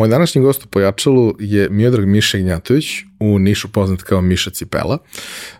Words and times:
Moj 0.00 0.08
današnji 0.08 0.42
gost 0.42 0.64
u 0.64 0.68
Pojačalu 0.68 1.34
je 1.38 1.68
Miodrag 1.70 2.06
Miša 2.06 2.38
Ignjatović, 2.38 2.86
u 3.18 3.38
Nišu 3.38 3.72
poznat 3.72 4.02
kao 4.02 4.20
Miša 4.20 4.50
Cipela, 4.50 4.98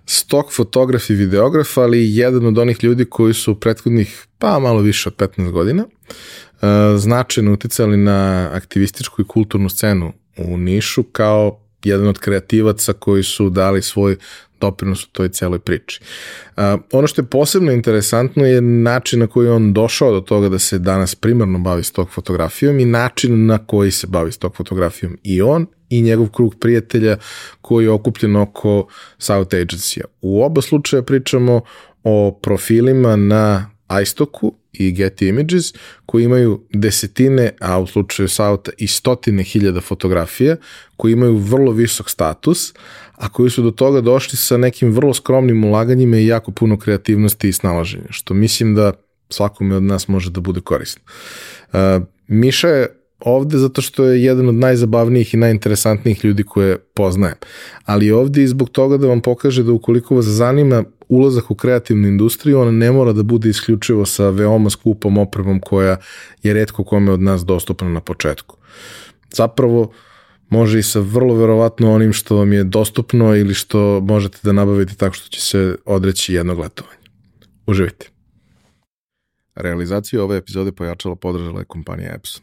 stok 0.06 0.53
fotograf 0.53 1.10
i 1.10 1.14
videograf, 1.14 1.78
ali 1.78 2.17
jedan 2.17 2.46
od 2.46 2.58
onih 2.58 2.85
ljudi 2.85 3.04
koji 3.04 3.35
su 3.35 3.60
prethodnih 3.60 4.26
pa 4.38 4.58
malo 4.58 4.81
više 4.81 5.08
od 5.08 5.17
15 5.17 5.50
godina 5.50 5.85
uh, 5.85 6.68
značajno 6.96 7.53
uticali 7.53 7.96
na 7.96 8.50
aktivističku 8.53 9.22
i 9.22 9.26
kulturnu 9.26 9.68
scenu 9.68 10.13
u 10.37 10.56
Nišu 10.56 11.03
kao 11.03 11.60
jedan 11.85 12.06
od 12.06 12.19
kreativaca 12.19 12.92
koji 12.92 13.22
su 13.22 13.51
dali 13.51 13.83
svoj 13.83 14.17
doprinos 14.60 15.04
u 15.04 15.08
toj 15.13 15.28
celoj 15.28 15.58
priči. 15.58 16.01
Uh, 16.56 16.62
ono 16.92 17.06
što 17.06 17.23
je 17.23 17.27
posebno 17.27 17.73
interesantno 17.73 18.46
je 18.46 18.60
način 18.60 19.20
na 19.20 19.27
koji 19.27 19.48
on 19.48 19.73
došao 19.73 20.12
do 20.12 20.20
toga 20.20 20.48
da 20.48 20.59
se 20.59 20.78
danas 20.78 21.14
primarno 21.14 21.59
bavi 21.59 21.82
stok 21.82 22.10
fotografijom 22.10 22.80
i 22.80 22.84
način 22.84 23.46
na 23.46 23.59
koji 23.59 23.90
se 23.90 24.06
bavi 24.06 24.32
stok 24.32 24.56
fotografijom 24.56 25.18
i 25.23 25.42
on 25.42 25.66
i 25.88 26.02
njegov 26.02 26.28
krug 26.28 26.54
prijatelja 26.60 27.16
koji 27.60 27.84
je 27.84 27.90
okupljen 27.90 28.37
oko 28.37 28.87
South 29.18 29.54
Agency-a. 29.54 30.04
U 30.20 30.42
oba 30.42 30.62
slučaja 30.62 31.02
pričamo 31.02 31.60
o 32.04 32.38
profilima 32.42 33.16
na 33.16 33.70
iStoku 34.02 34.54
i 34.73 34.92
Getty 34.92 35.29
Images 35.29 35.74
koji 36.06 36.24
imaju 36.24 36.60
desetine, 36.74 37.51
a 37.60 37.79
u 37.79 37.87
slučaju 37.87 38.29
Sauta 38.29 38.70
i 38.79 38.87
stotine 38.87 39.43
hiljada 39.43 39.80
fotografija 39.80 40.56
koji 40.96 41.12
imaju 41.12 41.37
vrlo 41.37 41.73
visok 41.73 42.10
status, 42.10 42.74
a 43.16 43.29
koji 43.29 43.51
su 43.51 43.62
do 43.62 43.70
toga 43.70 44.01
došli 44.01 44.37
sa 44.37 44.56
nekim 44.56 44.93
vrlo 44.93 45.15
skromnim 45.15 45.65
ulaganjima 45.65 46.16
i 46.16 46.27
jako 46.27 46.51
puno 46.51 46.79
kreativnosti 46.79 47.48
i 47.48 47.52
snalaženja, 47.52 48.06
što 48.10 48.34
mislim 48.34 48.74
da 48.74 48.93
svakome 49.29 49.77
od 49.77 49.83
nas 49.83 50.09
može 50.09 50.30
da 50.30 50.40
bude 50.40 50.60
korisno. 50.60 51.02
Uh, 51.73 51.79
Miša 52.29 52.68
je 52.68 52.88
ovde 53.21 53.59
zato 53.59 53.82
što 53.82 54.05
je 54.05 54.24
jedan 54.24 54.49
od 54.49 54.55
najzabavnijih 54.55 55.34
i 55.34 55.37
najinteresantnijih 55.37 56.24
ljudi 56.24 56.43
koje 56.43 56.79
poznajem. 56.79 57.37
Ali 57.84 58.10
ovde 58.10 58.43
i 58.43 58.49
zbog 58.49 58.71
toga 58.71 58.96
da 58.96 59.07
vam 59.07 59.21
pokaže 59.21 59.62
da 59.62 59.73
ukoliko 59.73 60.15
vas 60.15 60.24
zanima 60.24 60.84
ulazak 61.10 61.50
u 61.50 61.54
kreativnu 61.54 62.08
industriju, 62.08 62.60
ona 62.60 62.70
ne 62.70 62.92
mora 62.92 63.12
da 63.12 63.22
bude 63.22 63.50
isključivo 63.50 64.06
sa 64.06 64.30
veoma 64.30 64.70
skupom 64.70 65.19
opremom 65.19 65.61
koja 65.61 65.97
je 66.42 66.55
redko 66.55 66.84
kome 66.84 67.12
od 67.12 67.20
nas 67.20 67.44
dostupna 67.44 67.89
na 67.89 68.00
početku. 68.00 68.56
Zapravo, 69.34 69.92
može 70.48 70.78
i 70.78 70.83
sa 70.83 71.00
vrlo 71.00 71.34
verovatno 71.34 71.92
onim 71.92 72.12
što 72.12 72.36
vam 72.36 72.53
je 72.53 72.64
dostupno 72.64 73.36
ili 73.36 73.55
što 73.55 74.00
možete 74.00 74.38
da 74.42 74.53
nabavite 74.53 74.94
tako 74.94 75.14
što 75.14 75.28
će 75.28 75.41
se 75.41 75.77
odreći 75.84 76.34
jednog 76.34 76.58
letovanja. 76.58 76.97
Uživajte. 77.66 78.08
Realizaciju 79.55 80.22
ove 80.22 80.36
epizode 80.36 80.72
pojačala 80.72 81.16
podržala 81.16 81.58
je 81.58 81.64
kompanija 81.64 82.14
Epson. 82.14 82.42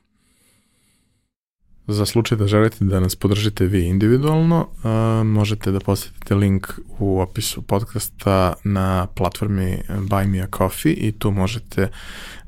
Za 1.87 2.05
slučaj 2.05 2.37
da 2.37 2.47
želite 2.47 2.85
da 2.85 2.99
nas 2.99 3.15
podržite 3.15 3.65
vi 3.65 3.87
individualno, 3.87 4.67
uh, 4.67 5.27
možete 5.27 5.71
da 5.71 5.79
posetite 5.79 6.35
link 6.35 6.67
u 6.99 7.19
opisu 7.19 7.61
podcasta 7.61 8.53
na 8.63 9.07
platformi 9.15 9.77
Buy 9.89 10.27
Me 10.27 10.41
A 10.41 10.47
Coffee 10.57 10.93
i 10.93 11.11
tu 11.11 11.31
možete 11.31 11.87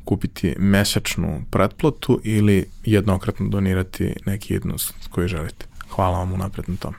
kupiti 0.05 0.55
mesečnu 0.57 1.41
pretplatu 1.51 2.19
ili 2.23 2.65
jednokratno 2.85 3.49
donirati 3.49 4.13
neki 4.25 4.53
jednost 4.53 4.93
koji 5.09 5.27
želite. 5.27 5.65
Hvala 5.89 6.17
vam 6.17 6.33
unapred 6.33 6.69
na 6.69 6.75
tom. 6.75 6.93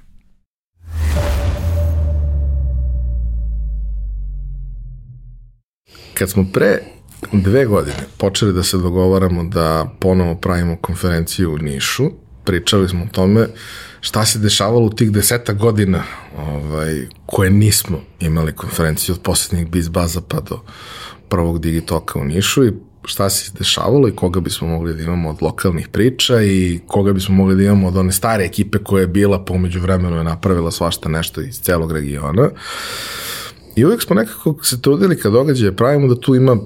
Kad 6.14 6.30
smo 6.30 6.46
pre 6.52 6.78
dve 7.32 7.66
godine 7.66 8.06
počeli 8.18 8.52
da 8.52 8.62
se 8.62 8.78
dogovaramo 8.78 9.44
da 9.44 9.90
ponovo 10.00 10.34
pravimo 10.34 10.76
konferenciju 10.76 11.54
u 11.54 11.58
Nišu, 11.58 12.23
pričali 12.44 12.88
smo 12.88 13.04
o 13.04 13.12
tome 13.12 13.46
šta 14.00 14.24
se 14.24 14.38
dešavalo 14.38 14.86
u 14.86 14.90
tih 14.90 15.12
deseta 15.12 15.52
godina 15.52 16.02
ovaj, 16.38 17.06
koje 17.26 17.50
nismo 17.50 18.00
imali 18.20 18.52
konferenciju 18.52 19.14
od 19.14 19.20
poslednjih 19.20 19.70
Bizbaza 19.70 20.20
pa 20.28 20.40
do 20.40 20.60
prvog 21.28 21.60
Digitoka 21.60 22.18
u 22.18 22.24
Nišu 22.24 22.64
i 22.64 22.72
šta 23.04 23.30
se 23.30 23.52
dešavalo 23.58 24.08
i 24.08 24.16
koga 24.16 24.40
bismo 24.40 24.68
mogli 24.68 24.94
da 24.94 25.02
imamo 25.02 25.30
od 25.30 25.36
lokalnih 25.40 25.88
priča 25.88 26.42
i 26.42 26.80
koga 26.86 27.12
bismo 27.12 27.34
mogli 27.34 27.56
da 27.56 27.62
imamo 27.62 27.88
od 27.88 27.96
one 27.96 28.12
stare 28.12 28.44
ekipe 28.44 28.78
koja 28.78 29.00
je 29.00 29.06
bila 29.06 29.44
pomođu 29.44 29.80
vremenu 29.80 30.16
je 30.16 30.24
napravila 30.24 30.70
svašta 30.70 31.08
nešto 31.08 31.40
iz 31.40 31.60
celog 31.60 31.92
regiona. 31.92 32.50
I 33.76 33.84
uvijek 33.84 34.02
smo 34.02 34.16
nekako 34.16 34.56
se 34.62 34.82
trudili 34.82 35.18
kad 35.18 35.32
događaje 35.32 35.76
pravimo 35.76 36.14
da 36.14 36.20
tu 36.20 36.34
ima 36.34 36.56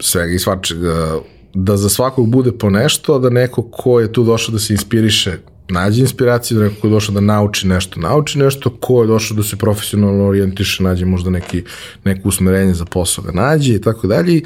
svega 0.00 0.32
i 0.32 0.38
svačega 0.38 1.20
da 1.54 1.76
za 1.76 1.88
svakog 1.88 2.28
bude 2.30 2.52
po 2.52 2.70
nešto, 2.70 3.14
a 3.14 3.18
da 3.18 3.30
neko 3.30 3.62
ko 3.62 4.00
je 4.00 4.12
tu 4.12 4.24
došao 4.24 4.52
da 4.52 4.58
se 4.58 4.72
inspiriše 4.72 5.38
nađe 5.68 6.00
inspiraciju, 6.00 6.58
da 6.58 6.64
neko 6.64 6.80
ko 6.80 6.86
je 6.86 6.90
došao 6.90 7.14
da 7.14 7.20
nauči 7.20 7.66
nešto, 7.66 8.00
nauči 8.00 8.38
nešto, 8.38 8.70
ko 8.70 9.02
je 9.02 9.06
došao 9.06 9.36
da 9.36 9.42
se 9.42 9.56
profesionalno 9.56 10.28
orijentiše, 10.28 10.82
nađe 10.82 11.04
možda 11.04 11.30
neki, 11.30 11.64
neko 12.04 12.28
usmerenje 12.28 12.74
za 12.74 12.84
posao 12.84 13.24
da 13.24 13.32
nađe 13.32 13.74
i 13.74 13.80
tako 13.80 14.06
dalje. 14.06 14.40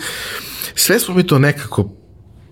Sve 0.75 0.99
smo 1.01 1.15
mi 1.15 1.27
to 1.27 1.39
nekako 1.39 1.91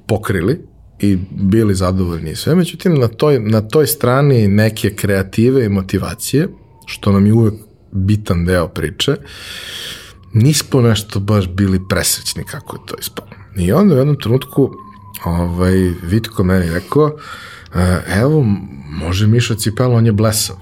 pokrili 0.07 0.61
i 1.01 1.19
bili 1.31 1.75
zadovoljni 1.75 2.31
i 2.31 2.37
sve, 2.37 2.55
međutim 2.55 2.95
na 2.95 3.09
toj, 3.09 3.41
na 3.41 3.61
toj 3.61 3.87
strani 3.87 4.49
neke 4.49 4.95
kreative 4.95 5.65
i 5.65 5.69
motivacije, 5.69 6.49
što 6.87 7.13
nam 7.13 7.27
je 7.27 7.33
uvek 7.33 7.55
bitan 7.93 8.45
deo 8.45 8.69
priče, 8.69 9.17
nismo 10.33 10.81
nešto 10.81 11.21
baš 11.21 11.49
bili 11.49 11.81
presrećni 11.89 12.45
kako 12.45 12.77
je 12.77 12.81
to 12.87 12.95
ispalo. 13.01 13.34
I 13.57 13.73
onda 13.73 13.95
u 13.95 13.99
jednom 13.99 14.17
trenutku 14.21 14.71
ovaj, 15.25 15.93
Vitko 16.03 16.45
meni 16.45 16.71
rekao, 16.71 17.17
e, 17.75 18.01
evo, 18.21 18.45
može 18.91 19.27
Miša 19.27 19.55
Cipelo, 19.55 19.95
on 19.95 20.07
je 20.07 20.13
blesav. 20.13 20.57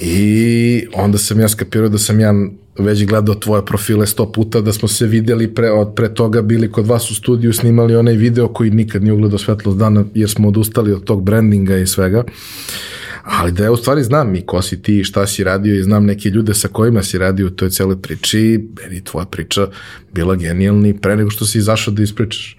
I 0.00 0.86
onda 0.94 1.18
sam 1.18 1.40
ja 1.40 1.48
skapirao 1.48 1.88
da 1.88 1.98
sam 1.98 2.20
ja 2.20 2.34
već 2.78 3.04
gledao 3.04 3.34
tvoje 3.34 3.64
profile 3.64 4.06
sto 4.06 4.32
puta, 4.32 4.60
da 4.60 4.72
smo 4.72 4.88
se 4.88 5.06
videli 5.06 5.54
pre, 5.54 5.70
od 5.70 5.94
pre 5.94 6.14
toga 6.14 6.42
bili 6.42 6.72
kod 6.72 6.86
vas 6.86 7.10
u 7.10 7.14
studiju, 7.14 7.52
snimali 7.52 7.96
onaj 7.96 8.14
video 8.14 8.48
koji 8.48 8.70
nikad 8.70 9.02
nije 9.02 9.12
ugledao 9.12 9.38
svetlost 9.38 9.78
dana 9.78 10.04
jer 10.14 10.30
smo 10.30 10.48
odustali 10.48 10.92
od 10.92 11.04
tog 11.04 11.22
brandinga 11.22 11.76
i 11.76 11.86
svega. 11.86 12.24
Ali 13.26 13.52
da 13.52 13.64
ja 13.64 13.72
u 13.72 13.76
stvari 13.76 14.02
znam 14.02 14.34
i 14.34 14.46
ko 14.46 14.62
si 14.62 14.82
ti 14.82 14.98
i 14.98 15.04
šta 15.04 15.26
si 15.26 15.44
radio 15.44 15.74
i 15.74 15.82
znam 15.82 16.04
neke 16.04 16.28
ljude 16.28 16.54
sa 16.54 16.68
kojima 16.68 17.02
si 17.02 17.18
radio 17.18 17.46
u 17.46 17.50
toj 17.50 17.70
celoj 17.70 18.02
priči, 18.02 18.68
meni 18.82 19.04
tvoja 19.04 19.26
priča 19.26 19.68
bila 20.12 20.36
genijalni 20.36 21.00
pre 21.00 21.16
nego 21.16 21.30
što 21.30 21.46
si 21.46 21.58
izašao 21.58 21.94
da 21.94 22.02
ispričaš. 22.02 22.56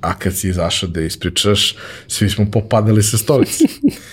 A 0.00 0.18
kad 0.18 0.36
si 0.36 0.48
izašao 0.48 0.88
da 0.88 1.00
ispričaš, 1.00 1.76
svi 2.08 2.30
smo 2.30 2.50
popadali 2.50 3.02
sa 3.02 3.18
stolice. 3.18 3.64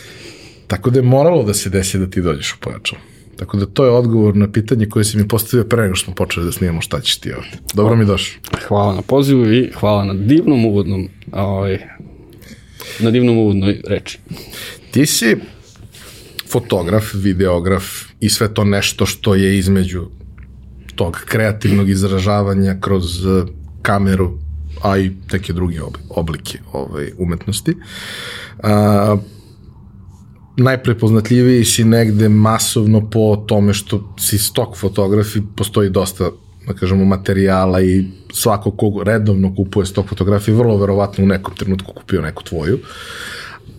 Tako 0.68 0.90
da 0.90 1.00
je 1.00 1.04
moralo 1.04 1.44
da 1.44 1.54
se 1.54 1.70
desi 1.70 2.00
da 2.00 2.10
ti 2.10 2.22
dođeš 2.22 2.54
u 2.54 2.58
pojačalo. 2.60 3.02
Tako 3.36 3.58
da 3.58 3.66
to 3.66 3.86
je 3.86 3.92
odgovor 3.92 4.36
na 4.36 4.52
pitanje 4.52 4.86
koje 4.86 5.06
si 5.06 5.18
mi 5.18 5.28
postavio 5.28 5.64
pre 5.64 5.82
nego 5.82 5.96
što 5.96 6.06
smo 6.06 6.14
počeli 6.14 6.46
da 6.46 6.52
snimamo 6.52 6.82
šta 6.82 7.02
ćeš 7.02 7.18
ti 7.18 7.34
ovde. 7.34 7.58
Dobro 7.74 7.96
mi 7.96 8.06
došao. 8.06 8.42
Hvala 8.68 8.96
na 8.96 9.02
pozivu 9.02 9.54
i 9.54 9.72
hvala 9.76 10.04
na 10.04 10.14
divnom 10.14 10.66
uvodnom 10.66 11.10
ovaj, 11.32 11.80
na 13.00 13.12
divnom 13.12 13.38
uvodnoj 13.38 13.82
reči. 13.88 14.20
Ti 14.92 15.06
si 15.06 15.36
fotograf, 16.52 17.14
videograf 17.14 17.84
i 18.20 18.30
sve 18.30 18.54
to 18.54 18.64
nešto 18.64 19.06
što 19.06 19.36
je 19.36 19.58
između 19.58 20.06
tog 20.96 21.18
kreativnog 21.26 21.90
izražavanja 21.90 22.78
kroz 22.82 23.26
eh, 23.26 23.44
kameru, 23.82 24.38
a 24.84 24.98
i 24.98 25.12
neke 25.34 25.54
druge 25.54 25.80
oblike 26.10 26.60
ovaj, 26.74 27.12
umetnosti. 27.18 27.76
A, 28.64 29.18
najprepoznatljiviji 30.58 31.66
si 31.66 31.84
negde 31.84 32.30
masovno 32.30 33.10
po 33.10 33.44
tome 33.48 33.74
što 33.74 34.16
si 34.20 34.38
stok 34.38 34.78
fotografi, 34.78 35.42
postoji 35.56 35.90
dosta 35.90 36.30
da 36.68 36.74
kažemo, 36.74 37.06
materijala 37.06 37.82
i 37.82 38.06
svako 38.34 38.72
ko 38.72 39.04
redovno 39.06 39.56
kupuje 39.56 39.86
stok 39.86 40.08
fotografije, 40.08 40.56
vrlo 40.56 40.78
verovatno 40.78 41.24
u 41.24 41.28
nekom 41.28 41.56
trenutku 41.56 41.94
kupio 41.94 42.22
neku 42.22 42.44
tvoju. 42.44 42.80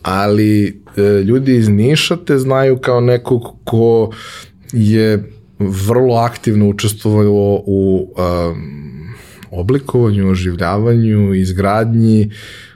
Ali 0.02 0.82
e, 0.96 1.02
ljudi 1.02 1.56
iz 1.56 1.68
Niša 1.68 2.16
te 2.16 2.38
znaju 2.38 2.78
kao 2.78 3.00
nekog 3.00 3.42
ko 3.64 4.10
je 4.72 5.30
vrlo 5.58 6.14
aktivno 6.14 6.68
učestvovao 6.68 7.62
u 7.66 8.14
um, 8.16 8.82
oblikovanju, 9.50 10.30
oživljavanju, 10.30 11.34
izgradnji 11.34 12.30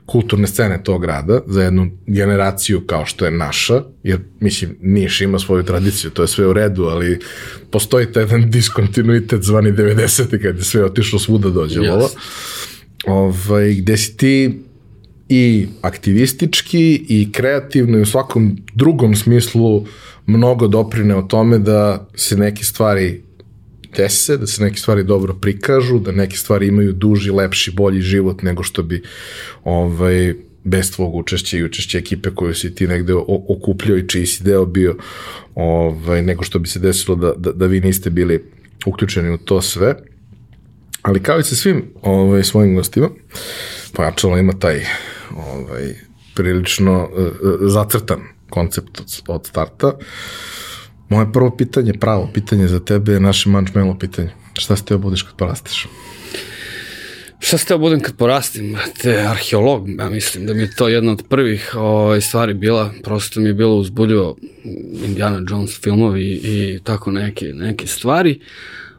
kulturne 0.06 0.46
scene 0.46 0.82
tog 0.84 1.02
grada 1.02 1.40
za 1.46 1.62
jednu 1.62 1.90
generaciju 2.06 2.80
kao 2.86 3.06
što 3.06 3.24
je 3.24 3.30
naša, 3.30 3.82
jer 4.02 4.20
mislim 4.40 4.76
Niš 4.80 5.20
ima 5.20 5.38
svoju 5.38 5.62
tradiciju, 5.62 6.10
to 6.10 6.22
je 6.22 6.28
sve 6.28 6.46
u 6.46 6.52
redu, 6.52 6.84
ali 6.84 7.20
postoji 7.70 8.12
taj 8.12 8.22
jedan 8.22 8.50
diskontinuitet 8.50 9.42
zvani 9.42 9.72
90. 9.72 10.42
kad 10.42 10.56
je 10.56 10.64
sve 10.64 10.84
otišlo 10.84 11.18
svuda 11.18 11.50
dođe 11.50 11.80
yes. 11.80 11.90
ovo. 11.90 12.08
Ovaj, 13.06 13.74
gde 13.74 13.96
si 13.96 14.16
ti 14.16 14.60
i 15.28 15.66
aktivistički 15.82 17.06
i 17.08 17.32
kreativno 17.32 17.98
i 17.98 18.02
u 18.02 18.06
svakom 18.06 18.56
drugom 18.74 19.16
smislu 19.16 19.86
mnogo 20.26 20.68
doprine 20.68 21.16
o 21.16 21.22
tome 21.22 21.58
da 21.58 22.08
se 22.14 22.36
neke 22.36 22.64
stvari 22.64 23.22
dese, 23.96 24.36
da 24.36 24.46
se 24.46 24.62
neke 24.62 24.78
stvari 24.78 25.04
dobro 25.04 25.34
prikažu, 25.34 25.98
da 25.98 26.12
neke 26.12 26.36
stvari 26.36 26.66
imaju 26.66 26.92
duži, 26.92 27.30
lepši, 27.30 27.70
bolji 27.70 28.00
život 28.00 28.42
nego 28.42 28.62
što 28.62 28.82
bi 28.82 29.02
ovaj, 29.64 30.34
bez 30.64 30.92
tvog 30.92 31.14
učešća 31.14 31.56
i 31.56 31.64
učešća 31.64 31.98
ekipe 31.98 32.30
koju 32.30 32.54
si 32.54 32.74
ti 32.74 32.86
negde 32.86 33.14
okupljao 33.48 33.98
i 33.98 34.08
čiji 34.08 34.26
si 34.26 34.44
deo 34.44 34.66
bio, 34.66 34.96
ovaj, 35.54 36.22
nego 36.22 36.44
što 36.44 36.58
bi 36.58 36.68
se 36.68 36.78
desilo 36.78 37.16
da, 37.16 37.32
da, 37.36 37.52
da 37.52 37.66
vi 37.66 37.80
niste 37.80 38.10
bili 38.10 38.44
uključeni 38.86 39.30
u 39.30 39.38
to 39.38 39.62
sve. 39.62 39.94
Ali 41.02 41.22
kao 41.22 41.38
i 41.38 41.42
sa 41.42 41.54
svim 41.54 41.84
ovaj, 42.02 42.44
svojim 42.44 42.74
gostima, 42.74 43.08
pojačalo 43.92 44.38
ima 44.38 44.52
taj 44.52 44.84
ovaj, 45.36 45.94
prilično 46.34 47.08
uh, 47.12 47.30
zacrtan 47.60 48.20
koncept 48.50 49.00
od, 49.00 49.22
od 49.28 49.46
starta. 49.46 49.86
Uh, 49.86 49.94
Moje 51.08 51.32
prvo 51.32 51.56
pitanje, 51.56 51.92
pravo 51.92 52.30
pitanje 52.34 52.68
za 52.68 52.80
tebe 52.80 53.12
je 53.12 53.20
naše 53.20 53.50
mančmelo 53.50 53.98
pitanje. 53.98 54.30
Šta 54.52 54.76
ste 54.76 54.96
budeš 54.96 55.22
kad 55.22 55.36
porasteš? 55.36 55.86
Šta 57.38 57.58
ste 57.58 57.78
budem 57.78 58.00
kad 58.00 58.16
porastim? 58.16 58.76
Te 59.02 59.26
arheolog, 59.28 59.88
ja 59.88 60.10
mislim 60.10 60.46
da 60.46 60.54
mi 60.54 60.60
je 60.60 60.74
to 60.74 60.88
jedna 60.88 61.12
od 61.12 61.22
prvih 61.28 61.74
ovaj, 61.76 62.20
stvari 62.20 62.54
bila, 62.54 62.92
prosto 63.02 63.40
mi 63.40 63.48
je 63.48 63.54
bilo 63.54 63.76
uzbudljivo 63.76 64.36
Indiana 65.04 65.42
Jones 65.50 65.80
filmovi 65.80 66.24
i 66.24 66.80
tako 66.84 67.10
neke, 67.10 67.46
neke 67.46 67.86
stvari. 67.86 68.40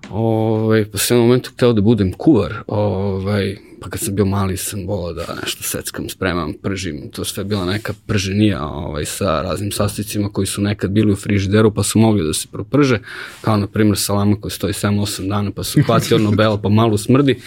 Ovaj, 0.09 0.85
po 0.85 0.97
sve 0.97 1.17
momentu 1.17 1.51
hteo 1.53 1.73
da 1.73 1.81
budem 1.81 2.13
kuvar, 2.13 2.53
ovaj, 2.67 3.57
pa 3.81 3.89
kad 3.89 3.99
sam 3.99 4.15
bio 4.15 4.25
mali 4.25 4.57
sam 4.57 4.87
volao 4.87 5.13
da 5.13 5.35
nešto 5.41 5.63
seckam, 5.63 6.09
spremam, 6.09 6.53
pržim, 6.63 7.09
to 7.11 7.25
sve 7.25 7.41
je 7.41 7.45
bila 7.45 7.65
neka 7.65 7.93
prženija 8.05 8.65
ovaj, 8.65 9.05
sa 9.05 9.41
raznim 9.41 9.71
sastojcima 9.71 10.29
koji 10.29 10.47
su 10.47 10.61
nekad 10.61 10.91
bili 10.91 11.11
u 11.11 11.15
frižideru 11.15 11.73
pa 11.73 11.83
su 11.83 11.99
mogli 11.99 12.27
da 12.27 12.33
se 12.33 12.47
proprže, 12.51 12.99
kao 13.41 13.57
na 13.57 13.67
primjer 13.67 13.97
salama 13.97 14.35
koja 14.41 14.51
stoji 14.51 14.73
7-8 14.73 15.29
dana 15.29 15.51
pa 15.51 15.63
su 15.63 15.83
hvati 15.83 16.13
ono 16.13 16.31
bela 16.31 16.61
pa 16.61 16.69
malo 16.69 16.97
smrdi, 16.97 17.39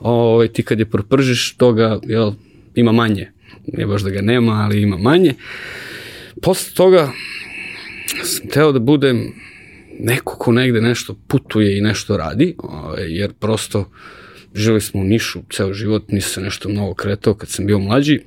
ovaj, 0.00 0.48
ti 0.48 0.62
kad 0.62 0.78
je 0.78 0.90
propržiš 0.90 1.54
toga 1.56 2.00
jel, 2.02 2.32
ima 2.74 2.92
manje, 2.92 3.32
ne 3.66 3.86
baš 3.86 4.02
da 4.02 4.10
ga 4.10 4.20
nema, 4.20 4.52
ali 4.52 4.82
ima 4.82 4.96
manje. 4.96 5.34
Posle 6.42 6.74
toga 6.74 7.12
sam 8.24 8.48
teo 8.48 8.72
da 8.72 8.78
budem 8.78 9.32
neko 9.98 10.36
ko 10.38 10.52
negde 10.52 10.80
nešto 10.80 11.14
putuje 11.26 11.78
i 11.78 11.80
nešto 11.80 12.16
radi, 12.16 12.54
ovaj, 12.58 13.04
jer 13.08 13.32
prosto 13.32 13.90
žili 14.54 14.80
smo 14.80 15.00
u 15.00 15.04
Nišu 15.04 15.42
ceo 15.52 15.72
život, 15.72 16.08
nisam 16.08 16.30
se 16.30 16.40
nešto 16.40 16.68
mnogo 16.68 16.94
kretao 16.94 17.34
kad 17.34 17.48
sam 17.48 17.66
bio 17.66 17.78
mlađi, 17.78 18.20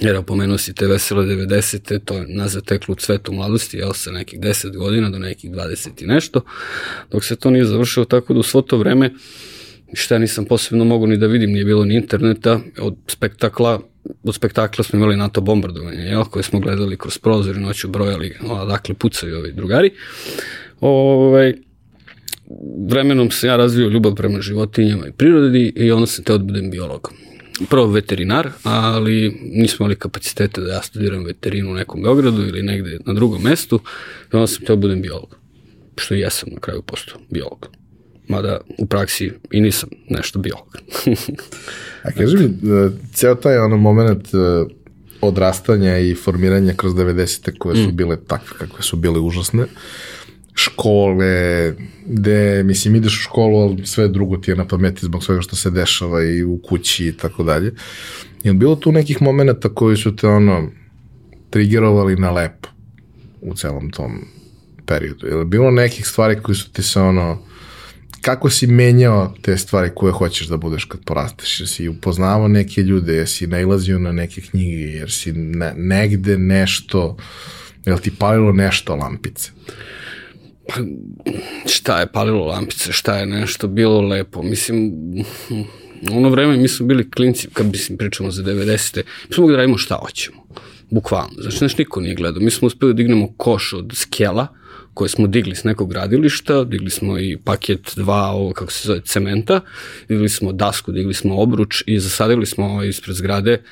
jer 0.00 0.16
opomenuo 0.16 0.58
si 0.58 0.74
te 0.74 0.86
vesele 0.86 1.26
90. 1.26 2.00
to 2.04 2.14
je 2.14 2.26
nas 2.28 2.52
zateklo 2.52 2.92
u 2.92 2.96
cvetu 2.96 3.32
mladosti, 3.32 3.76
jel, 3.76 3.92
sa 3.92 4.10
nekih 4.10 4.40
10 4.40 4.76
godina 4.76 5.10
do 5.10 5.18
nekih 5.18 5.50
20 5.50 6.02
i 6.02 6.06
nešto, 6.06 6.40
dok 7.10 7.24
se 7.24 7.36
to 7.36 7.50
nije 7.50 7.64
završilo 7.64 8.04
tako 8.04 8.34
da 8.34 8.40
u 8.40 8.42
svo 8.42 8.62
to 8.62 8.76
vreme 8.76 9.10
šta 9.92 10.18
nisam 10.18 10.44
posebno 10.44 10.84
mogu 10.84 11.06
ni 11.06 11.16
da 11.16 11.26
vidim, 11.26 11.52
nije 11.52 11.64
bilo 11.64 11.84
ni 11.84 11.94
interneta, 11.94 12.60
od 12.78 12.96
spektakla 13.08 13.80
od 14.24 14.34
spektakla 14.34 14.84
smo 14.84 14.96
imali 14.96 15.16
NATO 15.16 15.40
bombardovanje, 15.40 16.02
jel, 16.02 16.24
koje 16.24 16.42
smo 16.42 16.60
gledali 16.60 16.96
kroz 16.96 17.18
prozor 17.18 17.56
i 17.56 17.60
noću 17.60 17.88
brojali 17.88 18.36
odakle 18.48 18.94
pucaju 18.94 19.38
ovi 19.38 19.52
drugari. 19.52 19.90
Ovaj, 20.82 21.54
vremenom 22.88 23.30
se 23.30 23.46
ja 23.46 23.56
razvio 23.56 23.88
ljubav 23.88 24.14
prema 24.14 24.40
životinjama 24.40 25.06
i 25.06 25.12
prirodi 25.12 25.72
i 25.76 25.90
onda 25.90 26.06
sam 26.06 26.24
te 26.24 26.32
da 26.32 26.38
budem 26.38 26.70
biolog. 26.70 27.12
Prvo 27.70 27.86
veterinar, 27.86 28.50
ali 28.62 29.40
nismo 29.42 29.84
imali 29.84 29.96
kapacitete 29.96 30.60
da 30.60 30.72
ja 30.72 30.82
studiram 30.82 31.24
veterinu 31.24 31.70
u 31.70 31.74
nekom 31.74 32.02
Beogradu 32.02 32.42
ili 32.42 32.62
negde 32.62 32.98
na 33.06 33.12
drugom 33.12 33.42
mestu 33.42 33.80
i 34.32 34.36
onda 34.36 34.46
sam 34.46 34.64
teo 34.64 34.76
da 34.76 34.80
budem 34.80 35.02
biolog. 35.02 35.36
Što 35.96 36.14
i 36.14 36.20
jesam 36.20 36.48
na 36.52 36.60
kraju 36.60 36.82
postao 36.82 37.20
biolog. 37.30 37.68
Mada 38.28 38.60
u 38.78 38.86
praksi 38.86 39.32
i 39.50 39.60
nisam 39.60 39.88
nešto 40.08 40.38
biolog. 40.38 40.78
A 42.04 42.10
kaži 42.10 42.36
mi, 42.36 42.44
e, 42.44 42.90
ceo 43.12 43.34
taj 43.34 43.58
ono 43.58 43.76
moment 43.76 44.26
e, 44.34 44.38
odrastanja 45.20 45.98
i 45.98 46.14
formiranja 46.14 46.74
kroz 46.76 46.92
90. 46.94 47.58
koje 47.58 47.76
su 47.76 47.88
mm. 47.88 47.96
bile 47.96 48.16
takve 48.26 48.58
kakve 48.58 48.82
su 48.82 48.96
bile 48.96 49.18
užasne, 49.18 49.66
škole, 50.54 51.74
gde, 52.06 52.62
mislim, 52.62 52.94
ideš 52.94 53.18
u 53.18 53.22
školu, 53.22 53.58
ali 53.58 53.86
sve 53.86 54.08
drugo 54.08 54.36
ti 54.36 54.50
je 54.50 54.56
na 54.56 54.66
pameti 54.66 55.06
zbog 55.06 55.24
svega 55.24 55.40
što 55.40 55.56
se 55.56 55.70
dešava 55.70 56.24
i 56.24 56.44
u 56.44 56.60
kući 56.62 57.06
i 57.06 57.16
tako 57.16 57.42
dalje. 57.42 57.74
Je 58.44 58.52
bilo 58.52 58.76
tu 58.76 58.92
nekih 58.92 59.22
momenta 59.22 59.68
koji 59.68 59.96
su 59.96 60.16
te, 60.16 60.26
ono, 60.28 60.70
trigerovali 61.50 62.16
na 62.16 62.30
lepo 62.30 62.68
u 63.40 63.54
celom 63.54 63.90
tom 63.90 64.12
periodu? 64.86 65.26
Je 65.26 65.44
bilo 65.44 65.70
nekih 65.70 66.06
stvari 66.06 66.36
koji 66.42 66.56
su 66.56 66.72
ti 66.72 66.82
se, 66.82 67.00
ono, 67.00 67.38
kako 68.20 68.50
si 68.50 68.66
menjao 68.66 69.34
te 69.42 69.56
stvari 69.56 69.90
koje 69.94 70.12
hoćeš 70.12 70.46
da 70.46 70.56
budeš 70.56 70.84
kad 70.84 71.04
porasteš? 71.04 71.60
Jesi 71.60 71.88
upoznavao 71.88 72.48
neke 72.48 72.82
ljude, 72.82 73.14
jesi 73.14 73.46
nailazio 73.46 73.98
na 73.98 74.12
neke 74.12 74.40
knjige, 74.40 74.82
jer 74.82 75.10
si 75.10 75.32
ne, 75.32 75.72
negde 75.76 76.38
nešto, 76.38 77.16
je 77.86 78.00
ti 78.00 78.10
palilo 78.18 78.52
nešto 78.52 78.96
lampice? 78.96 79.50
Pa, 80.68 80.74
šta 81.66 82.00
je 82.00 82.12
palilo 82.12 82.44
lampice, 82.44 82.92
šta 82.92 83.16
je 83.16 83.26
nešto 83.26 83.68
bilo 83.68 84.00
lepo. 84.00 84.42
Mislim, 84.42 84.92
ono 86.10 86.28
vreme 86.28 86.56
mi 86.56 86.68
smo 86.68 86.86
bili 86.86 87.10
klinci, 87.10 87.48
kad 87.52 87.66
mislim 87.66 87.98
pričamo 87.98 88.30
za 88.30 88.42
90. 88.42 89.02
Mi 89.28 89.34
smo 89.34 89.42
mogli 89.42 89.52
da 89.52 89.56
radimo 89.56 89.78
šta 89.78 89.94
hoćemo. 89.94 90.46
Bukvalno. 90.90 91.34
Znači, 91.38 91.64
naš 91.64 91.78
niko 91.78 92.00
nije 92.00 92.14
gledao. 92.14 92.42
Mi 92.42 92.50
smo 92.50 92.66
uspeli 92.66 92.92
da 92.92 92.96
dignemo 92.96 93.32
koš 93.36 93.72
od 93.72 93.92
skela, 93.94 94.46
koje 94.94 95.08
smo 95.08 95.26
digli 95.26 95.54
s 95.54 95.64
nekog 95.64 95.90
gradilišta, 95.90 96.64
digli 96.64 96.90
smo 96.90 97.18
i 97.18 97.38
paket 97.44 97.92
dva, 97.96 98.30
ovo 98.30 98.52
kako 98.52 98.72
se 98.72 98.88
zove, 98.88 99.00
cementa, 99.00 99.60
digli 100.08 100.28
smo 100.28 100.52
dasku, 100.52 100.92
digli 100.92 101.14
smo 101.14 101.38
obruč 101.38 101.82
i 101.86 102.00
zasadili 102.00 102.46
smo 102.46 102.84
ispred 102.84 103.16
zgrade 103.16 103.62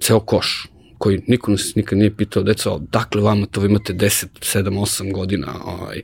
ceo 0.00 0.20
koš 0.20 0.66
koji 0.98 1.20
niko 1.26 1.50
nas 1.50 1.74
nikad 1.74 1.98
nije 1.98 2.16
pitao, 2.16 2.42
deco, 2.42 2.80
dakle 2.92 3.22
vama 3.22 3.46
to, 3.46 3.60
vi 3.60 3.66
imate 3.66 3.92
10, 3.92 4.26
7, 4.40 4.80
8 4.80 5.12
godina, 5.12 5.54
ovaj, 5.64 6.02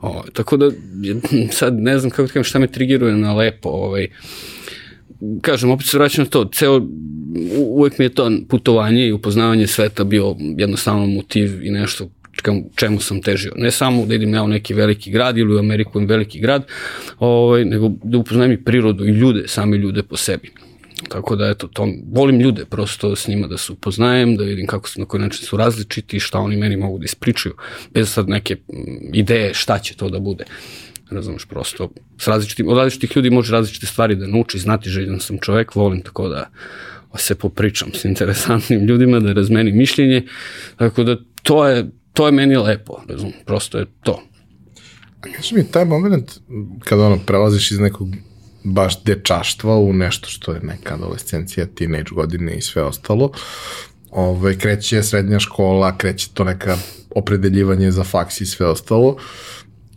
ovaj, 0.00 0.30
tako 0.32 0.56
da, 0.56 0.70
sad 1.58 1.74
ne 1.74 1.98
znam 1.98 2.10
kako 2.10 2.22
da 2.22 2.28
kažem 2.28 2.44
šta 2.44 2.58
me 2.58 2.66
trigiruje 2.66 3.16
na 3.16 3.34
lepo, 3.34 3.68
ovaj, 3.68 4.08
kažem, 5.40 5.70
opet 5.70 5.86
se 5.86 5.98
vraćam 5.98 6.24
na 6.24 6.30
to, 6.30 6.50
ceo, 6.54 6.80
uvek 7.56 7.98
mi 7.98 8.04
je 8.04 8.14
to 8.14 8.30
putovanje 8.48 9.06
i 9.06 9.12
upoznavanje 9.12 9.66
sveta 9.66 10.04
bio 10.04 10.36
jednostavno 10.58 11.06
motiv 11.06 11.66
i 11.66 11.70
nešto 11.70 12.08
čemu 12.76 13.00
sam 13.00 13.22
težio. 13.22 13.52
Ne 13.56 13.70
samo 13.70 14.06
da 14.06 14.14
idem 14.14 14.34
ja 14.34 14.42
u 14.42 14.48
neki 14.48 14.74
veliki 14.74 15.10
grad 15.10 15.38
ili 15.38 15.54
u 15.54 15.58
Ameriku 15.58 15.98
u 15.98 16.06
veliki 16.06 16.40
grad, 16.40 16.66
ovaj, 17.18 17.64
nego 17.64 17.90
da 18.04 18.18
upoznajem 18.18 18.52
i 18.52 18.64
prirodu 18.64 19.04
i 19.04 19.10
ljude, 19.10 19.48
same 19.48 19.76
ljude 19.76 20.02
po 20.02 20.16
sebi. 20.16 20.50
Tako 21.08 21.36
da, 21.36 21.48
eto, 21.48 21.68
to, 21.68 21.88
volim 22.12 22.40
ljude 22.40 22.64
prosto 22.64 23.16
s 23.16 23.28
njima 23.28 23.46
da 23.46 23.56
se 23.56 23.72
upoznajem, 23.72 24.36
da 24.36 24.44
vidim 24.44 24.66
kako 24.66 24.88
su, 24.88 25.00
na 25.00 25.06
koji 25.06 25.20
način 25.20 25.46
su 25.46 25.56
različiti, 25.56 26.20
šta 26.20 26.38
oni 26.38 26.56
meni 26.56 26.76
mogu 26.76 26.98
da 26.98 27.04
ispričaju, 27.04 27.54
bez 27.94 28.12
sad 28.12 28.28
neke 28.28 28.56
ideje 29.12 29.54
šta 29.54 29.78
će 29.78 29.96
to 29.96 30.08
da 30.08 30.18
bude. 30.18 30.44
Razumeš, 31.10 31.44
prosto, 31.44 31.90
s 32.18 32.28
različitim, 32.28 32.68
od 32.68 32.76
različitih 32.76 33.16
ljudi 33.16 33.30
može 33.30 33.52
različite 33.52 33.86
stvari 33.86 34.16
da 34.16 34.26
nauči, 34.26 34.58
znati 34.58 34.90
željan 34.90 35.20
sam 35.20 35.38
čovek, 35.38 35.74
volim 35.74 36.02
tako 36.02 36.28
da 36.28 36.50
se 37.16 37.34
popričam 37.34 37.88
s 37.94 38.04
interesantnim 38.04 38.84
ljudima, 38.84 39.20
da 39.20 39.32
razmenim 39.32 39.76
mišljenje, 39.76 40.26
tako 40.76 41.04
da 41.04 41.16
to 41.42 41.66
je, 41.68 41.90
to 42.12 42.26
je 42.26 42.32
meni 42.32 42.56
lepo, 42.56 43.02
razum, 43.08 43.32
prosto 43.46 43.78
je 43.78 43.86
to. 44.02 44.22
Kaži 45.20 45.54
mi, 45.54 45.70
taj 45.70 45.84
moment 45.84 46.38
kada 46.80 47.06
ono, 47.06 47.18
prelaziš 47.26 47.70
iz 47.70 47.78
nekog 47.78 48.08
baš 48.72 49.02
dečaštva 49.02 49.78
u 49.78 49.92
nešto 49.92 50.28
što 50.28 50.52
je 50.52 50.60
neka 50.60 50.94
adolescencija, 50.94 51.66
teenage 51.66 52.10
godine 52.10 52.56
i 52.56 52.60
sve 52.60 52.82
ostalo. 52.82 53.30
Ove, 54.10 54.58
kreće 54.58 55.02
srednja 55.02 55.38
škola, 55.38 55.96
kreće 55.98 56.28
to 56.34 56.44
neka 56.44 56.76
opredeljivanje 57.14 57.90
za 57.90 58.04
faks 58.04 58.40
i 58.40 58.46
sve 58.46 58.66
ostalo. 58.66 59.16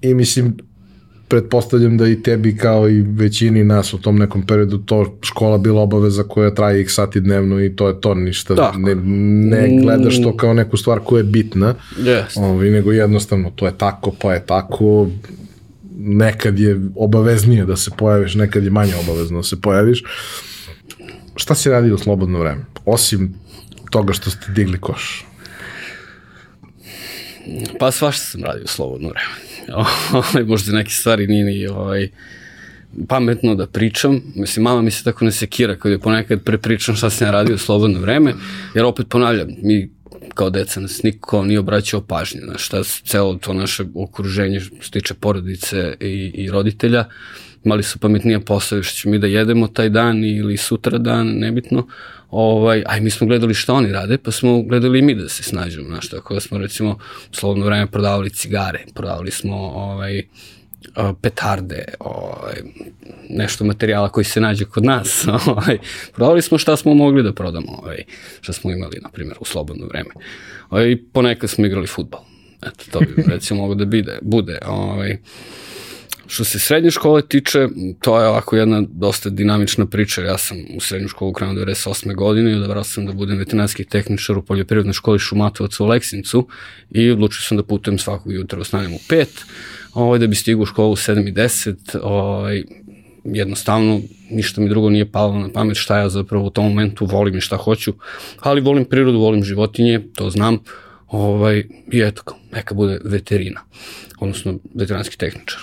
I 0.02 0.14
mislim, 0.14 0.58
pretpostavljam 1.32 1.98
da 1.98 2.08
i 2.08 2.24
tebi 2.24 2.58
kao 2.58 2.90
i 2.90 3.02
većini 3.02 3.64
nas 3.64 3.94
u 3.94 3.98
tom 3.98 4.18
nekom 4.18 4.46
periodu 4.46 4.78
to 4.78 5.18
škola 5.22 5.58
bila 5.58 5.82
obaveza 5.82 6.24
koja 6.24 6.54
traje 6.54 6.82
x 6.82 6.94
sati 6.94 7.20
dnevno 7.20 7.64
i 7.64 7.76
to 7.76 7.88
je 7.88 8.02
to 8.02 8.16
ništa. 8.16 8.56
Tako. 8.56 8.78
Ne, 8.78 8.96
ne 8.96 9.82
gledaš 9.82 10.22
to 10.22 10.38
kao 10.38 10.54
neku 10.54 10.78
stvar 10.78 11.00
koja 11.00 11.20
je 11.20 11.24
bitna, 11.24 11.76
yes. 11.98 12.40
ovaj, 12.44 12.70
nego 12.70 12.92
jednostavno 12.92 13.52
to 13.56 13.66
je 13.66 13.78
tako, 13.78 14.12
pa 14.22 14.34
je 14.34 14.46
tako, 14.46 15.08
nekad 16.04 16.60
je 16.60 16.82
obaveznije 16.96 17.66
da 17.66 17.76
se 17.76 17.92
pojaviš, 17.98 18.36
nekad 18.36 18.64
je 18.64 18.70
manje 18.70 18.94
obavezno 18.96 19.38
da 19.38 19.44
se 19.44 19.62
pojaviš. 19.62 20.04
Šta 21.36 21.56
si 21.56 21.70
radio 21.70 21.96
u 21.96 21.98
slobodno 21.98 22.40
vreme? 22.40 22.66
Osim 22.86 23.34
toga 23.92 24.14
što 24.14 24.30
ste 24.30 24.52
digli 24.52 24.80
koš. 24.80 25.26
Pa 27.80 27.92
svašta 27.92 28.26
sam 28.26 28.44
radio 28.44 28.64
u 28.64 28.68
slobodno 28.68 29.10
vreme. 29.10 29.36
Ovaj, 30.14 30.44
možda 30.44 30.72
neke 30.72 30.92
stvari 30.92 31.28
nije 31.28 31.46
ni 31.46 31.68
ovaj, 31.68 32.10
pametno 33.08 33.56
da 33.56 33.68
pričam. 33.68 34.22
Mislim, 34.36 34.64
mama 34.64 34.82
mi 34.82 34.92
se 34.92 35.04
tako 35.04 35.26
ne 35.26 35.32
sekira 35.32 35.76
kad 35.76 35.92
je 35.92 36.00
ponekad 36.00 36.44
prepričam 36.44 36.96
šta 36.96 37.10
sam 37.10 37.28
ja 37.28 37.32
radio 37.32 37.56
u 37.56 37.58
slobodno 37.58 38.00
vreme, 38.00 38.34
jer 38.76 38.86
opet 38.86 39.08
ponavljam, 39.10 39.48
mi 39.62 39.90
kao 40.34 40.50
deca 40.50 40.80
nas 40.80 41.04
niko 41.04 41.44
nije 41.44 41.60
obraćao 41.60 42.02
pažnju 42.02 42.42
na 42.48 42.58
šta 42.58 42.84
celo 42.84 43.36
to 43.36 43.54
naše 43.54 43.86
okruženje 43.96 44.60
što 44.60 44.76
se 44.82 44.92
tiče 44.92 45.14
porodice 45.14 45.96
i, 46.00 46.32
i 46.34 46.52
roditelja 46.52 47.06
imali 47.64 47.84
su 47.84 48.00
pametnija 48.00 48.40
posao 48.40 48.84
što 48.84 48.96
ćemo 48.96 49.12
mi 49.12 49.20
da 49.20 49.28
jedemo 49.28 49.68
taj 49.68 49.90
dan 49.90 50.24
ili 50.24 50.58
sutra 50.58 50.98
dan, 50.98 51.28
nebitno. 51.28 51.88
Ovaj, 52.30 52.84
aj 52.88 53.02
mi 53.02 53.10
smo 53.10 53.28
gledali 53.28 53.54
šta 53.54 53.74
oni 53.74 53.92
rade, 53.92 54.18
pa 54.18 54.32
smo 54.32 54.64
gledali 54.64 55.00
i 55.00 55.02
mi 55.02 55.16
da 55.16 55.30
se 55.30 55.44
snađemo, 55.44 55.88
znaš, 55.88 56.10
tako 56.10 56.34
da 56.34 56.40
smo 56.40 56.58
recimo 56.58 56.92
u 57.32 57.36
slobodno 57.36 57.66
vreme 57.66 57.88
prodavali 57.88 58.30
cigare, 58.30 58.86
prodavali 58.94 59.32
smo 59.32 59.56
ovaj, 59.56 60.24
petarde, 61.22 61.86
ovaj, 62.00 62.56
nešto 63.30 63.66
materijala 63.66 64.10
koji 64.10 64.24
se 64.24 64.42
nađe 64.42 64.66
kod 64.66 64.86
nas. 64.86 65.28
Ovaj, 65.48 65.78
prodali 66.14 66.42
smo 66.42 66.58
šta 66.58 66.78
smo 66.78 66.94
mogli 66.94 67.24
da 67.24 67.34
prodamo, 67.34 67.72
ovaj, 67.72 68.04
šta 68.42 68.54
smo 68.54 68.72
imali, 68.72 69.00
na 69.02 69.10
primjer, 69.10 69.38
u 69.40 69.46
slobodno 69.46 69.86
vreme. 69.86 70.10
Ovaj, 70.70 70.98
ponekad 71.14 71.50
smo 71.50 71.66
igrali 71.66 71.88
futbal. 71.88 72.22
Eto, 72.62 72.86
to 72.92 73.00
bi 73.00 73.24
recimo 73.34 73.62
mogo 73.62 73.76
da 73.76 73.86
bide, 73.86 74.20
bude. 74.22 74.60
Ovaj, 74.66 75.18
Što 76.32 76.44
se 76.44 76.60
srednje 76.60 76.92
škole 76.92 77.22
tiče, 77.28 77.68
to 78.00 78.22
je 78.22 78.28
ovako 78.28 78.56
jedna 78.56 78.84
dosta 78.90 79.30
dinamična 79.30 79.86
priča. 79.86 80.22
Ja 80.22 80.38
sam 80.38 80.58
u 80.76 80.80
srednju 80.80 81.08
školu 81.08 81.34
krenuo 81.34 81.56
98. 81.56 82.16
godine 82.16 82.52
i 82.52 82.56
odabrao 82.56 82.84
sam 82.84 83.06
da 83.06 83.14
budem 83.14 83.38
veterinarski 83.38 83.84
tehničar 83.84 84.38
u 84.38 84.42
poljoprivrednoj 84.42 84.94
školi 84.94 85.20
Šumatovac 85.20 85.80
u 85.80 85.86
Leksincu 85.86 86.48
i 86.92 87.12
odlučio 87.12 87.42
sam 87.42 87.58
da 87.58 87.64
putujem 87.64 88.00
svakog 88.00 88.34
jutra, 88.34 88.60
ostanem 88.60 88.94
u 88.94 89.00
5 89.10 89.26
ovaj, 89.94 90.20
da 90.20 90.28
bi 90.28 90.36
stigao 90.36 90.62
u 90.62 90.66
školu 90.66 90.92
u 90.92 90.96
7 90.96 91.30
i 91.30 91.34
10, 91.34 92.00
ovaj, 92.02 92.64
jednostavno 93.24 94.02
ništa 94.30 94.62
mi 94.62 94.70
drugo 94.70 94.90
nije 94.90 95.12
palo 95.12 95.40
na 95.40 95.50
pamet 95.54 95.78
šta 95.78 95.98
ja 95.98 96.10
zapravo 96.10 96.46
u 96.46 96.50
tom 96.50 96.66
momentu 96.66 97.06
volim 97.06 97.38
i 97.38 97.42
šta 97.42 97.58
hoću, 97.58 97.94
ali 98.40 98.62
volim 98.62 98.86
prirodu, 98.86 99.20
volim 99.20 99.44
životinje, 99.44 100.02
to 100.16 100.30
znam, 100.30 100.58
ovaj, 101.08 101.64
i 101.92 102.02
eto, 102.02 102.24
neka 102.52 102.76
bude 102.76 103.00
veterina, 103.04 103.62
odnosno 104.20 104.60
veteranski 104.76 105.18
tehničar. 105.18 105.62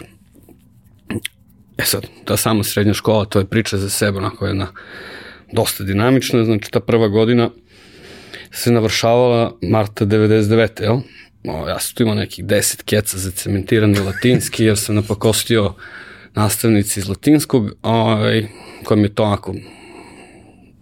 E 1.78 1.84
sad, 1.84 2.06
ta 2.24 2.36
sama 2.36 2.64
srednja 2.64 2.94
škola, 2.94 3.24
to 3.24 3.38
je 3.38 3.46
priča 3.46 3.76
za 3.76 3.90
sebe, 3.90 4.18
onako 4.18 4.46
jedna 4.46 4.66
dosta 5.52 5.84
dinamična, 5.84 6.44
znači 6.44 6.70
ta 6.70 6.80
prva 6.80 7.08
godina 7.08 7.50
se 8.50 8.72
navršavala 8.72 9.56
marta 9.62 10.06
99. 10.06 10.82
jel? 10.82 11.00
O, 11.44 11.68
ja 11.68 11.78
sam 11.78 11.94
tu 11.94 12.02
imao 12.02 12.14
nekih 12.14 12.44
deset 12.44 12.82
keca 12.82 13.18
za 13.18 13.30
cementirani 13.30 13.98
latinski, 13.98 14.64
jer 14.64 14.78
sam 14.78 14.94
napakostio 14.94 15.74
nastavnici 16.34 17.00
iz 17.00 17.08
latinskog, 17.08 17.70
ovaj, 17.82 18.46
koja 18.84 18.96
mi 18.96 19.02
je 19.02 19.14
to 19.14 19.24
onako 19.24 19.54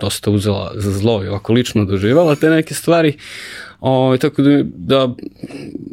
dosta 0.00 0.30
uzela 0.30 0.72
za 0.75 0.90
zlo 0.92 1.25
i 1.25 1.28
ovako 1.28 1.52
lično 1.52 1.84
doživala 1.84 2.34
te 2.34 2.50
neke 2.50 2.75
stvari. 2.75 3.16
Ovaj, 3.80 4.18
tako 4.18 4.42
da, 4.42 4.62
da 4.64 5.14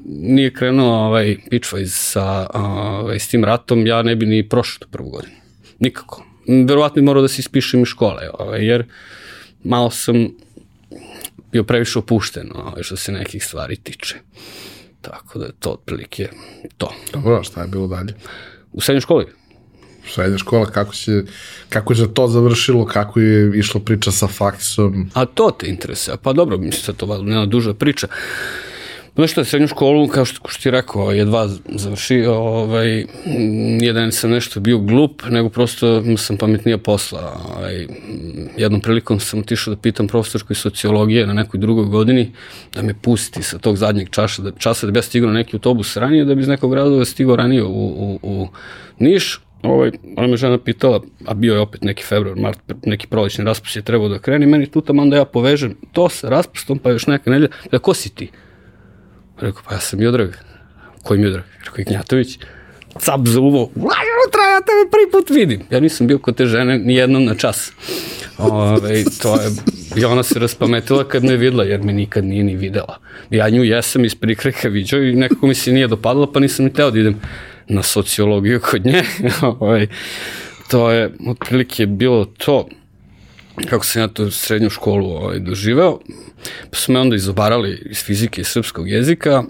nije 0.06 0.54
krenuo 0.54 1.08
ovaj, 1.08 1.38
Pitchwise 1.52 2.12
sa, 2.12 2.48
ovaj, 2.54 3.20
s 3.20 3.28
tim 3.28 3.44
ratom, 3.44 3.88
ja 3.88 4.02
ne 4.02 4.16
bi 4.16 4.26
ni 4.26 4.50
prošao 4.50 4.80
tu 4.80 4.88
prvu 4.92 5.10
godinu. 5.10 5.36
Nikako. 5.80 6.26
Verovatno 6.68 6.96
bi 6.96 7.06
morao 7.06 7.22
da 7.22 7.28
se 7.28 7.40
ispišem 7.40 7.82
iz 7.82 7.88
škole, 7.88 8.30
ovaj, 8.40 8.66
jer 8.66 8.86
malo 9.64 9.90
sam 9.90 10.28
bio 11.54 11.64
previše 11.64 12.00
opušten 12.00 12.52
ovaj, 12.56 12.84
što 12.84 12.96
se 12.96 13.12
nekih 13.12 13.46
stvari 13.46 13.76
tiče. 13.76 14.16
Tako 15.02 15.40
da 15.40 15.46
je 15.46 15.52
to 15.60 15.70
otprilike 15.70 16.30
to. 16.78 16.94
Dobro, 17.14 17.44
šta 17.44 17.62
je 17.62 17.68
bilo 17.68 17.88
dalje? 17.88 18.14
U 18.72 18.82
srednjoj 18.82 19.02
školi? 19.02 19.26
srednja 20.08 20.38
škola, 20.38 20.66
kako, 20.66 20.94
će, 20.94 21.24
kako 21.70 21.94
je 21.94 22.14
to 22.14 22.28
završilo, 22.28 22.86
kako 22.86 23.20
je 23.20 23.60
išlo 23.60 23.82
priča 23.82 24.12
sa 24.12 24.28
faksom? 24.28 25.10
A 25.14 25.26
to 25.26 25.52
te 25.60 25.68
interesuje. 25.68 26.18
Pa 26.22 26.34
dobro, 26.34 26.58
mislim, 26.58 26.96
to 26.96 27.16
je 27.16 27.46
duža 27.46 27.74
priča. 27.74 28.08
Znaš 29.16 29.38
je 29.38 29.46
srednju 29.46 29.68
školu, 29.68 30.08
kao 30.08 30.26
što, 30.26 30.50
što 30.50 30.64
ti 30.64 30.72
rekao, 30.72 31.12
jedva 31.12 31.48
završio, 31.76 32.34
ovaj, 32.34 33.06
jedan 33.82 34.12
sam 34.12 34.32
nešto 34.32 34.60
bio 34.60 34.78
glup, 34.78 35.22
nego 35.30 35.50
prosto 35.50 36.04
sam 36.18 36.38
pametnija 36.38 36.78
posla. 36.78 37.42
Ovaj, 37.50 37.88
jednom 38.58 38.82
prilikom 38.82 39.20
sam 39.20 39.40
otišao 39.40 39.76
da 39.76 39.82
pitam 39.82 40.08
profesorku 40.08 40.54
iz 40.54 40.58
sociologije 40.58 41.28
na 41.28 41.34
nekoj 41.34 41.60
drugoj 41.60 41.86
godini 41.86 42.32
da 42.74 42.82
me 42.82 42.94
pusti 43.02 43.44
sa 43.44 43.58
tog 43.58 43.78
zadnjeg 43.78 44.10
časa, 44.10 44.42
da, 44.42 44.52
časa 44.52 44.86
da 44.86 44.92
bi 44.92 44.98
ja 44.98 45.04
stigao 45.04 45.30
na 45.30 45.34
neki 45.36 45.56
autobus 45.56 45.98
ranije, 45.98 46.26
da 46.26 46.36
bi 46.36 46.42
iz 46.42 46.48
nekog 46.48 46.74
razloga 46.74 47.06
stigao 47.06 47.36
ranije 47.36 47.64
u, 47.64 47.86
u, 47.86 48.20
u 48.22 48.48
Niš. 49.00 49.40
Ovaj, 49.64 49.92
ona 50.18 50.28
me 50.28 50.38
žena 50.38 50.58
pitala, 50.58 51.02
a 51.26 51.34
bio 51.34 51.54
je 51.54 51.60
opet 51.60 51.84
neki 51.84 52.04
februar, 52.04 52.38
mart, 52.38 52.60
neki 52.86 53.08
prolećni 53.08 53.46
raspust 53.46 53.76
je 53.76 53.82
trebao 53.82 54.10
da 54.10 54.20
krene, 54.20 54.46
meni 54.46 54.72
tu 54.72 54.84
onda 54.88 55.16
ja 55.16 55.26
povežem 55.26 55.76
to 55.92 56.10
sa 56.10 56.30
raspustom, 56.30 56.80
pa 56.80 56.90
još 56.90 57.08
neka 57.08 57.30
nedelja, 57.32 57.52
da 57.72 57.80
ko 57.80 57.94
si 57.94 58.10
ti? 58.10 58.30
Rekao, 59.40 59.62
pa 59.68 59.74
ja 59.74 59.80
sam 59.80 60.02
Jodrag. 60.02 60.30
Koji 61.04 61.22
Jodrag? 61.22 61.44
Rekao, 61.66 61.82
Ignjatović. 61.82 62.38
Cap 63.00 63.22
za 63.26 63.40
uvo. 63.40 63.72
Unutra, 63.76 64.44
ja 64.54 64.60
tebe 64.62 64.92
prvi 64.92 65.12
put 65.12 65.30
vidim. 65.30 65.62
Ja 65.70 65.80
nisam 65.80 66.08
bio 66.08 66.20
kod 66.20 66.36
te 66.36 66.46
žene 66.46 66.80
ni 66.80 66.96
jednom 66.96 67.26
na 67.26 67.36
čas. 67.36 67.72
Ove, 68.38 69.04
to 69.22 69.42
je, 69.42 69.50
I 69.96 70.06
ona 70.06 70.24
se 70.24 70.40
raspametila 70.40 71.08
kad 71.08 71.24
me 71.24 71.38
videla, 71.38 71.64
jer 71.64 71.84
me 71.84 71.94
nikad 71.94 72.26
nije 72.26 72.44
ni 72.44 72.56
videla. 72.56 72.98
Ja 73.30 73.50
nju 73.50 73.64
jesam 73.64 74.06
iz 74.06 74.16
prikreka 74.16 74.70
viđao 74.70 75.04
i 75.04 75.16
nekako 75.16 75.48
mi 75.48 75.56
se 75.56 75.72
nije 75.72 75.88
dopadalo, 75.88 76.32
pa 76.32 76.40
nisam 76.40 76.66
ni 76.66 76.74
teo 76.74 76.92
da 76.92 77.00
idem 77.00 77.22
na 77.68 77.84
sociologiju 77.84 78.60
kod 78.72 78.86
nje. 78.86 79.04
Ove, 79.60 79.88
to 80.70 80.92
je 80.92 81.12
otprilike 81.28 81.86
bilo 81.86 82.26
to 82.26 82.68
kako 83.70 83.86
sam 83.86 84.02
ja 84.02 84.08
tu 84.08 84.32
srednju 84.32 84.70
školu 84.70 85.10
ovaj, 85.10 85.40
doživeo, 85.40 86.00
pa 86.70 86.78
su 86.78 86.92
me 86.92 87.00
onda 87.00 87.16
izobarali 87.16 87.82
iz 87.86 88.04
fizike 88.04 88.42
i 88.42 88.44
srpskog 88.44 88.90
jezika, 88.90 89.44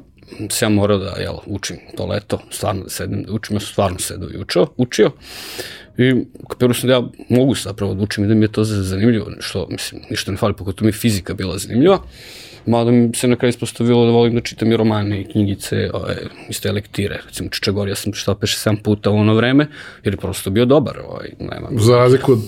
se 0.49 0.65
ja 0.65 0.69
morao 0.69 0.97
da 0.97 1.15
jel, 1.19 1.35
učim 1.45 1.77
to 1.97 2.05
leto, 2.05 2.39
stvarno 2.51 2.83
da 2.83 2.89
sedem 2.89 3.23
da 3.23 3.33
učim, 3.33 3.55
ja 3.55 3.59
sam 3.59 3.69
stvarno 3.69 3.99
sedao 3.99 4.29
i 4.29 4.37
učio, 4.37 4.67
učio. 4.77 5.11
I 5.97 6.25
kapirao 6.49 6.73
sam 6.73 6.87
da 6.87 6.93
ja 6.93 7.03
mogu 7.29 7.55
zapravo 7.55 7.93
da 7.93 8.03
učim 8.03 8.23
i 8.23 8.27
da 8.27 8.33
mi 8.33 8.45
je 8.45 8.51
to 8.51 8.63
zanimljivo, 8.63 9.31
što, 9.39 9.67
mislim, 9.69 10.01
ništa 10.09 10.31
ne 10.31 10.37
fali, 10.37 10.53
pogotovo 10.53 10.85
mi 10.85 10.89
je 10.89 10.99
fizika 10.99 11.33
bila 11.33 11.57
zanimljiva. 11.57 11.99
Mada 12.65 12.91
mi 12.91 13.09
se 13.15 13.27
na 13.27 13.35
kraju 13.35 13.49
ispostavilo 13.49 14.05
da 14.05 14.11
volim 14.11 14.35
da 14.35 14.41
čitam 14.41 14.71
i 14.71 14.77
romane 14.77 15.21
i 15.21 15.25
knjigice, 15.31 15.89
ove, 15.93 16.17
isto 16.49 16.67
je 16.67 16.71
lektire. 16.71 17.19
Recimo 17.25 17.49
Čičagor, 17.49 17.89
ja 17.89 17.95
sam 17.95 18.13
šta 18.13 18.35
peše 18.35 18.69
7 18.69 18.81
puta 18.81 19.09
u 19.09 19.15
ono 19.15 19.33
vreme, 19.33 19.67
jer 20.03 20.13
je 20.13 20.17
prosto 20.17 20.49
bio 20.49 20.65
dobar. 20.65 20.99
Ovaj, 20.99 21.29
nema, 21.39 21.69
Za 21.79 21.95
razliku 21.95 22.31
od 22.31 22.39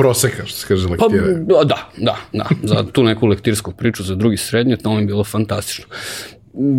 proseka, 0.00 0.46
što 0.46 0.58
se 0.58 0.66
kaže 0.68 0.88
lektire. 0.88 1.44
Pa, 1.48 1.64
da, 1.64 1.90
da, 1.96 2.16
da. 2.32 2.48
Za 2.62 2.84
tu 2.92 3.02
neku 3.02 3.26
lektirsku 3.26 3.72
priču, 3.72 4.02
za 4.02 4.14
drugi 4.14 4.36
srednje, 4.36 4.76
to 4.76 4.94
mi 4.94 5.00
je 5.00 5.06
bilo 5.06 5.24
fantastično. 5.24 5.84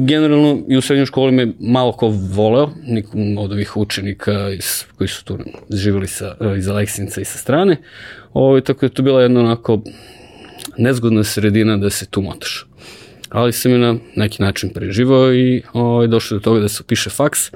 generalno 0.07 0.59
i 0.69 0.77
u 0.77 0.81
srednjoj 0.81 1.05
školi 1.05 1.31
me 1.31 1.47
malo 1.59 1.91
ko 1.91 2.07
voleo, 2.07 2.69
nikom 2.83 3.37
od 3.37 3.51
ovih 3.51 3.77
učenika 3.77 4.49
iz, 4.49 4.83
koji 4.97 5.07
su 5.07 5.25
tu 5.25 5.37
živjeli 5.69 6.07
sa, 6.07 6.35
iz 6.57 6.67
Aleksinca 6.67 7.21
i 7.21 7.25
sa 7.25 7.37
strane. 7.37 7.77
Ovo, 8.33 8.47
ovaj, 8.47 8.61
tako 8.61 8.79
da 8.79 8.85
je 8.85 8.93
to 8.93 9.03
bila 9.03 9.21
jedna 9.21 9.39
onako 9.39 9.81
nezgodna 10.77 11.23
sredina 11.23 11.77
da 11.77 11.89
se 11.89 12.05
tu 12.05 12.21
motaš. 12.21 12.67
Ali 13.29 13.53
sam 13.53 13.71
je 13.71 13.77
na 13.77 13.95
neki 14.15 14.43
način 14.43 14.69
preživao 14.69 15.33
i 15.33 15.63
ovaj, 15.73 16.07
došao 16.07 16.37
do 16.37 16.43
toga 16.43 16.59
da 16.59 16.69
se 16.69 16.83
piše 16.83 17.09
faks. 17.09 17.51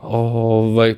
Ovaj, 0.00 0.94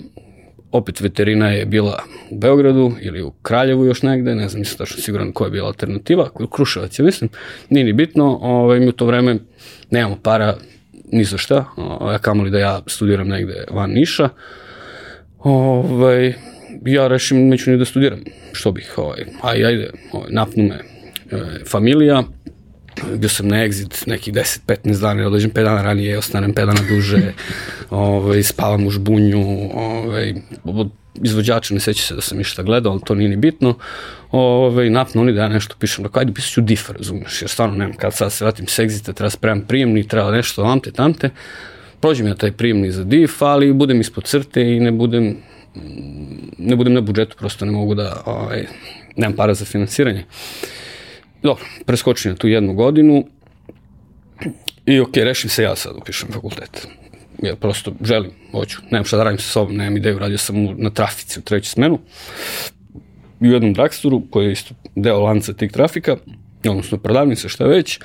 opet 0.77 1.01
veterina 1.01 1.51
je 1.51 1.67
bila 1.67 2.03
u 2.31 2.39
Beogradu 2.39 2.93
ili 3.01 3.23
u 3.23 3.31
Kraljevu 3.31 3.85
još 3.85 4.03
negde, 4.03 4.35
ne 4.35 4.49
znam, 4.49 4.59
nisam 4.59 4.79
tačno 4.79 5.03
siguran 5.03 5.33
koja 5.33 5.47
je 5.47 5.51
bila 5.51 5.67
alternativa, 5.67 6.31
Kruševac 6.51 6.99
je 6.99 7.05
mislim, 7.05 7.31
nije 7.71 7.85
ni 7.85 7.93
bitno, 7.93 8.39
ovaj, 8.43 8.81
mi 8.81 8.89
u 8.89 8.93
to 8.93 9.07
vreme 9.07 9.39
nemamo 9.91 10.17
para 10.23 10.57
ni 11.13 11.25
za 11.25 11.39
šta, 11.39 11.65
ovaj, 11.77 12.19
kamoli 12.19 12.51
da 12.51 12.59
ja 12.59 12.81
studiram 12.87 13.29
negde 13.29 13.65
van 13.71 13.91
Niša, 13.91 14.29
ovaj, 15.39 16.35
ja 16.85 17.09
rešim 17.09 17.49
neću 17.49 17.71
ni 17.71 17.79
da 17.79 17.85
studiram, 17.85 18.21
što 18.53 18.73
bih, 18.73 18.95
ovaj, 18.97 19.25
aj, 19.43 19.65
ajde, 19.67 19.91
ovaj, 20.13 20.31
napnu 20.31 20.63
me 20.63 20.75
e, 20.75 20.81
familija, 21.67 22.23
bio 23.17 23.29
sam 23.29 23.49
na 23.49 23.57
exit 23.57 24.07
nekih 24.07 24.35
10-15 24.35 25.01
dana, 25.01 25.27
odleđem 25.27 25.51
5 25.51 25.65
dana 25.65 25.83
ranije, 25.83 26.19
ostanem 26.19 26.55
5 26.55 26.67
dana 26.67 26.81
duže, 26.89 27.33
ovaj, 27.91 28.43
spavam 28.43 28.87
u 28.87 28.91
žbunju, 28.91 29.71
ovaj, 29.75 30.35
od 30.65 30.91
izvođača 31.23 31.75
ne 31.75 31.81
seća 31.81 32.03
se 32.03 32.15
da 32.15 32.21
sam 32.21 32.41
išta 32.41 32.63
gledao, 32.63 32.93
ali 32.93 33.01
to 33.05 33.15
nije 33.15 33.29
ni 33.29 33.37
bitno, 33.37 33.75
ovaj, 34.31 34.91
napno 34.91 35.21
oni 35.21 35.33
da 35.33 35.43
ja 35.43 35.49
nešto 35.49 35.75
pišem, 35.79 36.05
da 36.05 36.11
ajde 36.13 36.33
pisat 36.33 36.51
ću 36.51 36.61
diff, 36.61 36.91
razumeš, 36.91 37.43
jer 37.43 37.51
stvarno 37.51 37.77
nemam 37.77 37.97
kad 37.97 38.15
sad 38.15 38.33
se 38.33 38.45
vratim 38.45 38.67
s 38.67 38.79
exita, 38.79 39.13
treba 39.13 39.31
spremam 39.31 39.65
prijemni, 39.69 40.09
treba 40.09 40.31
nešto, 40.31 40.63
vamte, 40.63 40.91
tamte, 40.91 41.31
prođem 42.01 42.27
ja 42.27 42.35
taj 42.35 42.53
prijemni 42.53 42.93
za 42.93 43.05
diff, 43.05 43.43
ali 43.43 43.73
budem 43.73 44.01
ispod 44.01 44.25
crte 44.25 44.63
i 44.63 44.81
ne 44.81 44.93
budem 44.93 45.37
ne 46.59 46.77
budem 46.77 46.95
na 46.95 47.01
budžetu, 47.01 47.37
prosto 47.37 47.65
ne 47.65 47.73
mogu 47.73 47.95
da, 47.95 48.23
ovaj, 48.27 48.67
nemam 49.17 49.37
para 49.37 49.55
za 49.55 49.65
finansiranje. 49.65 50.25
Dobro, 51.47 51.65
preskočim 51.85 52.31
na 52.31 52.37
tu 52.37 52.49
jednu 52.49 52.75
godinu 52.75 53.25
i 54.87 55.01
ok, 55.01 55.17
rešim 55.17 55.51
se 55.51 55.63
ja 55.63 55.77
sad 55.77 55.93
da 55.93 55.99
upišem 55.99 56.29
fakultet. 56.33 56.87
Ja 57.43 57.57
prosto 57.57 57.93
želim, 58.03 58.31
hoću, 58.53 58.79
nemam 58.91 59.05
šta 59.05 59.17
da 59.17 59.25
radim 59.25 59.39
sa 59.39 59.49
sobom, 59.49 59.77
nemam 59.77 59.97
ideju, 59.97 60.19
radio 60.19 60.39
sam 60.39 60.65
na 60.77 60.91
trafici 60.91 61.39
u 61.39 61.43
treću 61.43 61.71
smenu 61.71 61.99
i 63.41 63.49
u 63.49 63.53
jednom 63.53 63.73
dragsturu 63.73 64.23
koji 64.31 64.47
je 64.47 64.53
isto 64.53 64.75
deo 64.95 65.21
lanca 65.21 65.53
tih 65.53 65.73
trafika, 65.73 66.17
odnosno 66.69 66.99
prodavnice, 66.99 67.49
šta 67.49 67.65
već, 67.65 68.01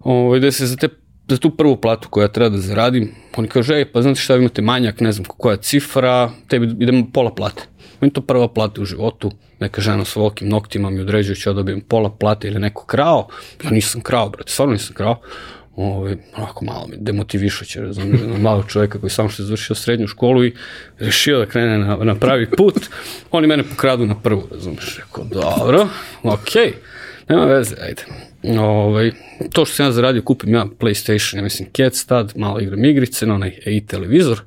ovaj, 0.00 0.38
gde 0.38 0.52
se 0.52 0.66
za, 0.66 0.76
te, 0.76 0.88
za 1.28 1.36
tu 1.36 1.50
prvu 1.56 1.76
platu 1.76 2.08
koju 2.08 2.24
ja 2.24 2.28
treba 2.28 2.48
da 2.48 2.58
zaradim, 2.58 3.10
oni 3.36 3.48
kaže, 3.48 3.74
ej, 3.74 3.92
pa 3.92 4.02
znate 4.02 4.20
šta, 4.20 4.36
imate 4.36 4.62
manjak, 4.62 5.00
ne 5.00 5.12
znam 5.12 5.24
koja 5.24 5.56
cifra, 5.56 6.30
tebi 6.48 6.74
idemo 6.78 7.06
pola 7.12 7.34
plate. 7.34 7.66
Meni 8.00 8.12
to 8.12 8.20
prva 8.20 8.48
plata 8.48 8.80
u 8.80 8.84
životu, 8.84 9.30
neka 9.60 9.80
žena 9.80 10.04
sa 10.04 10.20
velikim 10.20 10.48
noktima 10.48 10.90
mi 10.90 11.00
određuje 11.00 11.36
ću 11.36 11.50
ja 11.50 11.54
dobijem 11.54 11.80
pola 11.80 12.10
plate 12.10 12.48
ili 12.48 12.60
neko 12.60 12.86
krao, 12.86 13.28
ja 13.64 13.70
nisam 13.70 14.00
krao, 14.00 14.28
brate, 14.28 14.52
stvarno 14.52 14.72
nisam 14.72 14.94
krao, 14.94 15.20
ovaj, 15.76 16.16
onako 16.36 16.64
malo 16.64 16.86
me 16.86 16.96
demotivišuće, 16.98 17.80
razumiješ, 17.80 18.20
malo 18.38 18.62
čovjeka 18.62 18.98
koji 18.98 19.10
samo 19.10 19.28
što 19.28 19.42
je 19.42 19.46
završio 19.46 19.76
srednju 19.76 20.06
školu 20.06 20.44
i 20.44 20.54
rešio 20.98 21.38
da 21.38 21.46
krene 21.46 21.78
na, 21.78 21.96
na 21.96 22.14
pravi 22.14 22.50
put, 22.50 22.74
oni 23.30 23.46
mene 23.46 23.62
pokradu 23.62 24.06
na 24.06 24.14
prvu, 24.14 24.48
razumiješ, 24.50 24.96
rekao, 24.96 25.24
dobro, 25.24 25.88
okej, 26.22 26.66
okay, 26.66 26.72
nema 27.28 27.44
veze, 27.44 27.76
ajde. 27.82 28.02
Ovaj, 28.60 29.12
to 29.52 29.64
što 29.64 29.74
sam 29.74 29.86
ja 29.86 29.92
zaradio, 29.92 30.22
kupim 30.22 30.54
ja 30.54 30.66
PlayStation, 30.78 31.36
ja 31.36 31.42
mislim, 31.42 31.68
Cats 31.76 32.06
tad, 32.06 32.32
malo 32.36 32.60
igram 32.60 32.84
igrice 32.84 33.26
na 33.26 33.34
onaj 33.34 33.58
i 33.66 33.86
televizor, 33.86 34.40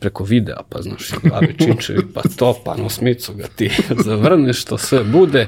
preko 0.00 0.24
videa, 0.24 0.62
pa 0.68 0.82
znaš, 0.82 1.10
babi 1.30 1.54
činčevi, 1.58 2.02
pa 2.14 2.22
to, 2.36 2.56
pa 2.64 2.76
na 2.76 2.84
osmicu 2.84 3.34
ga 3.34 3.46
ti 3.56 3.70
zavrneš, 4.06 4.64
to 4.64 4.78
sve 4.78 5.04
bude. 5.04 5.46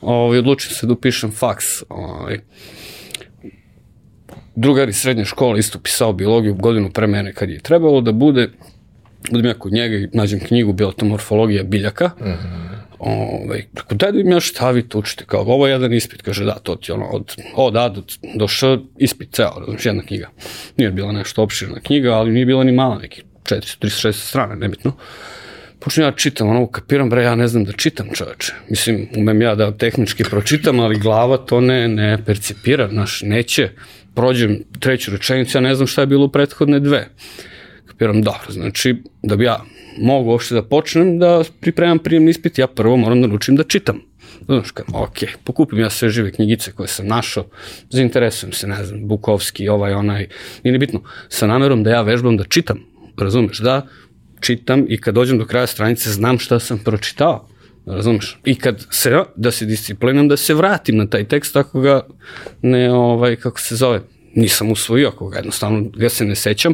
Ovaj, 0.00 0.38
odlučim 0.38 0.70
se 0.70 0.86
da 0.86 0.92
upišem 0.92 1.30
faks. 1.30 1.82
Ovaj. 1.88 2.38
Drugar 4.54 4.88
iz 4.88 4.96
srednje 4.96 5.24
škole 5.24 5.58
isto 5.58 5.78
pisao 5.78 6.12
biologiju 6.12 6.54
godinu 6.54 6.90
pre 6.90 7.06
mene 7.06 7.32
kad 7.32 7.50
je 7.50 7.60
trebalo 7.60 8.00
da 8.00 8.12
bude. 8.12 8.48
Budem 9.30 9.46
ja 9.46 9.54
kod 9.54 9.72
njega 9.72 9.96
i 9.96 10.08
nađem 10.12 10.40
knjigu 10.40 10.72
Biotomorfologija 10.72 11.62
biljaka. 11.62 12.10
Mm 12.20 12.24
-hmm. 12.24 12.72
Ovaj, 12.98 13.64
preko 13.74 13.94
da 13.94 14.08
im 14.08 14.30
ja 14.30 14.40
šta 14.40 14.70
vi 14.70 14.88
tu 14.88 14.98
učite, 14.98 15.24
kao 15.26 15.40
ovo 15.40 15.66
je 15.66 15.72
jedan 15.72 15.92
ispit, 15.92 16.22
kaže 16.22 16.44
da, 16.44 16.54
to 16.54 16.76
ti 16.76 16.92
ono, 16.92 17.06
od 17.06 17.34
od 17.56 17.76
A 17.76 17.88
do, 17.88 18.02
do 18.34 18.48
Š, 18.48 18.78
ispit 18.98 19.32
ceo, 19.32 19.58
razumiješ, 19.58 19.86
jedna 19.86 20.02
knjiga. 20.02 20.28
Nije 20.76 20.90
bila 20.90 21.12
nešto 21.12 21.42
opširna 21.42 21.80
knjiga, 21.80 22.12
ali 22.12 22.32
nije 22.32 22.46
bila 22.46 22.64
ni 22.64 22.72
mala, 22.72 22.98
neki 22.98 23.22
436 23.44 24.12
strane, 24.12 24.56
nebitno. 24.56 24.96
Počnem 25.78 26.06
ja 26.06 26.12
čitam, 26.12 26.48
ono, 26.48 26.66
kapiram, 26.66 27.10
bre, 27.10 27.22
ja 27.22 27.34
ne 27.34 27.48
znam 27.48 27.64
da 27.64 27.72
čitam 27.72 28.06
čoveče. 28.14 28.52
Mislim, 28.68 29.08
umem 29.16 29.42
ja 29.42 29.54
da 29.54 29.72
tehnički 29.76 30.24
pročitam, 30.24 30.80
ali 30.80 30.98
glava 30.98 31.36
to 31.36 31.60
ne, 31.60 31.88
ne 31.88 32.18
percipira, 32.26 32.88
znaš, 32.88 33.22
neće. 33.22 33.70
Prođem 34.14 34.58
treću 34.80 35.10
rečenicu, 35.10 35.58
ja 35.58 35.62
ne 35.62 35.74
znam 35.74 35.86
šta 35.86 36.00
je 36.00 36.06
bilo 36.06 36.24
u 36.24 36.28
prethodne 36.28 36.80
dve. 36.80 37.08
Kapiram, 37.86 38.22
dobro, 38.22 38.52
znači, 38.52 38.96
da 39.22 39.36
bi 39.36 39.44
ja 39.44 39.64
mogu 39.98 40.30
uopšte 40.30 40.54
da 40.54 40.62
počnem 40.62 41.18
da 41.18 41.42
pripremam 41.60 41.98
prijemni 41.98 42.30
ispit, 42.30 42.58
ja 42.58 42.66
prvo 42.66 42.96
moram 42.96 43.22
da 43.22 43.26
naučim 43.26 43.56
da 43.56 43.64
čitam. 43.64 44.00
Znaš, 44.46 44.70
kad, 44.70 44.86
ok, 44.94 45.18
pokupim 45.44 45.78
ja 45.78 45.90
sve 45.90 46.10
žive 46.10 46.32
knjigice 46.32 46.72
koje 46.72 46.88
sam 46.88 47.06
našao, 47.06 47.44
zainteresujem 47.90 48.52
se, 48.52 48.66
ne 48.66 48.84
znam, 48.84 49.08
Bukovski, 49.08 49.68
ovaj, 49.68 49.92
onaj, 49.92 50.28
nije 50.64 50.78
bitno, 50.78 51.00
sa 51.28 51.46
namerom 51.46 51.82
da 51.82 51.90
ja 51.90 52.02
vežbam 52.02 52.36
da 52.36 52.44
čitam, 52.44 52.91
razumeš, 53.18 53.58
da 53.58 53.86
čitam 54.40 54.86
i 54.88 55.00
kad 55.00 55.14
dođem 55.14 55.38
do 55.38 55.46
kraja 55.46 55.66
stranice 55.66 56.10
znam 56.10 56.38
šta 56.38 56.58
sam 56.58 56.78
pročitao, 56.78 57.48
razumeš? 57.86 58.38
I 58.44 58.54
kad 58.54 58.86
se, 58.90 59.18
da 59.36 59.50
se 59.50 59.66
disciplinam, 59.66 60.28
da 60.28 60.36
se 60.36 60.54
vratim 60.54 60.96
na 60.96 61.06
taj 61.06 61.24
tekst, 61.24 61.52
tako 61.52 61.80
ga 61.80 62.06
ne, 62.62 62.92
ovaj, 62.92 63.36
kako 63.36 63.60
se 63.60 63.76
zove, 63.76 64.00
nisam 64.34 64.70
usvojio, 64.70 65.08
ako 65.08 65.28
ga 65.28 65.36
jednostavno 65.36 65.84
ga 65.96 66.08
se 66.08 66.24
ne 66.24 66.34
sećam, 66.34 66.72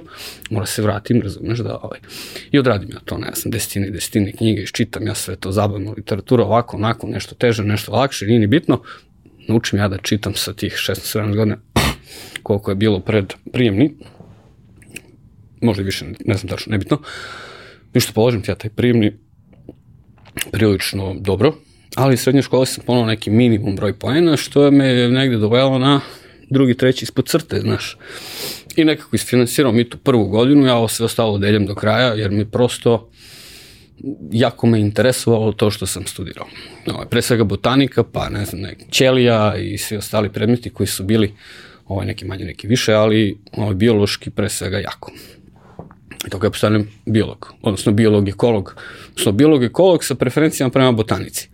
mora 0.50 0.66
se 0.66 0.82
vratim, 0.82 1.22
razumeš, 1.22 1.58
da 1.58 1.78
ovaj. 1.82 1.98
I 2.50 2.58
odradim 2.58 2.90
ja 2.92 3.00
to, 3.04 3.18
ne 3.18 3.30
znam, 3.34 3.50
desetine 3.50 3.88
i 3.88 3.90
desetine 3.90 4.32
knjige, 4.32 4.62
iščitam 4.62 5.06
ja 5.06 5.14
sve 5.14 5.36
to 5.36 5.52
zabavno 5.52 5.94
literatura, 5.96 6.44
ovako, 6.44 6.76
onako, 6.76 7.06
nešto 7.06 7.34
teže, 7.34 7.64
nešto 7.64 7.92
lakše, 7.92 8.26
nije 8.26 8.38
ni 8.38 8.46
bitno, 8.46 8.82
naučim 9.48 9.78
ja 9.78 9.88
da 9.88 9.98
čitam 9.98 10.34
sa 10.34 10.52
tih 10.52 10.72
16-17 10.72 11.36
godina 11.36 11.56
koliko 12.42 12.70
je 12.70 12.74
bilo 12.74 13.00
pred 13.00 13.34
prijemni, 13.52 13.94
možda 15.60 15.82
i 15.82 15.84
više, 15.84 16.04
ne 16.24 16.34
znam 16.34 16.48
tačno, 16.48 16.70
nebitno. 16.70 16.98
Ništa 17.94 18.12
položim 18.12 18.42
ti 18.42 18.50
ja 18.50 18.54
taj 18.54 18.70
prijemni 18.70 19.12
prilično 20.52 21.14
dobro, 21.20 21.54
ali 21.94 22.14
iz 22.14 22.20
srednje 22.20 22.42
škole 22.42 22.66
sam 22.66 22.84
ponovno 22.86 23.06
neki 23.06 23.30
minimum 23.30 23.76
broj 23.76 23.98
poena, 23.98 24.36
što 24.36 24.70
me 24.70 25.08
negde 25.08 25.36
dovelo 25.36 25.78
na 25.78 26.00
drugi, 26.50 26.74
treći 26.74 27.04
ispod 27.04 27.28
crte, 27.28 27.60
znaš. 27.60 27.96
I 28.76 28.84
nekako 28.84 29.16
isfinansirao 29.16 29.72
mi 29.72 29.90
tu 29.90 29.98
prvu 29.98 30.28
godinu, 30.28 30.66
ja 30.66 30.76
ovo 30.76 30.88
sve 30.88 31.06
ostalo 31.06 31.38
deljam 31.38 31.66
do 31.66 31.74
kraja, 31.74 32.14
jer 32.14 32.30
mi 32.30 32.50
prosto 32.50 33.10
jako 34.32 34.66
me 34.66 34.80
interesovalo 34.80 35.52
to 35.52 35.70
što 35.70 35.86
sam 35.86 36.06
studirao. 36.06 36.46
Ovo, 36.86 37.04
pre 37.10 37.22
svega 37.22 37.44
botanika, 37.44 38.02
pa 38.02 38.28
ne 38.28 38.44
znam, 38.44 38.60
nek, 38.60 38.78
ćelija 38.90 39.56
i 39.56 39.78
svi 39.78 39.96
ostali 39.96 40.32
predmeti 40.32 40.70
koji 40.70 40.86
su 40.86 41.04
bili 41.04 41.34
ovaj 41.86 42.06
neki 42.06 42.24
manje, 42.24 42.44
neki 42.44 42.66
više, 42.66 42.92
ali 42.92 43.38
ovaj, 43.52 43.74
biološki 43.74 44.30
pre 44.30 44.48
svega 44.48 44.78
jako. 44.78 45.12
I 46.26 46.30
tako 46.30 46.46
ja 46.46 46.50
postanem 46.50 46.88
biolog, 47.06 47.52
odnosno 47.62 47.92
biolog-ekolog, 47.92 48.74
odnosno 49.10 49.32
biolog-ekolog 49.32 50.04
sa 50.04 50.14
preferencijama 50.14 50.70
prema 50.70 50.92
botanici. 50.92 51.48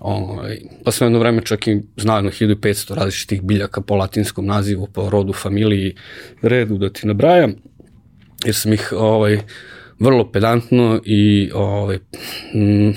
Ovaj, 0.00 0.58
pa 0.84 0.92
sam 0.92 1.06
jedno 1.06 1.18
vreme 1.18 1.42
čak 1.44 1.66
i 1.66 1.80
znao 1.96 2.16
jedno 2.16 2.30
1500 2.30 2.94
različitih 2.94 3.42
biljaka 3.42 3.80
po 3.80 3.96
latinskom 3.96 4.46
nazivu, 4.46 4.86
po 4.86 5.10
rodu, 5.10 5.32
familiji, 5.32 5.96
redu 6.42 6.78
da 6.78 6.92
ti 6.92 7.06
nabrajam, 7.06 7.54
jer 8.44 8.54
sam 8.54 8.72
ih 8.72 8.92
ovaj, 8.96 9.38
vrlo 9.98 10.30
pedantno 10.32 11.00
i 11.04 11.50
ovaj, 11.54 11.98
m, 12.54 12.94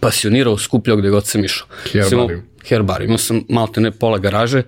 pasionirao, 0.00 0.58
skupljao 0.58 0.96
gde 0.96 1.10
god 1.10 1.26
sam 1.26 1.44
išao. 1.44 1.66
Herbarijum. 1.92 2.42
Herbarijum. 2.68 3.08
Imao 3.08 3.18
sam 3.18 3.44
malte 3.48 3.80
ne 3.80 3.90
pola 3.90 4.18
garaže 4.18 4.62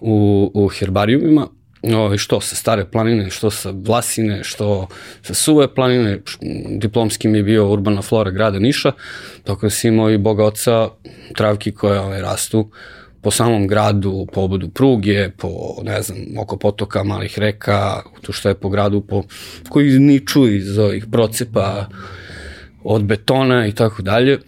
u, 0.00 0.50
u 0.54 0.68
herbarijumima 0.68 1.48
ovaj, 1.82 2.18
što 2.18 2.40
sa 2.40 2.56
stare 2.56 2.84
planine, 2.84 3.30
što 3.30 3.50
sa 3.50 3.72
Vlasine, 3.74 4.44
što 4.44 4.88
sa 5.22 5.34
suve 5.34 5.74
planine, 5.74 6.20
diplomski 6.68 7.28
mi 7.28 7.38
je 7.38 7.42
bio 7.42 7.72
urbana 7.72 8.02
flora 8.02 8.30
grada 8.30 8.58
Niša, 8.58 8.92
dok 9.46 9.62
da 9.62 9.70
si 9.70 9.88
imao 9.88 10.10
i 10.10 10.18
boga 10.18 10.44
oca 10.44 10.88
travki 11.36 11.72
koje 11.72 12.00
ovaj, 12.00 12.20
rastu 12.20 12.70
po 13.20 13.30
samom 13.30 13.66
gradu, 13.66 14.26
po 14.32 14.40
obodu 14.40 14.68
pruge, 14.68 15.30
po, 15.30 15.48
ne 15.82 16.02
znam, 16.02 16.18
oko 16.38 16.56
potoka, 16.56 17.04
malih 17.04 17.38
reka, 17.38 18.02
tu 18.22 18.32
što 18.32 18.48
je 18.48 18.54
po 18.54 18.68
gradu, 18.68 19.00
po, 19.00 19.22
koji 19.68 19.98
niču 19.98 20.48
iz 20.48 20.78
ovih 20.78 21.06
procepa 21.12 21.86
od 22.84 23.04
betona 23.04 23.66
i 23.66 23.72
tako 23.72 24.02
dalje. 24.02 24.38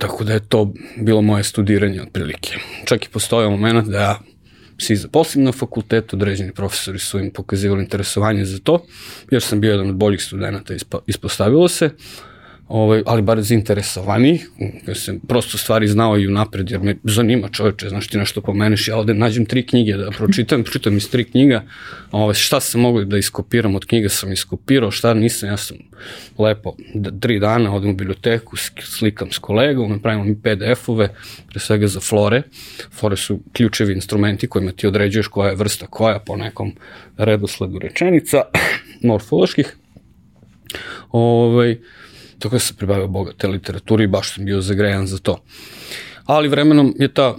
Tako 0.00 0.24
da 0.24 0.32
je 0.32 0.40
to 0.48 0.72
bilo 0.96 1.22
moje 1.22 1.44
studiranje 1.44 2.02
otprilike. 2.02 2.56
Čak 2.84 3.04
i 3.04 3.08
postoje 3.08 3.50
moment 3.50 3.88
da 3.88 4.00
ja 4.00 4.18
svi 4.78 4.96
zaposleni 4.96 5.44
na 5.44 5.52
fakultetu, 5.52 6.16
određeni 6.16 6.52
profesori 6.52 6.98
su 6.98 7.18
im 7.18 7.30
pokazivali 7.30 7.82
interesovanje 7.82 8.44
za 8.44 8.58
to, 8.58 8.84
jer 9.30 9.42
sam 9.42 9.60
bio 9.60 9.70
jedan 9.70 9.90
od 9.90 9.96
boljih 9.96 10.22
studenta, 10.22 10.74
ispostavilo 11.06 11.68
se 11.68 11.90
ovaj, 12.68 13.02
ali 13.06 13.22
bar 13.22 13.40
zainteresovani, 13.42 14.40
jer 14.86 14.98
sam 14.98 15.18
prosto 15.28 15.58
stvari 15.58 15.88
znao 15.88 16.18
i 16.18 16.26
unapred, 16.28 16.70
jer 16.70 16.80
me 16.80 16.96
zanima 17.04 17.48
čoveče, 17.48 17.88
znaš 17.88 18.08
ti 18.08 18.18
nešto 18.18 18.40
pomeneš, 18.40 18.88
ja 18.88 18.96
ovde 18.96 19.14
nađem 19.14 19.46
tri 19.46 19.66
knjige 19.66 19.96
da 19.96 20.10
pročitam, 20.10 20.62
pročitam 20.62 20.96
iz 20.96 21.10
tri 21.10 21.24
knjiga, 21.24 21.64
ovaj, 22.10 22.34
šta 22.34 22.60
sam 22.60 22.80
mogli 22.80 23.04
da 23.04 23.18
iskopiram 23.18 23.74
od 23.74 23.84
knjiga 23.84 24.08
sam 24.08 24.32
iskopirao, 24.32 24.90
šta 24.90 25.14
nisam, 25.14 25.48
ja 25.48 25.56
sam 25.56 25.76
lepo 26.38 26.76
tri 27.20 27.40
dana 27.40 27.74
odem 27.74 27.90
u 27.90 27.94
biblioteku, 27.94 28.56
slikam 28.82 29.32
s 29.32 29.38
kolegom, 29.38 29.90
napravimo 29.90 30.24
mi 30.24 30.36
PDF-ove, 30.42 31.08
pre 31.48 31.60
svega 31.60 31.86
za 31.86 32.00
flore, 32.00 32.42
flore 32.92 33.16
su 33.16 33.40
ključevi 33.52 33.92
instrumenti 33.92 34.46
kojima 34.46 34.72
ti 34.72 34.86
određuješ 34.86 35.28
koja 35.28 35.48
je 35.48 35.56
vrsta 35.56 35.86
koja 35.86 36.18
po 36.18 36.36
nekom 36.36 36.72
redosledu 37.16 37.78
rečenica, 37.78 38.42
morfoloških, 39.08 39.76
ovaj, 41.10 41.78
Tako 42.38 42.54
da 42.54 42.58
sam 42.58 42.76
pribavio 42.76 43.08
bogate 43.08 43.48
literaturi 43.48 44.04
i 44.04 44.06
baš 44.06 44.34
sam 44.34 44.44
bio 44.44 44.60
zagrejan 44.60 45.06
za 45.06 45.18
to. 45.18 45.42
Ali 46.24 46.48
vremenom 46.48 46.94
je 46.98 47.14
ta 47.14 47.36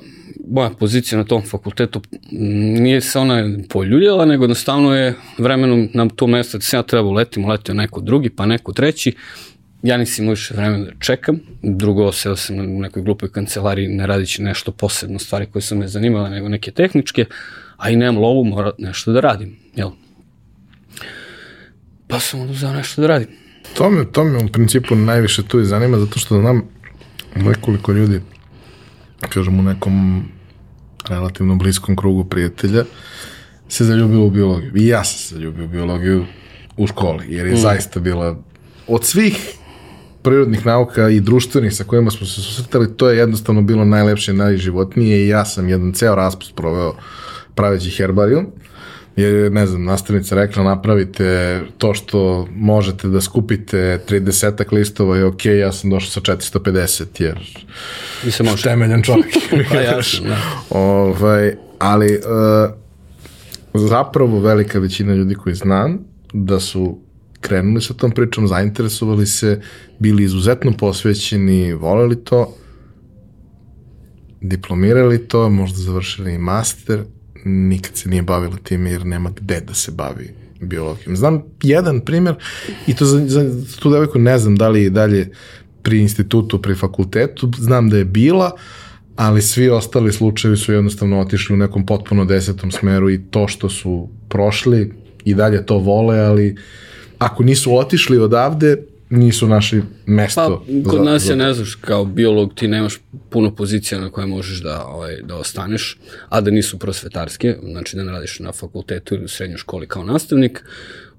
moja 0.48 0.70
pozicija 0.70 1.18
na 1.18 1.24
tom 1.24 1.42
fakultetu 1.42 2.02
nije 2.32 3.02
se 3.02 3.20
ona 3.20 3.50
poljuljala, 3.70 4.26
nego 4.26 4.44
jednostavno 4.44 4.96
je 4.96 5.16
vremenom 5.38 5.90
na 5.94 6.10
to 6.16 6.28
mesto 6.28 6.58
da 6.58 6.62
se 6.62 6.78
ja 6.78 6.84
trebao 6.84 7.12
letim, 7.12 7.46
letio 7.46 7.76
neko 7.76 8.02
drugi, 8.02 8.30
pa 8.30 8.46
neko 8.46 8.74
treći. 8.74 9.16
Ja 9.84 9.98
nisam 9.98 10.24
imao 10.24 10.34
više 10.34 10.54
vremena 10.54 10.86
da 10.86 10.92
čekam. 11.00 11.40
Drugo, 11.62 12.12
seo 12.12 12.36
sam 12.36 12.56
na 12.56 12.64
nekoj 12.64 13.02
glupoj 13.04 13.32
kancelariji 13.32 13.88
ne 13.88 14.08
radići 14.08 14.44
nešto 14.44 14.72
posebno, 14.72 15.20
stvari 15.20 15.46
koje 15.46 15.62
su 15.62 15.76
me 15.76 15.88
zanimale, 15.88 16.30
nego 16.30 16.50
neke 16.50 16.72
tehničke, 16.72 17.26
a 17.78 17.90
i 17.90 17.96
nemam 17.96 18.22
lovu, 18.22 18.44
mora 18.44 18.72
nešto 18.78 19.12
da 19.12 19.20
radim, 19.20 19.58
jel? 19.76 19.90
Pa 22.08 22.20
sam 22.20 22.50
uzao 22.50 22.74
nešto 22.74 23.02
da 23.02 23.08
radim. 23.08 23.49
To 23.74 23.90
me, 23.90 24.06
to 24.06 24.24
me 24.24 24.38
u 24.38 24.48
principu 24.48 24.96
najviše 24.96 25.44
tu 25.44 25.60
i 25.60 25.66
zanima, 25.66 26.00
zato 26.00 26.20
što 26.20 26.42
znam 26.42 26.62
nekoliko 27.36 27.92
ljudi, 27.92 28.22
kažem 29.30 29.60
u 29.60 29.64
nekom 29.64 30.24
relativno 31.10 31.56
bliskom 31.56 31.96
krugu 31.96 32.24
prijatelja, 32.24 32.84
se 33.70 33.86
zaljubilo 33.86 34.26
u 34.26 34.30
biologiju. 34.30 34.72
I 34.76 34.88
ja 34.88 35.04
sam 35.04 35.20
se 35.20 35.36
zaljubio 35.36 35.66
u 35.66 35.68
biologiju 35.68 36.26
u 36.78 36.88
školi, 36.88 37.26
jer 37.30 37.46
je 37.46 37.54
mm. 37.54 37.58
zaista 37.58 38.00
bila 38.00 38.38
od 38.88 39.06
svih 39.06 39.60
prirodnih 40.22 40.66
nauka 40.66 41.10
i 41.10 41.20
društvenih 41.20 41.74
sa 41.76 41.84
kojima 41.84 42.12
smo 42.12 42.28
se 42.28 42.42
susretali, 42.42 42.98
to 42.98 43.10
je 43.10 43.18
jednostavno 43.18 43.62
bilo 43.62 43.86
najlepše, 43.86 44.34
najživotnije 44.34 45.26
i 45.26 45.28
ja 45.28 45.46
sam 45.46 45.70
jedan 45.70 45.94
ceo 45.94 46.16
raspust 46.16 46.56
proveo 46.56 46.96
praveći 47.56 47.90
herbarijum. 47.90 48.48
Jer 49.20 49.52
ne 49.52 49.68
znam, 49.68 49.84
nastavnica 49.84 50.36
rekla 50.36 50.64
napravite 50.64 51.62
to 51.78 51.94
što 51.94 52.48
možete 52.56 53.08
da 53.08 53.22
skupite 53.22 54.00
30 54.10 54.74
listova 54.74 55.18
i 55.18 55.24
ok, 55.24 55.46
ja 55.46 55.72
sam 55.72 55.90
došao 55.90 56.10
sa 56.10 56.22
450 56.22 57.22
jer 57.22 57.40
se 58.32 58.44
može. 58.44 58.64
temeljan 58.64 59.04
čovjek. 59.04 59.26
pa 59.72 59.76
jasno, 59.76 60.28
da. 60.28 60.38
ovaj, 60.70 61.56
ali 61.80 62.14
uh, 62.14 62.74
zapravo 63.74 64.40
velika 64.40 64.80
većina 64.80 65.16
ljudi 65.16 65.36
koji 65.36 65.56
znam 65.56 66.00
da 66.34 66.60
su 66.60 67.00
krenuli 67.42 67.82
sa 67.82 67.94
tom 67.94 68.12
pričom, 68.12 68.48
zainteresovali 68.48 69.26
se, 69.28 69.62
bili 70.00 70.24
izuzetno 70.24 70.72
posvećeni, 70.78 71.74
voleli 71.74 72.24
to, 72.24 72.56
diplomirali 74.42 75.28
to, 75.28 75.50
možda 75.50 75.78
završili 75.78 76.34
i 76.34 76.38
master, 76.38 77.04
nikad 77.46 77.98
se 77.98 78.10
nije 78.10 78.22
bavila 78.22 78.58
time 78.64 78.92
jer 78.92 79.06
nema 79.06 79.30
gde 79.30 79.62
da 79.62 79.74
se 79.74 79.92
bavi 79.92 80.34
biologijom. 80.62 81.16
Znam 81.16 81.44
jedan 81.64 82.00
primjer 82.00 82.36
i 82.88 82.96
to 82.96 83.06
za, 83.06 83.28
za 83.28 83.46
tu 83.80 83.92
devojku 83.92 84.20
ne 84.20 84.38
znam 84.38 84.56
da 84.56 84.70
li 84.70 84.84
je 84.84 84.90
dalje 84.90 85.32
pri 85.84 86.00
institutu, 86.00 86.62
pri 86.62 86.76
fakultetu, 86.76 87.52
znam 87.58 87.90
da 87.90 87.98
je 87.98 88.06
bila, 88.06 88.52
ali 89.16 89.42
svi 89.42 89.70
ostali 89.70 90.14
slučajevi 90.14 90.58
su 90.58 90.74
jednostavno 90.74 91.20
otišli 91.20 91.54
u 91.54 91.58
nekom 91.58 91.86
potpuno 91.86 92.26
desetom 92.26 92.72
smeru 92.72 93.10
i 93.10 93.22
to 93.32 93.48
što 93.48 93.70
su 93.70 94.10
prošli 94.30 94.94
i 95.26 95.34
dalje 95.34 95.66
to 95.66 95.78
vole, 95.78 96.20
ali 96.20 96.56
ako 97.18 97.44
nisu 97.44 97.78
otišli 97.78 98.18
odavde, 98.18 98.78
nisu 99.10 99.48
naši 99.48 99.82
mesto. 100.06 100.64
Pa, 100.84 100.90
kod 100.90 101.00
za, 101.00 101.04
nas 101.04 101.30
je, 101.30 101.36
ne 101.36 101.54
znaš, 101.54 101.76
kao 101.76 102.06
biolog 102.06 102.54
ti 102.54 102.68
nemaš 102.68 103.00
puno 103.30 103.56
pozicija 103.56 104.02
na 104.02 104.10
koje 104.10 104.28
možeš 104.28 104.62
da, 104.62 104.86
ovaj, 104.86 105.22
da 105.22 105.36
ostaneš, 105.36 105.98
a 106.30 106.42
da 106.42 106.52
nisu 106.52 106.80
prosvetarske, 106.80 107.56
znači 107.64 107.96
da 107.96 108.04
ne 108.04 108.12
radiš 108.12 108.40
na 108.40 108.52
fakultetu 108.52 109.16
ili 109.16 109.26
u 109.26 109.28
srednjoj 109.28 109.58
školi 109.58 109.88
kao 109.88 110.04
nastavnik, 110.04 110.64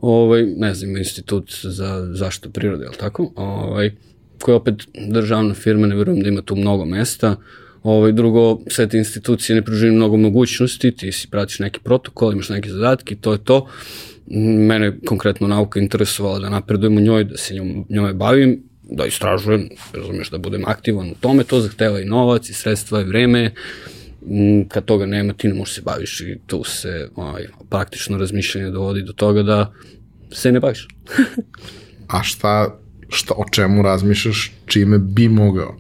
ovaj, 0.01 0.47
ne 0.57 0.75
znam, 0.75 0.97
institut 0.97 1.53
za 1.63 2.09
zaštitu 2.15 2.51
prirode, 2.51 2.85
je 2.85 2.99
tako? 2.99 3.33
Ovaj, 3.37 3.93
koja 4.41 4.57
opet 4.57 4.75
državna 5.09 5.55
firma, 5.55 5.87
ne 5.87 5.97
verujem 5.97 6.23
da 6.23 6.29
ima 6.29 6.43
tu 6.43 6.57
mnogo 6.57 6.85
mesta, 6.85 7.37
Ovaj, 7.83 8.13
drugo, 8.13 8.61
sve 8.69 8.89
te 8.89 8.99
institucije 8.99 9.57
ne 9.57 9.63
pružaju 9.63 9.93
mnogo 9.93 10.17
mogućnosti, 10.17 10.91
ti 10.93 11.13
si 11.13 11.29
pratiš 11.31 11.59
neki 11.59 11.81
protokol, 11.81 12.33
imaš 12.33 12.49
neke 12.49 12.71
zadatke, 12.71 13.17
to 13.17 13.33
je 13.33 13.45
to 13.45 13.67
mene 14.39 14.99
konkretno 15.07 15.49
nauka 15.49 15.81
interesovala 15.81 16.39
da 16.39 16.49
napredujem 16.49 16.97
u 16.97 17.01
njoj, 17.01 17.25
da 17.25 17.37
se 17.37 17.55
njom, 17.55 17.87
njome 17.89 18.13
bavim, 18.13 18.63
da 18.83 19.07
istražujem, 19.07 19.69
razumeš, 19.93 20.31
da 20.31 20.39
budem 20.39 20.65
aktivan 20.67 21.11
u 21.11 21.15
tome, 21.21 21.45
to 21.45 21.61
zahteva 21.61 22.01
i 22.01 22.05
novac 22.05 22.49
i 22.51 22.55
sredstva 22.55 23.01
i 23.01 23.05
vreme, 23.05 23.53
mm, 24.27 24.63
kad 24.69 24.85
toga 24.85 25.07
nema 25.07 25.33
ti 25.33 25.49
ne 25.49 25.55
možeš 25.55 25.75
se 25.75 25.83
baviš 25.83 26.21
i 26.21 26.39
tu 26.47 26.65
se 26.65 27.09
ovaj, 27.17 27.47
praktično 27.71 28.19
razmišljanje 28.19 28.71
dovodi 28.71 29.03
do 29.03 29.13
toga 29.13 29.43
da 29.43 29.73
se 30.33 30.53
ne 30.53 30.61
baviš. 30.61 30.89
A 32.15 32.23
šta, 32.23 32.79
šta, 33.09 33.35
o 33.37 33.45
čemu 33.51 33.83
razmišljaš, 33.83 34.53
čime 34.67 34.99
bi 34.99 35.29
mogao 35.29 35.79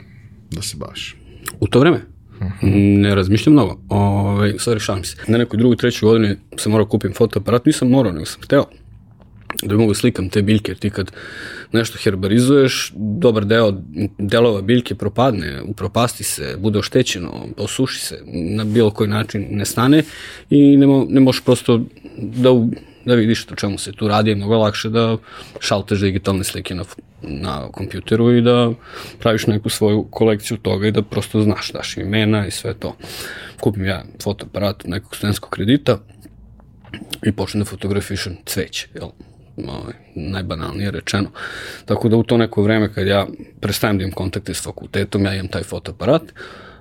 da 0.50 0.62
se 0.62 0.76
baviš? 0.76 1.16
U 1.60 1.66
to 1.66 1.80
vreme? 1.80 2.00
Ne 2.62 3.14
razmišljam 3.14 3.53
mnogo. 3.53 3.81
Ove, 3.88 4.31
ovaj, 4.31 4.53
sad 4.59 4.74
rešavam 4.74 5.05
se. 5.05 5.16
Na 5.29 5.38
nekoj 5.38 5.59
drugoj, 5.59 5.76
trećoj 5.76 6.07
godini 6.07 6.37
sam 6.57 6.72
morao 6.72 6.87
kupim 6.87 7.12
fotoaparat, 7.14 7.66
nisam 7.66 7.88
morao, 7.88 8.12
nego 8.12 8.24
sam 8.24 8.42
hteo 8.42 8.64
da 9.62 9.76
mogu 9.76 9.94
slikam 9.94 10.29
te 10.29 10.42
biljke, 10.42 10.74
ti 10.74 10.90
kad 10.90 11.12
nešto 11.72 11.98
herbarizuješ, 12.03 12.92
dobar 12.96 13.44
deo 13.44 13.74
delova 14.18 14.62
biljke 14.62 14.94
propadne, 14.94 15.62
upropasti 15.62 16.24
se, 16.24 16.57
bude 16.59 16.79
oštećeno, 16.79 17.46
osuši 17.57 18.00
se, 18.00 18.22
na 18.33 18.64
bilo 18.64 18.90
koji 18.90 19.11
način 19.11 19.46
ne 19.50 19.64
stane 19.64 20.03
i 20.50 20.76
ne, 20.76 20.87
mo, 20.87 21.07
ne 21.09 21.20
možeš 21.20 21.44
prosto 21.44 21.81
da 22.18 22.50
da 23.04 23.14
vidiš 23.14 23.46
o 23.52 23.54
čemu 23.54 23.78
se 23.78 23.92
tu 23.92 24.08
radi, 24.08 24.30
je 24.30 24.36
mnogo 24.36 24.58
lakše 24.58 24.88
da 24.88 25.16
šalteš 25.60 26.00
digitalne 26.00 26.44
slike 26.44 26.74
na, 26.74 26.84
na 27.22 27.68
kompjuteru 27.72 28.32
i 28.36 28.42
da 28.42 28.70
praviš 29.18 29.46
neku 29.46 29.68
svoju 29.68 30.06
kolekciju 30.10 30.56
toga 30.56 30.86
i 30.86 30.92
da 30.92 31.02
prosto 31.02 31.42
znaš, 31.42 31.72
daš 31.72 31.96
imena 31.96 32.46
i 32.46 32.50
sve 32.50 32.74
to. 32.74 32.96
Kupim 33.60 33.84
ja 33.84 34.04
fotoaparat 34.22 34.84
od 34.84 34.90
nekog 34.90 35.16
studentskog 35.16 35.50
kredita 35.50 35.98
i 37.26 37.32
počnem 37.32 37.60
da 37.60 37.70
fotografišem 37.70 38.36
cveće, 38.46 38.88
jel? 38.94 39.08
Ovaj, 39.68 39.94
najbanalnije 40.14 40.90
rečeno. 40.90 41.30
Tako 41.84 42.08
da 42.08 42.16
u 42.16 42.22
to 42.22 42.36
neko 42.36 42.62
vreme 42.62 42.92
kad 42.92 43.06
ja 43.06 43.26
prestajem 43.60 43.98
da 43.98 44.04
imam 44.04 44.14
kontakte 44.14 44.54
s 44.54 44.64
fakultetom, 44.64 45.24
ja 45.24 45.34
imam 45.34 45.48
taj 45.48 45.62
fotoaparat, 45.62 46.22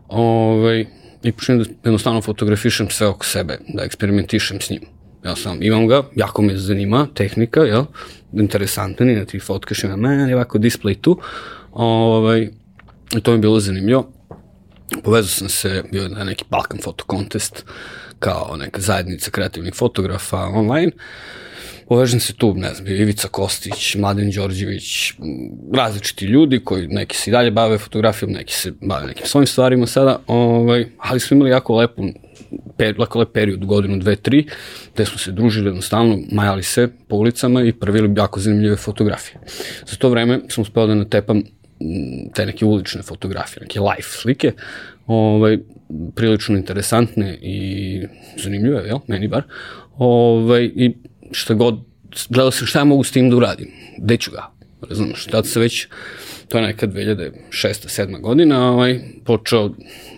ovaj, 0.07 0.85
i 1.23 1.31
počnem 1.31 1.57
da 1.59 1.65
jednostavno 1.83 2.21
fotografišem 2.21 2.89
sve 2.89 3.07
oko 3.07 3.25
sebe, 3.25 3.59
da 3.67 3.83
eksperimentišem 3.83 4.61
s 4.61 4.69
njim 4.69 4.98
Ja 5.25 5.35
sam, 5.35 5.63
imam 5.63 5.87
ga, 5.87 6.03
jako 6.15 6.41
me 6.41 6.57
zanima 6.57 7.07
tehnika, 7.13 7.61
jel? 7.61 7.83
Na 8.31 9.25
tri 9.25 9.39
fotke 9.39 9.75
što 9.75 9.87
ima 9.87 9.95
meni, 9.95 10.33
ovako 10.33 10.57
display 10.57 10.95
tu. 11.01 11.19
Ovaj, 11.71 12.49
to 13.23 13.31
mi 13.31 13.37
je 13.37 13.41
bilo 13.41 13.59
zanimljivo. 13.59 14.11
Povezao 15.03 15.29
sam 15.29 15.49
se, 15.49 15.83
bio 15.91 16.07
na 16.07 16.23
neki 16.23 16.45
Balkan 16.49 16.79
Photo 16.79 17.05
Contest, 17.11 17.65
kao 18.19 18.55
neka 18.57 18.81
zajednica 18.81 19.31
kreativnih 19.31 19.73
fotografa 19.73 20.37
online. 20.37 20.91
Povežem 21.87 22.19
se 22.19 22.33
tu, 22.33 22.53
ne 22.53 22.73
znam, 22.73 22.87
Ivica 22.87 23.27
Kostić, 23.27 23.95
Mladen 23.95 24.31
Đorđević, 24.31 25.13
različiti 25.73 26.25
ljudi 26.25 26.63
koji 26.63 26.87
neki 26.87 27.17
se 27.17 27.29
i 27.29 27.31
dalje 27.31 27.51
bave 27.51 27.77
fotografijom, 27.77 28.31
neki 28.31 28.53
se 28.53 28.73
bave 28.81 29.07
nekim 29.07 29.25
svojim 29.25 29.47
stvarima 29.47 29.87
sada, 29.87 30.19
ovaj, 30.27 30.87
ali 30.97 31.19
smo 31.19 31.35
imali 31.35 31.51
jako 31.51 31.75
lepu 31.75 32.03
per, 32.77 32.95
lep 32.99 33.33
period, 33.33 33.65
godinu, 33.65 33.97
dve, 33.99 34.15
tri, 34.15 34.45
gde 34.93 35.05
smo 35.05 35.17
se 35.17 35.31
družili 35.31 35.67
jednostavno, 35.67 36.19
majali 36.31 36.63
se 36.63 36.87
po 37.07 37.15
ulicama 37.15 37.63
i 37.63 37.73
pravili 37.73 38.13
jako 38.17 38.39
zanimljive 38.39 38.75
fotografije. 38.75 39.39
Za 39.87 39.95
to 39.95 40.09
vreme 40.09 40.39
sam 40.49 40.61
uspeo 40.61 40.87
da 40.87 40.95
natepam 40.95 41.37
mm, 41.37 42.29
te 42.33 42.45
neke 42.45 42.65
ulične 42.65 43.01
fotografije, 43.01 43.61
neke 43.61 43.79
live 43.79 44.07
slike, 44.21 44.51
ovaj, 45.07 45.57
prilično 46.15 46.57
interesantne 46.57 47.37
i 47.41 48.07
zanimljive, 48.37 48.83
jel, 48.87 48.99
meni 49.07 49.27
bar, 49.27 49.43
ovaj, 49.97 50.63
i 50.75 50.93
šta 51.31 51.53
god, 51.53 51.79
gledao 52.29 52.51
sam 52.51 52.67
šta 52.67 52.83
mogu 52.83 53.03
s 53.03 53.11
tim 53.11 53.29
da 53.29 53.35
uradim, 53.35 53.71
gde 53.97 54.17
ću 54.17 54.31
ga, 54.31 54.51
razumiješ, 54.89 55.25
tada 55.25 55.47
se 55.47 55.59
već 55.59 55.87
to 56.49 56.57
je 56.57 56.63
neka 56.63 56.87
2006. 56.87 57.31
7. 57.51 58.21
godina, 58.21 58.71
ovaj, 58.71 58.99
počeo 59.25 59.69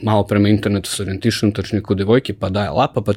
malo 0.03 0.23
prema 0.23 0.49
internetu 0.49 0.89
sa 0.89 1.03
orijentišenom, 1.03 1.53
tačnije 1.53 1.81
kod 1.81 1.97
devojke, 1.97 2.33
pa 2.33 2.49
daje 2.49 2.69
lapa, 2.69 3.01
pa 3.01 3.13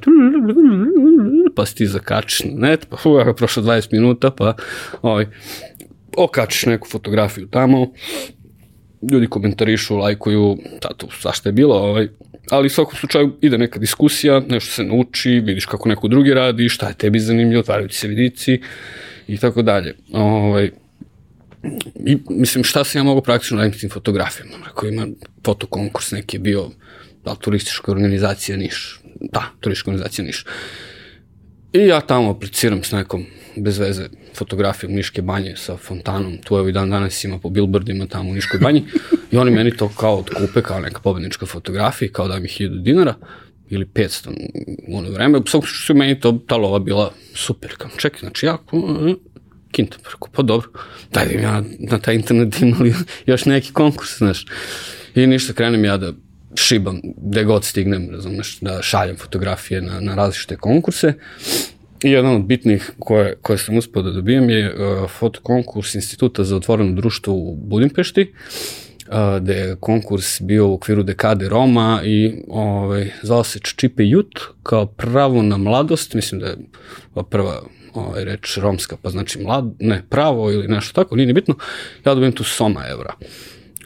pa 1.54 1.66
si 1.66 1.76
ti 1.76 1.86
zakačiš 1.86 2.44
na 2.44 2.68
net, 2.68 2.86
pa 2.90 2.96
fu, 2.96 3.16
prošlo 3.36 3.62
20 3.62 3.92
minuta, 3.92 4.30
pa 4.30 4.54
ovaj, 5.02 5.26
okačiš 6.16 6.66
neku 6.66 6.88
fotografiju 6.88 7.46
tamo, 7.46 7.92
ljudi 9.10 9.26
komentarišu, 9.26 9.96
lajkuju, 9.96 10.56
tato, 10.80 11.06
svašta 11.20 11.48
je 11.48 11.52
bilo, 11.52 11.76
ovaj, 11.76 12.08
ali 12.50 12.66
u 12.66 12.70
svakom 12.70 12.96
slučaju 12.96 13.36
ide 13.40 13.58
neka 13.58 13.78
diskusija, 13.78 14.42
nešto 14.48 14.72
se 14.72 14.84
nauči, 14.84 15.30
vidiš 15.30 15.66
kako 15.66 15.88
neko 15.88 16.08
drugi 16.08 16.34
radi, 16.34 16.68
šta 16.68 16.88
je 16.88 16.94
tebi 16.94 17.20
zanimljivo, 17.20 17.60
otvaraju 17.60 17.88
ti 17.88 17.94
se 17.94 18.08
vidici 18.08 18.60
i 19.28 19.38
tako 19.38 19.62
dalje. 19.62 19.94
Ovaj, 20.12 20.70
I, 22.06 22.18
mislim, 22.30 22.64
šta 22.64 22.84
se 22.84 22.98
ja 22.98 23.02
mogu 23.02 23.20
praktično 23.20 23.58
raditi 23.58 23.78
s 23.78 23.80
tim 23.80 23.90
fotografijama? 23.90 24.52
Ako 24.66 24.86
ima 24.86 25.06
fotokonkurs, 25.44 26.10
neki 26.10 26.36
je 26.36 26.40
bio, 26.40 26.70
da, 27.24 27.34
turistička 27.34 27.92
organizacija 27.92 28.56
Niš. 28.56 29.00
Da, 29.20 29.42
turistička 29.60 29.90
organizacija 29.90 30.24
Niš. 30.24 30.44
I 31.72 31.78
ja 31.78 32.00
tamo 32.00 32.30
apliciram 32.30 32.84
s 32.84 32.92
nekom 32.92 33.26
bez 33.56 33.78
veze 33.78 34.08
fotografijom 34.34 34.92
Niške 34.92 35.22
banje 35.22 35.56
sa 35.56 35.76
fontanom, 35.76 36.38
tu 36.38 36.56
evo 36.56 36.68
i 36.68 36.72
dan 36.72 36.90
danas 36.90 37.24
ima 37.24 37.38
po 37.38 37.50
billboardima 37.50 38.06
tamo 38.06 38.30
u 38.30 38.34
Niškoj 38.34 38.60
banji 38.60 38.84
i 39.32 39.36
oni 39.36 39.50
meni 39.50 39.76
to 39.76 39.88
kao 39.88 40.18
otkupe 40.18 40.62
kao 40.62 40.80
neka 40.80 41.00
pobednička 41.00 41.46
fotografija, 41.46 42.12
kao 42.12 42.28
da 42.28 42.38
mi 42.38 42.48
1000 42.48 42.82
dinara 42.82 43.14
ili 43.70 43.84
500 43.84 44.28
u 44.88 44.98
ono 44.98 45.10
vreme. 45.10 45.38
U 45.38 45.42
svakom 45.46 45.68
meni 45.94 46.20
to, 46.20 46.38
ta 46.46 46.56
lova 46.56 46.78
bila 46.78 47.12
super. 47.34 47.74
Kao, 47.78 47.90
čekaj, 47.96 48.20
znači 48.20 48.46
ja 48.46 48.58
kinta, 49.74 49.98
preko, 50.02 50.28
pa 50.32 50.42
dobro, 50.42 50.68
daj 51.12 51.26
da 51.26 51.40
ja 51.40 51.62
na 51.78 51.98
taj 51.98 52.14
internet 52.14 52.60
imali 52.62 52.94
još 53.30 53.44
neki 53.44 53.72
konkurs, 53.72 54.18
znaš. 54.18 54.46
I 55.14 55.26
ništa, 55.26 55.52
krenem 55.52 55.84
ja 55.84 55.96
da 55.96 56.12
šibam 56.54 57.00
gde 57.16 57.44
god 57.44 57.64
stignem, 57.64 58.10
razumeš, 58.10 58.58
da 58.60 58.82
šaljem 58.82 59.16
fotografije 59.16 59.82
na, 59.82 60.00
na 60.00 60.14
različite 60.14 60.56
konkurse. 60.56 61.12
I 62.04 62.10
jedan 62.10 62.36
od 62.36 62.44
bitnih 62.44 62.90
koje, 62.98 63.36
koje 63.42 63.58
sam 63.58 63.78
uspio 63.78 64.02
da 64.02 64.10
dobijem 64.10 64.50
je 64.50 64.74
uh, 64.74 65.10
fotokonkurs 65.10 65.94
Instituta 65.94 66.44
za 66.44 66.56
otvoreno 66.56 66.92
društvo 66.92 67.34
u 67.34 67.56
Budimpešti, 67.56 68.32
uh, 68.32 69.14
gde 69.42 69.54
je 69.54 69.76
konkurs 69.80 70.40
bio 70.40 70.68
u 70.68 70.74
okviru 70.74 71.02
dekade 71.02 71.48
Roma 71.48 72.00
i 72.04 72.42
ovaj, 72.48 73.10
zvao 73.22 73.44
se 73.44 73.58
Čipe 73.76 74.04
Jut 74.04 74.40
kao 74.62 74.86
pravo 74.86 75.42
na 75.42 75.56
mladost, 75.56 76.14
mislim 76.14 76.40
da 76.40 76.46
je 76.46 76.56
prva 77.30 77.62
ovaj, 77.94 78.24
reč 78.24 78.56
romska, 78.56 78.96
pa 79.02 79.10
znači 79.10 79.38
mlad, 79.38 79.64
ne, 79.80 80.02
pravo 80.10 80.50
ili 80.50 80.68
nešto 80.68 80.92
tako, 80.92 81.16
nije 81.16 81.26
ni 81.26 81.32
bitno, 81.32 81.54
ja 82.04 82.14
dobijem 82.14 82.32
tu 82.32 82.44
soma 82.44 82.84
evra. 82.90 83.14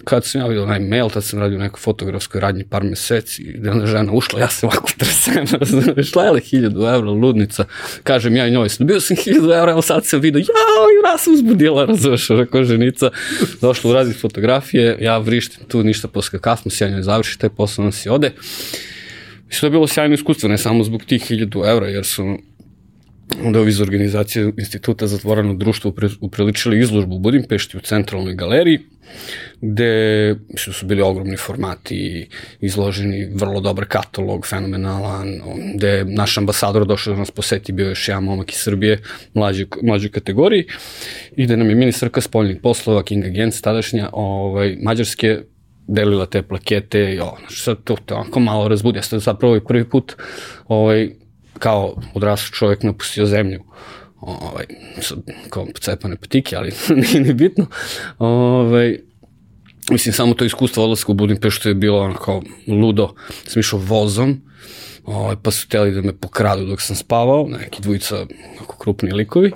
Kad 0.04 0.24
sam 0.24 0.40
ja 0.40 0.46
vidio 0.46 0.62
onaj 0.62 0.80
mail, 0.80 1.10
tad 1.10 1.24
sam 1.24 1.38
radio 1.38 1.56
u 1.56 1.60
nekoj 1.60 1.80
fotografskoj 1.80 2.40
radnji 2.40 2.64
par 2.64 2.84
meseci, 2.84 3.42
gde 3.42 3.70
ona 3.70 3.86
žena 3.86 4.12
ušla, 4.12 4.40
ja 4.40 4.48
se 4.48 4.66
ovako 4.66 4.90
tresem, 4.98 5.46
razumeš, 5.60 6.14
lele 6.14 6.40
hiljadu 6.40 6.80
evra, 6.80 7.10
ludnica, 7.10 7.64
kažem 8.02 8.36
ja 8.36 8.46
i 8.46 8.50
njoj, 8.50 8.68
dobio 8.78 9.00
sam 9.00 9.16
hiljadu 9.16 9.52
evra, 9.52 9.70
evo 9.70 9.82
sad 9.82 10.06
sam 10.06 10.20
vidio, 10.20 10.38
jao, 10.38 10.86
i 10.88 11.10
ja 11.10 11.18
sam 11.18 11.34
uzbudila, 11.34 11.84
razumeš, 11.84 12.28
rekao 12.28 12.64
ženica, 12.64 13.10
došla 13.60 13.90
u 13.90 13.94
razli 13.94 14.14
fotografije, 14.14 14.98
ja 15.00 15.18
vrištim 15.18 15.64
tu 15.68 15.82
ništa 15.82 16.08
posle 16.08 16.38
kasno, 16.38 16.70
ja 16.80 16.88
njoj 16.88 17.02
završi 17.02 17.38
taj 17.38 17.50
posao, 17.50 17.84
nas 17.84 18.06
i 18.06 18.08
ode. 18.08 18.32
Mislim 19.48 19.60
da 19.60 19.66
je 19.66 19.70
bilo 19.70 19.86
sjajno 19.86 20.14
iskustvo, 20.14 20.48
ne 20.48 20.58
samo 20.58 20.84
zbog 20.84 21.04
tih 21.04 21.22
hiljadu 21.24 21.62
evra, 21.66 21.88
jer 21.88 22.04
su 22.04 22.38
onda 23.44 23.60
ovi 23.60 23.68
iz 23.68 23.80
organizacije 23.80 24.52
Instituta 24.58 25.06
za 25.06 25.16
otvoreno 25.16 25.54
društvo 25.54 25.92
upriličili 26.20 26.80
izložbu 26.80 27.14
u 27.14 27.18
Budimpešti 27.18 27.76
u 27.76 27.80
centralnoj 27.80 28.34
galeriji, 28.34 28.78
gde 29.60 30.34
mislim, 30.48 30.74
su 30.74 30.86
bili 30.86 31.02
ogromni 31.02 31.36
formati, 31.36 32.28
izloženi 32.60 33.30
vrlo 33.34 33.60
dobar 33.60 33.84
katalog, 33.84 34.46
fenomenalan, 34.46 35.40
gde 35.74 35.88
je 35.88 36.04
naš 36.04 36.38
ambasador 36.38 36.86
došao 36.86 37.14
da 37.14 37.18
nas 37.18 37.30
poseti, 37.30 37.72
bio 37.72 37.88
još 37.88 38.08
jedan 38.08 38.24
momak 38.24 38.52
iz 38.52 38.58
Srbije, 38.58 39.02
mlađe, 39.34 39.66
mlađe 39.82 40.08
kategoriji, 40.08 40.66
i 41.36 41.44
gde 41.44 41.56
nam 41.56 41.68
je 41.68 41.74
ministarka 41.74 42.20
spoljnih 42.20 42.56
poslova, 42.62 43.02
Kinga 43.02 43.28
Gens, 43.28 43.60
tadašnja, 43.60 44.10
ovaj, 44.12 44.76
Mađarske, 44.82 45.38
delila 45.86 46.26
te 46.26 46.42
plakete 46.42 47.14
i 47.14 47.18
ovo, 47.18 47.36
znači 47.40 47.62
sad 47.62 47.76
to, 47.84 47.96
to 48.06 48.14
onako 48.14 48.40
malo 48.40 48.68
razbudi, 48.68 48.98
ja 48.98 49.02
sam 49.02 49.20
zapravo 49.20 49.56
i 49.56 49.64
prvi 49.64 49.88
put 49.88 50.16
ovaj, 50.66 51.10
kao 51.58 51.96
odrasli 52.14 52.52
čovjek 52.52 52.82
napustio 52.82 53.26
zemlju 53.26 53.64
ovaj, 54.20 54.64
kao 55.50 55.66
cepane 55.80 56.16
patike, 56.16 56.56
ali 56.56 56.72
nije 57.02 57.20
ni 57.20 57.34
bitno. 57.34 57.66
Ovaj, 58.18 58.98
mislim, 59.90 60.12
samo 60.12 60.34
to 60.34 60.44
iskustvo 60.44 60.84
odlaska 60.84 61.12
u 61.12 61.14
Budimpeštu 61.14 61.68
je 61.68 61.74
bilo 61.74 62.00
ono 62.00 62.14
kao 62.14 62.42
ludo. 62.66 63.14
Sam 63.46 63.60
išao 63.60 63.78
vozom, 63.78 64.40
ovaj, 65.04 65.36
pa 65.42 65.50
su 65.50 65.68
teli 65.68 65.92
da 65.92 66.02
me 66.02 66.16
pokradu 66.16 66.66
dok 66.66 66.80
sam 66.80 66.96
spavao, 66.96 67.48
neki 67.48 67.82
dvojica 67.82 68.26
ako 68.60 68.78
krupni 68.78 69.12
likovi. 69.12 69.52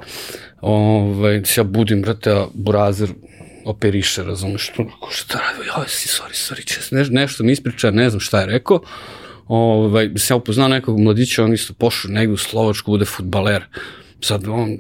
Ovaj, 0.60 1.40
da 1.40 1.48
ja 1.56 1.64
budim, 1.64 2.02
brate, 2.02 2.30
a 2.30 2.46
burazer 2.54 3.08
operiše, 3.64 4.22
razumeš, 4.22 4.70
što, 4.72 4.86
šta 5.10 5.38
radi, 5.38 5.68
joj, 5.76 5.88
si, 5.88 6.08
sorry, 6.08 6.52
sorry, 6.52 6.64
čest, 6.64 6.92
ne, 6.92 7.04
nešto 7.04 7.44
mi 7.44 7.52
ispriča, 7.52 7.90
ne 7.90 8.10
znam 8.10 8.20
šta 8.20 8.40
je 8.40 8.46
rekao, 8.46 8.80
ovaj, 9.48 10.10
se 10.16 10.32
ja 10.34 10.36
upoznao 10.36 10.68
nekog 10.68 11.00
mladića, 11.00 11.44
on 11.44 11.54
isto 11.54 11.72
pošao 11.74 12.10
negde 12.10 12.32
u 12.32 12.36
Slovačku, 12.36 12.90
bude 12.90 13.04
futbaler, 13.04 13.64
sad 14.22 14.48
on, 14.48 14.78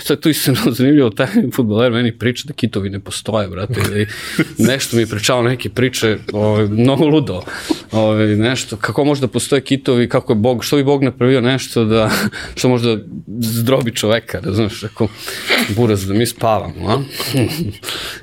sad 0.00 0.20
tu 0.20 0.32
se 0.32 0.52
zanimljivo, 0.70 1.10
taj 1.10 1.26
futboler 1.54 1.92
meni 1.92 2.18
priča 2.18 2.44
da 2.46 2.52
kitovi 2.52 2.90
ne 2.90 3.00
postoje, 3.00 3.48
brate, 3.48 3.80
ili 3.90 4.06
nešto 4.58 4.96
mi 4.96 5.06
pričao 5.06 5.42
neke 5.42 5.68
priče, 5.68 6.18
ovaj, 6.32 6.66
mnogo 6.68 7.06
ludo, 7.06 7.42
ovaj, 7.92 8.26
nešto, 8.26 8.76
kako 8.76 9.04
može 9.04 9.20
da 9.20 9.28
postoje 9.28 9.60
kitovi, 9.60 10.08
kako 10.08 10.32
je 10.32 10.36
Bog, 10.36 10.64
što 10.64 10.76
bi 10.76 10.84
Bog 10.84 11.04
napravio 11.04 11.40
nešto 11.40 11.84
da, 11.84 12.10
što 12.56 12.68
može 12.68 12.96
da 12.96 13.02
zdrobi 13.38 13.94
čoveka, 13.94 14.40
da 14.40 14.52
znaš, 14.52 14.84
ako 14.84 15.08
buraz 15.76 16.06
da 16.06 16.14
mi 16.14 16.26
spavamo, 16.26 16.88
a? 16.88 17.02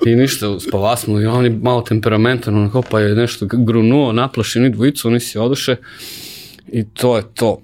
I 0.10 0.16
ništa, 0.16 0.60
spava 0.60 0.98
smo 0.98 1.22
i 1.22 1.26
on 1.26 1.46
je 1.46 1.50
malo 1.50 1.82
temperamentan, 1.82 2.56
onako, 2.56 2.82
pa 2.82 3.00
je 3.00 3.16
nešto 3.16 3.48
grunuo, 3.52 4.12
naplašeni 4.12 4.70
dvojicu, 4.70 5.08
oni 5.08 5.20
se 5.20 5.40
oduše 5.40 5.76
i 6.72 6.84
to 6.84 7.18
je 7.18 7.24
to. 7.34 7.62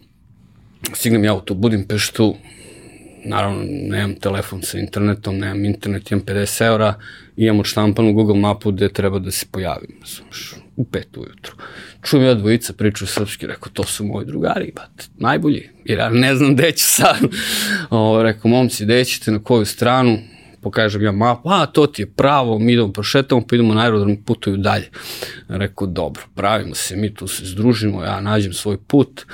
Stignem 0.93 1.23
ja 1.23 1.33
u 1.33 1.41
tu 1.41 1.53
Budimpeštu, 1.53 2.35
naravno 3.25 3.63
nemam 3.67 4.15
telefon 4.15 4.61
sa 4.61 4.77
internetom, 4.79 5.37
nemam 5.37 5.65
internet, 5.65 6.11
imam 6.11 6.25
50 6.25 6.65
eura, 6.65 6.93
imam 7.37 7.59
odštampanu 7.59 8.13
Google 8.13 8.35
mapu 8.39 8.71
gde 8.71 8.89
treba 8.89 9.19
da 9.19 9.31
se 9.31 9.45
pojavim, 9.51 9.95
znaš, 10.05 10.53
u 10.75 10.85
pet 10.85 11.17
ujutru. 11.17 11.55
Čujem 12.03 12.25
ja 12.25 12.33
dvojica 12.33 12.73
pričaju 12.73 13.07
srpski, 13.07 13.47
rekao, 13.47 13.69
to 13.73 13.83
su 13.83 14.05
moji 14.05 14.25
drugari, 14.25 14.71
bat, 14.75 15.09
najbolji, 15.17 15.69
jer 15.85 15.99
ja 15.99 16.09
ne 16.09 16.35
znam 16.35 16.55
gde 16.55 16.71
ću 16.71 16.85
sad. 16.85 17.17
O, 17.89 18.23
rekao, 18.23 18.49
momci, 18.49 18.85
gde 18.85 19.05
ćete, 19.05 19.31
na 19.31 19.39
koju 19.39 19.65
stranu, 19.65 20.19
pokažem 20.67 21.03
ja 21.03 21.11
mapu, 21.11 21.49
a 21.49 21.65
to 21.65 21.87
ti 21.87 22.01
je 22.01 22.05
pravo, 22.05 22.59
mi 22.59 22.73
idemo 22.73 22.91
prošetamo, 22.91 23.41
pa 23.47 23.55
idemo 23.55 23.73
na 23.73 23.81
aerodrom 23.83 24.17
putuju 24.23 24.57
dalje. 24.57 24.89
Rekao, 25.47 25.87
dobro, 25.87 26.23
pravimo 26.35 26.75
se, 26.75 26.95
mi 26.95 27.13
tu 27.13 27.27
se 27.27 27.45
združimo, 27.45 28.03
ja 28.03 28.19
nađem 28.21 28.53
svoj 28.53 28.77
put, 28.77 29.25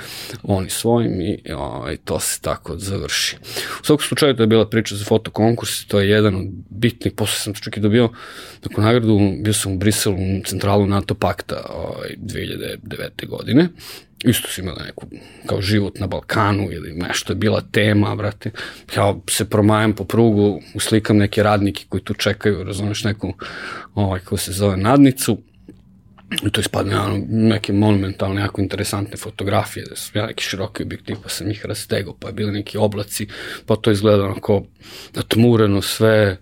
oni 0.42 0.70
svojim 0.70 1.20
i 1.20 1.52
ovaj, 1.52 1.96
to 1.96 2.20
se 2.20 2.40
tako 2.40 2.78
završi. 2.78 3.36
U 3.82 3.84
svakom 3.84 4.06
slučaju 4.06 4.36
to 4.36 4.42
je 4.42 4.46
bila 4.46 4.68
priča 4.68 4.96
za 4.96 5.04
fotokonkurs, 5.04 5.84
to 5.86 6.00
je 6.00 6.10
jedan 6.10 6.36
od 6.36 6.46
bitnih, 6.70 7.12
posle 7.12 7.38
sam 7.38 7.54
čak 7.54 7.76
i 7.76 7.80
dobio 7.80 8.08
tako 8.60 8.80
nagradu, 8.80 9.18
bio 9.42 9.52
sam 9.52 9.72
u 9.72 9.78
Briselu, 9.78 10.16
u 10.16 10.42
centralu 10.46 10.86
NATO 10.86 11.14
pakta 11.14 11.66
ovaj, 11.68 12.16
2009. 12.18 13.28
godine, 13.28 13.68
isto 14.24 14.48
su 14.48 14.60
imali 14.60 14.84
neku, 14.86 15.06
kao 15.46 15.60
život 15.60 15.98
na 15.98 16.06
Balkanu 16.06 16.68
ili 16.72 16.92
nešto 16.92 17.32
je 17.32 17.36
bila 17.36 17.60
tema, 17.72 18.14
brate. 18.14 18.50
Ja 18.96 19.14
se 19.30 19.50
promajam 19.50 19.92
po 19.92 20.04
prugu, 20.04 20.60
uslikam 20.74 21.16
neke 21.16 21.42
radnike 21.42 21.84
koji 21.88 22.02
tu 22.02 22.14
čekaju, 22.14 22.64
razumeš, 22.64 23.04
neku, 23.04 23.34
ovaj, 23.94 24.20
ko 24.20 24.36
se 24.36 24.52
zove 24.52 24.76
nadnicu, 24.76 25.38
I 26.42 26.50
to 26.50 26.60
ispadne 26.60 26.98
ono, 26.98 27.24
neke 27.28 27.72
monumentalne, 27.72 28.40
jako 28.40 28.60
interesantne 28.60 29.16
fotografije, 29.16 29.86
da 29.90 29.96
su 29.96 30.18
ja 30.18 30.26
neki 30.26 30.44
široki 30.44 30.82
objektiv, 30.82 31.16
pa 31.22 31.28
sam 31.28 31.50
ih 31.50 31.66
rastegao, 31.66 32.16
pa 32.20 32.28
je 32.28 32.32
bili 32.32 32.52
neki 32.52 32.78
oblaci, 32.78 33.26
pa 33.66 33.76
to 33.76 33.90
izgleda 33.90 34.24
onako 34.24 34.62
natmureno 35.14 35.82
sve, 35.82 36.36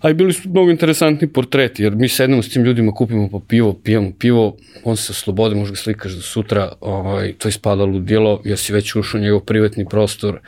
A 0.00 0.10
i 0.10 0.14
bili 0.14 0.32
su 0.32 0.48
mnogo 0.48 0.70
interesantni 0.70 1.28
portreti, 1.32 1.82
jer 1.82 1.94
mi 1.94 2.08
sednemo 2.08 2.42
s 2.42 2.48
tim 2.48 2.64
ljudima, 2.64 2.92
kupimo 2.92 3.28
po 3.28 3.40
pivo, 3.40 3.72
pijamo 3.84 4.12
pivo, 4.18 4.56
on 4.84 4.96
se 4.96 5.14
slobode, 5.14 5.54
možda 5.54 5.76
slikaš 5.76 6.12
do 6.12 6.22
sutra, 6.22 6.72
ovaj, 6.80 7.32
to 7.38 7.48
ispada 7.48 7.84
ludilo, 7.84 8.42
jer 8.44 8.58
si 8.58 8.72
već 8.72 8.96
ušao 8.96 9.18
u 9.18 9.22
njegov 9.22 9.40
privatni 9.40 9.86
prostor, 9.88 10.40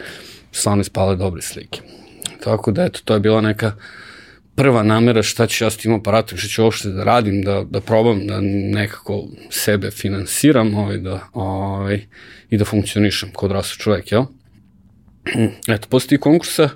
stvarno 0.53 0.81
ispale 0.81 1.17
dobre 1.17 1.43
slike. 1.43 1.81
Tako 2.45 2.73
da, 2.73 2.85
eto, 2.85 3.01
to 3.05 3.15
je 3.15 3.21
bila 3.21 3.41
neka 3.41 3.73
prva 4.55 4.83
namera 4.83 5.23
šta 5.23 5.47
ću 5.47 5.65
ja 5.65 5.71
s 5.71 5.77
tim 5.77 5.95
aparatom, 5.95 6.39
šta 6.39 6.49
ću 6.49 6.63
uopšte 6.63 6.89
da 6.89 7.05
radim, 7.05 7.43
da, 7.43 7.65
da 7.71 7.81
probam 7.81 8.27
da 8.27 8.41
nekako 8.41 9.25
sebe 9.51 9.91
finansiram 9.91 10.75
ovaj, 10.75 10.99
da, 10.99 11.21
ovaj, 11.33 12.01
i 12.51 12.59
da 12.59 12.65
funkcionišem 12.65 13.31
kod 13.33 13.53
rasu 13.53 13.79
čovek, 13.79 14.13
jel? 14.13 14.25
Eto, 15.69 15.89
posle 15.89 16.09
tih 16.09 16.21
konkursa, 16.21 16.69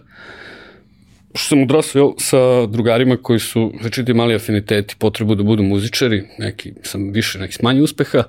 pošto 1.36 1.48
sam 1.48 1.62
odrasao 1.62 2.14
sa 2.18 2.66
drugarima 2.66 3.16
koji 3.22 3.38
su 3.38 3.72
večiti 3.82 4.14
mali 4.14 4.34
afiniteti, 4.34 4.96
potrebu 4.98 5.34
da 5.34 5.42
budu 5.42 5.62
muzičari, 5.62 6.24
neki 6.38 6.72
sam 6.82 7.10
više, 7.12 7.38
neki 7.38 7.58
manje 7.62 7.82
uspeha, 7.82 8.22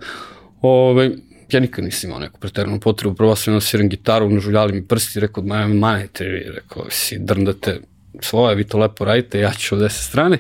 ove, 0.62 1.12
ja 1.52 1.60
nikad 1.60 1.86
nisam 1.86 2.10
imao 2.10 2.20
neku 2.20 2.40
preteranu 2.40 2.80
potrebu, 2.80 3.16
prvo 3.16 3.36
sam 3.36 3.52
imao 3.52 3.62
sviram 3.62 3.90
gitaru, 3.90 4.30
nažuljali 4.30 4.74
mi 4.74 4.88
prsti, 4.88 5.20
rekao, 5.20 5.44
ma 5.44 5.68
manete, 5.68 6.26
rekao, 6.56 6.86
si 6.90 7.20
drndate 7.20 7.80
svoje, 8.22 8.56
vi 8.56 8.64
to 8.64 8.78
lepo 8.78 9.06
radite, 9.06 9.40
ja 9.40 9.52
ću 9.54 9.76
od 9.76 9.82
deset 9.82 10.04
strane. 10.04 10.38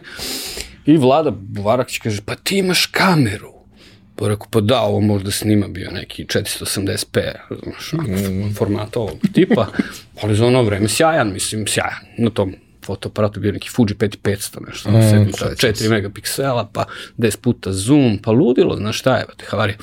I 0.85 0.97
Vlada 0.97 1.31
Buvarak 1.31 1.87
kaže, 2.03 2.21
pa 2.25 2.35
ti 2.35 2.57
imaš 2.57 2.85
kameru. 2.85 3.56
Pa 4.19 4.27
rekao, 4.27 4.47
pa 4.51 4.61
da, 4.61 4.81
ovo 4.81 4.99
možda 4.99 5.31
snima 5.31 5.67
bio 5.67 5.91
neki 5.91 6.25
480p, 6.25 7.31
znaš, 7.63 7.93
mm. 7.93 8.53
formata 8.55 8.99
ovog 8.99 9.17
tipa, 9.33 9.67
ali 10.21 10.35
za 10.35 10.45
ono 10.45 10.63
vreme 10.63 10.87
sjajan, 10.87 11.33
mislim, 11.33 11.67
sjajan, 11.67 12.05
na 12.17 12.29
tom 12.29 12.55
fotoaparatu 12.85 13.39
bio 13.39 13.51
neki 13.51 13.69
Fuji 13.69 13.95
5500, 13.95 14.67
nešto, 14.67 14.89
mm, 14.89 14.93
4 14.93 15.89
megapiksela, 15.89 16.69
pa 16.73 16.85
10 17.17 17.37
puta 17.37 17.73
zoom, 17.73 18.19
pa 18.23 18.31
ludilo, 18.31 18.75
znaš 18.75 18.99
šta 18.99 19.17
je, 19.17 19.25
te 19.37 19.45
havarija. 19.45 19.77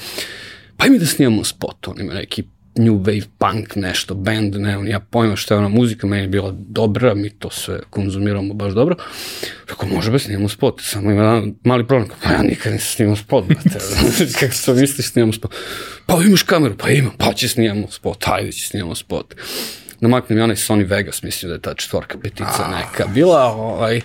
Pa 0.76 0.86
i 0.86 0.90
mi 0.90 0.98
da 0.98 1.06
snimamo 1.06 1.44
spot, 1.44 1.88
on 1.88 2.00
ima 2.00 2.14
neki 2.14 2.44
new 2.76 2.94
wave 2.94 3.26
punk 3.38 3.76
nešto, 3.76 4.14
band, 4.14 4.54
ne, 4.54 4.78
on 4.78 4.88
ja 4.88 5.00
pojma 5.00 5.36
šta 5.36 5.54
je 5.54 5.58
ona 5.58 5.68
muzika, 5.68 6.06
meni 6.06 6.22
je 6.22 6.28
bila 6.28 6.54
dobra, 6.56 7.14
mi 7.14 7.30
to 7.30 7.50
sve 7.50 7.80
konzumiramo 7.90 8.54
baš 8.54 8.72
dobro. 8.72 8.96
Rekao, 9.68 9.88
može 9.88 10.10
bez 10.10 10.22
snimamo 10.22 10.48
spot, 10.48 10.80
samo 10.82 11.10
ima 11.10 11.22
jedan 11.22 11.54
mali 11.64 11.86
problem, 11.86 12.10
pa 12.22 12.32
ja 12.32 12.42
nikad 12.42 12.72
nisam 12.72 12.86
snimao 12.86 13.16
spot, 13.16 13.44
brate, 13.44 13.70
kako 14.40 14.52
se 14.52 14.74
misliš 14.74 15.10
snimamo 15.10 15.32
spot? 15.32 15.54
Pa 16.06 16.22
imaš 16.26 16.42
kameru, 16.42 16.74
pa 16.78 16.90
imam, 16.90 17.12
pa 17.18 17.32
će 17.32 17.48
snimamo 17.48 17.86
spot, 17.90 18.24
ajde 18.28 18.52
će 18.52 18.66
snimamo 18.66 18.94
spot. 18.94 19.34
Namaknem 20.00 20.38
ja 20.38 20.44
onaj 20.44 20.56
Sony 20.56 20.88
Vegas, 20.88 21.22
mislim 21.22 21.48
da 21.48 21.54
je 21.54 21.60
ta 21.60 21.74
četvorka 21.74 22.18
petica 22.18 22.68
neka 22.68 23.06
bila, 23.06 23.44
ovaj, 23.44 24.00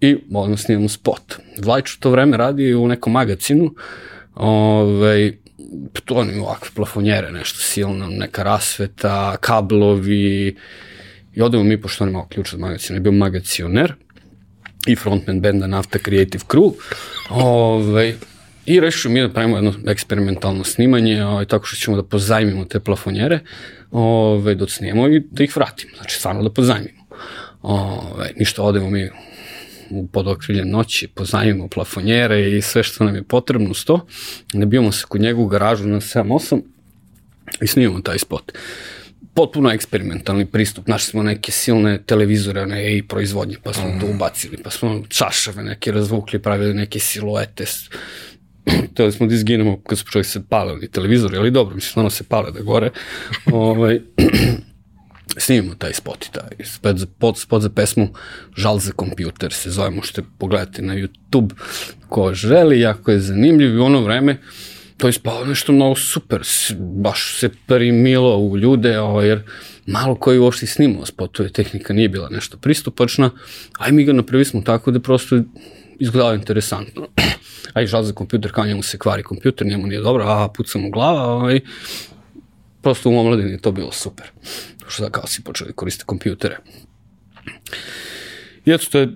i 0.00 0.16
odmah 0.34 0.58
snimamo 0.58 0.88
spot. 0.88 1.34
Vlajč 1.58 1.94
u 1.94 2.00
to 2.00 2.10
vreme 2.10 2.36
radi 2.36 2.74
u 2.74 2.88
nekom 2.88 3.12
magazinu, 3.12 3.74
ovaj, 4.34 5.32
to 6.04 6.14
oni 6.14 6.38
ovakve 6.38 6.70
plafonjere, 6.74 7.32
nešto 7.32 7.58
silno, 7.58 8.06
neka 8.06 8.42
rasveta, 8.42 9.36
kablovi, 9.40 10.56
i 11.34 11.42
odemo 11.42 11.64
mi, 11.64 11.80
pošto 11.80 12.04
on 12.04 12.10
imao 12.10 12.26
ključ 12.26 12.52
od 12.52 12.60
magazina, 12.60 12.96
je 12.96 13.00
bio 13.00 13.12
magacioner 13.12 13.94
i 14.86 14.96
frontman 14.96 15.40
benda 15.40 15.66
Nafta 15.66 15.98
Creative 15.98 16.44
Crew, 16.48 16.72
ovaj, 17.30 18.14
i 18.66 18.80
rešio 18.80 19.10
mi 19.10 19.20
da 19.20 19.28
pravimo 19.28 19.56
jedno 19.56 19.74
eksperimentalno 19.86 20.64
snimanje, 20.64 21.24
ovaj, 21.24 21.44
tako 21.44 21.66
što 21.66 21.76
ćemo 21.76 21.96
da 21.96 22.02
pozajmimo 22.02 22.64
te 22.64 22.80
plafonjere, 22.80 23.40
ovaj, 23.90 24.54
da 24.54 24.68
snijemo 24.68 25.08
i 25.08 25.22
da 25.30 25.44
ih 25.44 25.56
vratimo, 25.56 25.92
znači 25.96 26.18
stvarno 26.18 26.42
da 26.42 26.52
pozajmimo. 26.52 27.04
Ovaj, 27.62 28.32
ništa, 28.36 28.62
odemo 28.62 28.90
mi 28.90 29.10
u 29.90 30.06
podokrilje 30.06 30.64
noći, 30.64 31.08
pozajmimo 31.08 31.68
plafonjere 31.68 32.56
i 32.56 32.62
sve 32.62 32.82
što 32.82 33.04
nam 33.04 33.14
je 33.14 33.22
potrebno 33.22 33.74
s 33.74 33.84
to. 33.84 34.06
Nabijamo 34.52 34.92
se 34.92 35.04
kod 35.08 35.20
njega 35.20 35.40
u 35.40 35.46
garažu 35.46 35.88
na 35.88 36.00
7-8 36.00 36.62
i 37.60 37.66
snimamo 37.66 38.00
taj 38.00 38.18
spot. 38.18 38.52
Potpuno 39.34 39.70
eksperimentalni 39.70 40.46
pristup. 40.46 40.86
Našli 40.86 41.10
smo 41.10 41.22
neke 41.22 41.52
silne 41.52 42.02
televizore, 42.06 42.62
one 42.62 42.84
EI 42.86 43.02
proizvodnje, 43.02 43.56
pa 43.62 43.72
smo 43.72 43.88
mm. 43.88 44.00
to 44.00 44.06
ubacili, 44.06 44.56
pa 44.62 44.70
smo 44.70 45.02
čašave 45.08 45.62
neke 45.62 45.92
razvukli, 45.92 46.38
pravili 46.38 46.74
neke 46.74 46.98
siluete. 46.98 47.64
Hteli 48.92 49.12
smo 49.12 49.26
da 49.26 49.34
izginemo 49.34 49.80
kad 49.80 49.98
su 49.98 50.04
počeli 50.04 50.24
se 50.24 50.42
pale 50.48 50.72
oni 50.72 50.88
televizori, 50.88 51.36
ali 51.36 51.50
dobro, 51.50 51.74
mislim, 51.74 52.00
ono 52.00 52.10
se 52.10 52.24
pale 52.24 52.52
da 52.52 52.60
gore. 52.60 52.90
ovaj, 53.52 54.00
snimimo 55.36 55.74
taj 55.74 55.92
spot 55.92 56.24
i 56.24 56.32
taj 56.32 56.64
spot 56.64 56.96
za, 56.96 57.06
spot, 57.06 57.38
spot 57.38 57.62
za 57.62 57.68
pesmu 57.68 58.08
Žal 58.56 58.78
za 58.78 58.92
kompjuter 58.92 59.52
se 59.52 59.70
zove, 59.70 59.90
možete 59.90 60.22
pogledati 60.38 60.82
na 60.82 60.94
YouTube 60.94 61.50
ko 62.08 62.34
želi, 62.34 62.80
jako 62.80 63.10
je 63.10 63.20
zanimljiv 63.20 63.74
i 63.74 63.78
ono 63.78 64.00
vreme 64.00 64.38
to 64.96 65.08
je 65.08 65.12
spalo 65.12 65.44
nešto 65.44 65.72
mnogo 65.72 65.96
super, 65.96 66.42
baš 66.78 67.36
se 67.38 67.50
primilo 67.66 68.38
u 68.38 68.58
ljude, 68.58 68.98
ovo, 68.98 69.22
jer 69.22 69.42
malo 69.86 70.14
koji 70.14 70.38
uopšte 70.38 70.66
snimao 70.66 71.06
spotove, 71.06 71.48
tehnika 71.48 71.92
nije 71.92 72.08
bila 72.08 72.28
nešto 72.28 72.56
pristupačna, 72.56 73.30
a 73.78 73.90
mi 73.90 74.04
ga 74.04 74.12
napravili 74.12 74.44
smo 74.44 74.62
tako 74.62 74.90
da 74.90 75.00
prosto 75.00 75.40
izgledalo 75.98 76.34
interesantno. 76.34 77.08
A 77.74 77.82
i 77.82 77.86
žal 77.86 78.02
za 78.02 78.12
kompjuter, 78.12 78.52
kao 78.52 78.66
njemu 78.66 78.82
se 78.82 78.98
kvari 78.98 79.22
kompjuter, 79.22 79.66
njemu 79.66 79.86
nije 79.86 80.00
dobro, 80.00 80.24
a 80.26 80.48
pucam 80.48 80.84
u 80.84 80.90
glava, 80.90 81.22
ovaj, 81.22 81.60
prosto 82.84 83.10
u 83.10 83.18
omladini 83.18 83.50
je 83.50 83.60
to 83.60 83.72
bilo 83.72 83.92
super 83.92 84.26
što 84.88 85.02
da 85.02 85.10
kao 85.10 85.26
si 85.26 85.42
počeli 85.44 85.72
koristiti 85.72 86.06
kompjutere. 86.06 86.58
I 88.64 88.72
eto, 88.72 88.84
to 88.90 88.98
je 88.98 89.08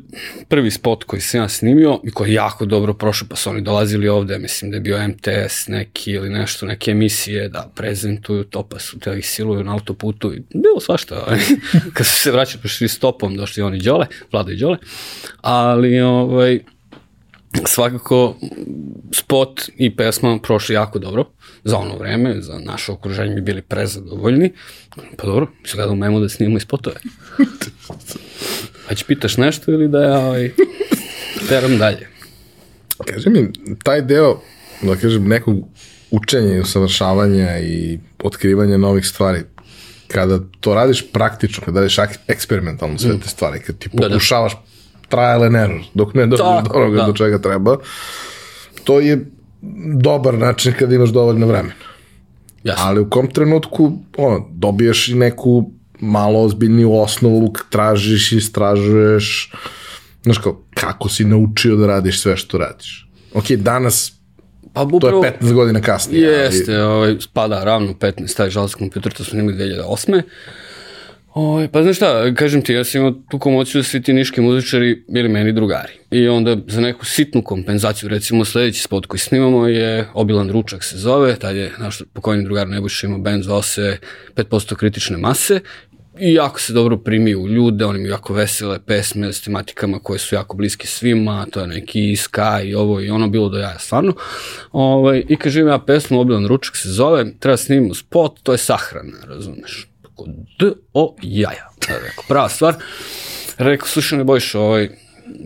prvi 0.48 0.70
spot 0.70 1.04
koji 1.04 1.20
sam 1.20 1.40
ja 1.40 1.48
snimio 1.48 2.00
i 2.04 2.10
koji 2.10 2.30
je 2.30 2.34
jako 2.34 2.66
dobro 2.66 2.94
prošao, 2.94 3.28
pa 3.28 3.36
su 3.36 3.50
oni 3.50 3.60
dolazili 3.60 4.08
ovde, 4.08 4.38
mislim 4.38 4.70
da 4.70 4.76
je 4.76 4.80
bio 4.80 5.08
MTS 5.08 5.68
neki 5.68 6.10
ili 6.10 6.30
nešto, 6.30 6.66
neke 6.66 6.90
emisije 6.90 7.48
da 7.48 7.72
prezentuju 7.74 8.44
to, 8.44 8.68
pa 8.68 8.78
su 8.78 8.98
te 8.98 9.18
ih 9.18 9.28
siluju 9.28 9.64
na 9.64 9.72
autoputu 9.72 10.34
i 10.34 10.42
bilo 10.54 10.80
svašta. 10.80 11.36
Kad 11.94 12.06
su 12.06 12.14
se 12.14 12.30
vraćali, 12.30 12.62
pa 12.62 12.68
šli 12.68 12.88
stopom, 12.88 13.36
došli 13.36 13.62
oni 13.62 13.78
Đole, 13.78 14.06
Vlada 14.32 14.52
i 14.52 14.56
Đole, 14.56 14.78
ali 15.40 16.00
ovaj, 16.00 16.60
svakako 17.66 18.36
spot 19.12 19.60
i 19.76 19.96
pesma 19.96 20.38
prošli 20.42 20.74
jako 20.74 20.98
dobro 20.98 21.24
za 21.64 21.76
ono 21.76 21.96
vreme, 21.98 22.42
za 22.42 22.58
naše 22.58 22.92
okruženje 22.92 23.34
bi 23.34 23.40
bili 23.40 23.62
prezadovoljni. 23.62 24.52
Pa 25.16 25.26
dobro, 25.26 25.46
izgleda 25.64 25.94
memo 25.94 26.20
da 26.20 26.28
snimamo 26.28 26.56
i 26.56 26.60
spotove. 26.60 26.96
Hajde 28.86 29.02
pitaš 29.06 29.36
nešto 29.36 29.72
ili 29.72 29.88
da 29.88 30.02
ja 30.02 30.18
ovaj, 30.18 30.50
teram 31.48 31.78
dalje? 31.78 32.08
Kaži 33.06 33.30
mi, 33.30 33.50
taj 33.82 34.02
deo, 34.02 34.40
da 34.82 34.96
kažem, 34.96 35.28
nekog 35.28 35.56
učenja 36.10 36.56
i 36.56 36.60
usavršavanja 36.60 37.58
i 37.58 37.98
otkrivanja 38.22 38.76
novih 38.76 39.06
stvari, 39.06 39.40
kada 40.08 40.40
to 40.60 40.74
radiš 40.74 41.04
praktično, 41.12 41.64
kada 41.64 41.80
radiš 41.80 41.98
eksperimentalno 42.28 42.98
sve 42.98 43.14
mm. 43.14 43.20
te 43.20 43.28
stvari, 43.28 43.60
kad 43.60 43.78
ti 43.78 43.88
pokušavaš 43.88 44.52
da, 44.52 44.58
da 44.58 44.67
trial 45.08 45.42
and 45.42 45.56
error, 45.56 45.80
dok 45.94 46.14
ne 46.14 46.26
dođeš 46.26 46.44
do 46.44 46.70
onoga 46.74 46.96
da. 46.96 47.06
do 47.06 47.12
čega 47.12 47.38
treba. 47.38 47.76
To 48.84 49.00
je 49.00 49.26
dobar 50.02 50.34
način 50.34 50.72
kada 50.78 50.94
imaš 50.94 51.10
dovoljno 51.10 51.46
vremena. 51.46 51.74
Jasne. 52.62 52.84
Ali 52.86 53.00
u 53.00 53.10
kom 53.10 53.30
trenutku 53.30 53.92
ono, 54.16 54.46
dobiješ 54.50 55.08
i 55.08 55.14
neku 55.14 55.70
malo 56.00 56.42
ozbiljniju 56.42 56.94
osnovu, 56.94 57.52
tražiš, 57.70 58.32
istražuješ, 58.32 59.52
znaš 60.22 60.38
kao, 60.38 60.62
kako 60.74 61.08
si 61.08 61.24
naučio 61.24 61.76
da 61.76 61.86
radiš 61.86 62.20
sve 62.20 62.36
što 62.36 62.58
radiš. 62.58 63.08
Ok, 63.34 63.50
danas 63.50 64.18
Pa 64.72 64.82
upravo, 64.82 65.20
to 65.20 65.26
je 65.26 65.38
15 65.40 65.52
godina 65.52 65.80
kasnije. 65.80 66.28
Jeste, 66.28 66.76
ali... 66.76 66.84
ovaj, 66.84 67.16
spada 67.20 67.64
ravno 67.64 67.92
15, 67.92 68.36
taj 68.36 68.50
žalski 68.50 68.78
kompjuter, 68.78 69.12
to 69.12 69.24
smo 69.24 69.40
imali 69.40 69.56
2008. 69.56 70.22
Oj, 71.40 71.68
pa 71.68 71.82
znaš 71.82 71.96
šta, 71.96 72.34
kažem 72.34 72.62
ti, 72.62 72.72
ja 72.72 72.84
sam 72.84 73.00
imao 73.00 73.14
tu 73.30 73.38
komociju 73.38 73.78
da 73.78 73.82
svi 73.82 74.02
ti 74.02 74.12
niški 74.12 74.40
muzičari 74.40 75.04
bili 75.08 75.28
meni 75.28 75.52
drugari. 75.52 75.92
I 76.10 76.28
onda 76.28 76.56
za 76.66 76.80
neku 76.80 77.04
sitnu 77.04 77.42
kompenzaciju, 77.42 78.08
recimo 78.08 78.44
sledeći 78.44 78.82
spot 78.82 79.06
koji 79.06 79.20
snimamo 79.20 79.66
je 79.66 80.08
Obilan 80.14 80.50
ručak 80.50 80.84
se 80.84 80.96
zove, 80.96 81.36
tad 81.36 81.56
je 81.56 81.72
naš 81.78 82.02
pokojni 82.12 82.44
drugar 82.44 82.68
Nebojša 82.68 83.06
imao 83.06 83.18
band 83.18 83.44
zvao 83.44 83.62
se 83.62 83.98
5% 84.34 84.74
kritične 84.74 85.16
mase 85.16 85.60
i 86.18 86.34
jako 86.34 86.60
se 86.60 86.72
dobro 86.72 86.96
primi 86.96 87.34
u 87.34 87.48
ljude, 87.48 87.84
oni 87.84 87.98
imaju 87.98 88.12
jako 88.12 88.34
vesele 88.34 88.78
pesme 88.86 89.32
s 89.32 89.40
tematikama 89.40 89.98
koje 89.98 90.18
su 90.18 90.34
jako 90.34 90.56
bliske 90.56 90.86
svima, 90.86 91.46
to 91.50 91.60
je 91.60 91.66
neki 91.66 92.00
Sky 92.00 92.64
i 92.64 92.74
ovo 92.74 93.00
i 93.00 93.10
ono 93.10 93.28
bilo 93.28 93.48
do 93.48 93.58
jaja 93.58 93.78
stvarno. 93.78 94.14
Ovaj, 94.72 95.22
I 95.28 95.36
kažem 95.36 95.68
ja 95.68 95.78
pesmu 95.78 96.20
Obilan 96.20 96.46
ručak 96.46 96.76
se 96.76 96.88
zove, 96.88 97.32
treba 97.38 97.56
snimimo 97.56 97.94
spot, 97.94 98.40
to 98.42 98.52
je 98.52 98.58
sahrana, 98.58 99.18
razumeš 99.28 99.87
D, 100.58 100.72
O, 100.94 101.16
jaja. 101.22 101.70
Rekao, 101.88 102.24
prava 102.28 102.48
stvar. 102.48 102.74
Rekao, 103.58 103.88
slušaj, 103.88 104.18
ne 104.18 104.24
bojiš, 104.24 104.54
ovaj, 104.54 104.88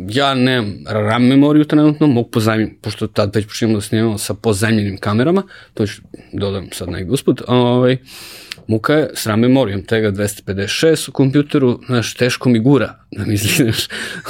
ja 0.08 0.34
nemam 0.34 0.74
RAM 0.86 1.26
memoriju 1.26 1.64
trenutno, 1.64 2.06
mogu 2.06 2.30
pozajmiti, 2.30 2.78
pošto 2.82 3.06
tad 3.06 3.36
već 3.36 3.46
počinjamo 3.46 3.78
da 3.78 3.80
snimamo 3.80 4.18
sa 4.18 4.34
pozajmljenim 4.34 4.98
kamerama, 4.98 5.42
to 5.74 5.86
ću 5.86 6.02
dodam 6.32 6.68
sad 6.72 6.88
negdje 6.88 7.12
usput, 7.12 7.42
ovaj, 7.46 7.96
muka 8.66 8.94
je 8.94 9.10
s 9.14 9.26
memorijom 9.26 9.82
Tega 9.82 10.12
256 10.12 11.08
u 11.08 11.12
kompjuteru, 11.12 11.80
znaš, 11.86 12.14
teško 12.14 12.48
mi 12.48 12.58
gura, 12.58 12.94
da 13.16 13.24
mi 13.24 13.36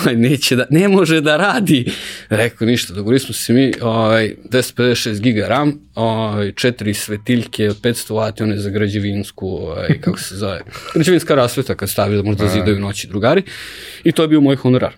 ovaj, 0.00 0.16
neće 0.16 0.56
da, 0.56 0.66
ne 0.70 0.88
može 0.88 1.20
da 1.20 1.36
radi. 1.36 1.92
Rekao, 2.28 2.66
ništa, 2.66 2.94
dogovorili 2.94 3.20
smo 3.20 3.34
se 3.34 3.52
mi, 3.52 3.72
ovaj, 3.80 4.34
256 4.50 5.20
giga 5.20 5.48
RAM, 5.48 5.80
ovaj, 5.94 6.52
četiri 6.52 6.94
svetiljke 6.94 7.70
od 7.70 7.80
500 7.80 8.14
W, 8.14 8.42
one 8.42 8.58
za 8.58 8.70
građevinsku, 8.70 9.48
ovaj, 9.48 9.88
kako 10.02 10.18
se 10.18 10.36
zove, 10.36 10.60
građevinska 10.94 11.34
rasveta 11.34 11.74
kad 11.74 11.90
stavi 11.90 12.16
da 12.16 12.22
možda 12.22 12.48
zidaju 12.48 12.80
noći 12.80 13.08
drugari, 13.08 13.42
i 14.04 14.12
to 14.12 14.22
je 14.22 14.28
bio 14.28 14.40
moj 14.40 14.56
honorar 14.56 14.92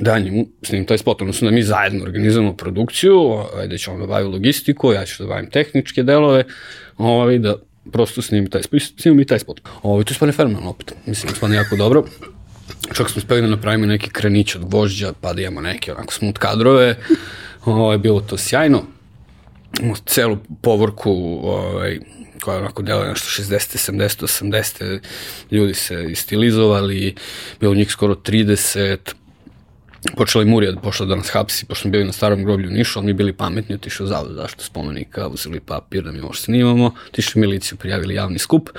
da 0.00 0.18
njemu 0.18 0.46
snim 0.62 0.84
taj 0.84 0.98
spot, 0.98 1.20
odnosno 1.20 1.50
da 1.50 1.54
mi 1.54 1.62
zajedno 1.62 2.04
organizujemo 2.04 2.56
produkciju, 2.56 3.14
ovaj, 3.14 3.68
da 3.68 3.76
ćemo 3.76 3.98
da 3.98 4.06
bavimo 4.06 4.30
logistiku, 4.30 4.92
ja 4.92 5.06
ću 5.06 5.22
da 5.22 5.28
bavim 5.28 5.50
tehničke 5.50 6.02
delove, 6.02 6.44
ovaj, 6.98 7.38
da 7.38 7.54
prosto 7.92 8.22
snimi 8.22 8.50
taj, 8.50 8.62
snimi 8.98 9.16
mi 9.16 9.24
taj 9.24 9.38
spot. 9.38 9.60
Ovo, 9.82 10.04
to 10.04 10.10
je 10.10 10.14
spane 10.14 10.32
fenomenalno 10.32 10.70
opet. 10.70 10.94
Mislim, 11.06 11.34
spane 11.34 11.56
jako 11.56 11.76
dobro. 11.76 12.04
Čak 12.94 13.10
smo 13.10 13.18
uspeli 13.18 13.40
da 13.40 13.46
napravimo 13.46 13.86
neki 13.86 14.10
krenić 14.10 14.54
od 14.54 14.64
gvožđa, 14.64 15.12
pa 15.20 15.32
da 15.32 15.42
imamo 15.42 15.60
neke 15.60 15.92
onako 15.92 16.12
smut 16.12 16.38
kadrove. 16.38 16.96
Ovo 17.64 17.92
je 17.92 17.98
bilo 17.98 18.20
to 18.20 18.38
sjajno. 18.38 18.82
Celu 20.06 20.38
povorku 20.62 21.10
ovaj, 21.42 21.98
koja 22.40 22.54
je 22.54 22.60
onako 22.60 22.82
dela 22.82 23.08
nešto 23.08 23.42
60. 23.42 23.92
70. 23.92 24.22
80. 24.22 25.00
ljudi 25.50 25.74
se 25.74 26.06
istilizovali, 26.10 27.14
bilo 27.60 27.74
njih 27.74 27.90
skoro 27.90 28.14
30, 28.14 28.96
počela 30.16 30.42
i 30.42 30.46
Murija 30.46 30.72
da 30.72 30.80
pošla 30.80 31.06
da 31.06 31.16
nas 31.16 31.28
hapsi, 31.28 31.66
pošto 31.66 31.82
smo 31.82 31.90
bili 31.90 32.04
na 32.04 32.12
starom 32.12 32.44
groblju 32.44 32.68
u 32.68 32.72
Nišu, 32.72 32.98
ali 32.98 33.06
mi 33.06 33.12
bili 33.12 33.32
pametni, 33.32 33.74
otišli 33.74 34.04
u 34.04 34.06
zavod 34.06 34.34
zašto 34.34 34.64
spomenika, 34.64 35.28
uzeli 35.28 35.60
papir 35.60 36.04
da 36.04 36.12
mi 36.12 36.20
možda 36.20 36.42
snimamo, 36.42 36.90
otišli 37.08 37.40
miliciju, 37.40 37.78
prijavili 37.78 38.14
javni 38.14 38.38
skup 38.38 38.70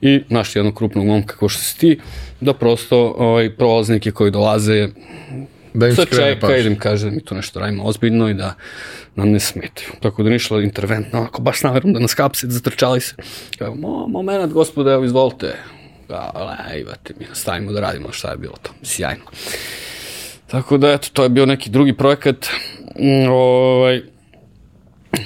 i 0.00 0.22
našli 0.28 0.58
jednog 0.58 0.74
krupnog 0.76 1.06
momka 1.06 1.36
kao 1.36 1.48
što 1.48 1.62
si 1.62 1.78
ti, 1.78 2.00
da 2.40 2.54
prosto 2.54 3.14
ovaj, 3.18 3.50
prolaznike 3.56 4.10
koji 4.10 4.30
dolaze 4.30 4.88
Da 5.74 5.88
im 5.88 5.94
skrene 5.94 6.34
čeka, 6.34 6.46
pažnju. 6.46 6.60
idem 6.60 6.78
kaže 6.78 7.04
da 7.04 7.10
mi 7.10 7.20
to 7.20 7.34
nešto 7.34 7.60
radimo 7.60 7.84
ozbiljno 7.84 8.28
i 8.28 8.34
da 8.34 8.54
nam 9.16 9.30
ne 9.30 9.40
smetaju. 9.40 9.88
Tako 10.00 10.22
da 10.22 10.30
nišla 10.30 10.62
interventno, 10.62 11.18
onako 11.18 11.42
baš 11.42 11.62
naverom 11.62 11.92
da 11.92 12.00
nas 12.00 12.14
kapse, 12.14 12.46
zatrčali 12.50 13.00
se. 13.00 13.14
Kao, 13.58 13.74
mo, 13.74 14.06
moment, 14.06 14.52
gospode, 14.52 14.90
evo 14.90 15.04
izvolite. 15.04 15.54
Kao, 16.08 16.50
lejvate 16.70 17.14
mi, 17.20 17.26
stavimo 17.32 17.72
da 17.72 17.80
radimo 17.80 18.12
šta 18.12 18.30
je 18.30 18.36
bilo 18.36 18.54
to. 18.62 18.70
Sjajno. 18.82 19.24
Tako 20.50 20.78
da, 20.78 20.92
eto, 20.92 21.08
to 21.12 21.22
je 21.22 21.28
bio 21.28 21.46
neki 21.46 21.70
drugi 21.70 21.96
projekat. 21.96 22.46
Mm, 22.98 23.28
Ovaj, 23.30 24.02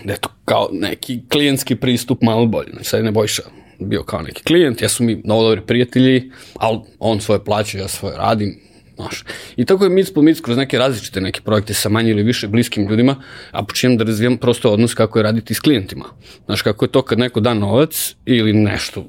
eto, 0.05 0.29
kao 0.45 0.69
neki 0.73 1.21
klijentski 1.29 1.77
pristup 1.77 2.23
malo 2.23 2.47
bolji. 2.47 2.71
Znači, 2.73 2.89
sad 2.89 3.01
je 3.01 3.05
Nebojša 3.05 3.43
bio 3.79 4.03
kao 4.03 4.23
neki 4.23 4.43
klijent, 4.43 4.83
ja 4.83 4.89
su 4.89 5.05
mi 5.05 5.23
mnogo 5.25 5.43
dobri 5.43 5.61
prijatelji, 5.67 6.31
ali 6.55 6.79
on 6.99 7.21
svoje 7.21 7.45
plaće, 7.45 7.79
ja 7.79 7.89
svoje 7.89 8.17
radim, 8.17 8.61
Znaš. 8.97 9.25
I 9.57 9.65
tako 9.65 9.85
je 9.85 9.91
mic 9.91 10.13
po 10.13 10.23
mic 10.23 10.41
kroz 10.41 10.57
neke 10.57 10.79
različite 10.79 11.21
neke 11.21 11.41
projekte 11.41 11.75
sa 11.75 11.89
manje 11.89 12.11
ili 12.11 12.23
više 12.23 12.49
bliskim 12.49 12.89
ljudima, 12.89 13.17
a 13.51 13.63
počinjem 13.65 13.97
da 13.99 14.05
razvijam 14.05 14.37
prosto 14.37 14.73
odnos 14.73 14.95
kako 14.95 15.19
je 15.19 15.23
raditi 15.23 15.55
s 15.55 15.61
klijentima. 15.61 16.05
Znaš, 16.45 16.63
kako 16.63 16.85
je 16.85 16.93
to 16.93 17.03
kad 17.03 17.19
neko 17.19 17.41
da 17.41 17.55
novac 17.55 18.15
ili 18.27 18.53
nešto, 18.53 19.05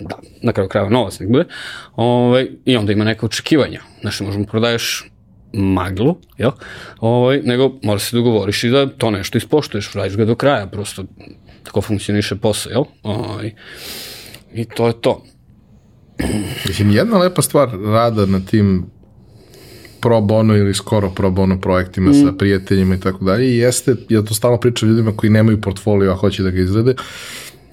da, 0.00 0.18
na 0.42 0.52
kraju 0.52 0.68
krajeva 0.68 0.90
novac 0.90 1.18
nek 1.20 1.28
bude, 1.28 1.44
ovaj, 1.96 2.48
i 2.64 2.76
onda 2.76 2.92
ima 2.92 3.04
neka 3.04 3.26
očekivanja. 3.26 3.80
Znaš, 4.00 4.20
ne 4.20 4.26
možemo 4.26 4.44
prodaješ 4.44 5.10
maglu, 5.54 6.16
jel? 6.38 6.50
Ovaj, 7.00 7.40
nego 7.44 7.72
mora 7.82 7.98
se 7.98 8.16
dogovoriš 8.16 8.64
i 8.64 8.70
da 8.70 8.86
to 8.86 9.10
nešto 9.10 9.38
ispoštuješ, 9.38 9.92
radiš 9.92 10.16
ga 10.16 10.24
do 10.24 10.34
kraja, 10.34 10.66
prosto 10.66 11.04
tako 11.62 11.80
funkcioniše 11.80 12.36
posao, 12.36 12.70
jel? 12.70 12.84
Ovaj, 13.02 13.52
I 14.54 14.64
to 14.64 14.86
je 14.86 15.00
to. 15.00 15.24
Mislim, 16.68 16.90
jedna 16.90 17.18
lepa 17.18 17.42
stvar 17.42 17.70
rada 17.84 18.26
na 18.26 18.40
tim 18.40 18.86
pro 20.00 20.20
bono 20.20 20.56
ili 20.56 20.74
skoro 20.74 21.10
pro 21.10 21.30
bono 21.30 21.60
projektima 21.60 22.10
mm. 22.10 22.14
sa 22.14 22.32
prijateljima 22.32 22.94
i 22.94 23.00
tako 23.00 23.24
dalje 23.24 23.56
jeste, 23.56 23.96
ja 24.08 24.22
to 24.22 24.34
stalno 24.34 24.60
pričam 24.60 24.88
ljudima 24.88 25.12
koji 25.16 25.30
nemaju 25.30 25.60
portfolio, 25.60 26.12
a 26.12 26.16
hoće 26.16 26.42
da 26.42 26.50
ga 26.50 26.60
izrade, 26.60 26.94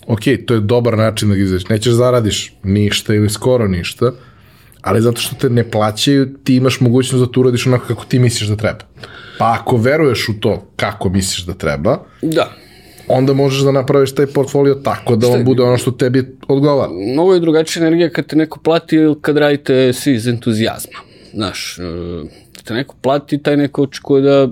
ok, 0.08 0.22
to 0.48 0.54
je 0.54 0.60
dobar 0.60 0.98
način 0.98 1.30
da 1.30 1.36
ga 1.36 1.42
izradiš. 1.42 1.70
Nećeš 1.70 1.94
zaradiš 1.94 2.54
ništa 2.64 3.14
ili 3.16 3.30
skoro 3.30 3.68
ništa, 3.68 4.12
ali 4.82 5.02
zato 5.02 5.22
što 5.22 5.36
te 5.36 5.50
ne 5.50 5.72
plaćaju, 5.72 6.34
ti 6.44 6.56
imaš 6.56 6.80
mogućnost 6.80 7.26
da 7.26 7.32
to 7.32 7.40
uradiš 7.40 7.68
onako 7.68 7.86
kako 7.88 8.06
ti 8.06 8.20
misliš 8.20 8.50
da 8.50 8.56
treba. 8.56 8.80
Pa 9.38 9.58
ako 9.60 9.78
veruješ 9.78 10.30
u 10.30 10.40
to 10.40 10.68
kako 10.76 11.10
misliš 11.10 11.46
da 11.46 11.54
treba, 11.54 11.98
Da, 12.22 12.52
onda 13.08 13.34
možeš 13.34 13.62
da 13.64 13.72
napraviš 13.72 14.16
taj 14.16 14.26
portfolio 14.28 14.76
tako 14.76 15.16
da 15.16 15.28
on 15.28 15.44
bude 15.46 15.64
ono 15.64 15.78
što 15.78 15.92
tebi 15.92 16.38
odgovara. 16.48 16.92
mnogo 17.14 17.34
je 17.34 17.40
drugačija 17.40 17.82
energija 17.88 18.10
kad 18.10 18.26
te 18.26 18.36
neko 18.36 18.60
plati 18.60 18.96
ili 18.96 19.16
kad 19.22 19.38
radite 19.38 19.94
svi 19.94 20.14
iz 20.14 20.28
entuzijazma. 20.28 21.00
Znaš, 21.34 21.80
e, 21.80 21.82
kad 22.56 22.64
te 22.64 22.74
neko 22.74 22.96
plati, 23.02 23.44
taj 23.44 23.58
neko 23.58 23.84
očekuje 23.84 24.22
da 24.22 24.48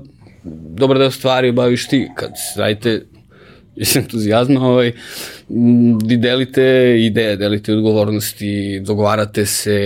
dobar 0.77 0.97
deo 0.97 1.11
stvari 1.11 1.51
baviš 1.51 1.88
ti. 1.88 2.07
Kad 2.15 2.32
radite 2.57 3.05
iz 3.80 3.97
entuzijazma, 3.97 4.61
ovaj, 4.61 4.91
vi 6.05 6.17
delite 6.17 6.95
ideje, 6.99 7.38
delite 7.38 7.73
odgovornosti, 7.73 8.80
dogovarate 8.80 9.45
se 9.45 9.80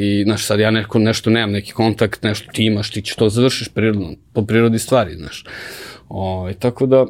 i, 0.00 0.22
znaš, 0.24 0.44
sad 0.46 0.60
ja 0.60 0.70
neko, 0.70 0.98
nešto 0.98 1.30
nemam, 1.30 1.52
neki 1.52 1.72
kontakt, 1.72 2.22
nešto 2.22 2.52
ti 2.52 2.64
imaš, 2.64 2.90
ti 2.90 3.02
ćeš 3.02 3.14
to 3.14 3.28
završiš 3.28 3.68
prirodno, 3.68 4.14
po 4.32 4.44
prirodi 4.46 4.78
stvari, 4.78 5.16
znaš. 5.16 5.44
Ovaj, 6.08 6.54
tako 6.54 6.86
da, 6.86 7.06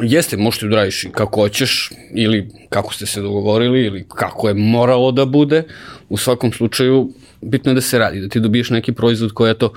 Jeste, 0.00 0.36
možeš 0.36 0.60
ti 0.60 0.68
da 0.68 0.76
radiš 0.76 1.06
kako 1.12 1.40
hoćeš, 1.40 1.90
ili 2.14 2.48
kako 2.68 2.94
ste 2.94 3.06
se 3.06 3.20
dogovorili, 3.20 3.84
ili 3.86 4.04
kako 4.08 4.48
je 4.48 4.54
moralo 4.54 5.12
da 5.12 5.24
bude. 5.24 5.62
U 6.08 6.16
svakom 6.16 6.52
slučaju, 6.52 7.12
bitno 7.40 7.70
je 7.70 7.74
da 7.74 7.80
se 7.80 7.98
radi, 7.98 8.20
da 8.20 8.28
ti 8.28 8.40
dobiješ 8.40 8.70
neki 8.70 8.92
proizvod 8.92 9.32
koji 9.32 9.50
je 9.50 9.58
to 9.58 9.72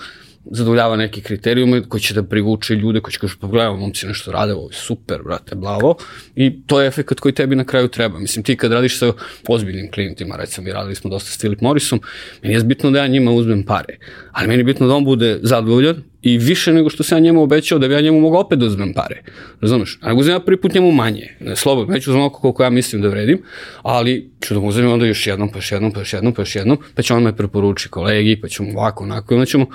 zadovoljava 0.52 0.96
neke 0.96 1.22
kriterijume, 1.22 1.82
koji 1.90 2.02
će 2.02 2.14
da 2.14 2.24
privuče 2.24 2.76
ljude, 2.76 3.00
koji 3.00 3.14
će 3.14 3.20
kažu, 3.20 3.38
pa 3.40 3.48
gledaj, 3.48 3.78
momci 3.78 4.08
nešto 4.08 4.32
rade, 4.32 4.54
ovo 4.54 4.70
je 4.70 4.76
super, 4.76 5.22
brate, 5.26 5.56
blavo. 5.56 5.96
I 6.36 6.62
to 6.68 6.82
je 6.82 6.88
efekt 6.88 7.20
koji 7.20 7.34
tebi 7.34 7.56
na 7.56 7.64
kraju 7.64 7.88
treba. 7.88 8.20
Mislim, 8.20 8.44
ti 8.44 8.58
kad 8.58 8.72
radiš 8.72 9.00
sa 9.00 9.14
ozbiljnim 9.48 9.92
klijentima, 9.92 10.36
recimo, 10.36 10.66
mi 10.66 10.74
radili 10.74 10.96
smo 10.96 11.10
dosta 11.10 11.32
s 11.32 11.38
Philip 11.38 11.62
Morrisom, 11.62 12.02
meni 12.44 12.56
je 12.56 12.64
bitno 12.64 12.92
da 12.92 13.00
ja 13.00 13.08
njima 13.08 13.32
uzmem 13.32 13.64
pare, 13.64 13.98
ali 14.32 14.48
meni 14.48 14.60
je 14.60 14.64
bitno 14.64 14.88
da 14.88 14.96
on 14.96 15.06
bude 15.06 15.40
zadovoljan 15.42 16.13
i 16.24 16.38
više 16.38 16.74
nego 16.74 16.90
što 16.90 17.04
sam 17.04 17.18
ja 17.18 17.20
njemu 17.20 17.44
obećao 17.44 17.80
da 17.80 17.88
bi 17.88 17.94
ja 17.94 18.02
njemu 18.02 18.20
mogao 18.20 18.42
opet 18.42 18.60
da 18.60 18.66
uzmem 18.66 18.94
pare. 18.94 19.24
Razumeš? 19.62 20.00
A 20.02 20.08
nego 20.08 20.20
uzmem 20.20 20.36
ja 20.36 20.40
prvi 20.40 20.62
put 20.62 20.74
njemu 20.74 20.92
manje. 20.92 21.38
Ne, 21.40 21.56
slobodno, 21.56 21.94
neću 21.94 22.12
uzmem 22.12 22.26
oko 22.26 22.40
koliko 22.40 22.64
ja 22.64 22.70
mislim 22.70 23.02
da 23.02 23.08
vredim, 23.08 23.42
ali 23.82 24.32
ću 24.42 24.54
da 24.54 24.60
mu 24.60 24.68
uzmem 24.68 24.92
onda 24.92 25.06
još 25.06 25.28
jednom, 25.28 25.50
pa 25.50 25.58
još 25.58 25.72
jednom, 25.72 25.92
pa 25.92 26.00
još 26.00 26.14
jednom, 26.14 26.34
pa 26.34 26.42
još 26.42 26.56
jednom, 26.56 26.78
pa 26.96 27.02
će 27.02 27.14
on 27.14 27.24
me 27.24 27.36
preporuči 27.36 27.90
kolegi, 27.90 28.40
pa 28.42 28.48
ćemo 28.48 28.70
ovako, 28.72 29.04
onako, 29.04 29.34
onda 29.36 29.46
ćemo 29.46 29.66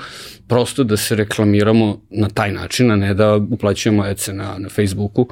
prosto 0.49 0.84
da 0.84 0.96
se 0.96 1.16
reklamiramo 1.16 2.01
na 2.11 2.28
taj 2.28 2.53
način, 2.53 2.90
a 2.90 2.96
ne 2.96 3.14
da 3.14 3.36
uplaćujemo 3.36 4.07
ece 4.07 4.32
na, 4.32 4.55
na 4.59 4.68
Facebooku 4.68 5.28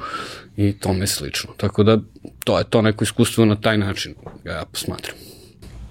i 0.57 0.73
tome 0.79 1.07
slično. 1.07 1.49
Tako 1.57 1.83
da, 1.83 1.99
to 2.43 2.57
je 2.57 2.63
to 2.69 2.81
neko 2.81 3.03
iskustvo 3.03 3.45
na 3.45 3.55
taj 3.55 3.77
način, 3.77 4.13
ga 4.43 4.51
ja 4.51 4.63
posmatram. 4.71 5.15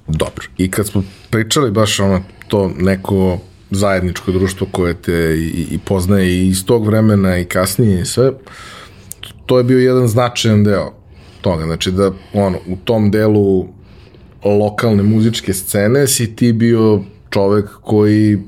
Dobro. 0.09 0.47
I 0.59 0.71
kad 0.71 0.87
smo 0.87 1.05
pričali 1.31 1.71
baš 1.71 2.01
ono, 2.01 2.23
to 2.49 2.71
neko 2.79 3.39
zajedničko 3.71 4.33
društvo 4.33 4.67
koje 4.73 4.95
te 4.95 5.37
i, 5.39 5.67
i 5.71 5.79
poznaje 5.85 6.31
i 6.31 6.49
iz 6.49 6.65
tog 6.65 6.87
vremena 6.87 7.39
i 7.39 7.45
kasnije 7.45 8.01
i 8.01 8.05
sve, 8.05 8.33
to 9.47 9.59
je 9.59 9.65
bio 9.65 9.79
jedan 9.79 10.09
značajan 10.09 10.65
deo 10.65 10.93
toga. 11.41 11.65
Znači 11.65 11.93
da 11.93 12.13
ono, 12.33 12.59
u 12.67 12.77
tom 12.85 13.11
delu 13.11 13.67
lokalne 14.45 15.03
muzičke 15.03 15.53
scene 15.53 16.07
si 16.07 16.37
ti 16.37 16.53
bio 16.53 17.01
čovek 17.31 17.67
koji 17.83 18.39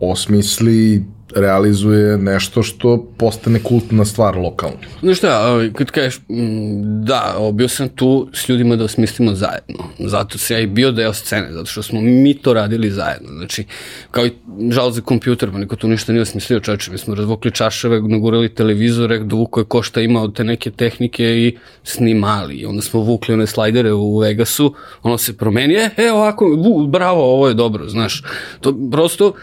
osmisli, 0.00 1.04
realizuje 1.34 2.18
nešto 2.18 2.62
što 2.62 3.06
postane 3.16 3.62
kultna 3.62 4.04
stvar 4.04 4.36
lokalno. 4.36 4.76
Znaš 5.02 5.18
šta, 5.18 5.48
ovaj, 5.48 5.72
kad 5.72 5.90
kažeš, 5.90 6.18
mm, 6.28 7.04
da, 7.04 7.34
ovo, 7.38 7.52
bio 7.52 7.68
sam 7.68 7.88
tu 7.88 8.28
s 8.32 8.48
ljudima 8.48 8.76
da 8.76 8.84
osmislimo 8.84 9.34
zajedno. 9.34 9.84
Zato 9.98 10.38
se 10.38 10.54
ja 10.54 10.60
i 10.60 10.66
bio 10.66 10.92
deo 10.92 11.12
scene, 11.12 11.52
zato 11.52 11.66
što 11.66 11.82
smo 11.82 12.00
mi 12.00 12.34
to 12.34 12.54
radili 12.54 12.90
zajedno. 12.90 13.28
Znači, 13.28 13.64
kao 14.10 14.26
i 14.26 14.32
žal 14.70 14.90
za 14.90 15.00
kompjuter, 15.00 15.50
pa 15.52 15.58
niko 15.58 15.76
tu 15.76 15.88
ništa 15.88 16.12
nije 16.12 16.22
osmislio 16.22 16.60
čoveče. 16.60 16.90
Mi 16.90 16.98
smo 16.98 17.14
razvukli 17.14 17.50
čaševe, 17.50 18.00
nagurali 18.00 18.54
televizore, 18.54 19.18
dovuko 19.18 19.60
je 19.60 19.64
ko 19.64 19.82
šta 19.82 20.00
ima 20.00 20.22
od 20.22 20.36
te 20.36 20.44
neke 20.44 20.70
tehnike 20.70 21.24
i 21.24 21.56
snimali. 21.84 22.54
I 22.54 22.66
onda 22.66 22.82
smo 22.82 23.00
vukli 23.00 23.34
one 23.34 23.46
slajdere 23.46 23.92
u 23.92 24.18
Vegasu, 24.18 24.74
ono 25.02 25.18
se 25.18 25.36
promeni, 25.36 25.74
e, 25.74 25.90
e 25.96 26.12
ovako, 26.12 26.46
vu, 26.46 26.86
bravo, 26.86 27.32
ovo 27.32 27.48
je 27.48 27.54
dobro, 27.54 27.88
znaš. 27.88 28.22
To 28.60 28.74
prosto 28.90 29.26
uh, 29.26 29.34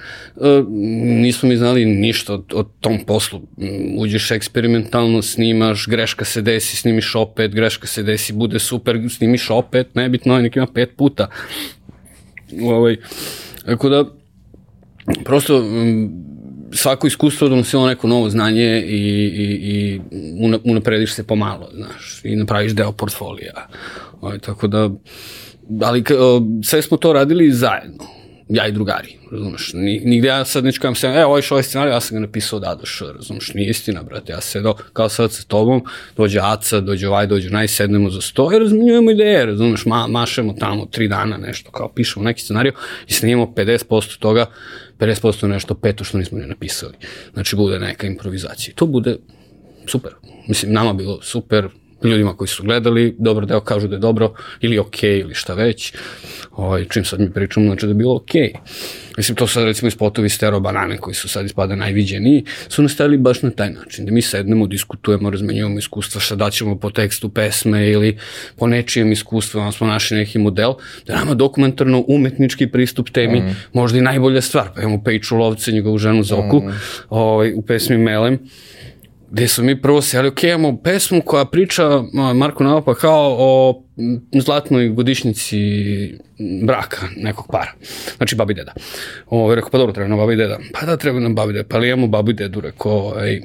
nismo 1.22 1.50
mi 1.50 1.58
znali 1.58 1.86
ništa 1.86 2.34
o, 2.34 2.44
o 2.54 2.64
tom 2.64 3.00
poslu. 3.08 3.40
Mm, 3.40 4.00
Uđeš 4.00 4.32
eksperimentalno, 4.32 5.22
snimaš, 5.22 5.88
greška 5.88 6.26
se 6.26 6.42
desi, 6.42 6.78
snimiš 6.78 7.16
opet, 7.16 7.52
greška 7.52 7.88
se 7.88 8.04
desi, 8.04 8.34
bude 8.34 8.60
super, 8.60 9.00
snimiš 9.10 9.50
opet, 9.50 9.96
nebitno, 9.96 10.40
nek 10.40 10.56
ima 10.56 10.68
pet 10.68 10.90
puta. 10.98 11.28
Ovaj, 12.64 12.98
tako 13.66 13.90
da, 13.90 14.06
prosto, 15.24 15.60
mm, 15.62 16.10
svako 16.74 17.08
iskustvo 17.08 17.50
donosilo 17.50 17.88
neko 17.88 18.08
novo 18.08 18.30
znanje 18.30 18.84
i, 18.88 18.98
i, 19.36 19.44
i 19.62 20.02
una- 20.40 20.60
unaprediš 20.64 21.14
se 21.14 21.24
pomalo, 21.24 21.70
znaš, 21.74 22.22
i 22.24 22.36
napraviš 22.36 22.72
deo 22.72 22.92
portfolija. 22.92 23.68
Ovaj, 24.22 24.40
tako 24.40 24.68
da, 24.68 24.90
ali 25.82 26.04
sve 26.64 26.82
smo 26.82 26.98
to 26.98 27.14
radili 27.14 27.52
zajedno 27.52 28.25
ja 28.50 28.68
i 28.68 28.72
drugari, 28.72 29.18
razumeš, 29.32 29.72
Ni- 29.74 30.00
nigde 30.00 30.28
ja 30.28 30.46
sad 30.46 30.64
neću 30.64 30.82
kajem 30.82 30.96
se, 30.96 31.08
e, 31.08 31.26
ovaj 31.26 31.42
ovaj 31.52 31.64
scenarij, 31.64 31.94
ja 31.94 32.02
sam 32.02 32.16
ga 32.16 32.20
napisao 32.20 32.58
od 32.58 32.64
A 32.64 32.76
do 32.76 32.86
Š, 32.86 33.06
razumeš, 33.16 33.54
nije 33.54 33.70
istina, 33.70 34.04
brate, 34.04 34.32
ja 34.32 34.42
se 34.42 34.64
kao 34.94 35.10
sad 35.10 35.32
sa 35.32 35.44
tobom, 35.44 35.84
dođe 36.18 36.40
Aca, 36.44 36.80
dođe 36.80 37.08
ovaj, 37.08 37.28
dođe 37.28 37.50
naj, 37.50 37.68
sednemo 37.68 38.10
za 38.10 38.22
sto 38.22 38.52
i 38.56 38.60
razmenjujemo 38.60 39.12
ideje, 39.12 39.46
razumeš, 39.46 39.86
ma, 39.86 40.08
mašemo 40.08 40.54
tamo 40.54 40.86
tri 40.86 41.08
dana 41.08 41.38
nešto, 41.38 41.72
kao 41.72 41.94
pišemo 41.94 42.26
neki 42.26 42.42
scenarij 42.42 42.72
i 43.08 43.14
snimamo 43.14 43.54
50% 43.56 44.20
toga, 44.20 44.46
50% 45.00 45.48
nešto 45.48 45.76
peto 45.76 46.04
što 46.04 46.18
nismo 46.18 46.38
ni 46.38 46.48
napisali. 46.48 46.94
Znači, 47.34 47.56
bude 47.56 47.80
neka 47.80 48.08
improvizacija. 48.08 48.76
To 48.76 48.86
bude 48.86 49.18
super. 49.88 50.12
Mislim, 50.48 50.74
nama 50.74 50.94
bilo 50.94 51.22
super, 51.22 51.68
ljudima 52.04 52.38
koji 52.38 52.48
su 52.48 52.64
gledali, 52.64 53.16
dobro 53.20 53.46
deo 53.46 53.60
kažu 53.60 53.88
da 53.88 53.96
je 53.96 54.00
dobro, 54.00 54.34
ili 54.62 54.80
okej, 54.80 55.10
okay, 55.10 55.22
ili 55.22 55.34
šta 55.34 55.54
već. 55.54 55.94
Ovaj, 56.52 56.86
čim 56.90 57.06
sad 57.06 57.20
mi 57.20 57.34
pričamo, 57.34 57.66
znači 57.66 57.86
da 57.86 57.90
je 57.90 57.96
bilo 57.96 58.16
okej. 58.16 58.52
Okay. 58.54 59.06
Mislim, 59.18 59.36
to 59.36 59.48
sad 59.48 59.64
recimo 59.64 59.92
spotovi 59.92 60.30
Stero 60.30 60.60
Banane 60.60 60.98
koji 60.98 61.16
su 61.16 61.30
sad 61.30 61.46
ispada 61.46 61.76
najviđeniji, 61.76 62.44
su 62.70 62.82
nastavili 62.82 63.18
baš 63.18 63.42
na 63.42 63.52
taj 63.52 63.70
način, 63.70 64.06
da 64.06 64.12
mi 64.12 64.22
sednemo, 64.22 64.68
diskutujemo, 64.68 65.30
razmenjujemo 65.30 65.80
iskustva, 65.80 66.22
šta 66.22 66.36
daćemo 66.36 66.80
po 66.80 66.90
tekstu 66.90 67.30
pesme 67.30 67.90
ili 67.92 68.18
po 68.56 68.68
nečijem 68.68 69.12
iskustvu, 69.12 69.60
onda 69.60 69.72
smo 69.72 69.88
našli 69.88 70.18
neki 70.18 70.40
model, 70.40 70.74
da 71.08 71.16
nama 71.16 71.34
dokumentarno 71.34 72.04
umetnički 72.08 72.68
pristup 72.68 73.10
temi 73.10 73.40
mm. 73.40 73.56
možda 73.74 73.98
i 73.98 74.02
najbolja 74.02 74.42
stvar. 74.42 74.70
Pa 74.76 74.82
imamo 74.82 75.04
Pejču 75.04 75.36
Lovce, 75.38 75.72
njegovu 75.72 75.98
ženu 75.98 76.24
Zoku, 76.24 76.60
mm. 76.60 76.72
ovaj, 77.10 77.54
u 77.54 77.62
pesmi 77.62 77.98
Melem, 77.98 78.40
gde 79.32 79.48
smo 79.48 79.64
mi 79.64 79.82
prvo 79.82 80.02
seli, 80.02 80.28
ok, 80.28 80.44
imamo 80.44 80.78
pesmu 80.78 81.22
koja 81.22 81.46
priča 81.46 82.04
Marko 82.36 82.64
Nalopa 82.64 82.96
kao 82.96 83.36
o 83.40 83.84
zlatnoj 84.34 84.90
godišnjici 84.90 85.58
braka 86.64 87.08
nekog 87.18 87.46
para. 87.52 87.72
Znači 88.18 88.36
babi 88.36 88.54
deda. 88.54 88.74
Ovo, 89.28 89.56
rekao, 89.56 89.70
pa 89.70 89.78
dobro, 89.78 89.94
treba 89.94 90.08
nam 90.08 90.18
babi 90.18 90.36
deda. 90.36 90.60
Pa 90.74 90.86
da, 90.86 90.98
treba 90.98 91.20
nam 91.20 91.36
babi 91.36 91.54
deda. 91.54 91.68
Pa 91.70 91.78
li 91.78 91.88
imamo 91.88 92.08
babi 92.08 92.34
dedu, 92.34 92.62
rekao, 92.62 93.14
ej, 93.24 93.42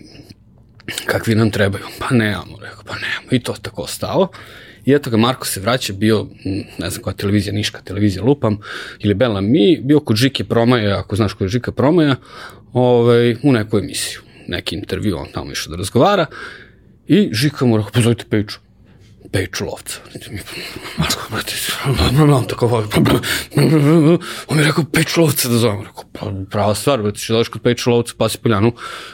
kakvi 1.06 1.34
nam 1.34 1.50
trebaju? 1.50 1.84
Pa 1.98 2.14
nemamo, 2.14 2.58
rekao, 2.60 2.82
pa 2.86 2.94
nemamo. 2.94 3.28
I 3.30 3.38
to 3.38 3.54
tako 3.62 3.82
ostalo. 3.82 4.28
I 4.84 4.92
eto 4.92 5.10
ga, 5.10 5.16
Marko 5.16 5.46
se 5.46 5.60
vraća, 5.60 5.92
bio, 5.92 6.26
ne 6.78 6.90
znam 6.90 7.02
koja 7.02 7.14
televizija, 7.14 7.52
Niška 7.52 7.80
televizija, 7.84 8.24
lupam, 8.24 8.58
ili 8.98 9.14
Bela 9.14 9.40
Mi, 9.40 9.80
bio 9.84 10.00
kod 10.00 10.16
Žike 10.16 10.44
Promaja, 10.44 10.98
ako 10.98 11.16
znaš 11.16 11.32
ko 11.32 11.44
je 11.44 11.48
Žika 11.48 11.72
Promaja, 11.72 12.16
ovaj, 12.72 13.36
u 13.42 13.52
neku 13.52 13.78
emisiju 13.78 14.20
neki 14.50 14.76
intervju, 14.76 15.16
on 15.18 15.28
tamo 15.34 15.52
išao 15.52 15.70
da 15.70 15.76
razgovara 15.76 16.26
i 17.06 17.28
Žika 17.32 17.66
mu 17.66 17.76
rekao, 17.76 17.90
pozovite 17.90 18.24
Pejču. 18.30 18.58
Pejču 19.32 19.64
lovca. 19.64 19.98
Marko, 20.98 21.22
brate, 21.30 21.52
on 22.34 22.46
tako 22.46 22.66
voli. 22.66 22.86
On 24.48 24.56
mi 24.56 24.62
rekao, 24.64 24.84
Pejču 24.92 25.20
lovca 25.20 25.48
da 25.48 25.58
zovem. 25.58 25.80
Rekao, 25.80 26.04
pa, 26.12 26.32
prava 26.50 26.74
stvar, 26.74 27.02
brate, 27.02 27.18
što 27.18 27.36
daš 27.36 27.48
kod 27.48 27.62
Pejču 27.62 27.90
lovca, 27.90 28.14
pasi 28.18 28.38
poljanu 28.38 28.72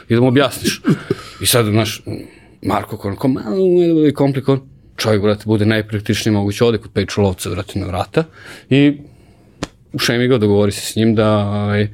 i 0.09 0.15
da 0.15 0.21
mu 0.21 0.27
objasniš. 0.27 0.81
I 1.41 1.45
sad, 1.45 1.65
znaš, 1.65 2.01
Marko, 2.61 2.97
kao, 2.97 3.29
malo 3.29 3.81
je 3.81 3.87
da 3.87 3.93
bude 3.93 4.13
komplikovan. 4.13 4.61
Čovjek, 4.97 5.21
brate, 5.21 5.43
bude 5.45 5.65
najpraktičniji 5.65 6.33
moguće, 6.33 6.65
ode 6.65 6.77
kod 6.77 6.91
Pejču 6.93 7.21
lovca, 7.21 7.49
brate, 7.49 7.79
na 7.79 7.87
vrata 7.87 8.23
i 8.69 8.97
u 9.93 9.99
šemi 9.99 10.27
ga 10.27 10.37
dogovori 10.37 10.71
se 10.71 10.81
s 10.81 10.95
njim 10.95 11.15
da 11.15 11.29
aj, 11.71 11.87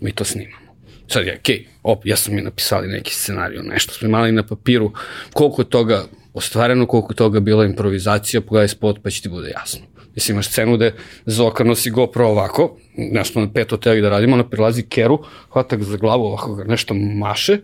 mi 0.00 0.12
to 0.12 0.24
snimamo. 0.24 0.65
Sad 1.08 1.26
je, 1.26 1.38
okej, 1.40 1.56
okay, 1.56 1.66
op, 1.82 2.06
ja 2.06 2.16
sam 2.16 2.34
mi 2.34 2.42
napisali 2.42 2.88
neki 2.88 3.14
scenariju, 3.14 3.62
nešto 3.62 3.92
smo 3.92 4.08
imali 4.08 4.32
na 4.32 4.42
papiru, 4.42 4.92
koliko 5.32 5.64
toga 5.64 6.04
ostvareno, 6.34 6.86
koliko 6.86 7.14
toga 7.14 7.40
bila 7.40 7.64
improvizacija, 7.64 8.40
pogledaj 8.40 8.68
spot 8.68 8.98
pa 9.02 9.10
će 9.10 9.22
ti 9.22 9.28
bude 9.28 9.50
jasno. 9.50 9.80
Mislim, 10.14 10.34
imaš 10.34 10.48
scenu 10.48 10.76
gde 10.76 10.92
Zoka 11.26 11.64
nosi 11.64 11.90
GoPro 11.90 12.28
ovako, 12.28 12.76
nešto 12.96 13.40
na 13.40 13.52
pet 13.52 13.70
hoteli 13.70 14.00
da 14.00 14.08
radimo, 14.08 14.34
ona 14.34 14.48
prilazi 14.48 14.82
Keru, 14.82 15.18
hvata 15.52 15.76
ga 15.76 15.84
za 15.84 15.96
glavu, 15.96 16.24
ovako 16.24 16.54
ga 16.54 16.64
nešto 16.64 16.94
maše, 16.94 17.58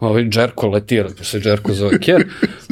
ovaj 0.00 0.24
Džerko 0.24 0.68
letira, 0.68 1.08
pa 1.18 1.24
se 1.24 1.40
Džerko 1.40 1.72
zove 1.72 1.98
Ker, 1.98 2.24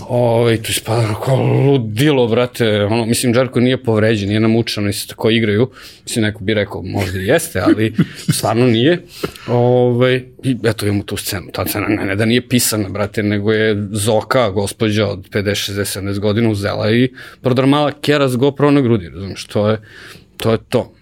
ovaj, 0.09 0.63
tu 0.63 0.71
ispada 0.71 1.15
kao 1.25 1.37
ludilo, 1.37 2.27
brate, 2.27 2.85
ono, 2.85 3.07
mislim, 3.07 3.35
Džerko 3.35 3.61
nije 3.61 3.83
povređen, 3.83 4.29
nije 4.29 4.41
namučan, 4.41 4.89
i 4.89 4.93
se 4.93 5.07
tako 5.07 5.31
igraju, 5.31 5.71
mislim, 6.05 6.25
neko 6.25 6.45
bi 6.45 6.55
rekao, 6.55 6.83
možda 6.83 7.21
i 7.21 7.27
jeste, 7.27 7.61
ali 7.61 7.95
stvarno 8.29 8.67
nije, 8.67 9.03
ovaj, 9.47 10.25
i 10.45 10.57
eto 10.65 10.87
imamo 10.87 11.03
tu 11.03 11.17
scenu, 11.17 11.47
ta 11.53 11.67
scena, 11.67 11.89
ne, 11.89 12.05
ne 12.05 12.17
da 12.17 12.25
nije 12.25 12.49
pisana, 12.49 12.89
brate, 12.89 13.23
nego 13.23 13.53
je 13.53 13.87
Zoka, 13.93 14.51
gospođa 14.51 15.07
od 15.07 15.31
50, 15.31 15.73
60, 15.73 16.01
70 16.01 16.19
godina 16.19 16.51
uzela 16.51 16.91
i 16.91 17.13
prodrmala 17.43 17.93
Kera 18.01 18.29
s 18.29 18.37
GoPro 18.37 18.71
na 18.71 18.81
grudi, 18.81 19.09
razumiješ, 19.09 19.45
to 19.45 19.69
je, 19.71 19.81
to 20.37 20.53
je 20.53 20.59
to. 20.69 20.95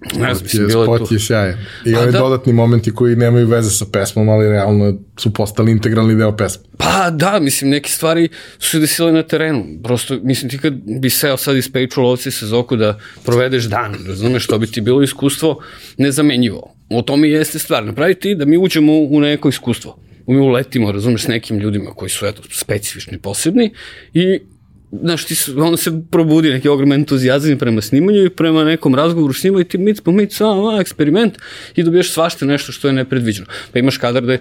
Ne 0.00 0.34
znam, 0.34 0.42
mislim, 0.42 0.66
bilo 0.66 0.96
je 0.96 1.04
tu. 1.04 1.14
je 1.14 1.20
sjajan. 1.20 1.58
I 1.84 1.94
pa 1.94 2.00
ovi 2.00 2.12
da. 2.12 2.18
dodatni 2.18 2.52
momenti 2.52 2.94
koji 2.94 3.16
nemaju 3.16 3.46
veze 3.46 3.70
sa 3.70 3.84
pesmom, 3.92 4.28
ali 4.28 4.48
realno 4.48 4.98
su 5.18 5.32
postali 5.32 5.72
integralni 5.72 6.14
deo 6.14 6.36
pesme. 6.36 6.62
Pa 6.78 7.10
da, 7.10 7.38
mislim, 7.40 7.70
neke 7.70 7.90
stvari 7.90 8.28
su 8.58 8.70
se 8.70 8.78
desile 8.78 9.12
na 9.12 9.22
terenu. 9.22 9.64
Prosto, 9.82 10.18
mislim, 10.22 10.50
ti 10.50 10.58
kad 10.58 10.74
bi 11.00 11.10
seo 11.10 11.36
sad 11.36 11.56
iz 11.56 11.72
Pejču 11.72 12.02
lovci 12.02 12.30
sa 12.30 12.46
Zoku 12.46 12.76
da 12.76 12.98
provedeš 13.24 13.64
dan, 13.64 13.96
razumeš, 14.06 14.46
to 14.46 14.58
bi 14.58 14.66
ti 14.66 14.80
bilo 14.80 15.02
iskustvo 15.02 15.58
nezamenjivo. 15.98 16.74
O 16.90 17.02
tome 17.02 17.28
jeste 17.28 17.58
stvar. 17.58 17.84
Napravi 17.84 18.14
ti 18.14 18.34
da 18.34 18.44
mi 18.44 18.58
uđemo 18.58 18.92
u 18.92 19.20
neko 19.20 19.48
iskustvo. 19.48 19.96
Mi 20.26 20.38
uletimo, 20.38 20.92
razumeš, 20.92 21.24
s 21.24 21.28
nekim 21.28 21.58
ljudima 21.58 21.90
koji 21.90 22.10
su, 22.10 22.26
eto, 22.26 22.42
specifični, 22.50 23.18
posebni 23.18 23.74
i 24.14 24.40
znaš, 24.92 25.24
ti, 25.24 25.34
onda 25.56 25.76
se 25.76 25.90
probudi 26.10 26.50
neki 26.50 26.68
ogroman 26.68 26.98
entuzijazam 26.98 27.58
prema 27.58 27.80
snimanju 27.80 28.24
i 28.24 28.30
prema 28.30 28.64
nekom 28.64 28.94
razgovoru 28.94 29.32
s 29.32 29.44
njima 29.44 29.60
i 29.60 29.64
ti 29.64 29.78
mit 29.78 30.04
po 30.04 30.12
mit, 30.12 30.32
samo 30.32 30.80
eksperiment 30.80 31.38
i 31.76 31.82
dobiješ 31.82 32.12
svašta 32.12 32.46
nešto 32.46 32.72
što 32.72 32.88
je 32.88 32.92
nepredviđeno. 32.92 33.46
Pa 33.72 33.78
imaš 33.78 33.96
kadar 33.96 34.22
da 34.22 34.32
je 34.32 34.40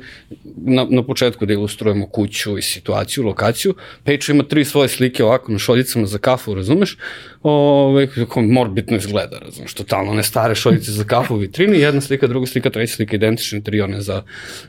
na, 0.55 0.87
na 0.89 1.03
početku 1.03 1.45
da 1.45 1.53
ilustrujemo 1.53 2.07
kuću 2.07 2.57
i 2.57 2.61
situaciju, 2.61 3.23
lokaciju, 3.23 3.75
Pejča 4.03 4.31
ima 4.31 4.43
tri 4.43 4.65
svoje 4.65 4.89
slike 4.89 5.23
ovako 5.23 5.51
na 5.51 5.59
šoljicama 5.59 6.05
za 6.05 6.17
kafu, 6.17 6.55
razumeš? 6.55 6.97
Ove, 7.43 8.07
kako 8.07 8.41
morbitno 8.41 8.97
izgleda, 8.97 9.39
razumeš, 9.39 9.73
totalno 9.73 10.13
ne 10.13 10.23
stare 10.23 10.55
šoljice 10.55 10.91
za 10.91 11.03
kafu 11.03 11.35
u 11.35 11.37
vitrini, 11.37 11.79
jedna 11.79 12.01
slika, 12.01 12.27
druga 12.27 12.47
slika, 12.47 12.69
treća 12.69 12.95
slika, 12.95 13.15
identične 13.15 13.61
tri 13.61 13.81
one 13.81 14.01
za, 14.01 14.23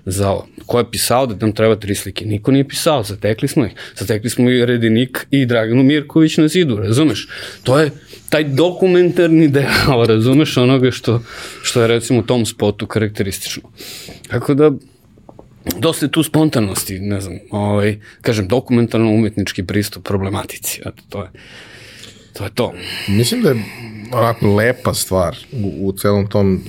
za 0.07 0.31
ovo. 0.31 0.47
Ko 0.66 0.78
je 0.78 0.91
pisao 0.91 1.26
da 1.26 1.47
nam 1.47 1.55
treba 1.55 1.76
tri 1.76 1.95
slike? 1.95 2.24
Niko 2.24 2.51
nije 2.51 2.68
pisao, 2.68 3.03
zatekli 3.03 3.49
smo 3.49 3.66
ih. 3.66 3.72
Zatekli 3.97 4.31
smo 4.31 4.51
i 4.51 4.66
Redinik 4.66 5.26
i 5.31 5.47
Draganu 5.71 5.83
Mirković 5.83 6.37
na 6.37 6.49
zidu, 6.49 6.77
razumeš? 6.77 7.29
To 7.62 7.79
je 7.79 7.91
taj 8.29 8.45
dokumentarni 8.45 9.49
deo, 9.49 10.05
razumeš, 10.09 10.57
onoga 10.57 10.91
što, 10.91 11.23
što 11.62 11.83
je 11.83 11.89
recimo 11.89 12.18
u 12.18 12.23
tom 12.23 12.47
spotu 12.47 12.87
karakteristično. 12.87 13.62
Tako 14.29 14.55
da, 14.55 14.71
dosta 15.79 16.07
je 16.07 16.11
tu 16.11 16.23
spontanosti, 16.23 16.99
ne 16.99 17.21
znam, 17.21 17.39
ovaj, 17.51 17.99
kažem, 18.21 18.49
dokumentarno 18.49 19.11
umetnički 19.11 19.62
pristup 19.62 20.05
problematici, 20.05 20.81
eto, 20.81 21.03
to 21.09 21.23
je, 21.23 21.29
to 22.33 22.45
je 22.45 22.51
to. 22.55 22.73
Mislim 23.09 23.43
da 23.43 23.49
je 23.49 23.62
onako 24.12 24.55
lepa 24.55 24.95
stvar 24.95 25.37
u, 25.53 25.89
u 25.89 25.93
celom 25.93 26.27
tom 26.27 26.61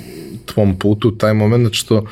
tvom 0.45 0.80
putu, 0.80 1.12
taj 1.12 1.34
moment 1.34 1.74
što 1.74 2.06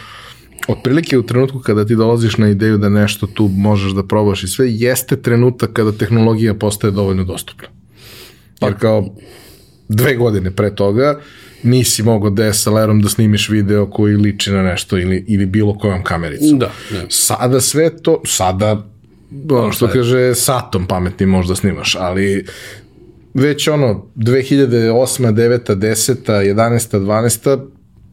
otprilike 0.67 1.17
u 1.17 1.23
trenutku 1.23 1.59
kada 1.59 1.85
ti 1.85 1.95
dolaziš 1.95 2.37
na 2.37 2.49
ideju 2.49 2.77
da 2.77 2.89
nešto 2.89 3.27
tu 3.27 3.47
možeš 3.47 3.91
da 3.91 4.03
probaš 4.03 4.43
i 4.43 4.47
sve, 4.47 4.71
jeste 4.71 5.21
trenutak 5.21 5.73
kada 5.73 5.91
tehnologija 5.91 6.53
postaje 6.53 6.91
dovoljno 6.91 7.23
dostupna. 7.23 7.67
Jer 8.61 8.73
kao 8.79 9.15
dve 9.89 10.15
godine 10.15 10.51
pre 10.51 10.75
toga 10.75 11.19
nisi 11.63 12.03
mogao 12.03 12.29
DSLR-om 12.29 13.01
da 13.01 13.09
snimiš 13.09 13.49
video 13.49 13.89
koji 13.89 14.15
liči 14.15 14.51
na 14.51 14.63
nešto 14.63 14.97
ili, 14.97 15.25
ili 15.27 15.45
bilo 15.45 15.77
kojom 15.77 16.03
kamericom. 16.03 16.59
Da, 16.59 16.71
da. 16.91 17.05
Sada 17.09 17.61
sve 17.61 17.97
to, 17.97 18.21
sada 18.25 18.87
ono 19.49 19.71
što 19.71 19.87
kaže 19.87 20.35
satom 20.35 20.87
pametni 20.87 21.25
možda 21.25 21.55
snimaš, 21.55 21.95
ali 21.95 22.45
već 23.33 23.67
ono 23.67 24.05
2008. 24.15 25.33
9. 25.33 25.75
10. 25.75 26.15
11. 26.25 26.99
12. 26.99 27.67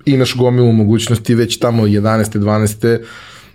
imaš 0.07 0.37
gomilu 0.37 0.73
mogućnosti 0.73 1.35
već 1.35 1.59
tamo 1.59 1.83
11. 1.83 2.39
12. 2.39 2.99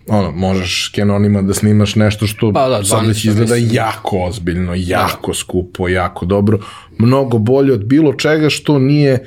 ono, 0.07 0.31
možeš 0.31 0.91
Canonima 0.95 1.41
da 1.41 1.53
snimaš 1.53 1.95
nešto 1.95 2.27
što 2.27 2.53
pa 2.53 2.69
da, 2.69 2.83
sad 2.83 3.07
već 3.07 3.25
izgleda 3.25 3.55
mislim. 3.55 3.75
jako 3.75 4.17
ozbiljno, 4.17 4.73
jako 4.77 5.31
da. 5.31 5.37
skupo, 5.37 5.87
jako 5.87 6.25
dobro, 6.25 6.59
mnogo 6.97 7.37
bolje 7.37 7.73
od 7.73 7.85
bilo 7.85 8.13
čega 8.13 8.49
što 8.49 8.79
nije 8.79 9.25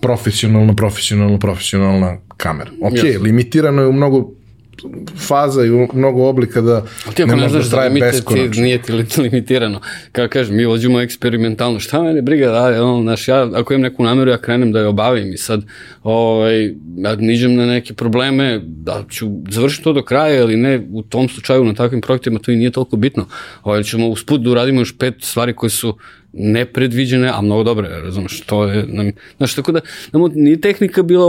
profesionalno, 0.00 0.76
profesionalno, 0.76 1.38
profesionalna 1.38 2.18
kamera. 2.36 2.70
Ok, 2.82 2.92
yes. 2.92 3.22
limitirano 3.22 3.82
je 3.82 3.88
u 3.88 3.92
mnogo 3.92 4.30
faza 5.26 5.64
i 5.64 5.70
mnogo 5.92 6.28
oblika 6.28 6.60
da 6.60 6.84
ti 7.14 7.26
ne 7.26 7.36
može 7.36 7.58
da 7.58 7.68
traje 7.68 7.90
beskonačno. 7.90 8.62
Nije 8.62 8.82
ti 8.82 8.92
limitirano. 9.22 9.80
Kao 10.12 10.28
kažem, 10.28 10.56
mi 10.56 10.64
vođemo 10.64 11.00
eksperimentalno. 11.00 11.80
Šta 11.80 12.02
mene 12.02 12.22
briga 12.22 12.50
da, 12.50 12.84
on, 12.84 13.02
znaš, 13.02 13.28
ja, 13.28 13.48
ako 13.54 13.72
imam 13.72 13.82
neku 13.82 14.04
nameru, 14.04 14.30
ja 14.30 14.38
krenem 14.38 14.72
da 14.72 14.80
je 14.80 14.86
obavim 14.86 15.32
i 15.32 15.36
sad 15.36 15.62
ovaj, 16.02 16.64
ja 16.96 17.16
niđem 17.16 17.54
na 17.54 17.66
neke 17.66 17.94
probleme, 17.94 18.60
da 18.64 19.04
ću 19.10 19.28
završiti 19.50 19.84
to 19.84 19.92
do 19.92 20.02
kraja 20.02 20.40
ili 20.40 20.56
ne, 20.56 20.82
u 20.92 21.02
tom 21.02 21.28
slučaju 21.28 21.64
na 21.64 21.74
takvim 21.74 22.00
projektima 22.00 22.38
to 22.38 22.52
i 22.52 22.56
nije 22.56 22.70
toliko 22.70 22.96
bitno. 22.96 23.26
Ovaj, 23.62 23.82
ćemo 23.82 24.08
usput 24.08 24.40
da 24.40 24.50
uradimo 24.50 24.80
još 24.80 24.98
pet 24.98 25.14
stvari 25.20 25.52
koje 25.52 25.70
su 25.70 25.96
nepredviđene, 26.32 27.28
a 27.28 27.40
mnogo 27.40 27.62
dobre, 27.62 27.88
razumeš, 27.88 28.40
to 28.40 28.64
je, 28.64 28.86
nam, 28.86 29.12
znaš, 29.36 29.54
tako 29.54 29.72
da, 29.72 29.80
nam, 30.12 30.30
nije 30.34 30.60
tehnika 30.60 31.02
bila 31.02 31.26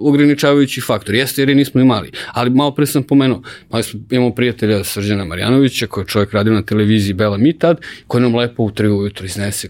ograničavajući 0.00 0.80
faktor, 0.80 1.14
jeste 1.14 1.42
jer 1.42 1.48
je 1.48 1.54
nismo 1.54 1.80
imali, 1.80 2.10
ali 2.32 2.50
malo 2.50 2.74
pre 2.74 2.86
sam 2.86 3.02
pomenuo, 3.02 3.42
mali 3.70 3.82
smo, 3.82 4.00
imamo 4.10 4.34
prijatelja 4.34 4.84
Srđana 4.84 5.24
Marjanovića, 5.24 5.86
koji 5.86 6.02
je 6.02 6.08
čovjek 6.08 6.32
radio 6.32 6.52
na 6.52 6.62
televiziji 6.62 7.14
Bela 7.14 7.36
mi 7.36 7.58
tad, 7.58 7.80
koji 8.06 8.22
nam 8.22 8.34
lepo 8.34 8.62
u 8.62 8.70
tri 8.70 8.88
ujutro 8.88 9.26
iznese 9.26 9.68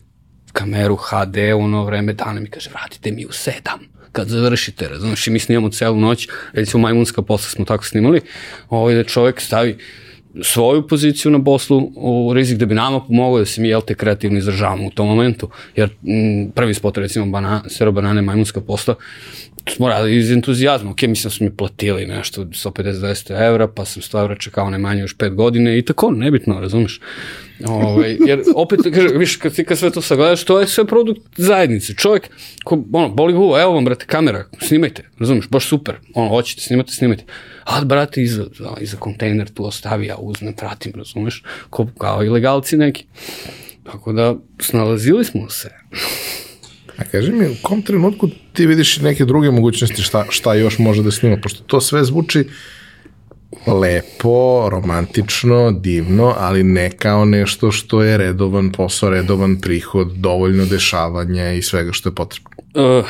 kameru 0.53 0.97
HD 0.97 1.37
u 1.57 1.61
ono 1.61 1.85
vreme 1.85 2.12
dana 2.12 2.41
mi 2.41 2.51
kaže, 2.51 2.70
vratite 2.70 3.12
mi 3.12 3.26
u 3.26 3.33
sedam 3.33 3.78
kad 4.12 4.28
završite, 4.28 4.89
razumeš, 4.89 5.26
i 5.26 5.31
mi 5.31 5.39
snimamo 5.39 5.70
celu 5.70 6.01
noć, 6.01 6.28
recimo 6.53 6.81
Majmunska 6.81 7.22
posla 7.22 7.51
smo 7.51 7.64
tako 7.64 7.85
snimali, 7.85 8.20
ovaj 8.68 8.95
da 8.95 9.05
čovjek 9.05 9.41
stavi 9.41 9.78
svoju 10.43 10.87
poziciju 10.89 11.33
na 11.33 11.45
poslu 11.45 11.93
u 11.97 12.33
rizik 12.35 12.59
da 12.59 12.66
bi 12.66 12.74
nama 12.74 13.01
pomogao 13.01 13.39
da 13.39 13.45
se 13.45 13.61
mi, 13.61 13.68
jel 13.68 13.81
te, 13.81 13.95
kreativno 13.95 14.39
izražavamo 14.39 14.87
u 14.87 14.91
tom 14.91 15.09
momentu, 15.09 15.49
jer 15.76 15.89
m, 16.07 16.51
prvi 16.55 16.74
spot, 16.74 16.99
recimo, 16.99 17.26
bana, 17.26 17.62
sero 17.68 17.93
banane 17.93 18.22
majmunska 18.22 18.61
posta, 18.61 18.95
radili 19.88 20.16
iz 20.16 20.30
entuzijazma, 20.30 20.90
ok, 20.90 21.02
mislim 21.02 21.22
da 21.22 21.30
su 21.30 21.44
mi 21.44 21.56
platili 21.56 22.06
nešto 22.06 22.44
150-200 22.44 23.46
evra, 23.46 23.68
pa 23.68 23.84
sam 23.84 24.02
100 24.02 24.20
evra 24.20 24.36
čekao 24.36 24.70
najmanje 24.70 25.00
još 25.00 25.16
5 25.16 25.34
godine 25.34 25.78
i 25.78 25.82
tako, 25.82 26.11
nebitno, 26.11 26.61
razumeš? 26.61 27.00
Ove, 27.66 27.86
ovaj, 27.86 28.16
jer 28.26 28.42
opet, 28.54 28.80
kaže, 28.94 29.08
viš, 29.08 29.36
kad 29.36 29.54
ti 29.54 29.64
kad 29.64 29.78
sve 29.78 29.90
to 29.90 30.02
sagledaš, 30.02 30.44
to 30.44 30.61
je 30.61 30.66
sve 30.66 30.86
produkt 30.86 31.22
zajednice. 31.36 31.94
Čovjek, 31.94 32.30
ko, 32.64 32.84
ono, 32.92 33.08
boli 33.08 33.32
guvo, 33.32 33.61
evo 33.61 33.72
vam, 33.72 33.84
brate, 33.84 34.06
kamera, 34.06 34.44
snimajte, 34.62 35.02
razumeš, 35.18 35.48
baš 35.48 35.68
super, 35.68 35.94
ono, 36.14 36.28
hoćete, 36.28 36.62
snimate, 36.62 36.92
snimajte. 36.92 37.24
A, 37.64 37.84
brate, 37.84 38.22
iza, 38.22 38.44
iza 38.80 38.96
kontejner 38.96 39.48
tu 39.48 39.66
ostavi, 39.66 40.06
ja 40.06 40.16
uzmem, 40.16 40.54
pratim, 40.54 40.92
razumeš, 40.96 41.42
ko, 41.70 41.86
kao 41.98 42.24
ilegalci 42.24 42.76
neki. 42.76 43.04
Tako 43.84 44.12
da, 44.12 44.34
snalazili 44.61 45.24
smo 45.24 45.50
se. 45.50 45.70
A 47.01 47.05
kaži 47.05 47.32
mi, 47.32 47.46
u 47.46 47.55
kom 47.62 47.82
trenutku 47.82 48.28
ti 48.53 48.66
vidiš 48.66 48.98
neke 49.01 49.24
druge 49.24 49.51
mogućnosti 49.51 50.03
šta, 50.03 50.24
šta 50.28 50.55
još 50.55 50.78
može 50.78 51.03
da 51.03 51.11
snima, 51.11 51.36
pošto 51.42 51.62
to 51.62 51.80
sve 51.80 52.05
zvuči 52.05 52.44
lepo, 53.66 54.68
romantično, 54.70 55.72
divno, 55.72 56.34
ali 56.38 56.62
ne 56.64 56.90
kao 56.90 57.24
nešto 57.24 57.70
što 57.70 58.03
je 58.03 58.16
redovan 58.16 58.72
posao, 58.72 59.11
redovan 59.11 59.61
prihod, 59.61 60.12
dovoljno 60.16 60.64
dešavanja 60.64 61.53
i 61.53 61.62
svega 61.62 61.92
što 61.92 62.09
je 62.09 62.14
potrebno. 62.14 62.51
Uh, 62.74 63.07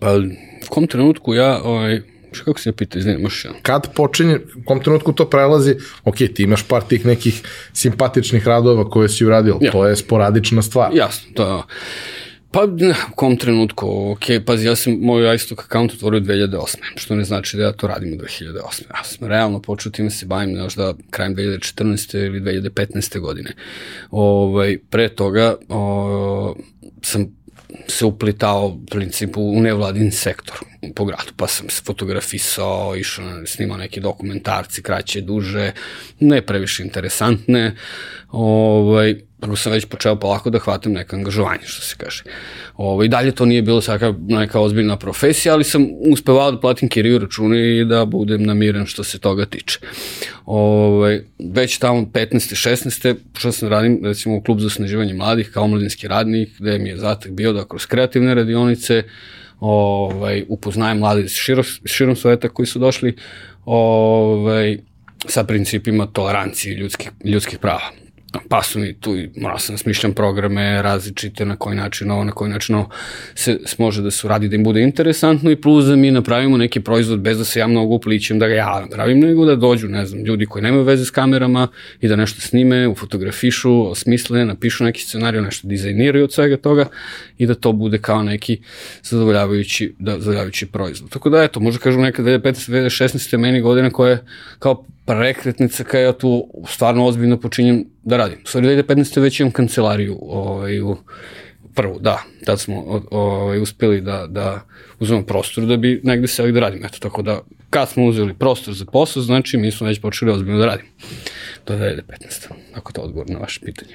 pa, 0.00 0.16
u 0.16 0.68
kom 0.68 0.86
trenutku 0.86 1.34
ja, 1.34 1.60
ovaj, 1.64 2.00
kako 2.40 2.60
se 2.60 2.72
pita, 2.72 2.98
izvini, 2.98 3.22
možeš 3.22 3.44
ja. 3.44 3.50
Kad 3.62 3.94
počinje, 3.94 4.38
u 4.56 4.64
kom 4.64 4.80
trenutku 4.80 5.12
to 5.12 5.30
prelazi, 5.30 5.76
ok, 6.04 6.16
ti 6.16 6.42
imaš 6.42 6.62
par 6.62 6.82
tih 6.82 7.06
nekih 7.06 7.42
simpatičnih 7.72 8.46
radova 8.46 8.90
koje 8.90 9.08
si 9.08 9.24
uradio, 9.24 9.58
ja. 9.60 9.72
to 9.72 9.86
je 9.86 9.96
sporadična 9.96 10.62
stvar. 10.62 10.90
Jasno, 10.94 11.30
to 11.34 11.56
je 11.56 11.62
Pa, 12.52 12.64
u 12.64 13.14
kom 13.16 13.36
trenutku, 13.36 14.10
ok, 14.12 14.44
pazi, 14.46 14.66
ja 14.66 14.76
sam 14.76 14.98
moj 15.00 15.34
iStock 15.34 15.62
account 15.64 15.92
otvorio 15.92 16.20
2008. 16.20 16.76
Što 16.96 17.14
ne 17.14 17.24
znači 17.24 17.56
da 17.56 17.62
ja 17.62 17.72
to 17.72 17.86
radim 17.86 18.12
u 18.12 18.16
2008. 18.16 18.82
Ja 18.94 19.04
sam 19.04 19.28
realno 19.28 19.62
počeo 19.62 19.92
time 19.92 20.10
se 20.10 20.26
bavim 20.26 20.54
da 20.76 20.94
krajem 21.10 21.36
2014. 21.36 22.26
ili 22.26 22.40
2015. 22.40 23.20
godine. 23.20 23.52
Ovaj, 24.10 24.78
pre 24.90 25.08
toga 25.08 25.54
o, 25.68 26.56
sam 27.02 27.26
se 27.88 28.04
uplitao 28.04 28.66
u 28.66 28.86
principu 28.86 29.42
u 29.42 29.60
nevladin 29.60 30.10
sektor 30.10 30.71
po 30.94 31.04
gradu, 31.04 31.32
pa 31.36 31.46
sam 31.46 31.68
se 31.68 31.82
fotografisao, 31.84 32.96
išao, 32.96 33.46
snimao 33.46 33.76
neke 33.76 34.00
dokumentarci, 34.00 34.82
kraće, 34.82 35.20
duže, 35.20 35.72
ne 36.20 36.42
previše 36.42 36.82
interesantne, 36.82 37.76
ovaj, 38.30 39.14
prvo 39.40 39.56
sam 39.56 39.72
već 39.72 39.84
počeo 39.84 40.16
polako 40.16 40.50
da 40.50 40.58
hvatam 40.58 40.92
neka 40.92 41.16
angažovanje, 41.16 41.64
što 41.64 41.82
se 41.82 41.94
kaže. 41.98 42.22
Ovo, 42.76 42.92
ovaj, 42.92 43.06
I 43.06 43.08
dalje 43.08 43.32
to 43.32 43.44
nije 43.46 43.62
bilo 43.62 43.80
svaka 43.80 44.14
neka 44.28 44.60
ozbiljna 44.60 44.96
profesija, 44.96 45.54
ali 45.54 45.64
sam 45.64 45.86
uspevao 46.12 46.50
da 46.52 46.60
platim 46.60 46.88
kiriju 46.88 47.18
račune 47.18 47.78
i 47.78 47.84
da 47.84 48.04
budem 48.04 48.42
namiren 48.42 48.86
što 48.86 49.04
se 49.04 49.18
toga 49.18 49.46
tiče. 49.46 49.78
Ovo, 50.44 50.96
ovaj, 50.96 51.20
već 51.38 51.78
tamo 51.78 52.00
15. 52.00 52.68
16. 52.68 53.14
što 53.38 53.52
sam 53.52 53.68
radim 53.68 54.00
recimo 54.04 54.36
u 54.36 54.40
klub 54.40 54.60
za 54.60 54.66
osnaživanje 54.66 55.14
mladih 55.14 55.50
kao 55.50 55.66
mladinski 55.66 56.08
radnik, 56.08 56.48
gde 56.58 56.78
mi 56.78 56.88
je 56.88 56.96
zatak 56.96 57.32
bio 57.32 57.52
da 57.52 57.64
kroz 57.64 57.86
kreativne 57.86 58.34
radionice 58.34 59.02
ovaj, 59.62 60.44
upoznajem 60.48 60.98
mlade 60.98 61.28
širom, 61.28 61.64
širom 61.84 62.16
sveta 62.16 62.48
koji 62.48 62.66
su 62.66 62.78
došli 62.78 63.16
ovaj, 63.64 64.78
sa 65.26 65.44
principima 65.44 66.06
tolerancije 66.06 66.74
ljudskih, 66.74 67.10
ljudskih 67.24 67.58
prava 67.58 68.01
pa 68.48 68.62
su 68.62 68.78
mi 68.78 68.92
tu, 68.92 69.16
morao 69.36 69.58
sam 69.58 69.74
da 69.74 69.78
smišljam 69.78 70.12
programe 70.12 70.82
različite, 70.82 71.44
na 71.44 71.56
koji 71.56 71.76
način 71.76 72.10
ovo, 72.10 72.24
na 72.24 72.32
koji 72.32 72.50
način 72.50 72.74
ovo 72.74 72.90
se, 73.34 73.58
može 73.78 74.02
da 74.02 74.10
se 74.10 74.26
uradi 74.26 74.48
da 74.48 74.56
im 74.56 74.64
bude 74.64 74.82
interesantno 74.82 75.50
i 75.50 75.56
plus 75.56 75.84
da 75.84 75.96
mi 75.96 76.10
napravimo 76.10 76.56
neki 76.56 76.80
proizvod 76.80 77.20
bez 77.20 77.38
da 77.38 77.44
se 77.44 77.60
ja 77.60 77.66
mnogo 77.66 77.94
upličem 77.94 78.38
da 78.38 78.48
ga 78.48 78.54
ja 78.54 78.80
napravim, 78.80 79.20
nego 79.20 79.44
da 79.44 79.56
dođu, 79.56 79.88
ne 79.88 80.06
znam, 80.06 80.24
ljudi 80.24 80.46
koji 80.46 80.62
nemaju 80.62 80.84
veze 80.84 81.04
s 81.04 81.10
kamerama 81.10 81.68
i 82.00 82.08
da 82.08 82.16
nešto 82.16 82.40
snime, 82.40 82.88
ufotografišu, 82.88 83.90
osmisle, 83.90 84.44
napišu 84.44 84.84
neki 84.84 85.00
scenarij, 85.02 85.40
nešto 85.40 85.68
dizajniraju 85.68 86.24
od 86.24 86.32
svega 86.32 86.56
toga 86.56 86.86
i 87.38 87.46
da 87.46 87.54
to 87.54 87.72
bude 87.72 87.98
kao 87.98 88.22
neki 88.22 88.60
zadovoljavajući, 89.02 89.94
da, 89.98 90.12
zadovoljavajući 90.12 90.66
proizvod. 90.66 91.10
Tako 91.10 91.30
da, 91.30 91.42
eto, 91.42 91.60
možda 91.60 91.80
kažem 91.80 92.00
neka 92.00 92.22
2015. 92.22 92.52
2016. 92.70 93.36
meni 93.36 93.60
godina 93.60 93.90
koja 93.90 94.10
je 94.10 94.24
kao 94.58 94.84
prekretnica 95.18 95.84
kada 95.84 96.02
ja 96.02 96.12
tu 96.12 96.46
stvarno 96.68 97.06
ozbiljno 97.06 97.40
počinjem 97.40 97.84
da 98.02 98.16
radim. 98.16 98.38
U 98.44 98.48
stvari 98.48 98.66
2015. 98.66 99.20
već 99.20 99.40
imam 99.40 99.52
kancelariju 99.52 100.18
ovaj, 100.22 100.80
u 100.80 100.96
prvu, 101.74 101.98
da, 102.00 102.22
tad 102.44 102.60
smo 102.60 103.02
ovaj, 103.10 103.60
uspeli 103.60 104.00
da, 104.00 104.26
da 104.26 104.60
uzmemo 105.00 105.22
prostor 105.22 105.66
da 105.66 105.76
bi 105.76 106.00
negde 106.04 106.28
seli 106.28 106.52
da 106.52 106.60
radim. 106.60 106.84
Eto, 106.84 106.98
tako 106.98 107.22
da 107.22 107.40
kad 107.70 107.88
smo 107.88 108.04
uzeli 108.04 108.34
prostor 108.34 108.74
za 108.74 108.84
posao, 108.84 109.22
znači 109.22 109.56
mi 109.56 109.70
smo 109.70 109.86
već 109.86 110.00
počeli 110.00 110.32
ozbiljno 110.32 110.58
da 110.58 110.66
radimo. 110.66 110.88
Je 111.68 111.76
2015. 111.76 112.48
Ako 112.74 112.92
to 112.92 113.00
odgovor 113.00 113.30
na 113.30 113.38
vaše 113.38 113.60
pitanje. 113.60 113.94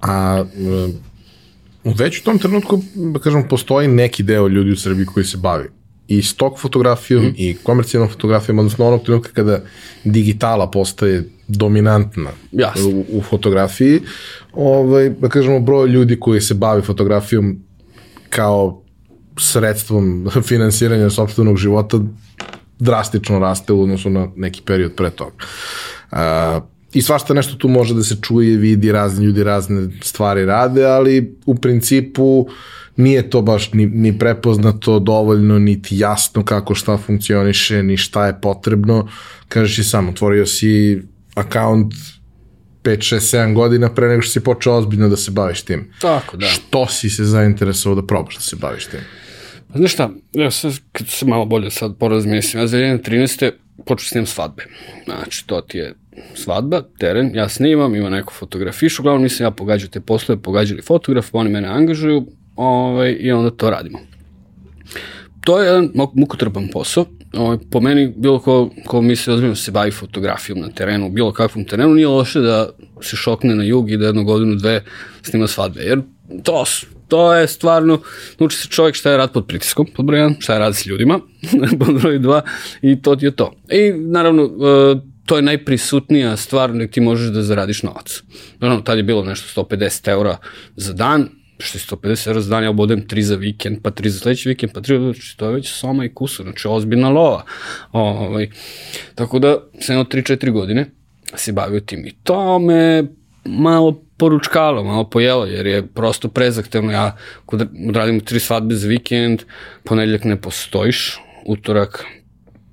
A 0.00 0.44
već 1.84 2.20
u 2.20 2.24
tom 2.24 2.38
trenutku, 2.38 2.82
da 2.94 3.18
kažem, 3.18 3.48
postoji 3.48 3.88
neki 3.88 4.22
deo 4.22 4.48
ljudi 4.48 4.70
u 4.70 4.76
Srbiji 4.76 5.06
koji 5.06 5.24
se 5.24 5.36
bavi 5.36 5.68
i 6.08 6.22
stok 6.22 6.58
fotografijom 6.58 7.24
mm. 7.24 7.34
i 7.36 7.56
komercijalnom 7.62 8.10
fotografijom, 8.10 8.58
odnosno 8.58 8.86
onog 8.86 9.02
trenutka 9.02 9.32
kada 9.32 9.60
digitala 10.04 10.70
postaje 10.70 11.24
dominantna 11.48 12.30
u, 12.86 13.04
u 13.18 13.22
fotografiji, 13.22 14.00
ovaj, 14.52 15.10
da 15.10 15.28
kažemo, 15.28 15.60
broj 15.60 15.88
ljudi 15.88 16.20
koji 16.20 16.40
se 16.40 16.54
bavi 16.54 16.82
fotografijom 16.82 17.58
kao 18.30 18.82
sredstvom 19.38 20.30
finansiranja 20.48 21.10
sobstvenog 21.10 21.56
života 21.56 21.98
drastično 22.78 23.38
raste 23.38 23.72
u 23.72 23.82
odnosu 23.82 24.10
na 24.10 24.28
neki 24.36 24.62
period 24.62 24.92
pre 24.96 25.10
toga. 25.10 25.34
Uh, 26.12 26.18
I 26.92 27.02
svašta 27.02 27.34
nešto 27.34 27.54
tu 27.54 27.68
može 27.68 27.94
da 27.94 28.02
se 28.02 28.16
čuje, 28.22 28.56
vidi, 28.56 28.92
razni 28.92 29.24
ljudi 29.24 29.44
razne 29.44 29.88
stvari 30.02 30.44
rade, 30.44 30.84
ali 30.84 31.36
u 31.46 31.54
principu 31.54 32.22
uh, 32.22 32.52
nije 32.96 33.30
to 33.30 33.42
baš 33.42 33.72
ni, 33.72 33.86
ni 33.86 34.18
prepoznato 34.18 34.98
dovoljno, 34.98 35.58
niti 35.58 35.98
jasno 35.98 36.44
kako 36.44 36.74
šta 36.74 36.96
funkcioniše, 36.96 37.82
ni 37.82 37.96
šta 37.96 38.26
je 38.26 38.40
potrebno. 38.40 39.08
Kažeš 39.48 39.78
i 39.78 39.84
sam, 39.84 40.08
otvorio 40.08 40.46
si 40.46 41.02
akaunt 41.34 41.94
5, 42.82 43.14
6, 43.14 43.36
7 43.36 43.54
godina 43.54 43.94
pre 43.94 44.08
nego 44.08 44.22
što 44.22 44.32
si 44.32 44.40
počeo 44.40 44.74
ozbiljno 44.74 45.08
da 45.08 45.16
se 45.16 45.30
baviš 45.30 45.62
tim. 45.62 45.90
Tako, 46.00 46.36
da. 46.36 46.46
Što 46.46 46.86
si 46.86 47.10
se 47.10 47.24
zainteresovao 47.24 48.00
da 48.00 48.06
probaš 48.06 48.34
da 48.34 48.40
se 48.40 48.56
baviš 48.56 48.86
tim? 48.86 49.00
Pa 49.72 49.78
znaš 49.78 49.92
šta, 49.92 50.10
ja 50.32 50.50
sad, 50.50 50.72
kad 50.92 51.08
se 51.08 51.26
malo 51.26 51.44
bolje 51.44 51.70
sad 51.70 51.96
porazmislim, 51.98 52.62
ja 52.62 52.66
za 52.66 52.76
13. 52.76 53.50
počeo 53.86 54.08
snimam 54.08 54.26
svadbe. 54.26 54.66
Znači, 55.04 55.46
to 55.46 55.60
ti 55.60 55.78
je 55.78 55.94
svadba, 56.34 56.82
teren, 56.98 57.30
ja 57.34 57.48
snimam, 57.48 57.94
ima 57.94 58.10
neko 58.10 58.32
fotografiš, 58.32 58.98
uglavnom 58.98 59.22
nisam 59.22 59.46
ja 59.46 59.50
pogađao 59.50 59.88
te 59.88 60.00
poslove, 60.00 60.42
pogađali 60.42 60.82
fotograf, 60.82 61.28
oni 61.32 61.50
mene 61.50 61.68
angažuju, 61.68 62.26
ovaj, 62.56 63.16
i 63.20 63.32
onda 63.32 63.50
to 63.50 63.70
radimo. 63.70 63.98
To 65.44 65.60
je 65.62 65.66
jedan 65.66 65.90
mukotrpan 66.14 66.68
posao. 66.72 67.04
Ovaj, 67.32 67.58
po 67.70 67.80
meni, 67.80 68.12
bilo 68.16 68.38
ko, 68.38 68.70
ko 68.86 69.00
misli 69.00 69.32
ozbiljno 69.32 69.52
da 69.52 69.60
se 69.60 69.70
bavi 69.70 69.90
fotografijom 69.90 70.60
na 70.60 70.68
terenu, 70.68 71.10
bilo 71.10 71.32
kakvom 71.32 71.64
terenu, 71.64 71.94
nije 71.94 72.08
loše 72.08 72.40
da 72.40 72.68
se 73.00 73.16
šokne 73.16 73.54
na 73.54 73.64
jug 73.64 73.90
i 73.90 73.96
da 73.96 74.06
jednu 74.06 74.24
godinu, 74.24 74.54
dve 74.54 74.84
snima 75.22 75.46
svadbe. 75.46 75.82
Jer 75.82 76.00
to, 76.42 76.64
to 77.08 77.34
je 77.34 77.46
stvarno, 77.46 78.00
nauči 78.38 78.56
se 78.56 78.68
čovjek 78.68 78.96
šta 78.96 79.10
je 79.10 79.16
rad 79.16 79.32
pod 79.32 79.46
pritiskom, 79.46 79.86
pod 79.96 80.04
broj 80.04 80.20
1, 80.20 80.34
šta 80.38 80.52
je 80.52 80.58
rad 80.58 80.76
s 80.76 80.86
ljudima, 80.86 81.20
pod 81.80 82.00
broj 82.00 82.18
2, 82.18 82.40
i 82.82 83.02
to 83.02 83.16
ti 83.16 83.24
je 83.24 83.36
to. 83.36 83.52
I 83.70 83.92
naravno, 83.92 84.42
e, 84.42 84.96
to 85.26 85.36
je 85.36 85.42
najprisutnija 85.42 86.36
stvar 86.36 86.72
gde 86.72 86.90
ti 86.90 87.00
možeš 87.00 87.30
da 87.30 87.42
zaradiš 87.42 87.82
novac. 87.82 88.22
Naravno, 88.60 88.82
tad 88.82 88.98
je 88.98 89.02
bilo 89.02 89.24
nešto 89.24 89.62
150 89.62 90.08
eura 90.08 90.36
za 90.76 90.92
dan, 90.92 91.28
što 91.58 91.78
je 91.78 91.82
150 91.82 92.28
evra 92.28 92.40
za 92.40 92.50
dan, 92.50 92.64
ja 92.64 92.70
obodem 92.70 93.06
3 93.06 93.20
za 93.20 93.36
vikend, 93.36 93.78
pa 93.82 93.90
3 93.90 94.08
za 94.08 94.18
sledeći 94.18 94.48
vikend, 94.48 94.72
pa 94.72 94.80
3, 94.80 95.12
znači 95.12 95.36
to 95.36 95.46
je 95.46 95.54
već 95.54 95.68
soma 95.72 96.04
i 96.04 96.14
kusur, 96.14 96.44
znači 96.44 96.68
ozbiljna 96.68 97.08
lova. 97.08 97.44
Ovaj, 97.92 98.50
tako 99.14 99.38
da 99.38 99.56
sam 99.80 99.96
jedno 99.96 100.10
3-4 100.10 100.52
godine 100.52 100.90
se 101.34 101.52
bavio 101.52 101.80
tim 101.80 102.06
i 102.06 102.12
to 102.22 102.58
me 102.58 103.04
malo 103.44 104.02
poručkalo, 104.16 104.84
malo 104.84 105.10
pojelo, 105.10 105.46
jer 105.46 105.66
je 105.66 105.86
prosto 105.86 106.28
prezahtevno. 106.28 106.92
Ja 106.92 107.16
kod 107.46 107.68
odradim 107.88 108.20
tri 108.20 108.40
svadbe 108.40 108.74
za 108.74 108.88
vikend, 108.88 109.42
ponedeljak 109.84 110.24
ne 110.24 110.40
postojiš, 110.40 111.18
utorak 111.46 112.04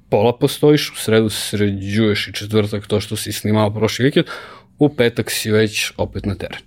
pola 0.10 0.38
postojiš, 0.38 0.92
u 0.92 0.96
sredu 0.96 1.30
sređuješ 1.30 2.28
i 2.28 2.34
četvrtak 2.34 2.88
to 2.88 3.00
što 3.00 3.16
si 3.16 3.32
snimao 3.32 3.74
prošli 3.74 4.06
vikend, 4.06 4.26
u 4.80 4.90
petak 4.90 5.32
si 5.32 5.52
već 5.52 5.92
opet 5.98 6.26
na 6.26 6.36
teren. 6.36 6.60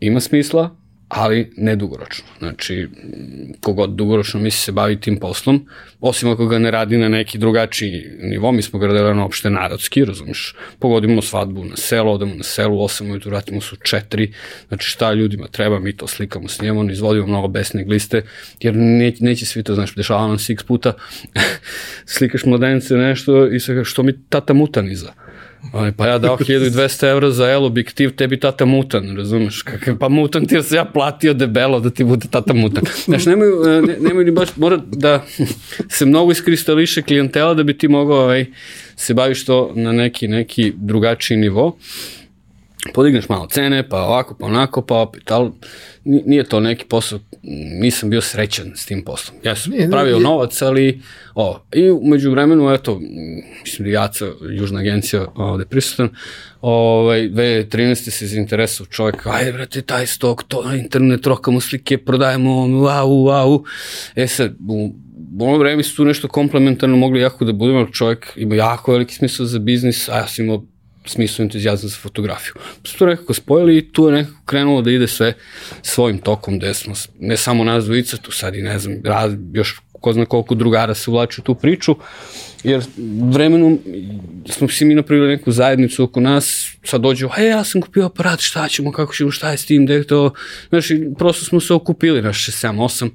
Ima 0.00 0.20
smisla, 0.20 0.76
ali 1.08 1.52
ne 1.56 1.76
dugoročno. 1.76 2.24
Znači, 2.38 2.88
kogod 3.60 3.90
dugoročno 3.90 4.40
misli 4.40 4.58
se 4.58 4.72
bavi 4.72 5.00
tim 5.00 5.16
poslom, 5.16 5.66
osim 6.00 6.30
ako 6.30 6.46
ga 6.46 6.58
ne 6.58 6.70
radi 6.70 6.96
na 6.96 7.08
neki 7.08 7.38
drugačiji 7.38 8.04
nivo, 8.20 8.52
mi 8.52 8.62
smo 8.62 8.78
na 8.78 9.24
opšte 9.24 9.50
narodski, 9.50 10.04
razumiješ, 10.04 10.54
pogodimo 10.78 11.22
svadbu 11.22 11.64
na 11.64 11.76
selo, 11.76 12.12
odemo 12.12 12.34
na 12.34 12.42
selu, 12.42 12.76
8 12.76 13.10
ujutru, 13.10 13.30
vratimo 13.30 13.60
su 13.60 13.76
4, 13.76 14.32
znači 14.68 14.90
šta 14.90 15.12
ljudima 15.12 15.46
treba, 15.46 15.80
mi 15.80 15.96
to 15.96 16.06
slikamo, 16.06 16.48
snijemo, 16.48 16.90
izvodimo 16.90 17.26
mnogo 17.26 17.48
besne 17.48 17.84
gliste, 17.84 18.22
jer 18.60 18.74
neće, 18.76 19.24
neće 19.24 19.46
svi 19.46 19.62
to, 19.62 19.74
znaš, 19.74 19.94
dešava 19.94 20.28
nam 20.28 20.38
se 20.38 20.52
x 20.52 20.64
puta, 20.64 20.92
slikaš 22.16 22.44
mladence 22.44 22.94
nešto 22.94 23.46
i 23.46 23.60
sve 23.60 23.84
što 23.84 24.02
mi 24.02 24.24
tata 24.28 24.52
mutan 24.52 24.90
iza 24.90 25.12
Aj, 25.72 25.92
pa 25.92 26.06
ja 26.06 26.18
dao 26.18 26.36
1200 26.36 27.10
evra 27.10 27.30
za 27.30 27.50
L 27.50 27.64
objektiv, 27.64 28.16
tebi 28.16 28.40
tata 28.40 28.64
mutan, 28.64 29.16
razumeš? 29.16 29.62
Kakav, 29.62 29.98
pa 29.98 30.08
mutan 30.08 30.46
ti 30.46 30.62
se 30.62 30.76
ja 30.76 30.84
platio 30.84 31.34
debelo 31.34 31.80
da 31.80 31.90
ti 31.90 32.04
bude 32.04 32.26
tata 32.30 32.54
mutan. 32.54 32.84
Znaš, 33.04 33.26
nemaju, 33.26 33.64
e, 33.66 33.82
ne, 33.82 33.96
nemaju 34.00 34.24
ni 34.24 34.30
baš, 34.30 34.56
mora 34.56 34.76
da 34.76 35.24
se 35.88 36.06
mnogo 36.06 36.32
iskristališe 36.32 37.02
klijentela 37.02 37.54
da 37.54 37.62
bi 37.62 37.78
ti 37.78 37.88
mogao 37.88 38.18
ovaj, 38.18 38.46
se 38.96 39.14
baviš 39.14 39.44
to 39.44 39.72
na 39.74 39.92
neki, 39.92 40.28
neki 40.28 40.72
drugačiji 40.76 41.36
nivo 41.36 41.78
podigneš 42.94 43.28
malo 43.28 43.46
cene, 43.46 43.88
pa 43.88 44.02
ovako, 44.02 44.34
pa 44.34 44.46
onako, 44.46 44.82
pa 44.82 44.94
opet, 44.94 45.30
ali 45.30 45.50
nije 46.04 46.44
to 46.44 46.60
neki 46.60 46.84
posao, 46.84 47.18
nisam 47.80 48.10
bio 48.10 48.20
srećan 48.20 48.72
s 48.76 48.86
tim 48.86 49.04
poslom. 49.04 49.36
Ja 49.44 49.56
sam 49.56 49.72
nije, 49.72 49.90
pravio 49.90 50.14
nije. 50.14 50.24
novac, 50.24 50.62
ali 50.62 51.00
o, 51.34 51.60
i 51.72 51.90
umeđu 51.90 52.30
vremenu, 52.30 52.72
eto, 52.72 53.00
mislim 53.62 53.88
da 53.88 53.94
Jaca, 53.94 54.26
Južna 54.50 54.80
agencija 54.80 55.26
ovde 55.34 55.64
prisutan, 55.64 56.08
ovaj, 56.60 57.20
2013. 57.20 58.10
se 58.10 58.26
zainteresao 58.26 58.86
čovjek, 58.86 59.26
aj 59.26 59.52
brate, 59.52 59.82
taj 59.82 60.06
stok, 60.06 60.42
to 60.48 60.62
na 60.62 60.76
internet, 60.76 61.26
rokamo 61.26 61.60
slike, 61.60 61.98
prodajemo, 61.98 62.50
wow, 62.50 63.06
wow. 63.06 63.64
E 64.14 64.26
sad, 64.26 64.56
u, 64.68 64.94
u 65.38 65.44
ono 65.44 65.58
vreme 65.58 65.82
su 65.82 65.96
tu 65.96 66.04
nešto 66.04 66.28
komplementarno 66.28 66.96
mogli 66.96 67.20
jako 67.20 67.44
da 67.44 67.52
budemo, 67.52 67.86
čovjek 67.92 68.32
ima 68.36 68.54
jako 68.54 68.92
veliki 68.92 69.14
smisla 69.14 69.46
za 69.46 69.58
biznis, 69.58 70.08
a 70.08 70.16
ja 70.16 70.26
sam 70.26 70.44
imao 70.44 70.64
smislu 71.08 71.42
entuzijazma 71.42 71.88
za 71.88 71.96
fotografiju. 71.96 72.54
Su 72.84 72.98
to 72.98 73.06
nekako 73.06 73.34
spojili 73.34 73.78
i 73.78 73.92
tu 73.92 74.06
je 74.06 74.12
nekako 74.12 74.40
krenulo 74.46 74.82
da 74.82 74.90
ide 74.90 75.08
sve 75.08 75.34
svojim 75.82 76.18
tokom, 76.18 76.58
gde 76.58 76.74
smo, 76.74 76.94
ne 77.20 77.36
samo 77.36 77.64
nas 77.64 77.84
dvojica, 77.84 78.16
tu 78.16 78.32
sad 78.32 78.54
i 78.54 78.62
ne 78.62 78.78
znam, 78.78 79.00
raz, 79.04 79.32
još 79.52 79.80
ko 80.00 80.12
zna 80.12 80.24
koliko 80.24 80.54
drugara 80.54 80.94
se 80.94 81.10
uvlači 81.10 81.40
u 81.40 81.44
tu 81.44 81.54
priču, 81.54 81.96
jer 82.64 82.82
vremenom 83.32 83.78
smo 84.50 84.68
svi 84.68 84.86
mi 84.86 84.94
napravili 84.94 85.28
neku 85.28 85.52
zajednicu 85.52 86.04
oko 86.04 86.20
nas, 86.20 86.70
sad 86.84 87.00
dođe, 87.00 87.28
hej, 87.34 87.48
ja 87.48 87.64
sam 87.64 87.80
kupio 87.80 88.06
aparat, 88.06 88.40
šta 88.40 88.68
ćemo, 88.68 88.92
kako 88.92 89.14
ćemo, 89.14 89.30
šta 89.30 89.50
je 89.50 89.58
s 89.58 89.66
tim, 89.66 89.84
gde 89.84 90.04
to, 90.04 90.32
znaš, 90.68 90.88
prosto 91.18 91.44
smo 91.44 91.60
se 91.60 91.74
okupili, 91.74 92.22
naš 92.22 92.46
7, 92.46 92.76
8, 92.76 93.10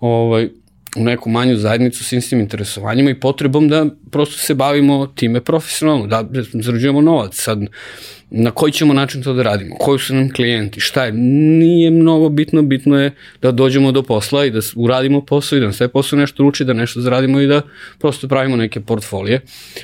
ovaj, 0.00 0.48
u 0.96 1.04
neku 1.04 1.30
manju 1.30 1.56
zajednicu 1.56 2.04
s 2.04 2.12
istim 2.12 2.40
interesovanjima 2.40 3.10
i 3.10 3.20
potrebom 3.20 3.68
da 3.68 3.86
prosto 4.10 4.38
se 4.38 4.54
bavimo 4.54 5.06
time 5.06 5.40
profesionalno, 5.40 6.06
da 6.06 6.24
zarađujemo 6.52 7.00
novac. 7.00 7.34
Sad, 7.34 7.60
na 8.30 8.50
koji 8.50 8.72
ćemo 8.72 8.94
način 8.94 9.22
to 9.22 9.32
da 9.32 9.42
radimo, 9.42 9.76
koji 9.76 9.98
su 9.98 10.14
nam 10.14 10.32
klijenti, 10.32 10.80
šta 10.80 11.04
je, 11.04 11.12
nije 11.12 11.90
mnogo 11.90 12.28
bitno, 12.28 12.62
bitno 12.62 13.00
je 13.00 13.14
da 13.42 13.52
dođemo 13.52 13.92
do 13.92 14.02
posla 14.02 14.44
i 14.44 14.50
da 14.50 14.60
uradimo 14.76 15.24
posao 15.24 15.56
i 15.56 15.60
da 15.60 15.66
nam 15.66 15.72
sve 15.72 15.88
posao 15.88 16.18
nešto 16.18 16.44
uči, 16.44 16.64
da 16.64 16.72
nešto 16.72 17.00
zaradimo 17.00 17.40
i 17.40 17.46
da 17.46 17.62
prosto 17.98 18.28
pravimo 18.28 18.56
neke 18.56 18.80
portfolije, 18.80 19.40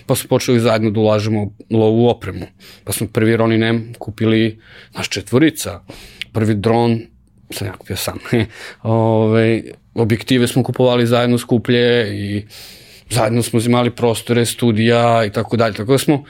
pa 0.06 0.14
smo 0.14 0.28
počeli 0.28 0.60
zajedno 0.60 0.90
da 0.90 1.00
ulažemo 1.00 1.52
lovu 1.70 2.08
opremu, 2.08 2.46
pa 2.84 2.92
smo 2.92 3.06
prvi 3.06 3.36
Ronin 3.36 3.62
M 3.62 3.92
kupili 3.98 4.58
naš 4.94 5.08
četvorica, 5.08 5.80
prvi 6.32 6.54
dron 6.54 7.00
sam 7.50 7.66
ja 7.66 7.72
kupio 7.72 7.96
sam, 7.96 8.18
Ove, 8.82 9.62
objektive 9.96 10.46
smo 10.46 10.62
kupovali 10.62 11.06
zajedno 11.06 11.38
skuplje 11.38 12.16
i 12.18 12.42
zajedno 13.10 13.42
smo 13.42 13.60
imali 13.60 13.90
prostore, 13.90 14.46
studija 14.46 15.24
i 15.24 15.30
tako 15.32 15.56
dalje. 15.56 15.74
Tako 15.74 15.92
da 15.92 15.98
smo 15.98 16.24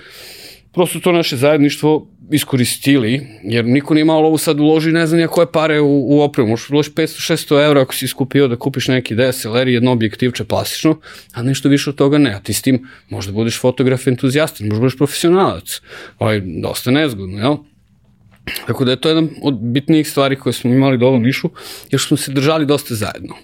prosto 0.72 1.00
to 1.00 1.12
naše 1.12 1.36
zajedništvo 1.36 2.06
iskoristili, 2.30 3.26
jer 3.42 3.64
niko 3.64 3.94
nije 3.94 4.04
malo 4.04 4.26
ovo 4.26 4.38
sad 4.38 4.60
uloži, 4.60 4.92
ne 4.92 5.06
znam 5.06 5.20
ja 5.20 5.28
koje 5.28 5.52
pare 5.52 5.80
u, 5.80 6.16
u 6.16 6.20
opremu, 6.20 6.48
možeš 6.48 6.70
uloži 6.70 6.90
500-600 6.90 7.64
evra 7.64 7.80
ako 7.80 7.94
si 7.94 8.08
skupio 8.08 8.48
da 8.48 8.56
kupiš 8.56 8.88
neki 8.88 9.14
DSLR 9.14 9.68
i 9.68 9.72
jedno 9.72 9.92
objektivče 9.92 10.44
plastično, 10.44 10.98
a 11.32 11.42
nešto 11.42 11.68
više 11.68 11.90
od 11.90 11.96
toga 11.96 12.18
ne, 12.18 12.34
a 12.34 12.40
ti 12.40 12.52
s 12.52 12.62
tim 12.62 12.88
možda 13.08 13.32
budeš 13.32 13.60
fotograf 13.60 14.06
entuzijasta, 14.06 14.64
možda 14.64 14.80
budeš 14.80 14.96
profesionalac, 14.96 15.80
ovaj, 16.18 16.42
dosta 16.62 16.90
nezgodno, 16.90 17.38
jel? 17.38 17.56
Tako 18.66 18.84
da 18.84 18.90
je 18.90 19.00
to 19.00 19.08
jedan 19.08 19.28
od 19.42 19.54
bitnijih 19.60 20.08
stvari 20.08 20.36
koje 20.36 20.52
smo 20.52 20.74
imali 20.74 20.98
do 20.98 21.06
ovom 21.06 21.22
nišu, 21.22 21.50
jer 21.90 22.00
smo 22.00 22.16
se 22.16 22.32
držali 22.32 22.66
dosta 22.66 22.94
zajedno. 22.94 23.34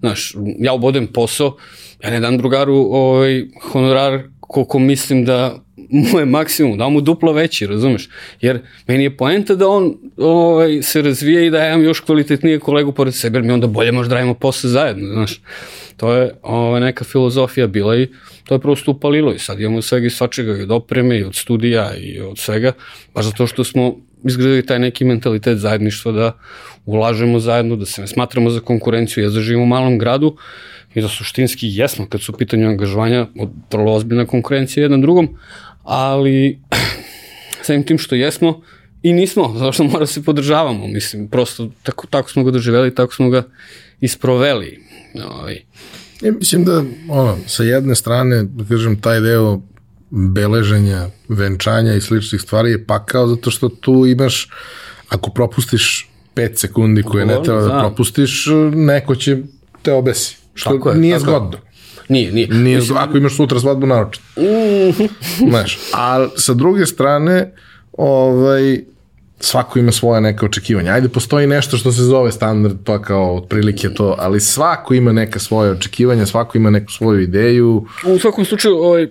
Znaš, 0.00 0.34
ja 0.58 0.72
obodem 0.72 1.06
posao, 1.06 1.56
ja 2.04 2.10
ne 2.10 2.20
dam 2.20 2.38
drugaru 2.38 2.74
ovaj, 2.74 3.44
honorar 3.62 4.22
koliko 4.40 4.78
mislim 4.78 5.24
da 5.24 5.62
mu 5.90 6.18
je 6.18 6.26
maksimum, 6.26 6.78
da 6.78 6.88
mu 6.88 7.00
duplo 7.00 7.32
veći, 7.32 7.66
razumeš? 7.66 8.08
Jer 8.40 8.60
meni 8.86 9.04
je 9.04 9.16
poenta 9.16 9.54
da 9.54 9.68
on 9.68 9.94
ovaj, 10.16 10.82
se 10.82 11.02
razvije 11.02 11.46
i 11.46 11.50
da 11.50 11.58
ja 11.58 11.68
imam 11.68 11.84
još 11.84 12.00
kvalitetnije 12.00 12.58
kolegu 12.58 12.92
pored 12.92 13.14
sebe, 13.14 13.38
jer 13.38 13.44
mi 13.44 13.52
onda 13.52 13.66
bolje 13.66 13.92
možda 13.92 14.14
radimo 14.14 14.34
posao 14.34 14.70
zajedno, 14.70 15.12
znaš. 15.12 15.40
To 15.96 16.12
je 16.12 16.34
ovaj, 16.42 16.80
neka 16.80 17.04
filozofija 17.04 17.66
bila 17.66 17.96
i 17.96 18.08
to 18.44 18.54
je 18.54 18.58
prosto 18.58 18.90
upalilo 18.90 19.32
i 19.32 19.38
sad 19.38 19.60
imamo 19.60 19.82
svega 19.82 20.06
i 20.06 20.10
svačega 20.10 20.56
i 20.56 20.62
od 20.62 20.70
opreme 20.70 21.18
i 21.18 21.24
od 21.24 21.34
studija 21.34 21.96
i 21.96 22.20
od 22.20 22.38
svega, 22.38 22.72
baš 23.14 23.24
zato 23.24 23.46
što 23.46 23.64
smo 23.64 23.96
izgradili 24.24 24.66
taj 24.66 24.78
neki 24.78 25.04
mentalitet 25.04 25.58
zajedništva 25.58 26.12
da 26.12 26.32
ulažemo 26.86 27.40
zajedno, 27.40 27.76
da 27.76 27.86
se 27.86 28.00
ne 28.00 28.06
smatramo 28.06 28.50
za 28.50 28.60
konkurenciju, 28.60 29.24
ja 29.24 29.30
zaživimo 29.30 29.62
u 29.62 29.66
malom 29.66 29.98
gradu 29.98 30.36
i 30.94 31.00
da 31.00 31.08
suštinski 31.08 31.68
jesmo 31.68 32.06
kad 32.08 32.22
su 32.22 32.32
u 32.32 32.36
pitanju 32.36 32.68
angažovanja 32.68 33.26
od 33.38 33.50
vrlo 33.72 33.94
ozbiljna 33.94 34.26
konkurencija 34.26 34.82
jedan 34.82 35.00
drugom, 35.00 35.28
ali 35.82 36.58
samim 37.66 37.82
tim 37.82 37.98
što 37.98 38.14
jesmo 38.14 38.62
i 39.02 39.12
nismo, 39.12 39.52
zato 39.58 39.72
što 39.72 39.84
mora 39.84 39.98
da 39.98 40.06
se 40.06 40.22
podržavamo, 40.22 40.86
mislim, 40.86 41.28
prosto 41.28 41.70
tako, 41.82 42.06
tako 42.06 42.30
smo 42.30 42.44
ga 42.44 42.50
doživeli, 42.50 42.94
tako 42.94 43.14
smo 43.14 43.30
ga 43.30 43.42
isproveli. 44.00 44.80
Ovaj. 45.24 45.60
Ja 46.22 46.32
mislim 46.32 46.64
da, 46.64 46.84
ono, 47.08 47.38
sa 47.46 47.62
jedne 47.62 47.94
strane, 47.94 48.42
da 48.42 48.64
kažem, 48.64 49.00
taj 49.00 49.20
deo 49.20 49.60
beleženja, 50.10 51.08
venčanja 51.28 51.94
i 51.94 52.00
sličnih 52.00 52.40
stvari 52.40 52.70
je 52.70 52.86
pakao 52.86 53.26
zato 53.26 53.50
što 53.50 53.68
tu 53.68 54.06
imaš, 54.06 54.48
ako 55.08 55.30
propustiš 55.30 56.10
5 56.36 56.56
sekundi 56.56 57.02
koje 57.02 57.26
ne 57.26 57.42
treba 57.44 57.60
da, 57.60 57.78
propustiš, 57.80 58.46
neko 58.74 59.14
će 59.14 59.38
te 59.82 59.92
obesi. 59.92 60.36
Što 60.54 60.70
tako 60.70 60.90
je, 60.90 60.96
nije 60.96 61.18
tako 61.18 61.30
zgodno. 61.30 61.58
Nije, 62.08 62.32
nije. 62.32 62.48
nije 62.48 62.76
Mislim, 62.78 62.98
ako 62.98 63.16
imaš 63.16 63.36
sutra 63.36 63.60
svadbu 63.60 63.86
naročito. 63.86 64.24
Mm. 64.40 65.48
Znaš, 65.50 65.78
a 65.94 66.28
sa 66.36 66.54
druge 66.54 66.86
strane, 66.86 67.52
ovaj, 67.92 68.80
svako 69.40 69.78
ima 69.78 69.92
svoje 69.92 70.20
neke 70.20 70.46
očekivanja. 70.46 70.92
Ajde, 70.92 71.08
postoji 71.08 71.46
nešto 71.46 71.76
što 71.76 71.92
se 71.92 72.02
zove 72.02 72.32
standard, 72.32 72.76
pa 72.84 73.02
kao 73.02 73.36
otprilike 73.36 73.94
to, 73.94 74.16
ali 74.18 74.40
svako 74.40 74.94
ima 74.94 75.12
neka 75.12 75.38
svoje 75.38 75.70
očekivanja, 75.70 76.26
svako 76.26 76.58
ima 76.58 76.70
neku 76.70 76.92
svoju 76.92 77.20
ideju. 77.20 77.86
U 78.06 78.18
svakom 78.18 78.44
slučaju, 78.44 78.76
ovaj, 78.76 79.08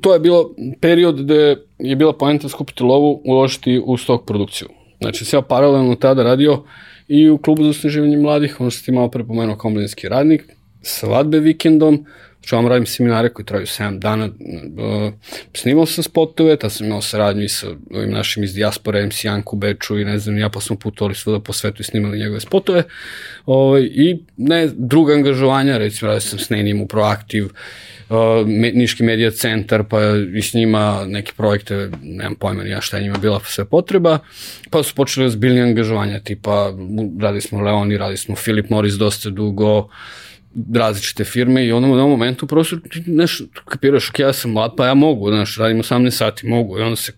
to 0.00 0.14
je 0.14 0.20
bilo 0.20 0.54
period 0.80 1.22
gde 1.22 1.56
je 1.78 1.96
bila 1.96 2.12
poenta 2.12 2.48
skupiti 2.48 2.82
lovu, 2.82 3.22
uložiti 3.24 3.82
u 3.84 3.96
stok 3.96 4.26
produkciju. 4.26 4.68
Znači, 5.00 5.36
ja 5.36 5.42
paralelno 5.42 5.94
tada 5.94 6.22
radio 6.22 6.62
i 7.08 7.30
u 7.30 7.38
klubu 7.38 7.64
za 7.64 7.70
osnaživanje 7.70 8.16
mladih, 8.16 8.60
ono 8.60 8.70
što 8.70 8.84
ti 8.84 8.92
malo 8.92 9.08
prepomenuo 9.08 9.56
kao 9.56 9.70
mladinski 9.70 10.08
radnik, 10.08 10.44
svadbe 10.82 11.38
vikendom, 11.38 12.04
Znači, 12.44 12.54
vam 12.54 12.66
radim 12.66 12.86
seminare 12.86 13.28
koji 13.28 13.46
traju 13.46 13.66
7 13.66 13.98
dana. 13.98 14.24
Uh, 14.26 15.12
snimao 15.54 15.86
sam 15.86 16.04
spotove, 16.04 16.56
ta 16.56 16.70
sam 16.70 16.86
imao 16.86 17.02
saradnju 17.02 17.42
i 17.42 17.48
sa 17.48 17.66
ovim 17.94 18.10
našim 18.10 18.44
iz 18.44 18.54
dijaspore, 18.54 19.06
MC 19.06 19.24
Janku 19.24 19.56
Beču 19.56 19.98
i 19.98 20.04
ne 20.04 20.18
znam, 20.18 20.38
ja 20.38 20.48
pa 20.48 20.60
smo 20.60 20.76
putovali 20.76 21.14
svuda 21.14 21.40
po 21.40 21.52
svetu 21.52 21.82
i 21.82 21.84
snimali 21.84 22.18
njegove 22.18 22.40
spotove. 22.40 22.82
Uh, 23.46 23.78
I 23.80 24.18
ne, 24.36 24.68
druga 24.74 25.14
angažovanja, 25.14 25.78
recimo, 25.78 26.08
radio 26.08 26.20
sam 26.20 26.38
s 26.38 26.50
Nenim 26.50 26.82
u 26.82 26.86
Proaktiv, 26.86 27.44
uh, 27.44 28.48
Niški 28.74 29.02
medija 29.02 29.30
centar, 29.30 29.84
pa 29.90 29.98
i 30.34 30.42
s 30.42 30.54
njima 30.54 31.04
neke 31.06 31.32
projekte, 31.36 31.90
nemam 32.02 32.34
pojma 32.34 32.62
ni 32.64 32.70
ja 32.70 32.80
šta 32.80 32.96
je 32.96 33.02
njima 33.02 33.18
bila 33.18 33.40
sve 33.44 33.64
potreba, 33.64 34.18
pa 34.70 34.82
su 34.82 34.94
počeli 34.94 35.26
ozbiljni 35.26 35.60
angažovanja, 35.60 36.20
tipa 36.20 36.72
radili 37.20 37.40
smo 37.40 37.60
Leoni, 37.60 37.96
radili 37.96 38.16
smo 38.16 38.36
Filip 38.36 38.70
Morris 38.70 38.94
dosta 38.94 39.30
dugo, 39.30 39.88
različite 40.74 41.24
firme 41.24 41.66
i 41.66 41.72
onom 41.72 41.90
u 41.90 42.08
momentu 42.08 42.46
prosto 42.46 42.76
znaš, 43.04 43.42
kapiraš, 43.64 44.10
ok, 44.10 44.18
ja 44.18 44.32
sam 44.32 44.50
mlad, 44.50 44.72
pa 44.76 44.86
ja 44.86 44.94
mogu, 44.94 45.30
znaš, 45.30 45.56
radim 45.56 45.82
18 45.82 46.10
sati, 46.10 46.46
mogu 46.46 46.78
i 46.78 46.82
onda 46.82 46.96
se 46.96 47.12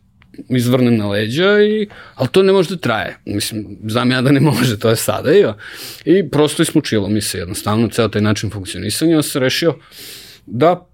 izvrnem 0.49 0.97
na 0.97 1.09
leđa, 1.09 1.63
i, 1.63 1.89
ali 2.15 2.29
to 2.29 2.43
ne 2.43 2.53
može 2.53 2.69
da 2.69 2.77
traje. 2.77 3.19
Mislim, 3.27 3.79
znam 3.87 4.11
ja 4.11 4.23
da 4.23 4.33
ne 4.33 4.41
može, 4.51 4.79
to 4.79 4.89
je 4.89 4.97
sada. 4.97 5.35
I, 5.35 5.45
i 6.05 6.31
prosto 6.31 6.63
ismučilo 6.63 7.09
mi 7.09 7.21
se 7.21 7.39
jednostavno, 7.39 7.89
ceo 7.89 8.09
taj 8.09 8.23
način 8.23 8.51
funkcionisanja, 8.51 9.23
se 9.23 9.41
rešio 9.41 9.75
da 10.47 10.87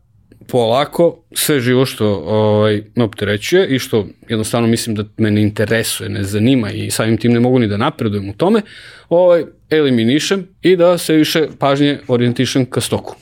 polako 0.49 1.25
sve 1.33 1.61
živo 1.61 1.87
što 1.87 2.07
ovaj, 2.27 2.83
me 2.97 3.05
opterećuje 3.05 3.69
i 3.69 3.79
što 3.79 4.07
jednostavno 4.29 4.69
mislim 4.69 4.97
da 4.97 5.05
me 5.17 5.31
ne 5.31 5.43
interesuje, 5.43 6.09
ne 6.09 6.25
zanima 6.25 6.71
i 6.71 6.91
samim 6.91 7.17
tim 7.17 7.33
ne 7.33 7.41
mogu 7.41 7.59
ni 7.59 7.69
da 7.69 7.77
napredujem 7.77 8.29
u 8.29 8.35
tome, 8.35 8.63
ovaj, 9.09 9.45
eliminišem 9.73 10.47
i 10.63 10.77
da 10.77 10.99
se 10.99 11.15
više 11.15 11.47
pažnje 11.59 11.99
orijentišem 12.09 12.67
ka 12.67 12.81
stoku, 12.81 13.17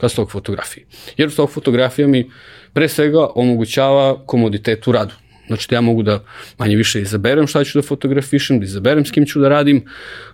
ka 0.00 0.08
stok 0.08 0.30
fotografiji. 0.30 0.84
Jer 1.16 1.30
stok 1.30 1.50
fotografija 1.50 2.08
mi 2.08 2.30
pre 2.72 2.88
svega 2.88 3.26
omogućava 3.34 4.26
komoditet 4.26 4.86
u 4.86 4.92
radu. 4.92 5.14
Znači 5.46 5.66
da 5.70 5.76
ja 5.76 5.80
mogu 5.80 6.02
da 6.02 6.24
manje 6.58 6.76
više 6.76 7.00
izaberem 7.00 7.46
šta 7.46 7.64
ću 7.64 7.78
da 7.78 7.82
fotografišem, 7.82 8.60
da 8.60 8.64
izaberem 8.64 9.04
s 9.04 9.10
kim 9.10 9.26
ću 9.26 9.40
da 9.40 9.48
radim, 9.48 9.84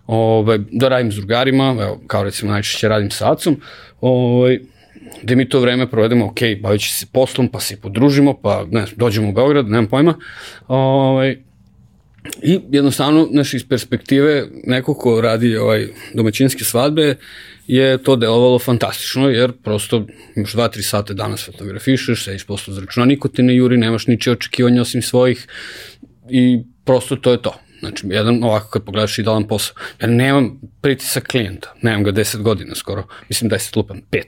ovaj, 0.06 0.58
da 0.70 0.88
radim 0.88 1.12
s 1.12 1.14
drugarima, 1.14 1.76
evo, 1.80 2.00
kao 2.06 2.24
recimo 2.24 2.52
najčešće 2.52 2.88
radim 2.88 3.10
sa 3.10 3.32
Acom, 3.32 3.60
ovaj, 4.00 4.58
gde 5.22 5.36
mi 5.36 5.48
to 5.48 5.60
vreme 5.60 5.90
provedemo, 5.90 6.26
ok, 6.26 6.40
bavići 6.62 6.92
se 6.92 7.06
poslom, 7.12 7.48
pa 7.48 7.60
se 7.60 7.80
podružimo, 7.80 8.34
pa 8.42 8.66
ne, 8.70 8.84
dođemo 8.96 9.28
u 9.28 9.32
Beograd, 9.32 9.68
nemam 9.68 9.86
pojma, 9.86 10.14
ovaj, 10.68 11.36
I 12.42 12.60
jednostavno, 12.70 13.28
znaš, 13.30 13.54
iz 13.54 13.64
perspektive 13.68 14.46
nekog 14.64 14.98
ko 14.98 15.20
radi 15.20 15.56
ovaj, 15.56 15.88
domaćinske 16.14 16.64
svadbe, 16.64 17.16
je 17.66 17.98
to 18.02 18.16
delovalo 18.16 18.58
fantastično, 18.58 19.28
jer 19.28 19.52
prosto 19.52 20.06
imaš 20.36 20.52
2-3 20.52 20.82
sata 20.82 21.14
danas 21.14 21.44
fotografišeš, 21.46 22.24
sediš 22.24 22.44
posle 22.44 22.74
za 22.74 22.80
računa, 22.80 23.06
niko 23.06 23.28
te 23.28 23.42
ne 23.42 23.56
juri, 23.56 23.76
nemaš 23.76 24.06
niče 24.06 24.30
očekivanja 24.30 24.82
osim 24.82 25.02
svojih 25.02 25.46
i 26.30 26.62
prosto 26.84 27.16
to 27.16 27.32
je 27.32 27.42
to. 27.42 27.54
Znači, 27.88 28.06
jedan 28.10 28.44
ovako 28.44 28.68
kad 28.68 28.84
pogledaš 28.84 29.18
idealan 29.18 29.48
posao. 29.48 29.76
Ja 30.00 30.08
nemam 30.08 30.60
pritisak 30.80 31.26
klijenta, 31.26 31.74
nemam 31.82 32.04
ga 32.04 32.12
10 32.12 32.42
godina 32.42 32.74
skoro, 32.74 33.06
mislim 33.28 33.48
da 33.48 33.56
je 33.56 33.60
lupam 33.76 34.00
5. 34.10 34.22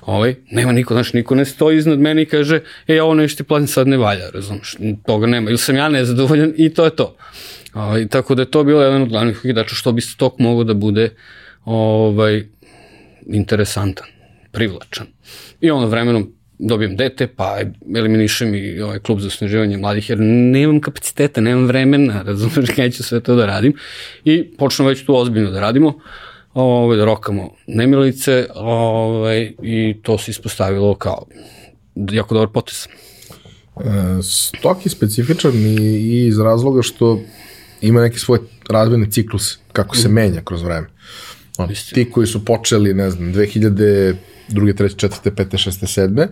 Ovaj, 0.00 0.34
nema 0.50 0.72
niko, 0.72 0.94
znači 0.94 1.16
niko 1.16 1.34
ne 1.34 1.44
stoji 1.44 1.78
iznad 1.78 1.98
mene 1.98 2.22
i 2.22 2.26
kaže, 2.26 2.60
e, 2.86 3.02
ovo 3.02 3.14
nešto 3.14 3.42
ti 3.42 3.48
platim 3.48 3.66
sad 3.66 3.88
ne 3.88 3.96
valja, 3.96 4.30
razumiješ, 4.34 4.76
toga 5.06 5.26
nema. 5.26 5.50
Ili 5.50 5.58
sam 5.58 5.76
ja 5.76 5.88
nezadovoljan 5.88 6.52
i 6.56 6.74
to 6.74 6.84
je 6.84 6.96
to. 6.96 7.16
Ovaj, 7.74 8.08
tako 8.08 8.34
da 8.34 8.42
je 8.42 8.50
to 8.50 8.64
bilo 8.64 8.82
jedan 8.82 9.02
od 9.02 9.08
glavnih 9.08 9.40
hidača 9.42 9.74
što 9.74 9.92
bi 9.92 10.00
stok 10.00 10.38
mogo 10.38 10.64
da 10.64 10.74
bude 10.74 11.10
ovaj, 11.64 12.44
interesantan, 13.26 14.06
privlačan. 14.50 15.06
I 15.60 15.70
ono 15.70 15.86
vremenom 15.86 16.39
dobijem 16.60 16.96
dete, 16.96 17.26
pa 17.26 17.58
eliminišem 17.96 18.54
i 18.54 18.80
ovaj 18.80 18.98
klub 18.98 19.20
za 19.20 19.26
osnaživanje 19.26 19.76
mladih, 19.76 20.10
jer 20.10 20.18
nemam 20.20 20.80
kapaciteta, 20.80 21.40
nemam 21.40 21.66
vremena, 21.66 22.22
razumeš 22.22 22.70
kada 22.76 22.90
ću 22.90 23.02
sve 23.02 23.20
to 23.20 23.36
da 23.36 23.46
radim. 23.46 23.72
I 24.24 24.56
počnemo 24.58 24.88
već 24.88 25.04
tu 25.04 25.16
ozbiljno 25.16 25.50
da 25.50 25.60
radimo, 25.60 25.98
ovaj, 26.54 26.96
da 26.96 27.04
rokamo 27.04 27.50
nemilice 27.66 28.46
ovaj, 28.54 29.52
i 29.62 29.96
to 30.02 30.18
se 30.18 30.30
ispostavilo 30.30 30.94
kao 30.94 31.26
jako 31.94 32.34
dobar 32.34 32.48
potes. 32.48 32.86
E, 32.86 32.90
stok 34.22 34.86
je 34.86 34.90
specifičan 34.90 35.52
i, 35.54 35.76
i 35.98 36.26
iz 36.26 36.38
razloga 36.38 36.82
što 36.82 37.20
ima 37.80 38.00
neki 38.00 38.18
svoj 38.18 38.38
razvojni 38.68 39.10
ciklus, 39.10 39.58
kako 39.72 39.96
se 39.96 40.08
mm. 40.08 40.12
menja 40.12 40.42
kroz 40.44 40.62
vreme. 40.62 40.86
On, 41.58 41.68
ti 41.94 42.10
koji 42.10 42.26
su 42.26 42.44
počeli, 42.44 42.94
ne 42.94 43.10
znam, 43.10 43.34
2000 43.34 44.14
druge, 44.54 44.74
treće, 44.74 44.96
četvrte, 44.96 45.34
pete, 45.34 45.58
šeste, 45.58 45.86
sedme, 45.86 46.28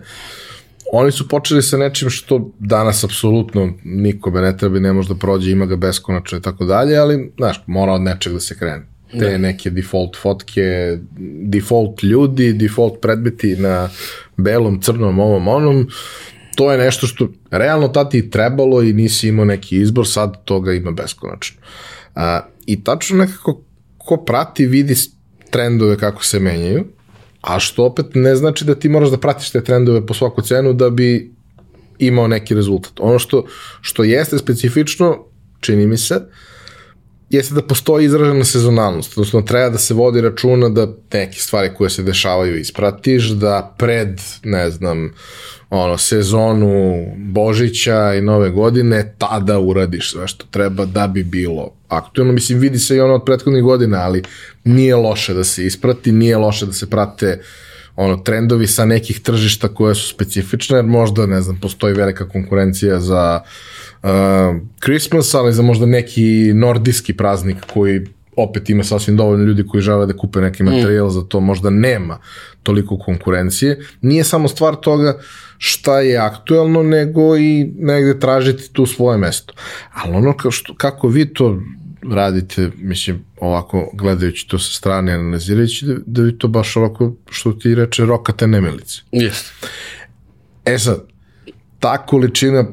oni 0.91 1.11
su 1.11 1.27
počeli 1.27 1.61
sa 1.61 1.77
nečim 1.77 2.09
što 2.09 2.51
danas 2.59 3.03
apsolutno 3.03 3.73
nikome 3.83 4.41
ne 4.41 4.57
treba 4.57 4.77
i 4.77 4.81
ne 4.81 4.93
može 4.93 5.13
da 5.13 5.15
prođe, 5.15 5.51
ima 5.51 5.65
ga 5.65 5.75
beskonačno 5.75 6.37
i 6.37 6.41
tako 6.41 6.65
dalje, 6.65 6.97
ali, 6.97 7.31
znaš, 7.37 7.63
mora 7.67 7.93
od 7.93 8.01
nečeg 8.01 8.33
da 8.33 8.39
se 8.39 8.57
krene. 8.57 8.85
Te 9.11 9.31
da. 9.31 9.37
neke 9.37 9.69
default 9.69 10.17
fotke, 10.21 10.97
default 11.43 12.03
ljudi, 12.03 12.53
default 12.53 13.01
predmeti 13.01 13.55
na 13.55 13.89
belom, 14.37 14.81
crnom, 14.81 15.19
ovom, 15.19 15.47
onom, 15.47 15.87
to 16.55 16.71
je 16.71 16.77
nešto 16.77 17.07
što 17.07 17.27
realno 17.51 17.87
tati 17.87 18.17
i 18.17 18.29
trebalo 18.29 18.83
i 18.83 18.93
nisi 18.93 19.27
imao 19.27 19.45
neki 19.45 19.77
izbor, 19.77 20.07
sad 20.07 20.43
toga 20.45 20.73
ima 20.73 20.91
beskonačno. 20.91 21.61
A, 22.15 22.41
I 22.65 22.83
tačno 22.83 23.17
nekako 23.17 23.61
ko 23.97 24.17
prati 24.17 24.65
vidi 24.65 24.95
trendove 25.49 25.97
kako 25.97 26.23
se 26.23 26.39
menjaju, 26.39 26.85
a 27.41 27.59
što 27.59 27.85
opet 27.85 28.05
ne 28.13 28.35
znači 28.35 28.65
da 28.65 28.75
ti 28.75 28.89
moraš 28.89 29.09
da 29.09 29.17
pratiš 29.17 29.49
te 29.49 29.63
trendove 29.63 30.05
po 30.05 30.13
svaku 30.13 30.41
cenu 30.41 30.73
da 30.73 30.89
bi 30.89 31.31
imao 31.99 32.27
neki 32.27 32.55
rezultat. 32.55 32.99
Ono 32.99 33.19
što, 33.19 33.45
što 33.81 34.03
jeste 34.03 34.37
specifično, 34.37 35.25
čini 35.59 35.87
mi 35.87 35.97
se, 35.97 36.21
jeste 37.29 37.53
da 37.53 37.61
postoji 37.61 38.05
izražena 38.05 38.45
sezonalnost, 38.45 39.17
odnosno 39.17 39.41
treba 39.41 39.69
da 39.69 39.77
se 39.77 39.93
vodi 39.93 40.21
računa 40.21 40.69
da 40.69 40.87
neke 41.13 41.39
stvari 41.39 41.69
koje 41.77 41.89
se 41.89 42.03
dešavaju 42.03 42.59
ispratiš, 42.59 43.27
da 43.29 43.75
pred, 43.77 44.21
ne 44.43 44.69
znam, 44.69 45.13
ono, 45.69 45.97
sezonu 45.97 47.05
Božića 47.17 48.13
i 48.13 48.21
Nove 48.21 48.49
godine, 48.49 49.15
tada 49.17 49.59
uradiš 49.59 50.11
sve 50.11 50.27
što 50.27 50.45
treba 50.51 50.85
da 50.85 51.07
bi 51.07 51.23
bilo 51.23 51.71
aktualno. 51.87 52.33
Mislim, 52.33 52.59
vidi 52.59 52.79
se 52.79 52.95
i 52.95 52.99
ono 52.99 53.13
od 53.13 53.25
prethodnih 53.25 53.63
godina, 53.63 53.97
ali 53.97 54.23
nije 54.63 54.95
loše 54.95 55.33
da 55.33 55.43
se 55.43 55.65
isprati, 55.65 56.11
nije 56.11 56.37
loše 56.37 56.65
da 56.65 56.73
se 56.73 56.89
prate 56.89 57.41
ono, 57.95 58.17
trendovi 58.17 58.67
sa 58.67 58.85
nekih 58.85 59.19
tržišta 59.19 59.67
koje 59.67 59.95
su 59.95 60.07
specifične, 60.07 60.77
jer 60.77 60.85
možda, 60.85 61.25
ne 61.25 61.41
znam, 61.41 61.59
postoji 61.59 61.93
velika 61.93 62.29
konkurencija 62.29 62.99
za 62.99 63.41
uh, 63.43 63.49
Christmas, 64.83 65.33
ali 65.33 65.53
za 65.53 65.61
možda 65.61 65.85
neki 65.85 66.53
nordijski 66.53 67.13
praznik 67.13 67.57
koji 67.73 68.05
opet 68.35 68.69
ima 68.69 68.83
sasvim 68.83 69.17
dovoljno 69.17 69.45
ljudi 69.45 69.67
koji 69.67 69.81
žele 69.81 70.05
da 70.05 70.17
kupe 70.17 70.41
neki 70.41 70.63
materijal, 70.63 71.07
mm. 71.07 71.11
za 71.11 71.21
to 71.21 71.39
možda 71.39 71.69
nema 71.69 72.19
toliko 72.63 72.97
konkurencije. 72.97 73.79
Nije 74.01 74.23
samo 74.23 74.47
stvar 74.47 74.75
toga 74.75 75.19
šta 75.57 76.01
je 76.01 76.17
aktuelno, 76.17 76.83
nego 76.83 77.37
i 77.37 77.71
negde 77.77 78.19
tražiti 78.19 78.73
tu 78.73 78.85
svoje 78.85 79.17
mesto. 79.17 79.53
Ali 79.93 80.15
ono 80.15 80.37
kao 80.37 80.51
što, 80.51 80.75
kako 80.75 81.07
vi 81.07 81.33
to 81.33 81.61
radite, 82.11 82.71
mislim, 82.77 83.25
ovako 83.39 83.91
gledajući 83.93 84.47
to 84.47 84.59
sa 84.59 84.73
strane, 84.73 85.13
analizirajući, 85.13 85.85
da, 85.85 85.95
da 86.05 86.21
vi 86.21 86.37
to 86.37 86.47
baš 86.47 86.77
ovako, 86.77 87.15
što 87.29 87.51
ti 87.53 87.75
reče, 87.75 88.05
rokate 88.05 88.47
nemilice. 88.47 89.01
Jeste. 89.11 89.51
E 90.65 90.79
sad, 90.79 91.03
ta 91.79 91.97
količina 92.05 92.65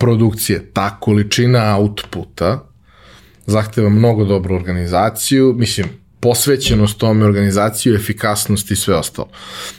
produkcije, 0.00 0.72
ta 0.72 0.96
količina 1.00 1.78
outputa 1.78 2.66
zahteva 3.46 3.88
mnogo 3.88 4.24
dobru 4.24 4.54
organizaciju, 4.54 5.54
mislim, 5.58 5.86
posvećenost 6.20 6.98
tome, 6.98 7.24
organizaciju, 7.24 7.94
efikasnost 7.94 8.70
i 8.70 8.76
sve 8.76 8.94
ostalo. 8.94 9.28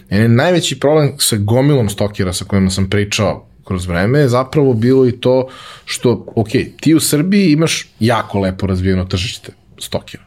Jedan 0.10 0.36
najveći 0.36 0.80
problem 0.80 1.14
sa 1.20 1.38
gomilom 1.38 1.90
stokera 1.90 2.34
sa 2.34 2.46
kojima 2.46 2.70
sam 2.70 2.90
pričao 2.90 3.48
kroz 3.66 3.88
vreme 3.88 4.20
je 4.20 4.28
zapravo 4.28 4.74
bilo 4.74 5.08
i 5.08 5.12
to 5.12 5.48
što, 5.86 6.26
ok, 6.36 6.50
ti 6.82 6.96
u 6.96 7.00
Srbiji 7.00 7.52
imaš 7.52 7.90
jako 8.00 8.40
lepo 8.40 8.68
razvijeno 8.68 9.06
tržište 9.06 9.52
stokera. 9.80 10.24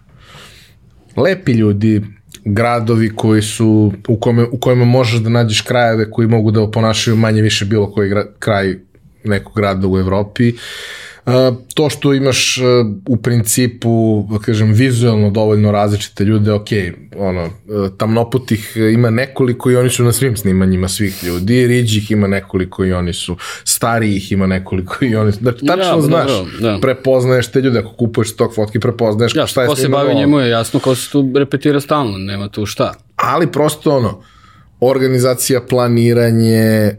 Lepi 1.17 1.53
ljudi, 1.53 2.03
gradovi 2.45 3.17
koji 3.17 3.43
su, 3.43 3.93
u, 4.09 4.17
kome, 4.17 4.45
u 4.45 4.59
kojima 4.59 4.85
možeš 4.85 5.21
da 5.21 5.31
nađeš 5.31 5.61
krajeve 5.61 6.11
koji 6.11 6.29
mogu 6.29 6.51
da 6.51 6.63
oponašaju 6.63 7.17
manje 7.17 7.43
više 7.43 7.65
bilo 7.65 7.91
koji 7.91 8.09
gra, 8.09 8.27
kraj 8.39 8.79
nekog 9.25 9.55
grada 9.55 9.89
u 9.89 9.99
Evropi. 9.99 10.53
Uh, 10.53 10.55
to 11.75 11.91
što 11.91 12.15
imaš 12.15 12.59
u 13.09 13.17
principu, 13.17 14.25
da 14.31 14.39
kažem, 14.39 14.73
vizualno 14.73 15.31
dovoljno 15.31 15.73
različite 15.73 16.25
ljude, 16.25 16.53
ok, 16.53 16.69
ono, 17.17 17.51
tamnoputih 17.99 18.77
ima 18.77 19.11
nekoliko 19.11 19.71
i 19.71 19.77
oni 19.77 19.91
su 19.91 20.05
na 20.05 20.13
svim 20.13 20.37
snimanjima 20.37 20.89
svih 20.89 21.25
ljudi, 21.25 21.67
riđih 21.67 22.11
ima 22.11 22.27
nekoliko 22.27 22.85
i 22.85 22.93
oni 22.93 23.13
su, 23.13 23.37
starijih 23.65 24.33
ima 24.33 24.47
nekoliko 24.47 25.05
i 25.05 25.17
oni 25.17 25.33
su, 25.33 25.39
znači, 25.39 25.67
tačno 25.67 25.85
ja, 25.85 26.01
znaš, 26.01 26.31
da, 26.61 26.71
da. 26.71 26.79
prepoznaješ 26.81 27.51
te 27.51 27.61
ljude, 27.61 27.79
ako 27.79 27.93
kupuješ 27.93 28.37
tog 28.37 28.55
fotki, 28.55 28.81
prepoznaješ 28.81 29.35
ja, 29.35 29.47
šta 29.47 29.63
je 29.63 29.69
ko 29.69 29.77
se 29.77 29.89
bavi 29.89 30.15
njemu 30.15 30.41
je 30.41 30.51
jasno 30.51 30.81
ko 30.81 30.95
se 30.95 31.11
tu 31.11 31.33
repetira 31.35 31.81
stalno, 31.81 32.19
nema 32.19 32.49
tu 32.49 32.67
šta. 32.67 32.95
Ali 33.17 33.53
prosto 33.53 33.97
ono, 33.97 34.23
organizacija, 34.81 35.61
planiranje 35.61 36.97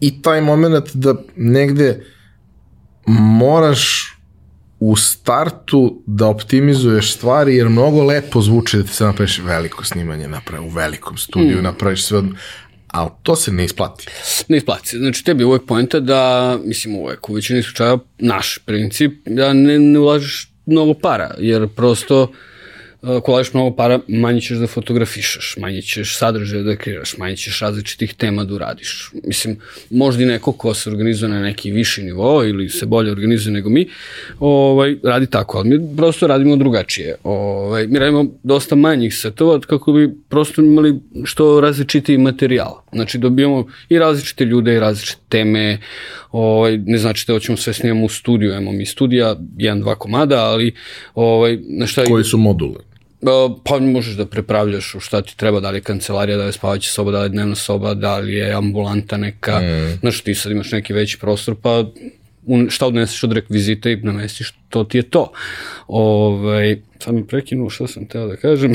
i 0.00 0.22
taj 0.22 0.40
moment 0.40 0.90
da 0.94 1.14
negde 1.36 2.04
moraš 3.06 4.12
u 4.80 4.96
startu 4.96 6.02
da 6.06 6.26
optimizuješ 6.26 7.14
stvari, 7.14 7.56
jer 7.56 7.68
mnogo 7.68 8.04
lepo 8.04 8.42
zvuči 8.42 8.76
da 8.76 8.82
ti 8.82 8.94
se 8.94 9.04
napraviš 9.04 9.38
veliko 9.38 9.84
snimanje, 9.84 10.28
napravi 10.28 10.66
u 10.66 10.68
velikom 10.68 11.16
studiju, 11.16 11.58
mm. 11.58 11.62
napraviš 11.62 12.04
sve 12.04 12.18
od... 12.18 12.24
Ali 12.88 13.10
to 13.22 13.36
se 13.36 13.52
ne 13.52 13.64
isplati. 13.64 14.06
Ne 14.48 14.56
isplati. 14.56 14.98
Znači, 14.98 15.24
tebi 15.24 15.42
je 15.42 15.46
uvek 15.46 15.62
pojenta 15.66 16.00
da, 16.00 16.58
mislim, 16.64 16.96
uvek 16.96 17.28
u 17.28 17.34
većini 17.34 17.62
slučaja 17.62 17.98
naš 18.18 18.58
princip, 18.66 19.12
da 19.26 19.52
ne, 19.52 19.78
ne 19.78 19.98
ulažeš 19.98 20.52
mnogo 20.66 20.94
para, 20.94 21.34
jer 21.38 21.68
prosto 21.68 22.32
ako 23.02 23.32
ulažiš 23.32 23.54
mnogo 23.54 23.76
para, 23.76 24.00
manje 24.08 24.40
ćeš 24.40 24.58
da 24.58 24.66
fotografišeš, 24.66 25.54
manje 25.60 25.82
ćeš 25.82 26.18
sadržaje 26.18 26.62
da 26.62 26.76
kreiraš, 26.76 27.16
manje 27.18 27.36
ćeš 27.36 27.60
različitih 27.60 28.14
tema 28.14 28.44
da 28.44 28.54
uradiš. 28.54 29.10
Mislim, 29.24 29.56
možda 29.90 30.22
i 30.22 30.26
neko 30.26 30.52
ko 30.52 30.74
se 30.74 30.90
organizuje 30.90 31.28
na 31.28 31.40
neki 31.40 31.70
viši 31.70 32.02
nivo 32.02 32.44
ili 32.44 32.68
se 32.68 32.86
bolje 32.86 33.10
organizuje 33.12 33.52
nego 33.52 33.70
mi, 33.70 33.88
ovaj, 34.40 34.96
radi 35.02 35.26
tako, 35.26 35.58
ali 35.58 35.68
mi 35.68 35.96
prosto 35.96 36.26
radimo 36.26 36.56
drugačije. 36.56 37.16
Ovaj, 37.22 37.86
mi 37.86 37.98
radimo 37.98 38.26
dosta 38.42 38.74
manjih 38.74 39.14
setova 39.14 39.60
kako 39.60 39.92
bi 39.92 40.14
prosto 40.28 40.62
imali 40.62 40.94
što 41.24 41.60
različitiji 41.60 42.18
materijal. 42.18 42.74
Znači 42.92 43.18
dobijamo 43.18 43.66
i 43.88 43.98
različite 43.98 44.44
ljude 44.44 44.74
i 44.74 44.80
različite 44.80 45.20
teme, 45.28 45.78
ovaj, 46.30 46.78
ne 46.78 46.98
znači 46.98 47.24
da 47.26 47.32
hoćemo 47.32 47.56
sve 47.56 47.72
snimamo 47.72 48.04
u 48.04 48.08
studiju, 48.08 48.50
imamo 48.50 48.72
mi 48.72 48.86
studija, 48.86 49.36
jedan, 49.58 49.80
dva 49.80 49.94
komada, 49.94 50.44
ali 50.44 50.74
ovaj, 51.14 51.58
na 51.68 51.86
šta... 51.86 52.04
Koji 52.04 52.24
su 52.24 52.38
module? 52.38 52.95
Pa 53.64 53.78
možeš 53.78 54.14
da 54.14 54.26
prepravljaš 54.26 54.94
u 54.94 55.00
šta 55.00 55.22
ti 55.22 55.36
treba, 55.36 55.60
da 55.60 55.70
li 55.70 55.78
je 55.78 55.82
kancelarija, 55.82 56.36
da 56.36 56.42
li 56.42 56.48
je 56.48 56.52
spavaća 56.52 56.90
soba, 56.90 57.10
da 57.10 57.18
li 57.18 57.24
je 57.24 57.28
dnevna 57.28 57.54
soba, 57.54 57.94
da 57.94 58.18
li 58.18 58.34
je 58.34 58.52
ambulanta 58.52 59.16
neka, 59.16 59.60
mm. 59.60 59.98
znaš 60.00 60.20
ti 60.20 60.34
sad 60.34 60.52
imaš 60.52 60.72
neki 60.72 60.92
veći 60.92 61.18
prostor, 61.18 61.54
pa 61.62 61.84
šta 62.68 62.86
odneseš 62.86 63.24
od 63.24 63.32
rekvizita 63.32 63.90
i 63.90 63.96
namestiš, 63.96 64.52
to 64.68 64.84
ti 64.84 64.98
je 64.98 65.02
to. 65.02 65.32
Ovaj, 65.86 66.80
sad 66.98 67.14
mi 67.14 67.26
prekinuo 67.26 67.70
šta 67.70 67.86
sam 67.86 68.06
teo 68.06 68.26
da 68.26 68.36
kažem. 68.36 68.72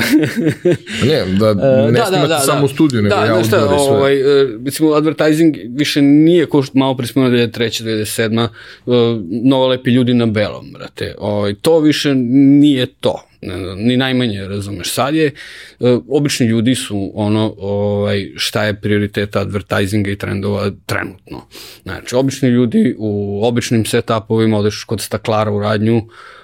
ne, 1.08 1.24
da 1.38 1.48
e, 1.48 1.54
ne 1.92 2.00
da, 2.00 2.10
da, 2.10 2.26
da, 2.26 2.38
samo 2.38 2.66
da. 2.66 2.74
studiju, 2.74 3.02
nego 3.02 3.16
da, 3.16 3.24
ja 3.24 3.44
šta, 3.44 3.68
ovaj, 3.70 4.14
e, 4.20 4.48
recimo, 4.64 4.92
advertising 4.92 5.56
više 5.68 6.02
nije 6.02 6.46
ko 6.46 6.62
što 6.62 6.78
malo 6.78 6.96
prismeno 6.96 7.28
2003. 7.30 8.48
2007. 8.86 9.18
Nova 9.44 9.66
lepi 9.66 9.90
ljudi 9.90 10.14
na 10.14 10.26
belom, 10.26 10.72
brate. 10.72 11.14
Ovaj, 11.18 11.54
to 11.54 11.80
više 11.80 12.14
nije 12.14 12.86
to 12.86 13.22
ni 13.76 13.96
najmanje, 13.96 14.48
razumeš. 14.48 14.92
Sad 14.92 15.14
je, 15.14 15.30
uh, 15.80 16.02
obični 16.08 16.46
ljudi 16.46 16.74
su 16.74 17.12
ono, 17.14 17.54
ovaj, 17.58 18.30
šta 18.36 18.64
je 18.64 18.80
prioritet 18.80 19.36
advertisinga 19.36 20.10
i 20.10 20.16
trendova 20.16 20.70
trenutno. 20.86 21.46
Znači, 21.82 22.14
obični 22.14 22.48
ljudi 22.48 22.94
u 22.98 23.40
običnim 23.44 23.84
setupovima 23.84 24.58
odeš 24.58 24.84
kod 24.84 25.00
staklara 25.00 25.50
u 25.50 25.60
radnju, 25.60 25.81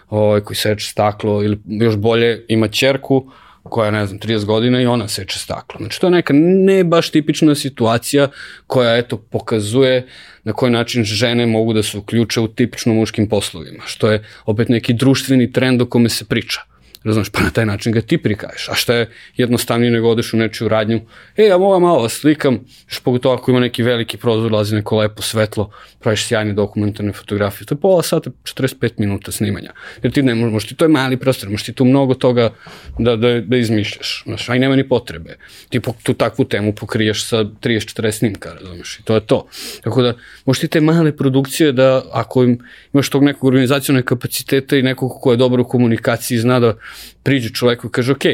ovaj, 0.09 0.41
koji 0.41 0.57
seče 0.57 0.87
staklo 0.91 1.43
ili 1.43 1.59
još 1.67 1.97
bolje 1.97 2.45
ima 2.49 2.69
čerku, 2.69 3.31
koja 3.63 3.91
ne 3.91 4.07
znam, 4.07 4.19
30 4.19 4.45
godina 4.45 4.81
i 4.81 4.87
ona 4.87 5.09
seče 5.09 5.39
staklo. 5.39 5.79
Znači, 5.79 6.01
to 6.01 6.07
je 6.07 6.11
neka 6.11 6.33
ne 6.37 6.85
baš 6.85 7.11
tipična 7.11 7.55
situacija 7.55 8.29
koja, 8.67 8.97
eto, 8.97 9.17
pokazuje 9.17 10.07
na 10.45 10.53
koji 10.53 10.73
način 10.73 11.05
žene 11.05 11.47
mogu 11.47 11.73
da 11.73 11.83
se 11.83 11.99
uključe 11.99 12.41
u 12.41 12.49
tipično 12.49 12.95
muškim 12.95 13.29
poslovima, 13.29 13.85
što 13.87 14.11
je 14.11 14.25
opet 14.47 14.69
neki 14.69 14.93
društveni 14.93 15.53
trend 15.53 15.83
o 15.83 15.87
kome 15.87 16.09
se 16.09 16.25
priča. 16.25 16.61
Razumeš, 17.05 17.29
pa 17.31 17.41
na 17.41 17.51
taj 17.51 17.67
način 17.67 17.93
ga 17.93 18.01
ti 18.01 18.19
prikažeš. 18.19 18.69
A 18.69 18.75
šta 18.75 18.95
je 18.95 19.11
jednostavnije 19.37 19.91
nego 19.91 20.09
odeš 20.09 20.33
u 20.35 20.37
nečiju 20.37 20.69
radnju, 20.69 21.01
e, 21.37 21.43
ja 21.43 21.59
mogu 21.59 21.81
malo 21.81 22.03
da 22.03 22.09
slikam, 22.09 22.61
još 22.89 23.01
pogotovo 23.01 23.35
ako 23.35 23.51
ima 23.51 23.61
neki 23.61 23.83
veliki 23.83 24.17
prozor, 24.17 24.53
lazi 24.53 24.75
neko 24.75 24.97
lepo 24.97 25.23
svetlo, 25.23 25.71
praviš 25.99 26.27
sjajne 26.27 26.53
dokumentarne 26.53 27.13
fotografije. 27.13 27.67
To 27.67 27.75
je 27.75 27.81
pola 27.81 28.03
sata, 28.03 28.31
45 28.31 28.91
minuta 28.97 29.33
snimanja. 29.33 29.73
Jer 30.03 30.13
ti 30.13 30.23
ne 30.23 30.35
možeš, 30.35 30.69
ti, 30.69 30.75
to 30.75 30.85
je 30.85 30.89
mali 30.89 31.17
prostor, 31.17 31.51
možeš 31.51 31.67
ti 31.67 31.73
tu 31.73 31.85
mnogo 31.85 32.15
toga 32.15 32.51
da, 32.99 33.17
da, 33.17 33.41
da 33.41 33.57
izmišljaš. 33.57 34.23
Znaš, 34.27 34.49
a 34.49 34.57
i 34.57 34.59
nema 34.59 34.77
ni 34.77 34.89
potrebe. 34.89 35.37
Ti 35.69 35.81
po, 35.81 35.95
tu 36.03 36.15
takvu 36.15 36.45
temu 36.45 36.75
pokriješ 36.75 37.25
sa 37.27 37.45
30-40 37.45 38.11
snimka, 38.11 38.53
razumeš, 38.61 38.99
i 38.99 39.03
to 39.03 39.15
je 39.15 39.21
to. 39.21 39.47
Tako 39.83 40.03
da, 40.03 40.15
možeš 40.45 40.61
ti 40.61 40.69
te 40.69 40.81
male 40.81 41.17
produkcije 41.17 41.73
da, 41.73 42.03
ako 42.13 42.45
im, 42.45 42.59
imaš 42.95 43.09
tog 43.11 43.25
nekog 43.25 43.45
organizacijalne 43.45 44.03
kapaciteta 44.03 44.77
i 44.77 44.83
nekog 44.83 45.13
ko 45.21 45.31
je 45.31 45.37
dobro 45.37 45.63
u 45.63 45.69
komunikaciji, 45.69 46.39
zna 46.39 46.61
da 46.61 46.75
priđe 47.23 47.49
čoveku 47.55 47.87
i 47.87 47.91
kaže, 47.91 48.13
ok, 48.13 48.25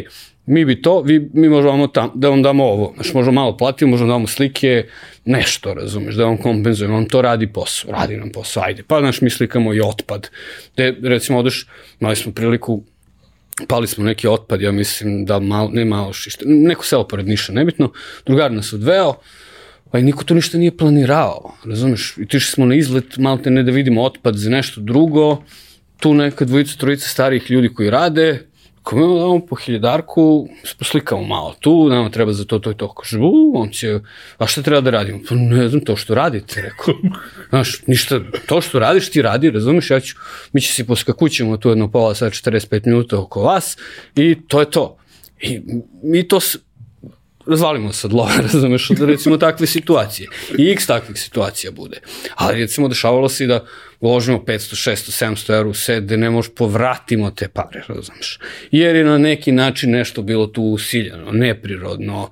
mi 0.47 0.65
bi 0.65 0.83
to, 0.83 1.01
vi, 1.01 1.31
mi 1.33 1.49
možemo 1.49 1.87
tam, 1.87 2.11
da 2.15 2.29
vam 2.29 2.43
damo 2.43 2.65
ovo. 2.65 2.93
Znači, 2.95 3.11
možemo 3.15 3.35
malo 3.41 3.57
platiti, 3.57 3.87
možemo 3.87 4.09
da 4.09 4.13
damo 4.13 4.27
slike, 4.27 4.87
nešto, 5.25 5.75
razumeš, 5.75 6.15
da 6.15 6.25
vam 6.25 6.37
kompenzujemo, 6.37 6.97
on 6.97 7.07
to 7.07 7.23
radi 7.23 7.47
posao, 7.47 7.91
radi 7.91 8.17
nam 8.17 8.31
posao, 8.31 8.63
ajde. 8.63 8.83
Pa, 8.83 9.01
znaš, 9.01 9.21
mi 9.21 9.31
slikamo 9.31 9.75
i 9.75 9.81
otpad. 9.81 10.29
De, 10.77 10.97
recimo, 11.03 11.39
odeš, 11.39 11.67
imali 12.01 12.17
smo 12.17 12.33
priliku, 12.33 12.83
pali 13.69 13.87
smo 13.87 14.05
neki 14.05 14.29
otpad, 14.29 14.61
ja 14.61 14.73
mislim 14.73 15.25
da 15.25 15.41
malo, 15.41 15.71
ne 15.73 15.85
malo 15.85 16.13
šište, 16.13 16.45
neko 16.47 16.85
selo 16.85 17.09
pored 17.09 17.29
Niša, 17.29 17.53
nebitno, 17.53 17.93
drugar 18.27 18.53
nas 18.53 18.73
odveo, 18.73 19.15
pa 19.91 19.99
i 19.99 20.03
niko 20.03 20.25
to 20.25 20.35
ništa 20.35 20.59
nije 20.59 20.77
planirao, 20.77 21.55
razumeš, 21.65 22.15
i 22.19 22.27
tišli 22.29 22.51
smo 22.51 22.67
na 22.67 22.75
izlet, 22.75 23.17
malo 23.17 23.39
te 23.39 23.51
ne 23.51 23.63
da 23.63 23.73
vidimo 23.73 24.03
otpad 24.03 24.37
za 24.37 24.51
nešto 24.51 24.81
drugo, 24.81 25.43
tu 26.01 26.15
neka 26.15 26.45
dvojica, 26.45 26.77
trojica 26.79 27.09
starih 27.09 27.51
ljudi 27.51 27.75
koji 27.75 27.91
rade, 27.91 28.47
Ako 28.85 28.97
mi 28.97 29.03
damo 29.03 29.47
po 29.47 29.57
hiljadarku, 29.57 30.49
poslikamo 30.79 31.23
malo 31.23 31.55
tu, 31.61 31.89
nama 31.89 32.11
treba 32.11 32.33
za 32.33 32.45
to, 32.45 32.59
to 32.59 32.71
i 32.71 32.75
to. 32.77 32.89
Kaže, 32.93 33.19
u, 33.19 33.53
on 33.57 33.71
će, 33.71 34.01
a 34.39 34.47
šta 34.47 34.63
treba 34.63 34.81
da 34.81 34.91
radimo? 34.91 35.21
Pa 35.29 35.35
ne 35.35 35.69
znam, 35.69 35.81
to 35.85 35.97
što 35.97 36.15
radite, 36.15 36.63
rekao. 36.63 36.95
Znaš, 37.49 37.81
ništa, 37.87 38.21
to 38.47 38.61
što 38.61 38.79
radiš 38.79 39.11
ti 39.11 39.23
radi, 39.23 39.51
razumeš, 39.51 39.91
ja 39.91 40.01
ću, 40.01 40.17
mi 40.53 40.61
će 40.61 40.73
se 40.73 40.85
poskakućemo 40.85 41.57
tu 41.57 41.69
jedno 41.69 41.91
pola 41.91 42.15
sad 42.15 42.33
45 42.33 42.87
minuta 42.87 43.19
oko 43.19 43.43
vas 43.43 43.77
i 44.17 44.37
to 44.49 44.61
je 44.61 44.71
to. 44.71 44.97
I 45.41 45.61
mi 46.03 46.29
to 46.29 46.41
razvalimo 47.47 47.93
se 47.93 48.07
od 48.07 48.13
lova, 48.13 48.33
razumeš, 48.53 48.91
od 48.91 49.01
recimo 49.01 49.37
takve 49.37 49.67
situacije. 49.67 50.29
I 50.59 50.71
x 50.71 50.87
takvih 50.87 51.21
situacija 51.21 51.71
bude. 51.71 52.01
Ali 52.35 52.61
recimo 52.61 52.89
dešavalo 52.89 53.29
se 53.29 53.45
i 53.45 53.47
da 53.47 53.65
uložimo 54.01 54.39
500, 54.39 54.91
600, 54.91 55.25
700 55.27 55.55
eura 55.55 55.69
u 55.69 55.75
set 55.75 56.05
gde 56.05 56.17
ne 56.17 56.31
možeš 56.31 56.53
povratimo 56.55 57.31
te 57.31 57.49
pare, 57.49 57.83
razumeš. 57.89 58.39
Jer 58.71 58.97
je 58.97 59.05
na 59.05 59.19
neki 59.19 59.53
način 59.53 59.91
nešto 59.91 60.23
bilo 60.23 60.47
tu 60.47 60.63
usiljeno, 60.63 61.33
neprirodno, 61.33 62.31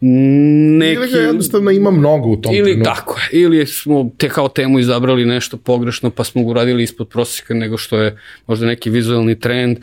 neki... 0.00 0.94
Ili 0.94 1.10
ga 1.10 1.18
jednostavno 1.18 1.70
ima 1.70 1.90
mnogo 1.90 2.28
u 2.28 2.36
tom 2.36 2.54
ili, 2.54 2.70
trenutku. 2.70 2.94
Tako 2.94 3.20
je, 3.20 3.40
ili 3.40 3.66
smo 3.66 4.10
te 4.18 4.28
kao 4.28 4.48
temu 4.48 4.78
izabrali 4.78 5.24
nešto 5.24 5.56
pogrešno 5.56 6.10
pa 6.10 6.24
smo 6.24 6.44
ga 6.44 6.50
uradili 6.50 6.82
ispod 6.82 7.08
prosjeka 7.08 7.54
nego 7.54 7.78
što 7.78 7.98
je 7.98 8.18
možda 8.46 8.66
neki 8.66 8.90
vizualni 8.90 9.40
trend 9.40 9.78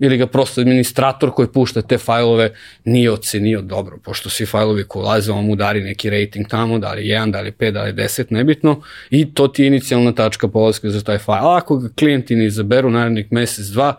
ili 0.00 0.16
ga 0.16 0.26
prosto 0.26 0.60
administrator 0.60 1.30
koji 1.30 1.48
pušta 1.48 1.82
te 1.82 1.98
fajlove 1.98 2.50
nije 2.84 3.12
ocenio 3.12 3.60
dobro, 3.62 3.98
pošto 4.04 4.30
svi 4.30 4.46
fajlovi 4.46 4.84
koji 4.84 5.02
ulaze, 5.02 5.32
on 5.32 5.44
mu 5.44 5.56
dari 5.56 5.80
neki 5.80 6.10
rating 6.10 6.48
tamo, 6.48 6.78
da 6.78 6.92
li 6.92 7.02
1, 7.02 7.30
da 7.30 7.40
li 7.40 7.52
5, 7.52 7.70
da 7.70 7.82
li 7.82 7.92
10, 7.92 8.24
nebitno, 8.30 8.82
i 9.10 9.34
to 9.34 9.48
ti 9.48 9.62
je 9.62 9.66
inicijalna 9.66 10.12
tačka 10.12 10.48
polaska 10.70 10.90
za 10.90 11.02
taj 11.02 11.18
fajl. 11.18 11.46
Ako 11.46 11.76
ga 11.76 11.88
klijenti 11.98 12.36
ne 12.36 12.46
izaberu 12.46 12.90
narednih 12.90 13.32
mesec, 13.32 13.66
dva, 13.66 13.96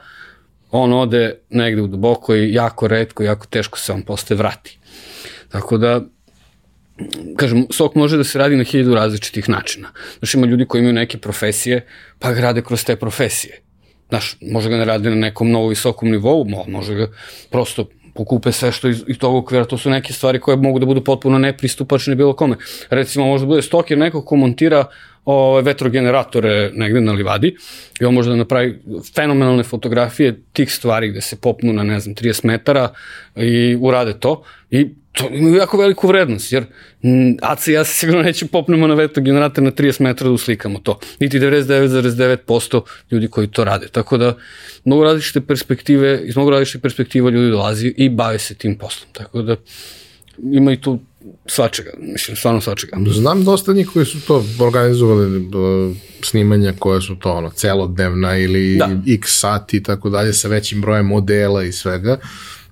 on 0.72 0.94
ode 0.94 1.36
negde 1.50 1.82
u 1.82 1.88
duboko 1.88 2.36
i 2.36 2.54
jako 2.54 2.88
redko, 2.88 3.24
jako 3.24 3.48
teško 3.48 3.80
se 3.80 3.92
on 3.94 4.02
posle 4.02 4.36
vrati. 4.36 4.78
Tako 5.50 5.78
da, 5.78 6.02
kažem, 7.36 7.66
sok 7.72 7.96
može 7.96 8.18
da 8.18 8.24
se 8.24 8.40
radi 8.40 8.56
na 8.56 8.64
hiljadu 8.64 8.96
različitih 8.96 9.50
načina. 9.50 9.92
Znaš, 10.20 10.34
ima 10.34 10.48
ljudi 10.48 10.66
koji 10.66 10.80
imaju 10.80 10.94
neke 10.94 11.18
profesije, 11.18 11.86
pa 12.20 12.32
ga 12.32 12.42
rade 12.42 12.62
kroz 12.62 12.86
te 12.86 12.96
profesije. 12.96 13.60
Znaš, 14.10 14.38
može 14.42 14.70
ga 14.70 14.78
ne 14.78 14.86
radi 14.86 15.10
na 15.10 15.16
nekom 15.16 15.50
mnogo 15.50 15.68
visokom 15.68 16.12
nivou, 16.12 16.46
može 16.68 16.96
ga 16.96 17.12
prosto 17.50 17.90
pokupe 18.14 18.52
sve 18.52 18.72
što 18.72 18.88
iz, 18.88 19.04
iz 19.08 19.18
tog 19.18 19.36
okvira, 19.36 19.66
to 19.66 19.78
su 19.78 19.90
neke 19.90 20.14
stvari 20.14 20.40
koje 20.40 20.58
mogu 20.58 20.80
da 20.80 20.86
budu 20.86 21.04
potpuno 21.04 21.40
nepristupačne 21.40 22.16
bilo 22.16 22.34
kome. 22.36 22.56
Recimo, 22.90 23.26
možda 23.26 23.48
bude 23.48 23.62
stoker 23.62 23.98
neko 23.98 24.22
ko 24.26 24.36
montira 24.36 24.86
ove, 25.26 25.62
vetrogeneratore 25.62 26.72
negde 26.74 27.02
na 27.02 27.12
livadi 27.12 27.56
i 28.00 28.06
on 28.06 28.14
može 28.14 28.30
da 28.30 28.36
napravi 28.36 28.80
fenomenalne 29.16 29.64
fotografije 29.64 30.42
tih 30.54 30.74
stvari 30.74 31.10
gde 31.10 31.22
se 31.22 31.36
popnu 31.36 31.74
na, 31.74 31.84
ne 31.84 32.00
znam, 32.00 32.16
30 32.16 32.46
metara 32.46 32.90
i 33.36 33.78
urade 33.80 34.20
to 34.20 34.44
i 34.70 34.88
to 35.12 35.30
ima 35.32 35.58
jako 35.58 35.78
veliku 35.78 36.08
vrednost, 36.08 36.54
jer 36.54 36.66
Aca 37.42 37.72
i 37.72 37.74
ja 37.74 37.84
se 37.86 37.94
sigurno 37.94 38.22
neće 38.22 38.46
popnemo 38.46 38.88
na 38.88 38.94
vetrogenerator 38.94 39.64
na 39.64 39.72
30 39.72 40.02
metara 40.02 40.28
da 40.28 40.34
uslikamo 40.34 40.80
to. 40.80 41.00
Niti 41.20 41.40
99,9% 41.40 42.82
ljudi 43.12 43.28
koji 43.28 43.48
to 43.48 43.64
rade. 43.64 43.88
Tako 43.88 44.18
da, 44.18 44.38
mnogo 44.86 45.04
različite 45.04 45.42
perspektive, 45.42 46.22
iz 46.24 46.36
mnogo 46.36 46.52
različite 46.52 46.80
perspektiva 46.80 47.30
ljudi 47.30 47.52
dolazi 47.52 47.94
i 47.98 48.10
bave 48.10 48.40
se 48.40 48.56
tim 48.56 48.78
poslom. 48.78 49.10
Tako 49.14 49.42
da, 49.42 49.56
ima 50.52 50.72
i 50.72 50.82
tu 50.82 51.00
svačega, 51.46 51.92
mislim, 52.00 52.38
stvarno 52.38 52.62
svačega. 52.62 52.98
Znam 53.08 53.44
dosta 53.44 53.74
njih 53.74 53.90
koji 53.94 54.06
su 54.06 54.22
to 54.28 54.46
organizovali 54.60 55.50
snimanja 56.24 56.74
koja 56.80 57.02
su 57.02 57.16
to 57.16 57.32
ono, 57.32 57.50
celodnevna 57.50 58.38
ili 58.38 58.78
da. 58.78 58.90
x 59.08 59.40
sati 59.40 59.78
i 59.78 59.84
tako 59.84 60.10
dalje 60.10 60.34
sa 60.34 60.48
većim 60.48 60.82
brojem 60.82 61.06
modela 61.06 61.64
i 61.64 61.72
svega. 61.72 62.18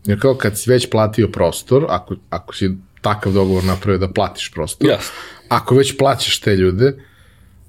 Jer 0.06 0.22
kao 0.22 0.36
kad 0.36 0.60
si 0.60 0.70
već 0.70 0.90
platio 0.90 1.28
prostor, 1.28 1.86
ako, 1.90 2.16
ako 2.30 2.56
si 2.56 2.72
takav 3.02 3.34
dogovor 3.34 3.64
napravio 3.64 3.98
da 3.98 4.12
platiš 4.12 4.52
prostor, 4.52 4.88
yes. 4.88 5.10
ako 5.50 5.76
već 5.76 5.98
plaćaš 5.98 6.40
te 6.40 6.56
ljude, 6.56 6.94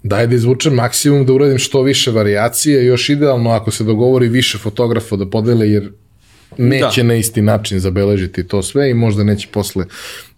daj 0.02 0.26
da 0.26 0.34
izvučem 0.34 0.74
maksimum 0.74 1.26
da 1.26 1.32
uradim 1.32 1.58
što 1.58 1.82
više 1.82 2.10
variacije, 2.10 2.84
još 2.86 3.08
idealno 3.08 3.50
ako 3.50 3.70
se 3.70 3.84
dogovori 3.84 4.28
više 4.28 4.58
fotografa 4.58 5.16
da 5.16 5.30
podele, 5.30 5.68
jer 5.68 5.92
neće 6.58 7.02
da. 7.02 7.08
na 7.08 7.14
isti 7.14 7.42
način 7.42 7.80
zabeležiti 7.80 8.48
to 8.48 8.62
sve 8.62 8.90
i 8.90 8.94
možda 8.94 9.24
neće 9.24 9.48
posle 9.52 9.84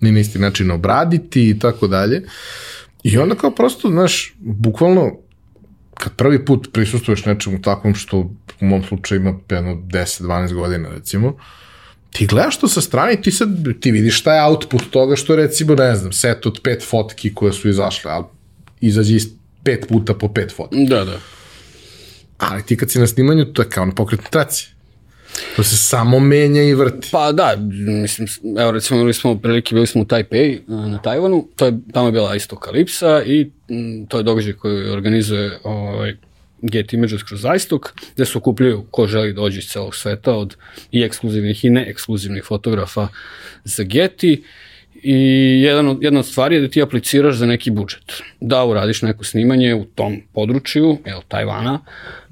ni 0.01 0.13
na 0.13 0.21
isti 0.21 0.39
način 0.39 0.71
obraditi 0.71 1.51
i 1.51 1.59
tako 1.59 1.87
dalje. 1.87 2.23
I 3.03 3.19
onda 3.19 3.35
kao 3.35 3.51
prosto, 3.51 3.89
znaš, 3.89 4.35
bukvalno 4.39 5.13
kad 5.95 6.17
prvi 6.17 6.45
put 6.45 6.69
prisustuješ 6.73 7.25
nečemu 7.25 7.63
takvom 7.63 7.95
što 7.95 8.19
u 8.61 8.65
mom 8.67 8.83
slučaju 8.85 9.21
ima 9.21 9.35
jedno 9.51 9.75
10-12 9.75 10.55
godina 10.55 10.89
recimo, 10.89 11.37
ti 12.11 12.27
gledaš 12.27 12.59
to 12.61 12.69
sa 12.69 12.81
strane 12.81 13.15
i 13.15 13.23
ti 13.23 13.31
sad, 13.31 13.49
ti 13.81 13.91
vidiš 13.91 14.19
šta 14.19 14.35
je 14.35 14.45
output 14.45 14.83
toga 14.91 15.17
što 15.17 15.33
je 15.33 15.37
recimo, 15.37 15.75
ne 15.75 15.97
znam, 15.97 16.13
set 16.13 16.47
od 16.47 16.61
pet 16.63 16.85
fotki 16.91 17.35
koje 17.35 17.53
su 17.53 17.69
izašle, 17.69 18.11
ali 18.11 18.25
izađe 18.81 19.19
pet 19.65 19.87
puta 19.89 20.15
po 20.15 20.29
pet 20.29 20.53
fotki. 20.57 20.87
Da, 20.89 21.05
da. 21.05 21.19
Ali 22.39 22.63
ti 22.63 22.77
kad 22.77 22.91
si 22.91 22.99
na 22.99 23.07
snimanju, 23.07 23.45
to 23.45 23.63
je 23.63 23.69
kao 23.69 23.87
na 23.87 23.93
pokretnu 23.93 24.27
traci. 24.31 24.69
To 25.57 25.62
se 25.62 25.76
samo 25.76 26.20
menja 26.20 26.62
i 26.62 26.74
vrti. 26.74 27.09
Pa 27.12 27.33
da, 27.33 27.57
mislim, 28.03 28.28
evo 28.59 28.70
recimo 28.70 28.99
imali 28.99 29.14
smo 29.14 29.39
prilike, 29.39 29.74
bili 29.74 29.87
smo 29.87 30.03
u 30.03 30.05
Taipei 30.05 30.61
na 30.66 30.99
Tajvanu, 31.03 31.49
to 31.57 31.66
je, 31.66 31.72
tamo 31.93 32.09
je 32.09 32.12
bila 32.12 32.37
isto 32.37 32.57
Kalipsa 32.57 33.22
i 33.26 33.51
m, 33.68 34.07
to 34.07 34.16
je 34.16 34.22
događaj 34.22 34.53
koji 34.53 34.91
organizuje 34.91 35.59
ovaj, 35.64 36.16
Get 36.62 36.93
Images 36.93 37.22
kroz 37.22 37.41
Zajstok, 37.41 37.93
gde 38.14 38.24
se 38.24 38.39
okupljaju 38.39 38.85
ko 38.91 39.07
želi 39.07 39.33
dođe 39.33 39.59
iz 39.59 39.68
celog 39.68 39.95
sveta 39.95 40.33
od 40.33 40.57
i 40.93 41.03
ekskluzivnih 41.03 41.64
i 41.64 41.70
neekskluzivnih 41.70 42.45
fotografa 42.45 43.09
za 43.64 43.83
Getty 43.83 44.43
i 45.03 45.16
jedan 45.62 45.89
od, 45.89 46.03
jedna 46.03 46.20
od 46.20 46.26
stvari 46.26 46.55
je 46.55 46.61
da 46.61 46.68
ti 46.68 46.83
apliciraš 46.83 47.37
za 47.37 47.47
neki 47.47 47.70
budžet. 47.70 48.12
Da 48.41 48.64
uradiš 48.64 49.03
neko 49.03 49.24
snimanje 49.24 49.74
u 49.74 49.85
tom 49.85 50.22
području, 50.33 50.99
jel, 51.07 51.20
Tajvana, 51.28 51.80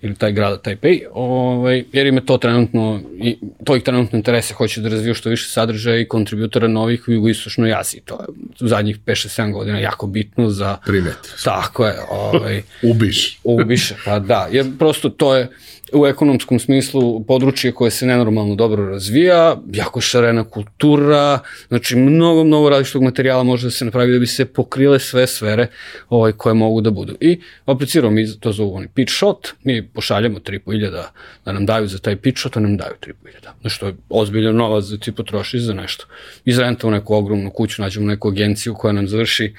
ili 0.02 0.14
taj 0.14 0.32
grada 0.32 0.56
Taipei, 0.56 1.02
ovaj, 1.12 1.84
jer 1.92 2.06
im 2.06 2.14
je 2.14 2.26
to 2.26 2.38
trenutno, 2.38 3.00
i, 3.18 3.38
to 3.64 3.76
ih 3.76 3.82
trenutno 3.82 4.16
interese, 4.16 4.54
hoće 4.54 4.80
da 4.80 4.88
razviju 4.88 5.14
što 5.14 5.30
više 5.30 5.48
sadržaja 5.48 6.00
i 6.00 6.08
kontributora 6.08 6.68
novih 6.68 7.08
u 7.08 7.12
jugoistočnoj 7.12 7.74
Aziji. 7.74 8.00
To 8.04 8.14
je 8.14 8.26
u 8.60 8.68
zadnjih 8.68 8.98
5-7 9.06 9.52
godina 9.52 9.78
jako 9.78 10.06
bitno 10.06 10.50
za... 10.50 10.76
Primet. 10.86 11.34
Tako 11.44 11.86
je. 11.86 11.94
Ovaj, 12.10 12.62
Ubiš. 12.90 13.38
ubiše, 13.44 13.94
pa 14.04 14.18
da, 14.18 14.48
jer 14.52 14.66
prosto 14.78 15.08
to 15.08 15.36
je 15.36 15.48
u 15.92 16.06
ekonomskom 16.06 16.58
smislu 16.58 17.24
područje 17.24 17.72
koje 17.72 17.90
se 17.90 18.06
nenormalno 18.06 18.54
dobro 18.54 18.86
razvija, 18.86 19.56
jako 19.72 20.00
šarena 20.00 20.44
kultura, 20.44 21.38
znači 21.68 21.96
mnogo, 21.96 22.44
mnogo 22.44 22.68
različitog 22.68 23.02
materijala 23.02 23.42
može 23.42 23.66
da 23.66 23.70
se 23.70 23.84
napravi 23.84 24.12
da 24.12 24.18
bi 24.18 24.26
se 24.26 24.44
pokrile 24.44 24.98
sve 24.98 25.26
sfere 25.26 25.66
ovaj, 26.08 26.32
koje 26.32 26.54
mogu 26.54 26.80
da 26.80 26.90
budu. 26.90 27.16
I 27.20 27.40
apliciramo 27.64 28.14
mi, 28.14 28.40
to 28.40 28.52
zovu 28.52 28.74
oni 28.74 28.88
pitch 28.88 29.14
shot, 29.14 29.48
mi 29.64 29.88
pošaljamo 29.88 30.38
3.500 30.38 31.04
da 31.44 31.52
nam 31.52 31.66
daju 31.66 31.86
za 31.86 31.98
taj 31.98 32.16
pitch 32.16 32.40
shot, 32.40 32.56
a 32.56 32.60
nam 32.60 32.76
daju 32.76 32.94
3.500. 33.00 33.14
Znači 33.60 33.80
to 33.80 33.86
je 33.86 33.94
ozbiljan 34.08 34.56
novac 34.56 34.84
da 34.84 34.98
ti 34.98 35.12
potrošiš 35.12 35.62
za 35.62 35.74
nešto. 35.74 36.06
Izrentamo 36.44 36.90
neku 36.90 37.14
ogromnu 37.14 37.50
kuću, 37.50 37.82
nađemo 37.82 38.06
neku 38.06 38.28
agenciju 38.28 38.74
koja 38.74 38.92
nam 38.92 39.08
završi 39.08 39.54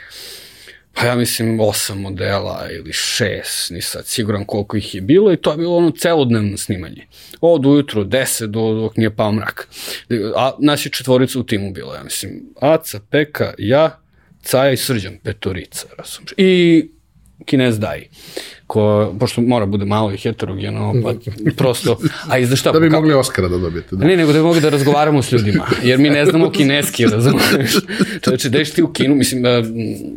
pa 0.93 1.05
ja 1.05 1.15
mislim 1.15 1.59
osam 1.59 2.01
modela 2.01 2.67
ili 2.71 2.93
šest, 2.93 3.71
nisam 3.71 4.01
siguran 4.05 4.45
koliko 4.45 4.77
ih 4.77 4.95
je 4.95 5.01
bilo 5.01 5.33
i 5.33 5.37
to 5.37 5.51
je 5.51 5.57
bilo 5.57 5.77
ono 5.77 5.91
celodnevno 5.91 6.57
snimanje. 6.57 7.07
Od 7.41 7.65
ujutru, 7.65 8.03
deset 8.03 8.49
do 8.49 8.73
dok 8.73 8.97
nije 8.97 9.15
pao 9.15 9.31
mrak. 9.31 9.67
A 10.35 10.51
nas 10.59 10.85
je 10.85 10.89
četvorica 10.89 11.39
u 11.39 11.43
timu 11.43 11.71
bilo, 11.71 11.95
ja 11.95 12.03
mislim, 12.03 12.43
Aca, 12.59 12.99
Peka, 13.09 13.53
ja, 13.57 13.99
Caja 14.43 14.71
i 14.71 14.77
Srđan, 14.77 15.17
petorica, 15.23 15.87
razumiješ. 15.97 16.33
I 16.37 16.89
Kinez 17.45 17.79
Daj 17.79 18.07
ko, 18.71 19.15
pošto 19.19 19.41
mora 19.41 19.65
bude 19.65 19.85
malo 19.85 20.13
i 20.13 20.17
heterogeno, 20.17 20.93
pa 21.03 21.13
prosto, 21.57 21.97
a 22.29 22.37
i 22.37 22.45
za 22.45 22.55
šta? 22.55 22.71
Da 22.71 22.79
bi 22.79 22.89
mogli 22.89 23.13
Oscara 23.13 23.47
da 23.47 23.57
dobijete. 23.57 23.95
Da. 23.95 24.05
Ne, 24.05 24.17
nego 24.17 24.31
da 24.31 24.39
bi 24.39 24.45
mogli 24.45 24.61
da 24.61 24.69
razgovaramo 24.69 25.21
s 25.21 25.31
ljudima, 25.31 25.67
jer 25.83 25.99
mi 25.99 26.09
ne 26.09 26.25
znamo 26.25 26.49
kineski, 26.51 27.05
razumiješ? 27.05 27.71
Čovječe, 28.23 28.49
deš 28.49 28.71
ti 28.71 28.83
u 28.83 28.93
Kinu, 28.93 29.15
mislim, 29.15 29.45
e, 29.45 29.63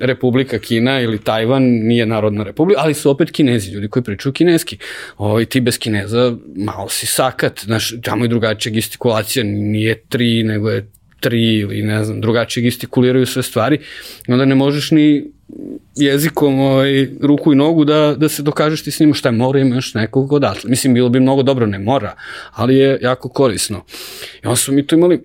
Republika 0.00 0.58
Kina 0.58 1.00
ili 1.00 1.18
Tajvan 1.18 1.62
nije 1.62 2.06
narodna 2.06 2.44
republika, 2.44 2.80
ali 2.80 2.94
su 2.94 3.10
opet 3.10 3.30
kinezi, 3.30 3.70
ljudi 3.70 3.88
koji 3.88 4.02
pričaju 4.02 4.32
kineski. 4.32 4.78
O, 5.18 5.44
ti 5.44 5.60
bez 5.60 5.78
kineza 5.78 6.36
malo 6.56 6.88
si 6.88 7.06
sakat, 7.06 7.60
znaš, 7.64 7.92
tamo 8.02 8.24
je 8.24 8.28
drugačija 8.28 8.72
gestikulacija, 8.72 9.44
nije 9.44 10.00
tri, 10.08 10.42
nego 10.42 10.70
je 10.70 10.90
tri 11.24 11.58
ili 11.58 11.82
ne 11.82 12.04
znam, 12.04 12.20
drugačije 12.20 12.64
gestikuliraju 12.64 13.26
sve 13.26 13.42
stvari 13.42 13.78
onda 14.28 14.44
ne 14.44 14.54
možeš 14.54 14.90
ni 14.90 15.30
jezikom 15.96 16.60
ovaj, 16.60 17.08
ruku 17.20 17.52
i 17.52 17.56
nogu 17.56 17.84
da, 17.84 18.14
da 18.18 18.28
se 18.28 18.42
dokažeš 18.42 18.84
ti 18.84 18.90
s 18.90 19.00
njima 19.00 19.14
šta 19.14 19.28
je 19.28 19.32
mora 19.32 19.60
imaš 19.60 19.94
nekog 19.94 20.32
odatle. 20.32 20.70
Mislim, 20.70 20.94
bilo 20.94 21.08
bi 21.08 21.20
mnogo 21.20 21.42
dobro, 21.42 21.66
ne 21.66 21.78
mora, 21.78 22.14
ali 22.52 22.76
je 22.76 22.98
jako 23.02 23.28
korisno. 23.28 23.84
I 24.42 24.46
onda 24.46 24.56
smo 24.56 24.74
mi 24.74 24.86
tu 24.86 24.94
imali 24.94 25.22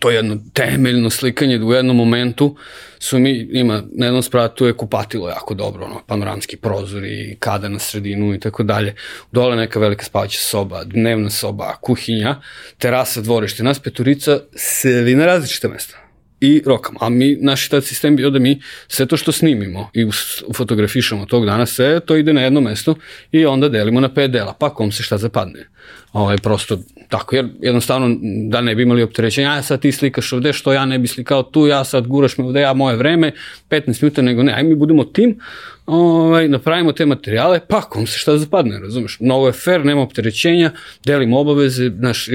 to 0.00 0.10
jedno 0.10 0.38
temeljno 0.52 1.10
slikanje 1.10 1.58
da 1.58 1.66
u 1.66 1.72
jednom 1.72 1.96
momentu 1.96 2.56
su 2.98 3.18
mi, 3.18 3.48
ima, 3.52 3.82
na 3.92 4.06
jednom 4.06 4.22
spratu 4.22 4.66
je 4.66 4.72
kupatilo 4.72 5.28
jako 5.28 5.54
dobro, 5.54 5.84
ono, 5.84 6.00
panoramski 6.06 6.56
prozori, 6.56 7.36
kada 7.38 7.68
na 7.68 7.78
sredinu 7.78 8.34
i 8.34 8.40
tako 8.40 8.62
dalje. 8.62 8.94
Dole 9.32 9.56
neka 9.56 9.78
velika 9.78 10.04
spavaća 10.04 10.38
soba, 10.38 10.84
dnevna 10.84 11.30
soba, 11.30 11.76
kuhinja, 11.80 12.40
terasa, 12.78 13.20
dvorište, 13.20 13.62
nas 13.62 13.78
peturica 13.78 14.40
seli 14.56 15.14
na 15.14 15.26
različite 15.26 15.68
mesta 15.68 16.04
i 16.40 16.62
rokamo. 16.66 16.98
A 17.02 17.08
mi, 17.08 17.36
naš 17.40 17.68
tad 17.68 17.84
sistem 17.84 18.16
bio 18.16 18.30
da 18.30 18.38
mi 18.38 18.60
sve 18.88 19.06
to 19.06 19.16
što 19.16 19.32
snimimo 19.32 19.90
i 19.92 20.06
fotografišemo 20.54 21.26
tog 21.26 21.46
dana, 21.46 21.66
sve 21.66 22.00
to 22.00 22.16
ide 22.16 22.32
na 22.32 22.40
jedno 22.40 22.60
mesto 22.60 22.94
i 23.32 23.46
onda 23.46 23.68
delimo 23.68 24.00
na 24.00 24.14
pet 24.14 24.30
dela, 24.30 24.54
pa 24.60 24.74
kom 24.74 24.92
se 24.92 25.02
šta 25.02 25.18
zapadne. 25.18 25.68
Ovaj, 26.12 26.36
prosto 26.38 26.78
tako, 27.14 27.36
jer 27.36 27.46
jednostavno 27.60 28.16
da 28.48 28.60
ne 28.60 28.74
bi 28.74 28.82
imali 28.82 29.02
opterećenja, 29.02 29.54
ja 29.54 29.62
sad 29.62 29.80
ti 29.80 29.92
slikaš 29.92 30.32
ovde, 30.32 30.52
što 30.52 30.72
ja 30.72 30.86
ne 30.86 30.98
bi 30.98 31.08
slikao 31.08 31.42
tu, 31.42 31.66
ja 31.66 31.84
sad 31.84 32.06
guraš 32.06 32.38
me 32.38 32.44
ovde, 32.44 32.60
ja 32.60 32.72
moje 32.72 32.96
vreme, 32.96 33.32
15 33.70 34.02
minuta, 34.02 34.22
nego 34.22 34.42
ne, 34.42 34.52
aj 34.52 34.62
mi 34.62 34.74
budemo 34.74 35.04
tim, 35.04 35.38
ovaj, 35.86 36.48
napravimo 36.48 36.92
te 36.92 37.06
materijale, 37.06 37.60
pa 37.68 37.80
kom 37.80 38.06
se 38.06 38.18
šta 38.18 38.38
zapadne, 38.38 38.80
razumeš? 38.80 39.20
Mnogo 39.20 39.46
je 39.46 39.52
fair, 39.52 39.84
nema 39.84 40.02
opterećenja, 40.02 40.72
delimo 41.04 41.38
obaveze, 41.38 41.90
znaš, 41.98 42.28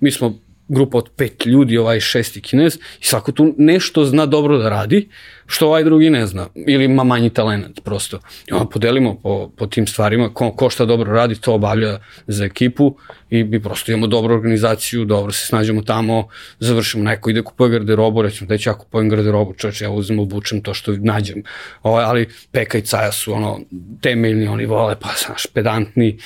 mi 0.00 0.10
smo 0.10 0.38
grupa 0.68 0.98
od 0.98 1.10
pet 1.16 1.46
ljudi, 1.46 1.78
ovaj 1.78 2.00
šesti 2.00 2.40
kinez, 2.40 2.78
i 3.00 3.04
svako 3.04 3.32
tu 3.32 3.54
nešto 3.58 4.04
zna 4.04 4.26
dobro 4.26 4.58
da 4.58 4.68
radi, 4.68 5.08
što 5.46 5.66
ovaj 5.66 5.84
drugi 5.84 6.10
ne 6.10 6.26
zna, 6.26 6.46
ili 6.66 6.84
ima 6.84 7.04
manji 7.04 7.30
talent 7.30 7.80
prosto. 7.84 8.18
I 8.46 8.52
onda 8.52 8.64
podelimo 8.64 9.14
po, 9.14 9.50
po 9.56 9.66
tim 9.66 9.86
stvarima, 9.86 10.34
ko, 10.34 10.52
ko 10.52 10.70
šta 10.70 10.84
dobro 10.84 11.12
radi, 11.12 11.40
to 11.40 11.54
obavlja 11.54 11.98
za 12.26 12.44
ekipu 12.44 12.96
i 13.30 13.44
mi 13.44 13.62
prosto 13.62 13.92
imamo 13.92 14.06
dobru 14.06 14.34
organizaciju, 14.34 15.04
dobro 15.04 15.32
se 15.32 15.46
snađemo 15.46 15.82
tamo, 15.82 16.28
završimo, 16.58 17.04
neko 17.04 17.30
ide 17.30 17.42
kupuje 17.42 17.70
garderobu, 17.70 18.22
recimo 18.22 18.48
da 18.48 18.58
ću 18.58 18.70
ja 18.70 18.78
kupujem 18.78 19.08
garderobu, 19.08 19.54
čoveč, 19.54 19.80
ja 19.80 19.90
uzmem, 19.90 20.18
obučem 20.18 20.62
to 20.62 20.74
što 20.74 20.92
nađem, 20.92 21.42
ovaj, 21.82 22.04
ali 22.04 22.28
Peka 22.52 22.78
i 22.78 22.82
Caja 22.82 23.12
su 23.12 23.34
ono, 23.34 23.60
temeljni, 24.00 24.48
oni 24.48 24.66
vole, 24.66 24.96
pa 25.00 25.08
znaš, 25.26 25.46
pedantni, 25.46 26.18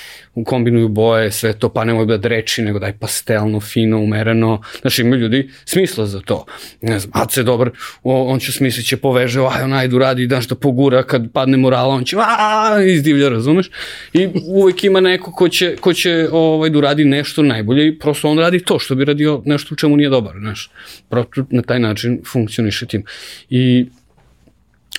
kombinuju 0.45 0.89
boje, 0.89 1.33
sve 1.33 1.53
to, 1.53 1.69
pa 1.69 1.85
nemoj 1.85 2.07
da 2.07 2.17
dreči, 2.17 2.63
nego 2.63 2.79
daj 2.79 2.99
pastelno, 2.99 3.61
fino, 3.61 3.99
umereno, 4.01 4.63
znaš, 4.81 4.99
imaju 4.99 5.23
ljudi 5.23 5.51
smisla 5.65 6.07
za 6.07 6.21
to. 6.21 6.45
Ne 6.81 6.99
znam, 6.99 7.11
Ace 7.15 7.41
je 7.41 7.45
dobar, 7.45 7.71
o, 8.03 8.25
on 8.25 8.39
će 8.41 8.53
smislit 8.53 8.87
će 8.87 8.97
poveže, 9.09 9.41
aj, 9.41 9.65
on 9.65 9.73
ajde 9.73 9.97
uradi, 9.97 10.27
daš 10.29 10.51
da 10.53 10.57
pogura, 10.59 11.03
kad 11.09 11.31
padne 11.33 11.57
morala, 11.57 11.95
on 11.97 12.05
će, 12.05 12.17
a, 12.21 12.77
izdivlja, 12.85 13.29
razumeš? 13.33 13.71
I 14.13 14.29
uvek 14.47 14.85
ima 14.85 15.01
neko 15.01 15.33
ko 15.33 15.49
će, 15.49 15.77
ko 15.81 15.95
će 15.95 16.29
ovaj, 16.33 16.71
da 16.71 16.79
uradi 16.79 17.05
nešto 17.09 17.43
najbolje 17.43 17.89
i 17.89 17.99
prosto 17.99 18.29
on 18.29 18.39
radi 18.39 18.61
to 18.61 18.79
što 18.79 18.95
bi 18.95 19.05
radio 19.09 19.41
nešto 19.45 19.75
u 19.75 19.77
čemu 19.77 19.97
nije 19.97 20.11
dobar, 20.11 20.37
znaš. 20.39 20.71
Prosto 21.09 21.47
na 21.51 21.63
taj 21.63 21.81
način 21.81 22.21
funkcioniše 22.27 22.87
tim. 22.87 23.05
I 23.51 23.87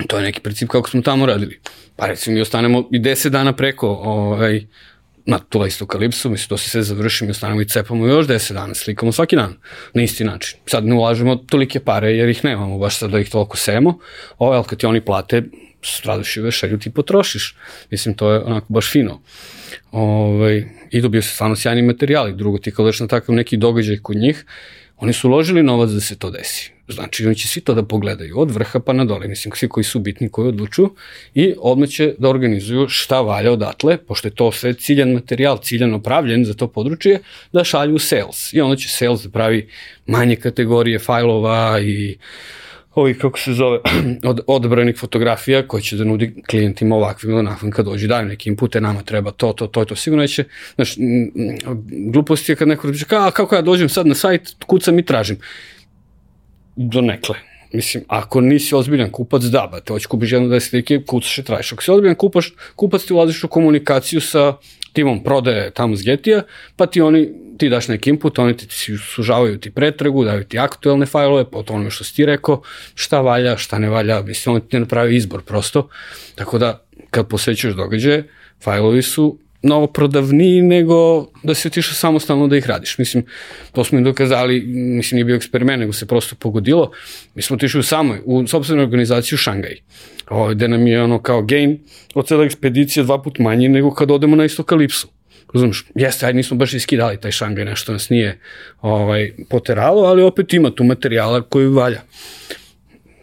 to 0.07 0.17
je 0.17 0.23
neki 0.23 0.39
princip 0.39 0.69
kako 0.69 0.89
smo 0.89 1.01
tamo 1.01 1.25
radili. 1.25 1.59
Pa 1.95 2.07
recimo 2.07 2.33
mi 2.33 2.41
ostanemo 2.41 2.87
i 2.91 2.99
10 2.99 3.29
dana 3.29 3.53
preko 3.53 3.87
ovaj, 3.87 4.63
na 5.29 5.39
tu 5.39 5.65
istu 5.65 5.85
kalipsu, 5.85 6.29
mislim, 6.29 6.49
to 6.49 6.57
se 6.57 6.69
sve 6.69 6.83
završi, 6.83 7.25
mi 7.25 7.31
ostanemo 7.31 7.61
i 7.61 7.67
cepamo 7.67 8.07
još 8.07 8.27
10 8.27 8.53
dana, 8.53 8.75
slikamo 8.75 9.11
svaki 9.11 9.35
dan, 9.35 9.55
na 9.93 10.03
isti 10.03 10.23
način. 10.23 10.59
Sad 10.65 10.85
ne 10.85 10.95
ulažemo 10.95 11.35
tolike 11.35 11.79
pare 11.79 12.11
jer 12.11 12.29
ih 12.29 12.45
nemamo 12.45 12.77
baš 12.77 12.97
sad 12.97 13.11
da 13.11 13.19
ih 13.19 13.29
toliko 13.29 13.57
sejemo, 13.57 13.99
ovaj, 14.37 14.57
ali 14.57 14.65
kad 14.65 14.79
ti 14.79 14.85
oni 14.85 15.01
plate, 15.01 15.43
straduši 15.81 16.41
vešelju 16.41 16.79
ti 16.79 16.91
potrošiš. 16.91 17.55
Mislim, 17.91 18.15
to 18.15 18.31
je 18.31 18.39
onako 18.39 18.73
baš 18.73 18.91
fino. 18.91 19.21
Ovaj, 19.91 20.65
I 20.91 21.01
dobio 21.01 21.21
se 21.21 21.29
stvarno 21.29 21.55
sjajni 21.55 21.81
materijali. 21.81 22.33
Drugo, 22.33 22.57
ti 22.57 22.71
kad 22.71 22.85
na 22.99 23.07
takav 23.07 23.35
neki 23.35 23.57
događaj 23.57 23.97
kod 23.97 24.17
njih, 24.17 24.45
oni 24.97 25.13
su 25.13 25.27
uložili 25.27 25.63
novac 25.63 25.89
da 25.89 25.99
se 26.01 26.17
to 26.17 26.31
desi. 26.31 26.71
Znači, 26.89 27.25
oni 27.25 27.35
će 27.35 27.47
svi 27.47 27.61
to 27.61 27.73
da 27.73 27.83
pogledaju, 27.83 28.39
od 28.39 28.51
vrha 28.51 28.79
pa 28.79 28.93
na 28.93 29.05
dole, 29.05 29.27
mislim, 29.27 29.53
svi 29.55 29.69
koji 29.69 29.83
su 29.83 29.99
bitni, 29.99 30.29
koji 30.29 30.47
odlučuju, 30.47 30.95
i 31.35 31.53
odmah 31.57 31.89
će 31.89 32.13
da 32.17 32.29
organizuju 32.29 32.87
šta 32.89 33.21
valja 33.21 33.51
odatle, 33.51 33.97
pošto 33.97 34.27
je 34.27 34.35
to 34.35 34.51
sve 34.51 34.73
ciljan 34.73 35.11
materijal, 35.11 35.57
ciljano 35.57 36.01
pravljen 36.01 36.45
za 36.45 36.53
to 36.53 36.67
područje, 36.67 37.19
da 37.53 37.63
šalju 37.63 37.95
u 37.95 37.99
sales. 37.99 38.53
I 38.53 38.61
onda 38.61 38.75
će 38.75 38.89
sales 38.89 39.23
da 39.23 39.29
pravi 39.29 39.67
manje 40.07 40.35
kategorije 40.35 40.99
fajlova 40.99 41.79
i 41.81 42.17
ovih, 42.95 43.17
kako 43.17 43.39
se 43.39 43.53
zove, 43.53 43.79
od, 44.31 44.41
odbranih 44.47 44.97
fotografija 44.97 45.67
koje 45.67 45.81
će 45.81 45.97
da 45.97 46.03
nudi 46.03 46.33
klijentima 46.49 46.95
ovakvim 46.95 47.31
ili 47.31 47.39
onakvim 47.39 47.71
kad 47.71 47.85
dođu, 47.85 48.07
daju 48.07 48.27
neke 48.27 48.49
inpute, 48.49 48.81
nama 48.81 49.01
treba 49.01 49.31
to, 49.31 49.53
to, 49.53 49.67
to, 49.67 49.85
to, 49.85 49.95
sigurno 49.95 50.27
će, 50.27 50.43
m, 50.77 51.31
glupost 52.11 52.49
je 52.49 52.55
kad 52.55 52.67
neko 52.67 52.87
kaže, 52.87 53.05
ka, 53.05 53.31
kako 53.31 53.55
ja 53.55 53.61
dođem 53.61 53.89
sad 53.89 54.07
na 54.07 54.15
sajt, 54.15 54.55
kucam 54.65 54.99
i 54.99 55.05
tražim. 55.05 55.37
Do 56.81 57.01
nekle. 57.01 57.35
Mislim, 57.73 58.03
ako 58.07 58.41
nisi 58.41 58.75
ozbiljan 58.75 59.11
kupac, 59.11 59.43
da, 59.43 59.67
ba, 59.71 59.79
te 59.79 59.93
hoće 59.93 60.07
kupiš 60.07 60.31
jedno 60.31 60.47
deset 60.47 60.69
slike, 60.69 61.01
kucaš 61.05 61.37
i 61.37 61.43
tražiš. 61.43 61.73
Ako 61.73 61.83
si 61.83 61.91
ozbiljan 61.91 62.15
kupaš, 62.15 62.53
kupac 62.75 63.03
ti 63.03 63.13
ulaziš 63.13 63.43
u 63.43 63.47
komunikaciju 63.47 64.21
sa 64.21 64.53
timom 64.93 65.23
prodaje 65.23 65.71
tamo 65.71 65.95
s 65.95 66.03
Getija, 66.03 66.43
pa 66.75 66.85
ti 66.85 67.01
oni, 67.01 67.29
ti 67.57 67.69
daš 67.69 67.87
neki 67.87 68.09
input, 68.09 68.39
oni 68.39 68.57
ti 68.57 68.67
sužavaju 68.97 69.59
ti 69.59 69.71
pretragu, 69.71 70.23
daju 70.23 70.43
ti 70.43 70.59
aktuelne 70.59 71.05
fajlove, 71.05 71.49
po 71.51 71.63
tome 71.63 71.91
što 71.91 72.03
si 72.03 72.15
ti 72.15 72.25
rekao, 72.25 72.61
šta 72.95 73.21
valja, 73.21 73.57
šta 73.57 73.79
ne 73.79 73.89
valja, 73.89 74.21
mislim, 74.21 74.55
oni 74.55 74.67
ti 74.67 74.79
napravi 74.79 75.15
izbor 75.15 75.43
prosto. 75.43 75.89
Tako 76.35 76.57
da, 76.57 76.85
kad 77.11 77.27
posećaš 77.27 77.73
događaje, 77.73 78.29
fajlovi 78.63 79.01
su 79.01 79.37
mnogo 79.61 79.87
prodavniji 79.87 80.61
nego 80.61 81.27
da 81.43 81.53
si 81.55 81.67
otišao 81.67 81.93
samostalno 81.93 82.47
da 82.47 82.57
ih 82.57 82.67
radiš. 82.67 82.97
Mislim, 82.97 83.23
to 83.71 83.83
smo 83.83 83.97
im 83.97 84.03
dokazali, 84.03 84.61
mislim, 84.67 85.15
nije 85.15 85.25
bio 85.25 85.35
eksperiment, 85.35 85.79
nego 85.79 85.93
se 85.93 86.05
prosto 86.05 86.35
pogodilo. 86.35 86.91
Mi 87.35 87.41
smo 87.41 87.55
otišli 87.55 87.79
u 87.79 87.83
samoj, 87.83 88.21
u 88.25 88.47
sobstvenoj 88.47 88.83
organizaciji 88.83 89.35
u 89.35 89.37
Šangaj, 89.37 89.75
o, 90.29 90.47
gde 90.47 90.67
nam 90.67 90.87
je 90.87 91.03
ono 91.03 91.21
kao 91.21 91.41
gain 91.41 91.79
od 92.13 92.27
cele 92.27 92.45
ekspedicije 92.45 93.03
dva 93.03 93.21
put 93.21 93.39
manji 93.39 93.69
nego 93.69 93.93
kad 93.93 94.11
odemo 94.11 94.35
na 94.35 94.45
istokalipsu. 94.45 95.07
Razumeš, 95.53 95.85
jeste, 95.95 96.25
ajde 96.25 96.37
nismo 96.37 96.57
baš 96.57 96.73
iskidali 96.73 97.19
taj 97.21 97.31
Šangaj, 97.31 97.65
nešto 97.65 97.91
nas 97.91 98.09
nije 98.09 98.39
ovaj, 98.81 99.31
poteralo, 99.49 100.01
ali 100.01 100.21
opet 100.21 100.53
ima 100.53 100.71
tu 100.71 100.83
materijala 100.83 101.41
koji 101.41 101.67
valja. 101.67 102.01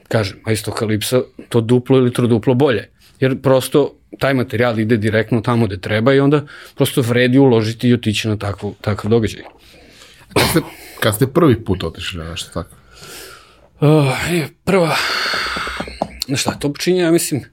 Kažem, 0.08 0.36
a 0.44 0.52
istokalipsa 0.52 1.22
to 1.48 1.60
duplo 1.60 1.98
ili 1.98 2.12
troduplo 2.12 2.54
bolje. 2.54 2.88
Jer 3.20 3.42
prosto 3.42 3.94
taj 4.18 4.34
materijal 4.34 4.78
ide 4.78 4.96
direktno 4.96 5.40
tamo 5.40 5.66
gde 5.66 5.80
treba 5.80 6.14
i 6.14 6.20
onda 6.20 6.46
prosto 6.74 7.00
vredi 7.00 7.38
uložiti 7.38 7.88
i 7.88 7.94
otići 7.94 8.28
na 8.28 8.36
takvu, 8.36 8.74
takav 8.80 9.10
događaj. 9.10 9.42
Kad 10.32 10.48
ste, 10.50 10.60
kad 11.00 11.14
ste 11.14 11.26
prvi 11.26 11.64
put 11.64 11.84
otišli 11.84 12.18
na 12.18 12.30
nešto 12.30 12.50
tako? 12.50 12.76
Uh, 13.80 14.32
je, 14.32 14.48
prva, 14.64 14.96
na 16.28 16.36
šta, 16.36 16.50
to 16.50 16.72
počinje, 16.72 17.00
ja 17.00 17.10
mislim, 17.10 17.44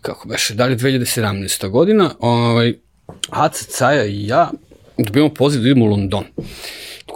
kako 0.00 0.28
beše, 0.28 0.54
dalje 0.54 0.76
2017. 0.76 1.68
godina, 1.68 2.14
ovaj, 2.18 2.74
Aca, 3.30 3.64
Caja 3.64 4.04
i 4.04 4.26
ja 4.26 4.50
dobijamo 4.98 5.34
poziv 5.34 5.62
da 5.62 5.68
idemo 5.68 5.84
u 5.84 5.88
London. 5.88 6.24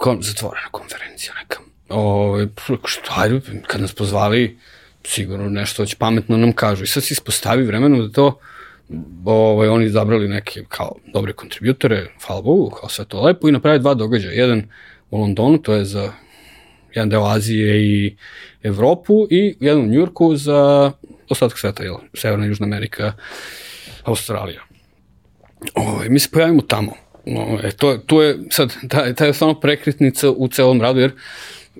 Kao 0.03 0.17
zatvorena 0.21 0.67
konferencija 0.71 1.33
neka. 1.41 1.59
Ovaj, 1.89 2.47
šta, 2.85 3.29
kad 3.67 3.81
nas 3.81 3.93
pozvali, 3.93 4.57
sigurno 5.05 5.49
nešto 5.49 5.85
će 5.85 5.95
pametno 5.95 6.37
nam 6.37 6.53
kažu. 6.53 6.83
I 6.83 6.87
sad 6.87 7.03
se 7.03 7.13
ispostavi 7.13 7.63
vremenu 7.63 8.01
da 8.01 8.11
to 8.11 8.39
ovaj, 9.25 9.67
oni 9.67 9.85
izabrali 9.85 10.27
neke 10.27 10.63
kao 10.69 10.95
dobre 11.13 11.33
kontributore, 11.33 12.07
hvala 12.25 12.41
Bogu, 12.41 12.69
kao 12.69 12.89
sve 12.89 13.05
to 13.05 13.21
lepo 13.21 13.49
i 13.49 13.51
napravili 13.51 13.81
dva 13.81 13.93
događaja. 13.93 14.33
Jedan 14.33 14.63
u 15.11 15.17
Londonu, 15.17 15.57
to 15.57 15.73
je 15.73 15.85
za 15.85 16.11
jedan 16.93 17.09
deo 17.09 17.25
Azije 17.25 17.83
i 17.83 18.15
Evropu 18.63 19.27
i 19.29 19.55
jedan 19.59 19.81
u 19.81 19.87
Njurku 19.87 20.35
za 20.35 20.91
ostatak 21.29 21.59
sveta, 21.59 21.83
jel, 21.83 21.95
Severna 22.13 22.45
i 22.45 22.49
Južna 22.49 22.65
Amerika, 22.65 23.13
Australija. 24.03 24.61
Ovaj, 25.75 26.09
mi 26.09 26.19
se 26.19 26.29
pojavimo 26.31 26.61
tamo. 26.61 26.91
Ovaj, 27.25 27.71
to, 27.71 27.97
to 27.97 28.23
je 28.23 28.37
sad, 28.49 28.73
ta, 28.89 29.13
ta 29.13 29.25
je 29.25 29.33
stvarno 29.33 29.59
prekretnica 29.59 30.29
u 30.29 30.47
celom 30.47 30.81
radu, 30.81 30.99
jer 30.99 31.11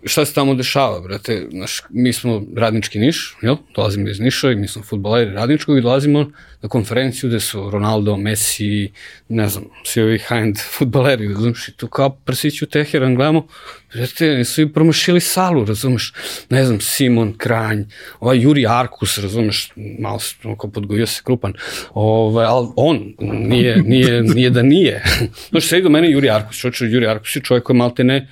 šta 0.04 0.26
se 0.26 0.34
tamo 0.34 0.54
dešava, 0.54 1.00
brate? 1.00 1.48
Znaš, 1.52 1.82
mi 1.90 2.14
smo 2.14 2.44
radnički 2.56 3.00
Niš, 3.00 3.38
jel? 3.42 3.56
Dolazimo 3.76 4.10
iz 4.10 4.20
Niša 4.20 4.52
i 4.52 4.56
mi 4.56 4.68
smo 4.68 4.84
futboleri 4.84 5.32
radničkog 5.32 5.78
i 5.78 5.82
dolazimo 5.82 6.32
na 6.62 6.70
konferenciju 6.70 7.30
gde 7.30 7.40
su 7.40 7.70
Ronaldo, 7.70 8.18
Messi, 8.18 8.92
ne 9.30 9.50
znam, 9.50 9.64
svi 9.84 10.02
ovi 10.02 10.18
high-end 10.18 10.60
futboleri, 10.78 11.28
razumiješ, 11.28 11.68
i 11.68 11.72
tu 11.72 11.88
kao 11.88 12.10
prsiću 12.10 12.66
Teheran 12.66 13.16
gledamo, 13.16 13.48
brate, 13.94 14.44
su 14.44 14.62
i 14.62 14.74
promašili 14.74 15.20
salu, 15.20 15.66
razumeš, 15.66 16.14
ne 16.50 16.66
znam, 16.66 16.82
Simon 16.82 17.34
Kranj, 17.38 17.84
ovaj 18.20 18.42
Juri 18.42 18.66
Arkus, 18.68 19.18
razumeš, 19.18 19.70
malo 20.00 20.20
se, 20.20 20.36
oko 20.44 20.68
podgojio 20.68 21.06
se 21.08 21.22
krupan, 21.26 21.54
ovaj, 21.94 22.46
ali 22.46 22.68
on 22.76 23.14
nije, 23.20 23.82
nije, 23.82 24.24
nije 24.24 24.50
da 24.50 24.62
nije. 24.62 25.04
Znaš, 25.50 25.68
sedi 25.68 25.84
do 25.84 25.90
mene 25.90 26.12
Juri 26.12 26.30
Arkus, 26.30 26.58
čovječ, 26.58 26.82
Juri 26.82 27.08
Arkus 27.08 27.36
je 27.36 27.42
čovjek 27.42 27.64
koji 27.64 27.78
malte 27.78 28.04
ne, 28.04 28.28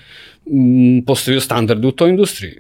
postavio 1.08 1.42
standarde 1.42 1.88
u 1.88 1.92
toj 1.92 2.10
industriji. 2.10 2.54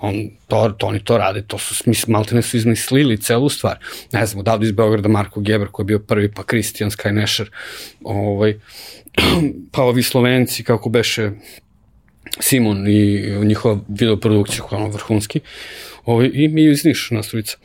On, 0.00 0.14
to, 0.48 0.74
to, 0.78 0.86
oni 0.86 1.04
to 1.04 1.18
rade, 1.18 1.42
to 1.42 1.58
su, 1.58 1.84
mislim, 1.86 2.12
malte 2.12 2.34
ne 2.34 2.42
su 2.42 2.56
izmislili 2.56 3.20
celu 3.20 3.48
stvar. 3.48 3.78
Ne 4.12 4.26
znam, 4.26 4.40
odavde 4.40 4.66
iz 4.66 4.72
Beograda 4.72 5.08
Marko 5.08 5.40
Geber 5.40 5.68
koji 5.68 5.84
je 5.84 5.86
bio 5.86 5.98
prvi, 5.98 6.32
pa 6.32 6.42
Christian 6.42 6.90
Skynesher, 6.90 7.46
ovaj, 8.04 8.58
pa 9.72 9.82
ovi 9.82 10.02
Slovenci, 10.02 10.64
kako 10.64 10.88
beše 10.88 11.30
Simon 12.40 12.88
i 12.88 13.30
njihova 13.44 13.78
videoprodukcija 13.88 14.62
koja 14.62 14.78
je 14.78 14.84
ono 14.84 14.92
vrhunski, 14.92 15.40
ovaj, 16.04 16.30
i 16.34 16.48
mi 16.48 16.64
iz 16.64 16.84
Niš, 16.84 17.10
nastavica. 17.10 17.56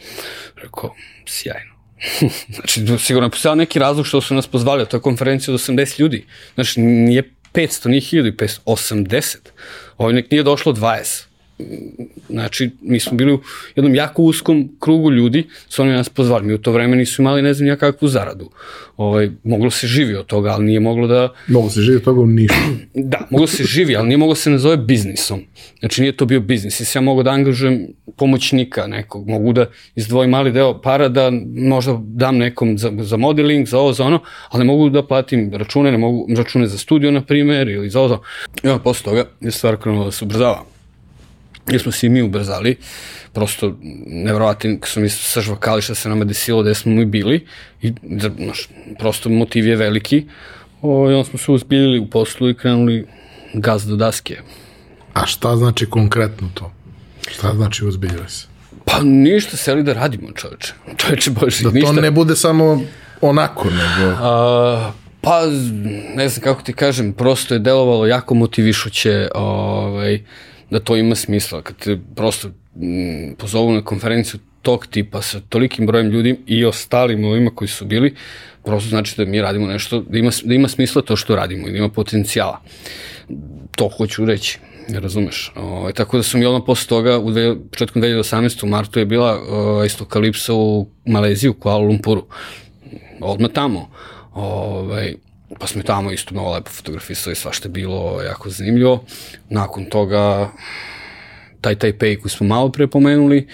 Rekao, 0.56 0.95
sjajno. 1.26 1.77
znači, 2.56 2.85
sigurno 2.99 3.26
je 3.26 3.31
postojao 3.31 3.56
neki 3.56 3.80
razlog 3.80 4.07
što 4.07 4.22
su 4.22 4.35
nas 4.35 4.48
pozvali, 4.48 4.85
to 4.85 4.98
je 4.98 5.02
konferencija 5.02 5.53
od 5.53 5.60
80 5.60 5.99
ljudi. 5.99 6.26
Znači, 6.56 6.81
nije 6.81 7.23
500, 7.57 7.88
nije 7.89 8.01
1580. 8.01 9.38
Ovo 9.97 10.11
nek 10.11 10.31
nije 10.31 10.43
došlo 10.43 10.73
20. 10.73 11.26
Znači, 12.29 12.69
mi 12.81 12.99
smo 12.99 13.17
bili 13.17 13.34
u 13.34 13.39
jednom 13.75 13.95
jako 13.95 14.23
uskom 14.23 14.69
krugu 14.79 15.11
ljudi, 15.11 15.43
su 15.69 15.81
oni 15.81 15.91
nas 15.91 16.09
pozvali. 16.09 16.45
Mi 16.45 16.53
u 16.53 16.57
to 16.57 16.71
vreme 16.71 16.95
nisu 16.95 17.21
imali 17.21 17.41
ne 17.41 17.53
znam 17.53 17.67
ja 17.67 17.75
kakvu 17.75 18.07
zaradu. 18.07 18.49
Ovaj, 18.97 19.29
moglo 19.43 19.71
se 19.71 19.88
živi 19.88 20.15
od 20.15 20.25
toga, 20.25 20.49
ali 20.49 20.65
nije 20.65 20.79
moglo 20.79 21.07
da... 21.07 21.34
Moglo 21.47 21.69
se 21.69 21.81
živi 21.81 21.97
od 21.97 22.03
toga 22.03 22.21
u 22.21 22.27
nišu. 22.27 22.53
da, 22.93 23.27
moglo 23.29 23.47
se 23.47 23.63
živi, 23.63 23.95
ali 23.95 24.07
nije 24.07 24.17
moglo 24.17 24.35
se 24.35 24.49
nazove 24.49 24.77
biznisom. 24.77 25.39
Znači, 25.79 26.01
nije 26.01 26.17
to 26.17 26.25
bio 26.25 26.39
biznis. 26.39 26.79
I 26.79 26.85
se 26.85 26.97
ja 26.97 27.01
mogu 27.01 27.23
da 27.23 27.31
angažujem 27.31 27.88
pomoćnika 28.15 28.88
nekog, 28.88 29.27
mogu 29.27 29.53
da 29.53 29.65
izdvojim 29.95 30.31
mali 30.31 30.51
deo 30.51 30.81
para 30.81 31.09
da 31.09 31.31
možda 31.55 31.99
dam 32.01 32.38
nekom 32.38 32.77
za, 32.77 32.91
za 32.99 33.17
modeling, 33.17 33.67
za 33.67 33.79
ovo, 33.79 33.93
za 33.93 34.03
ono, 34.03 34.19
ali 34.49 34.59
ne 34.59 34.65
mogu 34.65 34.89
da 34.89 35.07
platim 35.07 35.53
račune, 35.53 35.91
ne 35.91 35.97
mogu 35.97 36.27
račune 36.38 36.67
za 36.67 36.77
studio, 36.77 37.11
na 37.11 37.21
primer, 37.21 37.67
ili 37.67 37.89
za 37.89 37.99
ovo, 37.99 38.07
za 38.07 38.17
I 38.63 38.67
onda 38.67 38.84
posle 38.84 39.03
toga 39.03 39.25
je 39.41 39.51
stvar 39.51 39.77
krenula 39.77 40.05
da 40.05 40.11
se 40.11 40.25
ubrzava 40.25 40.76
jer 41.69 41.81
smo 41.81 41.91
se 41.91 42.07
i 42.07 42.10
mi 42.10 42.22
ubrzali, 42.22 42.76
prosto 43.34 43.77
nevrovatno 44.06 44.77
su 44.85 44.99
mi 44.99 45.10
sažvakali 45.10 45.81
šta 45.81 45.95
se 45.95 46.10
nama 46.10 46.26
desilo 46.26 46.61
gde 46.61 46.76
smo 46.76 46.91
mi 46.91 47.06
bili 47.06 47.45
i 47.81 47.94
znaš, 48.38 48.69
prosto 48.99 49.30
motiv 49.30 49.68
je 49.68 49.76
veliki 49.76 50.26
o, 50.81 51.11
i 51.11 51.14
onda 51.14 51.30
smo 51.30 51.39
se 51.39 51.52
uzbiljili 51.52 51.99
u 51.99 52.10
poslu 52.10 52.49
i 52.49 52.56
krenuli 52.56 53.07
gaz 53.53 53.85
do 53.85 53.95
daske. 53.95 54.38
A 55.14 55.26
šta 55.26 55.57
znači 55.57 55.85
konkretno 55.85 56.49
to? 56.53 56.72
Šta 57.31 57.53
znači 57.56 57.85
uzbiljili 57.85 58.30
se? 58.30 58.48
Pa 58.85 59.03
ništa, 59.03 59.57
seli 59.57 59.84
da 59.84 59.94
radimo 59.94 60.31
čoveče. 60.31 60.73
Čoveče, 60.98 61.31
bože, 61.31 61.64
da 61.64 61.72
ništa. 61.72 61.91
Da 61.91 61.95
to 61.95 62.02
ne 62.02 62.11
bude 62.11 62.35
samo 62.35 62.81
onako, 63.22 63.69
nego... 63.69 64.15
A, 64.19 64.91
pa, 65.22 65.41
ne 66.15 66.30
znam 66.30 66.44
kako 66.44 66.61
ti 66.61 66.73
kažem, 66.73 67.14
prosto 67.14 67.53
je 67.53 67.60
delovalo 67.60 68.06
jako 68.06 68.35
motivišuće, 68.35 69.27
ovaj, 69.35 70.19
da 70.69 70.80
to 70.80 70.95
ima 70.95 71.15
smisla. 71.15 71.61
Kad 71.61 71.76
te 71.77 71.98
prosto 72.15 72.48
m, 72.81 73.35
pozovu 73.38 73.72
na 73.72 73.81
konferenciju 73.81 74.39
tog 74.61 74.88
tipa 74.88 75.22
sa 75.22 75.39
tolikim 75.49 75.88
brojem 75.88 76.07
ljudi 76.07 76.35
i 76.48 76.65
ostalim 76.65 77.26
ovima 77.26 77.52
koji 77.56 77.68
su 77.68 77.85
bili, 77.85 78.15
prosto 78.64 78.89
znači 78.89 79.14
da 79.18 79.26
mi 79.26 79.41
radimo 79.41 79.68
nešto, 79.68 80.02
da 80.02 80.18
ima, 80.18 80.31
da 80.44 80.53
ima 80.53 80.68
smisla 80.68 81.02
to 81.02 81.15
što 81.15 81.35
radimo 81.35 81.68
i 81.68 81.72
da 81.72 81.77
ima 81.77 81.89
potencijala. 81.89 82.61
To 83.76 83.89
hoću 83.98 84.26
reći. 84.26 84.60
Razumeš. 84.89 85.52
O, 85.56 85.61
ovaj, 85.61 85.94
tako 85.94 86.18
da 86.18 86.23
sam 86.23 86.41
i 86.41 86.45
odmah 86.45 86.61
posle 86.65 86.88
toga, 86.88 87.19
u 87.19 87.31
dve, 87.31 87.56
početkom 87.72 88.02
2018. 88.02 88.64
u 88.64 88.68
martu 88.68 88.99
je 88.99 89.06
bila 89.06 89.39
o, 89.49 89.84
isto 89.85 90.06
kalipsa 90.06 90.53
u 90.53 90.88
Maleziji, 91.06 91.49
u 91.49 91.53
Kuala 91.53 91.80
Lumpuru. 91.80 92.26
Odmah 93.22 93.52
tamo. 93.52 93.89
Ovaj, 94.34 95.15
pa 95.59 95.67
smo 95.67 95.83
tamo 95.83 96.11
isto 96.11 96.33
mnogo 96.33 96.51
lepo 96.51 96.69
fotografisali, 96.69 97.35
svašta 97.35 97.67
je 97.67 97.71
bilo 97.71 98.21
jako 98.21 98.49
zanimljivo. 98.49 99.03
Nakon 99.49 99.85
toga, 99.85 100.51
taj 101.61 101.75
Taipei 101.75 102.15
koji 102.15 102.31
smo 102.31 102.47
malo 102.47 102.71
pre 102.71 102.87
pomenuli, 102.87 103.47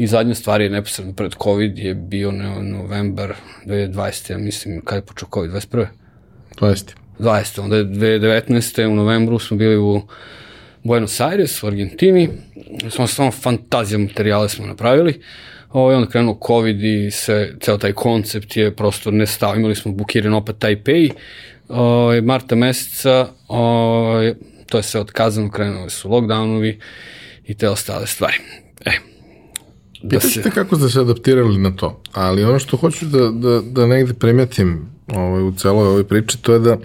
I 0.00 0.06
zadnja 0.06 0.34
stvar 0.34 0.60
je 0.60 0.70
neposredno 0.70 1.12
pred 1.12 1.32
COVID 1.42 1.78
je 1.78 1.94
bio 1.94 2.32
no, 2.32 2.62
novembar 2.62 3.34
2020. 3.66 4.30
Ja 4.32 4.38
mislim, 4.38 4.80
kada 4.80 4.96
je 4.96 5.02
počeo 5.02 5.28
COVID? 5.34 5.50
21. 5.50 5.86
20. 6.60 6.84
20. 7.18 7.60
Onda 7.60 7.76
je 7.76 7.84
2019. 7.84 8.86
u 8.86 8.94
novembru 8.94 9.38
smo 9.38 9.56
bili 9.56 9.76
u 9.76 10.02
Buenos 10.82 11.20
Aires, 11.20 11.62
u 11.62 11.66
Argentini. 11.66 12.28
Smo 12.90 13.06
samo 13.06 13.30
fantazija 13.30 13.98
materijale 13.98 14.48
smo 14.48 14.66
napravili. 14.66 15.20
Ovo, 15.72 15.96
onda 15.96 16.10
krenuo 16.10 16.38
COVID 16.46 16.84
i 16.84 17.10
sve, 17.10 17.54
ceo 17.60 17.78
taj 17.78 17.92
koncept 17.92 18.56
je 18.56 18.76
prosto 18.76 19.10
nestao. 19.10 19.56
Imali 19.56 19.74
smo 19.74 19.92
bukiran 19.92 20.34
opet 20.34 20.58
Taipei, 20.58 21.10
o, 21.68 22.12
marta 22.22 22.56
meseca, 22.56 23.28
o, 23.48 24.32
to 24.66 24.78
je 24.78 24.82
sve 24.82 25.00
otkazano, 25.00 25.50
krenuli 25.50 25.90
su 25.90 26.08
lockdownovi 26.08 26.78
i 27.46 27.54
te 27.54 27.68
ostale 27.68 28.06
stvari. 28.06 28.36
E, 28.84 28.90
da 30.02 30.20
se... 30.20 30.50
kako 30.54 30.76
ste 30.76 30.88
se 30.88 31.00
adaptirali 31.00 31.58
na 31.58 31.76
to, 31.76 32.02
ali 32.12 32.44
ono 32.44 32.58
što 32.58 32.76
hoću 32.76 33.06
da, 33.06 33.30
da, 33.30 33.60
da 33.60 33.86
negde 33.86 34.14
primetim 34.14 34.90
ovaj, 35.14 35.42
u 35.42 35.52
celoj 35.52 35.88
ovoj 35.88 36.04
priči, 36.04 36.42
to 36.42 36.52
je 36.52 36.58
da 36.58 36.76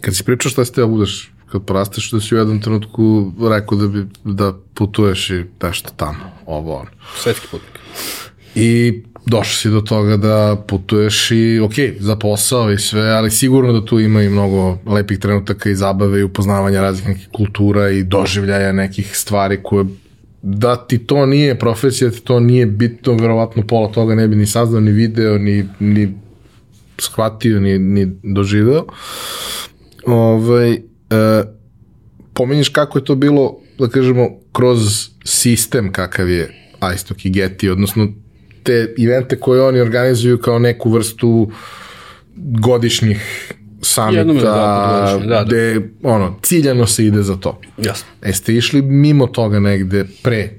kad 0.00 0.16
si 0.16 0.24
pričao 0.24 0.50
šta 0.50 0.64
ste 0.64 0.80
da 0.80 0.86
budeš 0.86 1.32
kad 1.52 1.64
porasteš 1.64 2.10
da 2.10 2.20
si 2.20 2.34
u 2.34 2.38
jednom 2.38 2.60
trenutku 2.60 3.32
rekao 3.50 3.78
da 3.78 3.88
bi 3.88 4.06
da 4.24 4.52
putuješ 4.74 5.30
i 5.30 5.44
nešto 5.62 5.90
tamo, 5.96 6.32
ovo 6.46 6.76
ono. 6.76 6.90
Svetski 7.16 7.46
putnik. 7.50 7.78
I 8.54 9.02
došao 9.26 9.56
si 9.56 9.70
do 9.70 9.80
toga 9.80 10.16
da 10.16 10.64
putuješ 10.68 11.30
i 11.30 11.60
ok, 11.60 11.72
za 11.98 12.16
posao 12.16 12.72
i 12.72 12.78
sve, 12.78 13.10
ali 13.10 13.30
sigurno 13.30 13.72
da 13.72 13.84
tu 13.84 14.00
ima 14.00 14.22
i 14.22 14.28
mnogo 14.28 14.78
lepih 14.86 15.18
trenutaka 15.18 15.70
i 15.70 15.74
zabave 15.74 16.20
i 16.20 16.22
upoznavanja 16.22 16.80
raznih 16.80 17.08
nekih 17.08 17.28
kultura 17.32 17.90
i 17.90 18.02
doživljaja 18.02 18.72
nekih 18.72 19.16
stvari 19.16 19.60
koje 19.62 19.84
da 20.42 20.76
ti 20.76 20.98
to 20.98 21.26
nije 21.26 21.58
profesija, 21.58 22.10
da 22.10 22.16
ti 22.16 22.24
to 22.24 22.40
nije 22.40 22.66
bitno, 22.66 23.14
verovatno 23.14 23.66
pola 23.66 23.92
toga 23.92 24.14
ne 24.14 24.28
bi 24.28 24.36
ni 24.36 24.46
saznao, 24.46 24.80
ni 24.80 24.92
video, 24.92 25.38
ni, 25.38 25.68
ni 25.80 26.14
shvatio, 26.98 27.60
ni, 27.60 27.78
ni 27.78 28.12
doživeo. 28.22 28.84
Ovaj, 30.06 30.78
e, 31.12 31.44
pominješ 32.34 32.68
kako 32.68 32.98
je 32.98 33.04
to 33.04 33.14
bilo, 33.14 33.58
da 33.78 33.88
kažemo, 33.88 34.28
kroz 34.52 35.08
sistem 35.24 35.92
kakav 35.92 36.30
je 36.30 36.50
Aistok 36.80 37.24
i 37.24 37.30
Getty, 37.30 37.70
odnosno 37.70 38.08
te 38.62 38.94
evente 38.98 39.40
koje 39.40 39.62
oni 39.62 39.80
organizuju 39.80 40.38
kao 40.38 40.58
neku 40.58 40.90
vrstu 40.90 41.50
godišnjih 42.36 43.52
samita, 43.82 44.24
da, 44.24 45.20
da, 45.26 45.44
gde 45.46 45.90
ono, 46.02 46.38
ciljano 46.42 46.86
se 46.86 47.06
ide 47.06 47.22
za 47.22 47.36
to. 47.36 47.60
Jasno. 47.78 48.08
E 48.22 48.32
ste 48.32 48.54
išli 48.54 48.82
mimo 48.82 49.26
toga 49.26 49.60
negde 49.60 50.06
pre 50.22 50.50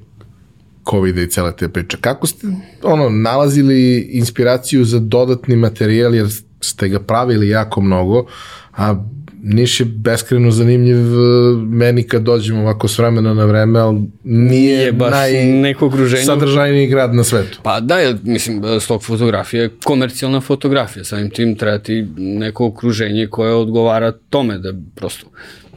covid 0.90 1.18
i 1.18 1.30
cele 1.30 1.56
te 1.56 1.70
priče. 1.70 1.98
Kako 2.02 2.28
ste 2.28 2.48
ono, 2.84 3.10
nalazili 3.10 4.00
inspiraciju 4.12 4.86
za 4.86 5.00
dodatni 5.00 5.56
materijal, 5.56 6.16
jer 6.16 6.28
ste 6.62 6.90
ga 6.90 7.00
pravili 7.00 7.50
jako 7.50 7.82
mnogo, 7.82 8.26
a 8.72 9.04
Niš 9.46 9.80
je 9.80 9.86
beskreno 9.86 10.52
zanimljiv 10.52 10.98
e, 10.98 11.56
meni 11.58 12.04
kad 12.04 12.22
dođemo 12.22 12.62
ovako 12.62 12.88
s 12.88 12.98
vremena 12.98 13.34
na 13.34 13.46
vreme, 13.46 13.80
ali 13.80 14.02
nije, 14.24 14.78
nije 14.78 14.92
baš 14.92 15.12
naj 15.12 15.46
neko 15.46 15.86
okruženje. 15.86 16.24
sadržajniji 16.24 16.88
grad 16.88 17.16
na 17.16 17.24
svetu. 17.24 17.60
Pa 17.64 17.80
da, 17.80 18.00
je, 18.00 18.18
mislim, 18.24 18.64
stok 18.80 19.04
fotografije 19.04 19.62
je 19.64 19.70
komercijalna 19.84 20.42
fotografija, 20.42 21.04
samim 21.04 21.30
tim 21.30 21.56
treba 21.56 21.78
ti 21.78 22.08
neko 22.18 22.66
okruženje 22.66 23.28
koje 23.28 23.54
odgovara 23.54 24.12
tome 24.30 24.58
da 24.58 24.74
prosto 24.96 25.28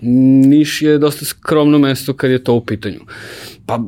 Niš 0.01 0.83
je 0.83 0.99
dosta 0.99 1.25
skromno 1.25 1.79
mesto 1.79 2.15
kad 2.15 2.31
je 2.31 2.45
to 2.45 2.55
u 2.55 2.65
pitanju. 2.65 3.01
Pa 3.67 3.81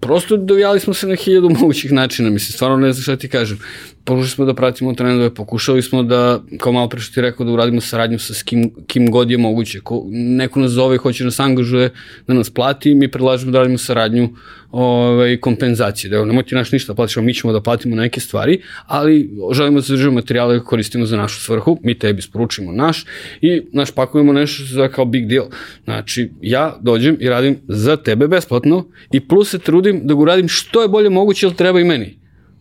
prosto 0.00 0.36
dovijali 0.36 0.80
smo 0.80 0.94
se 0.94 1.06
na 1.06 1.14
hiljadu 1.14 1.50
mogućih 1.50 1.92
načina, 1.92 2.30
mislim, 2.30 2.52
stvarno 2.52 2.76
ne 2.76 2.92
znam 2.92 3.02
šta 3.02 3.16
ti 3.16 3.28
kažem. 3.28 3.58
Pokušali 4.04 4.30
smo 4.30 4.44
da 4.44 4.54
pratimo 4.54 4.94
trendove, 4.94 5.34
pokušali 5.34 5.82
smo 5.82 6.02
da, 6.02 6.40
kao 6.58 6.72
malo 6.72 6.88
pre 6.88 7.00
što 7.00 7.14
ti 7.14 7.20
rekao, 7.20 7.46
da 7.46 7.52
uradimo 7.52 7.80
saradnju 7.80 8.18
sa 8.18 8.34
kim, 8.44 8.70
kim 8.86 9.10
god 9.10 9.30
je 9.30 9.38
moguće. 9.38 9.80
Ko, 9.80 10.04
neko 10.10 10.60
nas 10.60 10.70
zove 10.70 10.94
i 10.94 10.98
hoće 10.98 11.24
nas 11.24 11.40
angažuje 11.40 11.90
da 12.26 12.34
nas 12.34 12.50
plati, 12.50 12.94
mi 12.94 13.10
predlažemo 13.10 13.52
da 13.52 13.58
radimo 13.58 13.78
saradnju 13.78 14.28
ovaj, 14.70 15.36
kompenzacije. 15.36 16.10
Da 16.10 16.16
evo, 16.16 16.24
nemoj 16.24 16.42
ti 16.42 16.54
naš 16.54 16.72
ništa 16.72 16.92
da 16.92 16.96
platiš, 16.96 17.16
mi 17.16 17.34
ćemo 17.34 17.52
da 17.52 17.60
platimo 17.60 17.96
neke 17.96 18.20
stvari, 18.20 18.62
ali 18.86 19.30
želimo 19.52 19.78
da 19.78 19.80
zadržimo 19.80 20.12
materijale 20.12 20.58
koje 20.58 20.64
koristimo 20.64 21.06
za 21.06 21.16
našu 21.16 21.40
svrhu, 21.40 21.78
mi 21.82 21.98
tebi 21.98 22.22
sporučimo 22.22 22.72
naš 22.72 23.04
i 23.40 23.62
naš 23.72 23.90
pakujemo 23.90 24.32
nešto 24.32 24.64
za 24.64 24.88
kao 24.88 25.04
big 25.04 25.26
deal. 25.26 25.46
Znači, 25.84 26.30
ja 26.40 26.78
dođem 26.80 27.16
i 27.20 27.28
radim 27.28 27.56
za 27.68 27.96
tebe 27.96 28.28
besplatno 28.28 28.86
i 29.12 29.20
plus 29.20 29.50
se 29.50 29.58
trudim 29.58 30.00
da 30.04 30.14
ga 30.14 30.20
uradim 30.20 30.48
što 30.48 30.82
je 30.82 30.88
bolje 30.88 31.10
moguće, 31.10 31.46
jer 31.46 31.54
treba 31.54 31.80
i 31.80 31.84
meni. 31.84 32.17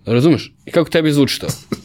Razumeš? 0.08 0.54
I 0.66 0.72
kako 0.72 0.90
tebi 0.90 1.12
zvuči 1.12 1.40
to? 1.40 1.48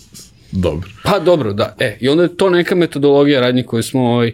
Dobro. 0.53 0.89
Pa 1.05 1.19
dobro, 1.19 1.53
da. 1.53 1.77
E, 1.79 1.97
i 2.01 2.09
onda 2.09 2.23
je 2.23 2.37
to 2.37 2.51
neka 2.51 2.75
metodologija 2.75 3.41
radnje 3.41 3.63
koju 3.63 3.83
smo 3.83 4.01
ovaj, 4.01 4.33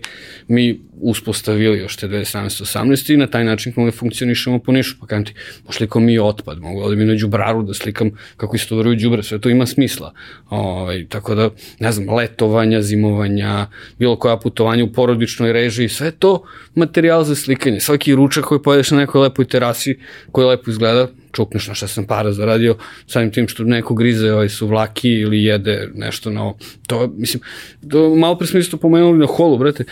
mi 0.48 0.80
uspostavili 1.00 1.78
još 1.78 1.96
te 1.96 2.08
2017-18 2.08 3.14
i 3.14 3.16
na 3.16 3.26
taj 3.26 3.44
način 3.44 3.72
kako 3.72 3.90
funkcionišemo 3.90 4.58
po 4.58 4.72
nišu. 4.72 4.96
Pa 5.00 5.06
kažem 5.06 5.24
ti, 5.24 5.34
pošliko 5.66 6.00
mi 6.00 6.18
otpad, 6.18 6.58
mogu 6.58 6.88
da 6.90 6.96
mi 6.96 7.04
na 7.04 7.14
džubraru 7.14 7.62
da 7.62 7.74
slikam 7.74 8.10
kako 8.36 8.56
istovaruju 8.56 8.96
džubre, 8.96 9.22
sve 9.22 9.40
to 9.40 9.48
ima 9.48 9.66
smisla. 9.66 10.12
Ovaj, 10.50 11.06
tako 11.08 11.34
da, 11.34 11.50
ne 11.80 11.92
znam, 11.92 12.16
letovanja, 12.16 12.82
zimovanja, 12.82 13.66
bilo 13.98 14.16
koja 14.16 14.36
putovanja 14.36 14.84
u 14.84 14.92
porodičnoj 14.92 15.52
režiji, 15.52 15.88
sve 15.88 16.10
to 16.10 16.42
materijal 16.74 17.24
za 17.24 17.34
slikanje. 17.34 17.80
Svaki 17.80 18.14
ručak 18.14 18.44
koji 18.44 18.62
pojedeš 18.62 18.90
na 18.90 18.98
nekoj 18.98 19.20
lepoj 19.20 19.44
terasi 19.44 19.98
koji 20.32 20.46
lepo 20.46 20.70
izgleda, 20.70 21.08
čukneš 21.32 21.68
na 21.68 21.74
šta 21.74 21.88
sam 21.88 22.04
para 22.04 22.32
zaradio, 22.32 22.76
samim 23.06 23.30
tim 23.30 23.48
što 23.48 23.64
neko 23.64 23.94
grize 23.94 24.32
ovaj, 24.32 24.48
su 24.48 24.66
vlaki 24.66 25.10
ili 25.10 25.44
jede 25.44 25.90
nešto 25.94 26.30
na 26.30 26.42
ovo. 26.42 26.58
To, 26.86 27.12
mislim, 27.16 27.42
to, 27.90 28.14
malo 28.14 28.38
pre 28.38 28.46
smo 28.46 28.58
isto 28.58 28.76
pomenuli 28.76 29.18
na 29.18 29.26
holu, 29.26 29.58
brate, 29.58 29.84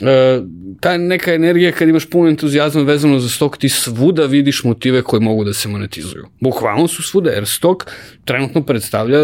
e, 0.00 0.40
ta 0.80 0.96
neka 0.98 1.34
energija 1.34 1.72
kad 1.72 1.88
imaš 1.88 2.10
puno 2.10 2.28
entuzijazma 2.28 2.82
vezano 2.82 3.18
za 3.18 3.28
stok, 3.28 3.56
ti 3.56 3.68
svuda 3.68 4.26
vidiš 4.26 4.64
motive 4.64 5.02
koje 5.02 5.20
mogu 5.20 5.44
da 5.44 5.52
se 5.52 5.68
monetizuju. 5.68 6.26
Bukvalno 6.40 6.88
su 6.88 7.02
svuda, 7.02 7.30
jer 7.30 7.46
stok 7.46 7.86
trenutno 8.24 8.62
predstavlja, 8.62 9.18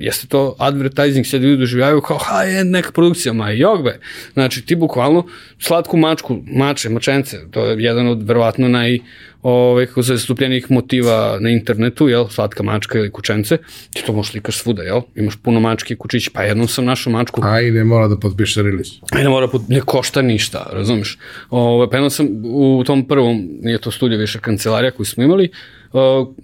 jeste 0.00 0.26
to 0.26 0.56
advertising, 0.58 1.26
sad 1.26 1.42
ljudi 1.42 1.56
doživljavaju 1.56 2.00
kao 2.00 2.18
high-end 2.18 2.70
neka 2.70 2.92
produkcija, 2.92 3.32
ma 3.32 3.50
jogbe. 3.50 4.00
Znači, 4.32 4.66
ti 4.66 4.76
bukvalno 4.76 5.26
slatku 5.58 5.96
mačku, 5.96 6.38
mače, 6.46 6.88
mačence, 6.88 7.38
to 7.50 7.64
je 7.64 7.82
jedan 7.82 8.08
od 8.08 8.22
verovatno 8.22 8.68
naj 8.68 8.98
ovaj, 9.42 9.86
kako 9.86 10.02
se 10.02 10.16
zastupljenih 10.16 10.70
motiva 10.70 11.38
na 11.40 11.50
internetu, 11.50 12.08
jel, 12.08 12.28
slatka 12.28 12.62
mačka 12.62 12.98
ili 12.98 13.10
kućence, 13.12 13.58
ti 13.92 14.02
to 14.06 14.12
možeš 14.12 14.32
slikaš 14.32 14.58
svuda, 14.58 14.82
jel, 14.82 15.00
imaš 15.14 15.36
puno 15.42 15.60
mačke 15.60 15.94
i 15.94 15.96
kučići, 15.96 16.30
pa 16.30 16.42
jednom 16.42 16.68
sam 16.68 16.84
našao 16.84 17.12
mačku. 17.12 17.40
A 17.44 17.60
i 17.60 17.70
ne 17.70 17.84
mora 17.84 18.08
da 18.08 18.16
potpiše 18.16 18.62
release. 18.62 18.92
A 19.12 19.20
i 19.20 19.22
ne 19.22 19.28
mora, 19.28 19.48
ne 19.68 19.80
košta 19.80 20.22
ništa, 20.22 20.70
razumeš. 20.72 21.18
Ovaj, 21.50 21.90
pa 21.90 21.96
jednom 21.96 22.10
sam 22.10 22.28
u 22.44 22.84
tom 22.86 23.08
prvom, 23.08 23.48
nije 23.62 23.78
to 23.78 23.90
studio 23.90 24.18
više 24.18 24.38
kancelarija 24.38 24.90
koju 24.90 25.06
smo 25.06 25.24
imali, 25.24 25.50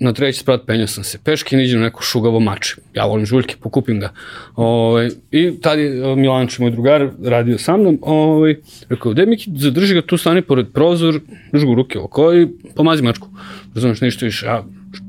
na 0.01 0.13
treći 0.13 0.39
sprat 0.39 0.61
penjao 0.67 0.87
sam 0.87 1.05
se 1.05 1.19
peške 1.25 1.57
i 1.57 1.59
niđem 1.59 1.81
neko 1.81 2.03
šugavo 2.03 2.41
mače. 2.41 2.77
Ja 2.95 3.07
volim 3.07 3.27
žuljke, 3.27 3.57
pokupim 3.61 4.01
ga. 4.01 4.13
Ovaj, 4.57 5.11
I 5.31 5.61
tad 5.61 5.79
je 5.79 6.17
Milanče, 6.17 6.63
moj 6.63 6.71
drugar, 6.71 7.09
radio 7.25 7.59
sa 7.59 7.77
mnom, 7.77 7.99
ovaj, 8.03 8.57
rekao, 8.89 9.13
gde 9.13 9.27
Miki, 9.27 9.51
zadrži 9.57 9.95
ga 9.95 10.03
tu 10.03 10.17
stani 10.17 10.43
pored 10.43 10.67
prozor, 10.73 11.21
drži 11.53 11.67
ruke 11.67 11.99
oko 11.99 12.35
i 12.35 12.49
pomazi 12.77 13.03
mačku. 13.03 13.29
Razumeš, 13.75 14.01
ništa 14.01 14.27
više, 14.27 14.47
ja 14.47 14.65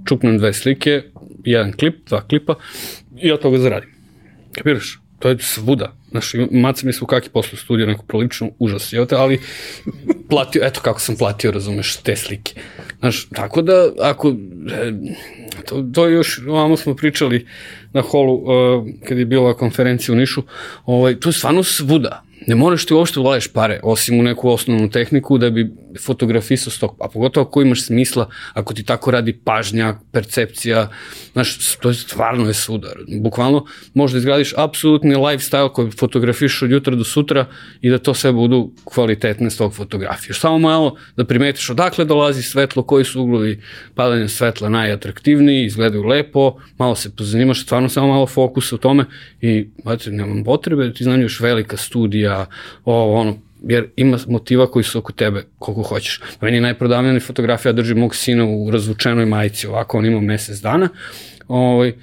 čupnem 0.07 0.37
dve 0.37 0.53
slike, 0.53 1.03
jedan 1.43 1.73
klip, 1.73 2.07
dva 2.07 2.21
klipa 2.21 2.55
i 3.21 3.31
od 3.31 3.41
toga 3.41 3.57
zaradim. 3.57 3.89
Kapiraš? 4.51 4.99
To 5.19 5.29
je 5.29 5.37
svuda. 5.39 5.93
Znaš, 6.11 6.31
maca 6.51 6.87
mi 6.87 6.93
se 6.93 6.99
u 7.03 7.07
kaki 7.07 7.29
poslu 7.29 7.57
studiju, 7.57 7.87
neko 7.87 8.05
prolično 8.05 8.49
užas, 8.59 8.93
je 8.93 9.05
ali 9.11 9.39
platio, 10.29 10.61
eto 10.65 10.81
kako 10.83 10.99
sam 10.99 11.15
platio, 11.15 11.51
razumeš, 11.51 11.97
te 11.97 12.15
slike. 12.15 12.61
Znaš, 12.99 13.27
tako 13.29 13.61
da, 13.61 13.91
ako, 14.01 14.29
e, 14.29 14.93
to, 15.65 15.85
to 15.93 16.07
još, 16.07 16.41
ovamo 16.47 16.77
smo 16.77 16.95
pričali 16.95 17.47
na 17.93 18.01
holu, 18.01 18.33
uh, 18.33 18.85
kad 19.07 19.17
je 19.17 19.25
bila 19.25 19.53
konferencija 19.53 20.13
u 20.13 20.17
Nišu, 20.17 20.43
ovaj, 20.85 21.19
to 21.19 21.29
je 21.29 21.33
stvarno 21.33 21.63
svuda. 21.63 22.24
Ne 22.47 22.55
moraš 22.55 22.85
ti 22.85 22.93
uopšte 22.93 23.19
ulaješ 23.19 23.47
pare, 23.47 23.79
osim 23.83 24.19
u 24.19 24.23
neku 24.23 24.49
osnovnu 24.49 24.89
tehniku 24.89 25.37
da 25.37 25.49
bi 25.49 25.71
fotografisao 26.01 26.71
stok, 26.71 26.91
a 26.99 27.09
pogotovo 27.09 27.47
ako 27.47 27.61
imaš 27.61 27.85
smisla, 27.85 28.29
ako 28.53 28.73
ti 28.73 28.83
tako 28.83 29.11
radi 29.11 29.33
pažnja, 29.33 29.95
percepcija, 30.11 30.89
znaš, 31.33 31.75
to 31.75 31.89
je 31.89 31.93
stvarno 31.93 32.47
je 32.47 32.53
sudar. 32.53 32.97
Bukvalno 33.21 33.65
možda 33.93 34.17
izgradiš 34.17 34.53
apsolutni 34.57 35.15
lifestyle 35.15 35.73
koji 35.73 35.91
fotografiš 35.91 36.61
od 36.61 36.71
jutra 36.71 36.95
do 36.95 37.03
sutra 37.03 37.45
i 37.81 37.89
da 37.89 37.97
to 37.97 38.13
sve 38.13 38.31
budu 38.31 38.71
kvalitetne 38.83 39.49
stok 39.49 39.73
fotografije. 39.73 40.33
Samo 40.33 40.59
malo 40.59 40.95
da 41.17 41.25
primetiš 41.25 41.69
odakle 41.69 42.05
dolazi 42.05 42.43
svetlo, 42.43 42.83
koji 42.83 43.05
su 43.05 43.21
uglovi 43.21 43.61
padanja 43.95 44.27
svetla 44.27 44.69
najatraktivniji, 44.69 45.65
izgledaju 45.65 46.03
lepo, 46.03 46.55
malo 46.77 46.95
se 46.95 47.15
pozanimaš, 47.15 47.63
stvarno 47.63 47.89
samo 47.89 48.07
malo 48.07 48.27
fokusa 48.27 48.75
u 48.75 48.79
tome 48.79 49.05
i, 49.41 49.67
znate, 49.81 50.11
nemam 50.11 50.43
potrebe 50.43 50.87
da 50.87 50.93
ti 50.93 51.03
znanjuš 51.03 51.39
velika 51.39 51.77
studija, 51.77 52.34
ovo, 52.85 53.13
ono, 53.13 53.35
jer 53.63 53.89
ima 53.95 54.17
motiva 54.27 54.71
koji 54.71 54.83
su 54.83 54.99
oko 54.99 55.11
tebe 55.11 55.43
koliko 55.59 55.83
hoćeš. 55.83 56.21
Meni 56.41 56.57
je 56.57 56.61
najprodavljena 56.61 57.19
fotografija 57.19 57.71
držim 57.71 57.97
mog 57.97 58.15
sina 58.15 58.45
u 58.45 58.71
razvučenoj 58.71 59.25
majici, 59.25 59.67
ovako 59.67 59.97
on 59.97 60.05
ima 60.05 60.21
mesec 60.21 60.59
dana. 60.61 60.89
Ovaj, 61.47 61.93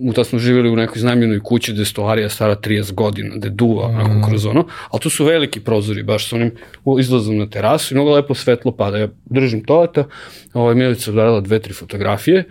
u 0.00 0.12
to 0.12 0.24
smo 0.24 0.38
živjeli 0.38 0.70
u 0.70 0.76
nekoj 0.76 1.00
znamljenoj 1.00 1.40
kući 1.40 1.72
gde 1.72 1.82
je 1.82 1.86
stolarija 1.86 2.28
stara 2.28 2.56
30 2.56 2.92
godina, 2.92 3.36
gde 3.36 3.48
duva 3.50 3.88
mm. 3.88 3.94
onako 3.94 4.28
kroz 4.28 4.46
ono, 4.46 4.66
ali 4.90 5.00
to 5.00 5.10
su 5.10 5.24
veliki 5.24 5.60
prozori, 5.60 6.02
baš 6.02 6.28
sa 6.28 6.36
onim 6.36 6.52
izlazom 7.00 7.38
na 7.38 7.46
terasu 7.50 7.94
i 7.94 7.96
mnogo 7.96 8.14
lepo 8.14 8.34
svetlo 8.34 8.72
pada. 8.72 8.98
Ja 8.98 9.08
držim 9.24 9.64
toaleta, 9.64 10.04
ovaj, 10.52 10.74
Milica 10.74 11.10
udarila 11.10 11.40
dve, 11.40 11.58
tri 11.58 11.72
fotografije, 11.72 12.44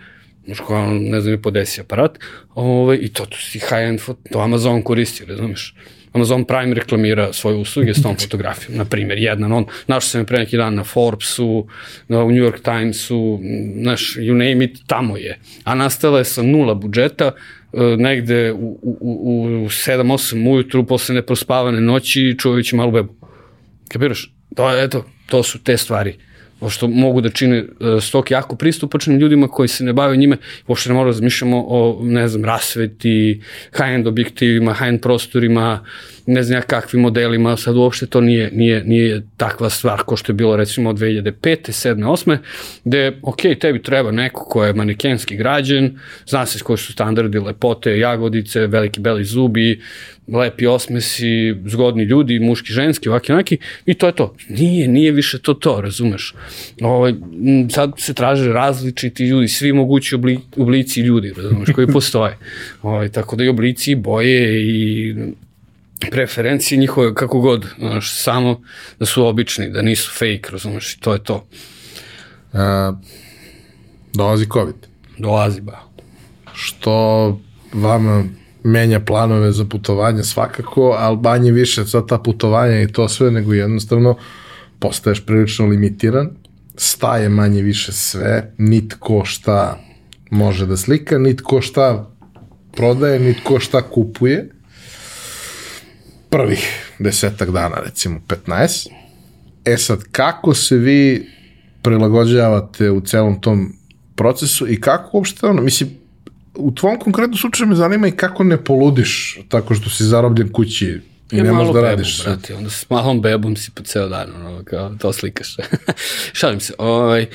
kao, 0.68 0.86
ne 0.94 1.22
znam, 1.22 1.34
je 1.34 1.42
podesi 1.42 1.82
aparat, 1.82 2.20
ovaj, 2.56 2.98
i 3.02 3.10
to, 3.10 3.26
to 3.26 3.38
si 3.38 3.60
high-end, 3.60 4.02
to 4.32 4.40
Amazon 4.40 4.82
koristi, 4.82 5.26
razumeš? 5.26 5.76
Amazon 6.14 6.46
Prime 6.46 6.74
reklamira 6.74 7.34
svoje 7.34 7.58
usluge 7.58 7.94
s 7.94 8.02
tom 8.02 8.16
fotografijom, 8.18 8.78
na 8.78 8.86
primjer, 8.86 9.18
jedan, 9.18 9.52
on, 9.52 9.66
našao 9.88 10.02
sam 10.02 10.22
je 10.22 10.26
pre 10.26 10.40
neki 10.40 10.58
dan 10.58 10.76
na 10.76 10.84
Forbesu, 10.84 11.68
na, 12.08 12.24
u 12.24 12.32
New 12.32 12.44
York 12.44 12.62
Timesu, 12.62 13.40
naš, 13.76 14.16
you 14.16 14.34
name 14.34 14.66
it, 14.66 14.80
tamo 14.88 15.18
je. 15.18 15.40
A 15.64 15.76
nastala 15.76 16.18
je 16.18 16.26
sa 16.26 16.44
nula 16.44 16.74
budžeta, 16.74 17.32
e, 17.74 17.78
negde 17.98 18.52
u, 18.52 18.80
u, 18.82 19.44
u 19.66 19.70
7-8 19.70 20.52
ujutru 20.52 20.86
posle 20.86 21.16
neprospavane 21.16 21.82
noći 21.82 22.36
čuvajući 22.40 22.76
malu 22.76 22.92
bebu. 22.92 23.16
Kapiraš? 23.88 24.34
To, 24.56 24.84
eto, 24.84 25.06
to 25.26 25.44
su 25.44 25.64
te 25.64 25.78
stvari 25.78 26.29
pošto 26.60 26.88
mogu 26.88 27.22
da 27.22 27.30
čine 27.30 27.62
uh, 27.62 28.04
stok 28.04 28.32
jako 28.32 28.56
pristupačnim 28.56 29.20
ljudima 29.20 29.48
koji 29.48 29.68
se 29.68 29.84
ne 29.84 29.94
bave 29.94 30.18
njime, 30.18 30.38
pošto 30.66 30.90
ne 30.90 30.94
moramo 30.94 31.12
da 31.12 31.16
razmišljamo 31.16 31.66
o, 31.68 32.00
ne 32.04 32.28
znam, 32.28 32.46
rasveti, 32.46 33.42
high-end 33.78 34.08
objektivima, 34.08 34.74
high-end 34.74 35.02
prostorima, 35.02 35.86
ne 36.30 36.44
znam 36.44 36.58
ja 36.58 36.62
kakvim 36.62 37.02
modelima, 37.02 37.58
sad 37.58 37.78
uopšte 37.78 38.06
to 38.06 38.22
nije, 38.22 38.52
nije, 38.54 38.84
nije 38.84 39.22
takva 39.38 39.70
stvar 39.70 40.04
ko 40.04 40.18
što 40.18 40.32
je 40.32 40.36
bilo 40.36 40.56
recimo 40.56 40.90
od 40.90 40.98
2005. 40.98 41.34
7. 41.42 42.04
8. 42.06 42.38
gde, 42.84 43.20
ok, 43.22 43.38
tebi 43.60 43.82
treba 43.84 44.12
neko 44.12 44.46
ko 44.46 44.66
je 44.66 44.74
manekenski 44.74 45.36
građen, 45.36 46.00
zna 46.28 46.46
se 46.46 46.60
koji 46.60 46.78
su 46.78 46.94
standardi 46.94 47.40
lepote, 47.40 48.00
jagodice, 48.00 48.68
veliki 48.68 49.00
beli 49.00 49.24
zubi, 49.24 49.82
lepi 50.28 50.68
osmesi, 50.68 51.56
zgodni 51.66 52.04
ljudi, 52.04 52.40
muški, 52.40 52.74
ženski, 52.74 53.10
ovaki, 53.10 53.32
onaki, 53.32 53.58
i 53.86 53.94
to 53.94 54.08
je 54.08 54.16
to. 54.16 54.36
Nije, 54.50 54.88
nije 54.88 55.12
više 55.12 55.40
to 55.40 55.54
to, 55.54 55.82
razumeš? 55.82 56.34
Ovo, 56.82 56.96
ovaj, 56.96 57.14
sad 57.70 57.94
se 57.98 58.14
traže 58.14 58.54
različiti 58.54 59.26
ljudi, 59.26 59.48
svi 59.48 59.74
mogući 59.74 60.16
obli, 60.16 60.40
oblici 60.58 61.02
ljudi, 61.02 61.34
razumeš, 61.38 61.70
koji 61.76 61.88
postoje. 61.88 62.38
Ovo, 62.82 62.94
ovaj, 62.96 63.10
tako 63.10 63.36
da 63.36 63.44
i 63.44 63.48
oblici, 63.50 63.92
i 63.92 63.96
boje 63.96 64.62
i 64.62 65.16
preferencije 66.12 66.78
njihove, 66.78 67.14
kako 67.14 67.40
god, 67.40 67.66
znaš, 67.80 68.16
samo 68.16 68.62
da 69.00 69.06
su 69.06 69.26
obični, 69.26 69.70
da 69.70 69.82
nisu 69.82 70.12
fake, 70.14 70.52
razumeš, 70.52 70.94
i 70.94 71.00
to 71.00 71.14
je 71.14 71.24
to. 71.24 71.48
A, 72.54 72.94
dolazi 74.14 74.46
COVID. 74.54 74.76
Dolazi, 75.18 75.62
ba. 75.62 75.80
Što 76.54 77.40
vama 77.74 78.24
menja 78.64 79.00
planove 79.00 79.52
za 79.52 79.66
putovanje 79.66 80.24
svakako, 80.24 80.96
ali 81.00 81.18
manje 81.18 81.52
više 81.52 81.86
sad 81.86 82.08
ta 82.08 82.18
putovanja 82.18 82.82
i 82.82 82.88
to 82.88 83.10
sve, 83.10 83.32
nego 83.32 83.54
jednostavno 83.54 84.18
postaješ 84.80 85.26
prilično 85.26 85.66
limitiran, 85.66 86.30
staje 86.76 87.30
manje 87.30 87.62
više 87.62 87.92
sve, 87.92 88.54
nitko 88.58 89.26
šta 89.26 89.80
može 90.32 90.66
da 90.66 90.78
slika, 90.78 91.18
nitko 91.18 91.62
šta 91.62 92.12
prodaje, 92.72 93.20
nitko 93.20 93.60
šta 93.60 93.82
kupuje. 93.82 94.50
Prvih 96.30 96.94
desetak 97.00 97.52
dana, 97.52 97.76
recimo 97.86 98.20
15. 98.28 98.90
E 99.66 99.78
sad, 99.78 100.00
kako 100.12 100.54
se 100.54 100.78
vi 100.78 101.28
prilagođavate 101.82 102.92
u 102.92 103.02
celom 103.02 103.42
tom 103.42 103.74
procesu 104.16 104.68
i 104.68 104.82
kako 104.82 105.10
uopšte 105.18 105.46
ono, 105.46 105.62
mislim, 105.62 105.90
u 106.56 106.72
tvom 106.72 107.00
konkretnom 107.00 107.38
slučaju 107.38 107.70
me 107.70 107.76
zanima 107.76 108.08
i 108.08 108.12
kako 108.12 108.44
ne 108.44 108.64
poludiš 108.64 109.40
tako 109.50 109.76
što 109.76 109.90
si 109.90 110.04
zarobljen 110.04 110.52
kući 110.52 111.02
i 111.32 111.38
ja 111.38 111.44
ne 111.44 111.52
možeš 111.52 111.74
da 111.74 111.82
radiš. 111.82 112.24
Bebu, 112.24 112.36
brate, 112.36 112.56
onda 112.56 112.70
s 112.70 112.90
malom 112.90 113.22
bebom 113.22 113.56
si 113.56 113.72
po 113.72 113.84
ceo 113.84 114.08
dan, 114.10 114.36
ono, 114.36 114.64
kao, 114.64 114.96
to 115.00 115.14
slikaš. 115.14 115.58
Šalim 116.40 116.60
se, 116.60 116.74
ovaj, 116.78 117.26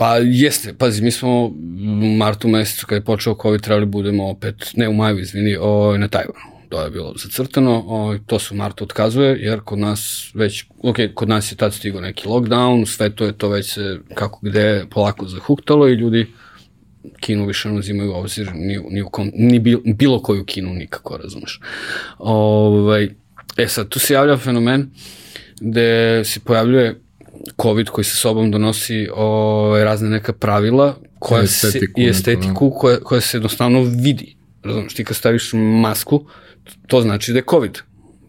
Pa 0.00 0.16
jeste, 0.16 0.72
pazi, 0.72 1.02
mi 1.02 1.10
smo 1.10 1.46
u 1.46 1.52
martu 2.16 2.48
mesecu 2.48 2.86
kada 2.86 2.96
je 2.96 3.04
počeo 3.04 3.36
COVID 3.42 3.60
trebali 3.60 3.86
budemo 3.86 4.28
opet, 4.28 4.54
ne 4.76 4.88
u 4.88 4.92
maju, 4.92 5.18
izvini, 5.18 5.56
ovaj, 5.56 5.98
na 5.98 6.08
Tajvanu. 6.08 6.49
To 6.70 6.82
je 6.82 6.90
bilo 6.90 7.14
zacrtano, 7.16 7.84
ovaj, 7.86 8.18
to 8.26 8.38
se 8.38 8.54
u 8.54 8.56
martu 8.56 8.84
otkazuje, 8.84 9.36
jer 9.40 9.60
kod 9.60 9.78
nas 9.78 10.30
već, 10.34 10.64
ok, 10.82 10.96
kod 11.14 11.28
nas 11.28 11.52
je 11.52 11.56
tad 11.56 11.74
stigao 11.74 12.00
neki 12.00 12.28
lockdown, 12.28 12.86
sve 12.86 13.10
to 13.16 13.24
je 13.24 13.38
to 13.38 13.48
već 13.48 13.72
se 13.74 13.98
kako 14.14 14.38
gde 14.42 14.86
polako 14.90 15.26
zahuktalo 15.26 15.88
i 15.88 15.94
ljudi 15.94 16.26
Kinu 17.20 17.46
više 17.46 17.68
ne 17.68 17.78
uzimaju 17.78 18.14
obzir 18.14 18.50
ni, 18.54 18.78
ni, 18.90 19.02
u 19.02 19.08
kom, 19.08 19.30
ni 19.34 19.58
bilo, 19.58 19.80
bilo 19.84 20.22
koju 20.22 20.44
Kinu 20.44 20.74
nikako, 20.74 21.16
razumeš. 21.16 21.60
Ovaj, 22.18 23.08
e 23.56 23.68
sad, 23.68 23.88
tu 23.88 23.98
se 23.98 24.14
javlja 24.14 24.36
fenomen 24.36 24.90
gde 25.60 26.22
se 26.24 26.40
pojavljuje 26.40 27.00
COVID 27.62 27.88
koji 27.88 28.04
sa 28.04 28.16
sobom 28.16 28.50
donosi 28.50 29.08
ovaj, 29.14 29.84
razne 29.84 30.08
neka 30.08 30.32
pravila 30.32 30.96
koja 31.18 31.42
estetiku, 31.42 32.00
se, 32.00 32.02
i 32.02 32.08
estetiku 32.08 32.70
koja, 32.70 33.00
koja 33.00 33.20
se 33.20 33.36
jednostavno 33.36 33.82
vidi. 33.82 34.36
Razumeš, 34.62 34.94
ti 34.94 35.04
kad 35.04 35.16
staviš 35.16 35.50
masku, 35.52 36.26
to 36.86 37.00
znači 37.00 37.32
da 37.32 37.38
je 37.38 37.44
COVID 37.50 37.78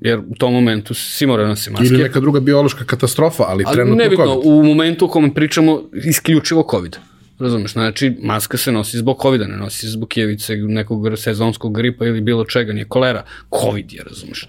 jer 0.01 0.19
u 0.19 0.35
tom 0.35 0.53
momentu 0.53 0.93
svi 0.93 1.27
moraju 1.27 1.49
da 1.49 1.55
se 1.55 1.71
maske. 1.71 1.85
Ili 1.85 2.03
neka 2.03 2.19
druga 2.19 2.39
biološka 2.39 2.85
katastrofa, 2.85 3.43
ali, 3.47 3.63
ali 3.67 3.73
trenutno 3.75 4.03
nebitno, 4.03 4.25
COVID. 4.25 4.45
u 4.45 4.63
momentu 4.63 5.05
u 5.05 5.07
kome 5.07 5.33
pričamo 5.33 5.81
isključivo 6.05 6.67
COVID. 6.71 6.97
Razumeš, 7.39 7.73
znači 7.73 8.17
maska 8.23 8.57
se 8.57 8.71
nosi 8.71 8.97
zbog 8.97 9.17
COVID-a, 9.21 9.47
ne 9.47 9.57
nosi 9.57 9.79
se 9.79 9.87
zbog 9.87 10.09
kijevice, 10.09 10.55
nekog 10.55 11.17
sezonskog 11.17 11.75
gripa 11.75 12.05
ili 12.05 12.21
bilo 12.21 12.45
čega, 12.45 12.73
nije 12.73 12.85
kolera. 12.85 13.23
COVID 13.61 13.93
je, 13.93 14.03
razumeš. 14.03 14.47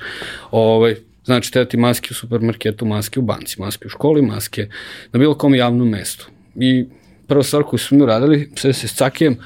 Ovaj, 0.51 0.97
znači, 1.24 1.52
treba 1.52 1.69
ti 1.69 1.77
maske 1.77 2.09
u 2.10 2.14
supermarketu, 2.14 2.86
maske 2.86 3.20
u 3.20 3.23
banci, 3.23 3.60
maske 3.60 3.86
u 3.86 3.89
školi, 3.89 4.23
maske 4.23 4.69
na 5.12 5.19
bilo 5.19 5.35
kom 5.35 5.55
javnom 5.55 5.89
mestu. 5.89 6.27
I 6.56 6.85
prva 7.27 7.43
stvar 7.43 7.62
koju 7.62 7.78
smo 7.78 7.97
mi 7.97 8.02
uradili, 8.02 8.51
sve 8.56 8.73
se 8.73 8.89
s 8.89 8.94
cakijem, 8.94 9.36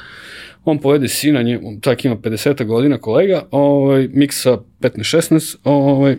on 0.66 0.78
povede 0.78 1.09
sina, 1.09 1.43
nje, 1.43 1.60
tak 1.80 2.05
ima 2.05 2.16
50 2.16 2.64
godina 2.64 2.98
kolega, 2.98 3.43
ovaj, 3.51 4.09
miksa 4.12 4.59
15-16, 4.80 5.56
ovaj, 5.64 6.16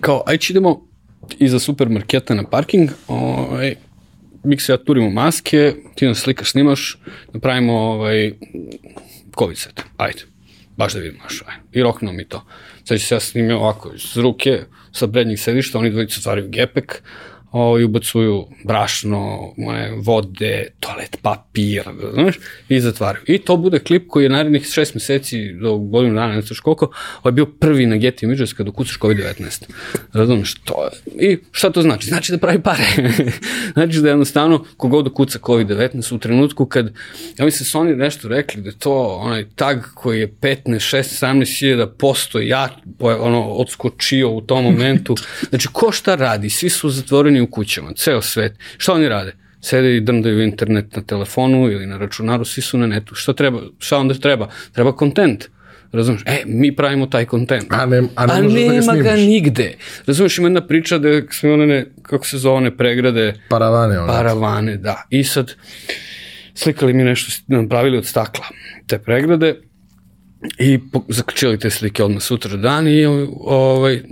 kao, 0.00 0.22
ajde 0.26 0.46
idemo 0.50 0.88
iza 1.38 1.58
supermarketa 1.58 2.34
na 2.34 2.42
parking, 2.42 2.90
ovaj, 3.08 3.74
mi 4.44 4.60
se 4.60 4.72
ja 4.72 4.76
turimo 4.76 5.10
maske, 5.10 5.74
ti 5.94 6.06
nas 6.06 6.18
slika 6.18 6.44
snimaš, 6.44 6.98
napravimo 7.32 7.72
ovaj, 7.72 8.32
COVID 9.38 9.58
set, 9.58 9.82
ajde, 9.96 10.22
baš 10.76 10.92
da 10.92 11.00
vidimo 11.00 11.22
naš, 11.22 11.42
ajde. 11.46 11.62
I 11.72 11.82
roknuo 11.82 12.12
mi 12.12 12.24
to. 12.24 12.44
Sad 12.84 12.98
ću 12.98 13.06
se 13.06 13.14
ja 13.14 13.20
snimio 13.20 13.58
ovako 13.58 13.92
iz 13.94 14.16
ruke, 14.16 14.60
sa 14.92 15.08
prednjih 15.08 15.40
sedišta, 15.40 15.78
oni 15.78 15.90
dvojice 15.90 16.20
stvaraju 16.20 16.48
gepek, 16.48 17.02
ovaj, 17.50 17.84
ubacuju 17.84 18.46
brašno, 18.64 19.52
moje 19.56 19.94
vode, 19.96 20.66
toalet 20.80 21.18
papir, 21.22 21.82
znaš, 22.12 22.38
i 22.68 22.80
zatvaraju. 22.80 23.24
I 23.26 23.38
to 23.38 23.56
bude 23.56 23.78
klip 23.78 24.08
koji 24.08 24.24
je 24.24 24.30
narednih 24.30 24.66
šest 24.66 24.94
meseci 24.94 25.52
do 25.52 25.76
godinu 25.76 26.14
dana, 26.14 26.34
ne 26.34 26.42
znaš 26.42 26.60
koliko, 26.60 26.90
ovaj 27.22 27.32
bio 27.32 27.46
prvi 27.46 27.86
na 27.86 27.96
Getty 27.96 28.24
Images 28.24 28.52
kada 28.52 28.70
ukucaš 28.70 28.98
COVID-19. 28.98 29.62
Razumeš, 30.12 30.54
to 30.54 30.74
je. 30.84 31.30
I 31.30 31.38
šta 31.52 31.70
to 31.70 31.82
znači? 31.82 32.06
Znači 32.06 32.32
da 32.32 32.38
pravi 32.38 32.62
pare. 32.62 32.84
znači 33.74 34.00
da 34.00 34.08
jednostavno, 34.08 34.64
kogod 34.76 35.04
da 35.04 35.10
kuca 35.10 35.38
COVID-19 35.38 36.14
u 36.14 36.18
trenutku 36.18 36.66
kad, 36.66 36.92
ja 37.38 37.44
mislim 37.44 37.66
su 37.66 37.78
oni 37.78 37.96
nešto 37.96 38.28
rekli 38.28 38.62
da 38.62 38.72
to 38.72 39.06
onaj 39.06 39.46
tag 39.56 39.78
koji 39.94 40.20
je 40.20 40.32
15, 40.32 40.56
6, 40.66 41.26
17 41.26 41.58
hiljada 41.58 41.86
posto 41.86 42.38
ja, 42.40 42.68
ono, 43.00 43.42
odskočio 43.42 44.30
u 44.30 44.40
tom 44.40 44.64
momentu. 44.64 45.14
Znači, 45.48 45.68
ko 45.72 45.92
šta 45.92 46.14
radi? 46.14 46.50
Svi 46.50 46.70
su 46.70 46.90
zatvoreni 46.90 47.37
u 47.40 47.50
kućama, 47.50 47.92
ceo 47.96 48.22
svet. 48.22 48.52
Šta 48.76 48.92
oni 48.92 49.08
rade? 49.08 49.32
Sede 49.60 49.96
i 49.96 50.00
drndaju 50.00 50.42
internet 50.42 50.96
na 50.96 51.02
telefonu 51.02 51.70
ili 51.70 51.86
na 51.86 51.98
računaru, 51.98 52.44
svi 52.44 52.62
su 52.62 52.78
na 52.78 52.86
netu. 52.86 53.14
Šta 53.14 53.32
treba? 53.32 53.60
Šta 53.78 53.98
onda 53.98 54.14
treba? 54.14 54.48
Treba 54.72 54.96
kontent. 54.96 55.48
Razumeš? 55.92 56.22
E, 56.26 56.42
mi 56.46 56.76
pravimo 56.76 57.06
taj 57.06 57.24
kontent. 57.24 57.66
A, 57.70 57.86
ne, 57.86 57.98
a, 57.98 58.26
ne 58.26 58.32
a 58.32 58.40
da 58.40 58.40
nema 58.40 58.94
ga, 58.94 59.02
ga 59.02 59.16
nigde. 59.16 59.74
Razumeš, 60.06 60.38
ima 60.38 60.46
jedna 60.46 60.66
priča 60.66 60.98
da 60.98 61.08
smo 61.30 61.52
one, 61.52 61.86
kako 62.02 62.26
se 62.26 62.38
zove, 62.38 62.56
one 62.56 62.76
pregrade. 62.76 63.34
Paravane. 63.48 63.98
One. 63.98 64.12
Paravane, 64.12 64.76
da. 64.76 65.06
I 65.10 65.24
sad, 65.24 65.54
slikali 66.54 66.92
mi 66.92 67.04
nešto, 67.04 67.42
napravili 67.46 67.98
od 67.98 68.06
stakla 68.06 68.44
te 68.86 68.98
pregrade 68.98 69.54
i 70.58 70.78
zaključili 71.08 71.58
te 71.58 71.70
slike 71.70 72.04
odmah 72.04 72.22
sutra 72.22 72.56
dan 72.56 72.88
i 72.88 73.06
ovaj, 73.40 74.02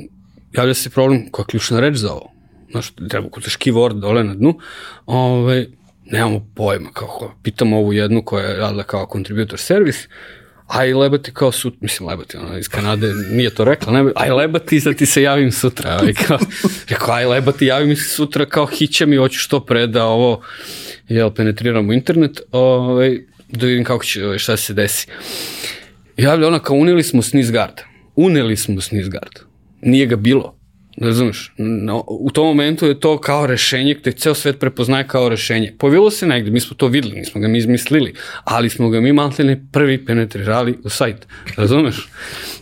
javlja 0.52 0.74
se 0.74 0.90
problem 0.90 1.30
koja 1.30 1.42
je 1.42 1.46
ključna 1.46 1.80
reč 1.80 1.96
za 1.96 2.12
ovo 2.12 2.35
znaš, 2.76 3.08
treba 3.08 3.28
kucaš 3.30 3.56
keyword 3.56 4.00
dole 4.00 4.24
na 4.24 4.34
dnu, 4.34 4.58
ovaj, 5.06 5.66
nemamo 6.04 6.46
pojma, 6.54 6.90
kao, 6.92 7.34
pitamo 7.42 7.78
ovu 7.78 7.92
jednu 7.92 8.22
koja 8.22 8.46
je 8.46 8.56
radila 8.56 8.82
kao 8.82 9.08
contributor 9.12 9.58
service, 9.58 10.08
a 10.66 10.84
i 10.86 10.94
lebati 10.94 11.32
kao 11.34 11.52
sut, 11.52 11.74
mislim 11.80 12.08
lebati, 12.08 12.36
ona 12.36 12.58
iz 12.58 12.68
Kanade 12.68 13.12
nije 13.30 13.50
to 13.50 13.64
rekla, 13.64 13.92
ne, 13.92 14.12
aj 14.16 14.30
lebati, 14.30 14.80
sad 14.80 14.94
ti 14.94 15.06
se 15.06 15.22
javim 15.22 15.52
sutra, 15.52 15.98
aj 16.02 16.14
kao, 16.26 16.38
rekao, 16.90 17.14
aj 17.14 17.26
lebati, 17.26 17.66
javim 17.66 17.96
se 17.96 18.08
sutra, 18.08 18.46
kao 18.46 18.66
hiće 18.66 19.06
mi, 19.06 19.16
hoću 19.16 19.38
što 19.38 19.64
pre 19.64 19.86
da 19.86 20.04
ovo, 20.04 20.42
jel, 21.08 21.30
penetriramo 21.30 21.92
internet, 21.92 22.40
ovaj, 22.52 23.18
da 23.48 23.66
vidim 23.66 23.84
kako 23.84 24.04
će, 24.04 24.24
ovaj, 24.24 24.38
šta 24.38 24.56
se 24.56 24.74
desi. 24.74 25.06
Javlja 26.16 26.48
ona 26.48 26.58
kao, 26.58 26.76
uneli 26.76 27.02
smo 27.02 27.22
Snizgard, 27.22 27.80
uneli 28.16 28.56
smo 28.56 28.80
Snizgard, 28.80 29.32
nije 29.80 30.06
ga 30.06 30.16
bilo, 30.16 30.56
Razumeš? 31.00 31.52
No, 31.58 32.04
u 32.08 32.30
tom 32.30 32.46
momentu 32.46 32.86
je 32.86 33.00
to 33.00 33.18
kao 33.18 33.46
rešenje, 33.46 33.94
gde 33.94 34.12
ceo 34.12 34.34
svet 34.34 34.58
prepoznaje 34.60 35.08
kao 35.08 35.28
rešenje. 35.28 35.74
Pojavilo 35.78 36.10
se 36.10 36.26
negde, 36.26 36.50
mi 36.50 36.60
smo 36.60 36.76
to 36.76 36.88
videli, 36.88 37.16
nismo 37.16 37.40
ga 37.40 37.48
mi 37.48 37.58
izmislili, 37.58 38.14
ali 38.44 38.70
smo 38.70 38.88
ga 38.88 39.00
mi 39.00 39.12
maltene 39.12 39.64
prvi 39.72 40.04
penetrirali 40.04 40.78
u 40.84 40.88
sajt. 40.88 41.26
Razumeš? 41.56 42.08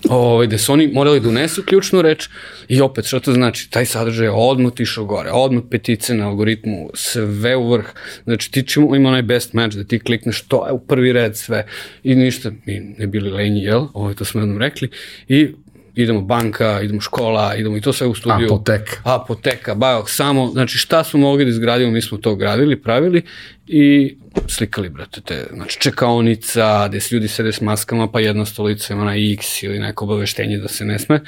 Ove, 0.08 0.18
ovaj, 0.26 0.46
gde 0.46 0.58
su 0.58 0.72
oni 0.72 0.86
morali 0.86 1.20
da 1.20 1.28
unesu 1.28 1.62
ključnu 1.62 2.02
reč 2.02 2.28
i 2.68 2.80
opet, 2.80 3.06
šta 3.06 3.20
to 3.20 3.32
znači? 3.32 3.70
Taj 3.70 3.86
sadržaj 3.86 4.26
je 4.26 4.30
odmah 4.30 4.72
tišao 4.72 5.04
gore, 5.04 5.30
odmah 5.30 5.62
petice 5.70 6.14
na 6.14 6.28
algoritmu, 6.28 6.90
sve 6.94 7.56
u 7.56 7.70
vrh. 7.72 7.86
Znači, 8.24 8.52
ti 8.52 8.66
čemu 8.66 8.96
ima 8.96 9.08
onaj 9.08 9.22
best 9.22 9.52
match, 9.52 9.76
da 9.76 9.84
ti 9.84 9.98
klikneš, 9.98 10.42
to 10.42 10.66
je 10.66 10.72
u 10.72 10.78
prvi 10.78 11.12
red 11.12 11.36
sve 11.36 11.66
i 12.02 12.14
ništa. 12.14 12.50
Mi 12.66 12.94
ne 12.98 13.06
bili 13.06 13.30
lenji, 13.30 13.62
jel? 13.62 13.86
Ovo, 13.92 14.14
to 14.14 14.24
smo 14.24 14.40
jednom 14.40 14.58
rekli. 14.58 14.90
I 15.28 15.48
idemo 15.94 16.20
banka, 16.20 16.80
idemo 16.82 17.00
škola, 17.00 17.54
idemo 17.54 17.76
i 17.76 17.80
to 17.80 17.92
sve 17.92 18.06
u 18.06 18.14
studiju. 18.14 18.46
Apoteka. 18.46 18.96
Apoteka, 19.04 19.74
bajok, 19.74 20.10
samo, 20.10 20.50
znači 20.52 20.78
šta 20.78 21.04
smo 21.04 21.20
mogli 21.20 21.44
da 21.44 21.50
izgradimo, 21.50 21.90
mi 21.90 22.02
smo 22.02 22.18
to 22.18 22.34
gradili, 22.34 22.82
pravili 22.82 23.22
i 23.66 24.16
slikali, 24.48 24.88
brate, 24.88 25.20
te, 25.20 25.46
znači 25.52 25.80
čekaonica, 25.80 26.88
gde 26.88 27.00
se 27.00 27.14
ljudi 27.14 27.28
sede 27.28 27.52
s 27.52 27.60
maskama, 27.60 28.10
pa 28.10 28.20
jedna 28.20 28.44
stolica 28.44 28.94
ima 28.94 29.04
na 29.04 29.16
X 29.32 29.62
ili 29.62 29.78
neko 29.78 30.04
obaveštenje 30.04 30.58
da 30.58 30.68
se 30.68 30.84
ne 30.84 30.98
sme. 30.98 31.20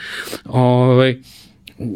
Ovaj, 0.45 1.17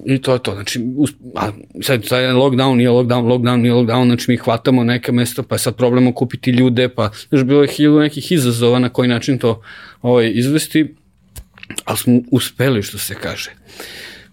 I 0.06 0.18
to 0.22 0.32
je 0.32 0.38
to, 0.38 0.54
znači, 0.54 0.80
us, 0.96 1.10
a 1.36 1.52
sad, 1.82 2.04
sad 2.04 2.22
je 2.22 2.32
lockdown, 2.32 2.74
nije 2.76 2.90
lockdown, 2.90 3.24
lockdown, 3.26 3.56
nije 3.56 3.72
lockdown, 3.74 4.06
znači 4.06 4.30
mi 4.30 4.36
hvatamo 4.36 4.84
neke 4.84 5.12
mesta, 5.12 5.42
pa 5.42 5.54
je 5.54 5.58
sad 5.58 5.76
problem 5.76 6.06
okupiti 6.06 6.50
ljude, 6.50 6.88
pa, 6.88 7.10
znači, 7.28 7.44
bilo 7.44 7.62
je 7.62 7.68
hiljadu 7.68 7.98
nekih 7.98 8.32
izazova 8.32 8.78
na 8.78 8.88
koji 8.88 9.08
način 9.08 9.38
to 9.38 9.62
ovaj, 10.02 10.30
izvesti, 10.34 10.94
ali 11.84 11.98
smo 11.98 12.20
uspeli, 12.30 12.82
što 12.82 12.98
se 12.98 13.14
kaže. 13.14 13.50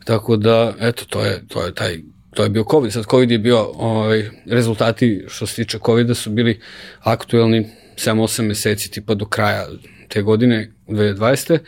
Tako 0.05 0.37
da, 0.37 0.73
eto, 0.79 1.05
to 1.05 1.25
je, 1.25 1.43
to 1.47 1.65
je 1.65 1.73
taj 1.75 1.97
to 2.37 2.43
je 2.43 2.49
bio 2.49 2.65
COVID. 2.71 2.93
Sad 2.93 3.05
COVID 3.09 3.31
je 3.31 3.37
bio, 3.37 3.71
ovaj, 3.73 4.29
rezultati 4.45 5.25
što 5.27 5.45
se 5.47 5.55
tiče 5.55 5.79
COVID-a 5.85 6.13
su 6.13 6.29
bili 6.29 6.59
aktuelni 6.99 7.67
7-8 7.95 8.41
meseci, 8.41 8.91
tipa 8.91 9.13
do 9.13 9.25
kraja 9.25 9.67
te 10.07 10.21
godine, 10.21 10.71
2020 10.87 11.59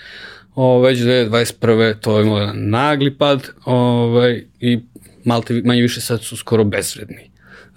o, 0.55 0.81
već 0.81 0.99
2021. 0.99 1.99
to 1.99 2.19
je 2.19 2.25
imalo 2.25 2.53
nagli 2.53 3.17
pad 3.17 3.47
ovaj, 3.65 4.43
i 4.59 4.79
malte, 5.23 5.61
manje 5.65 5.81
više 5.81 6.01
sad 6.01 6.23
su 6.23 6.37
skoro 6.37 6.63
bezvredni. 6.63 7.28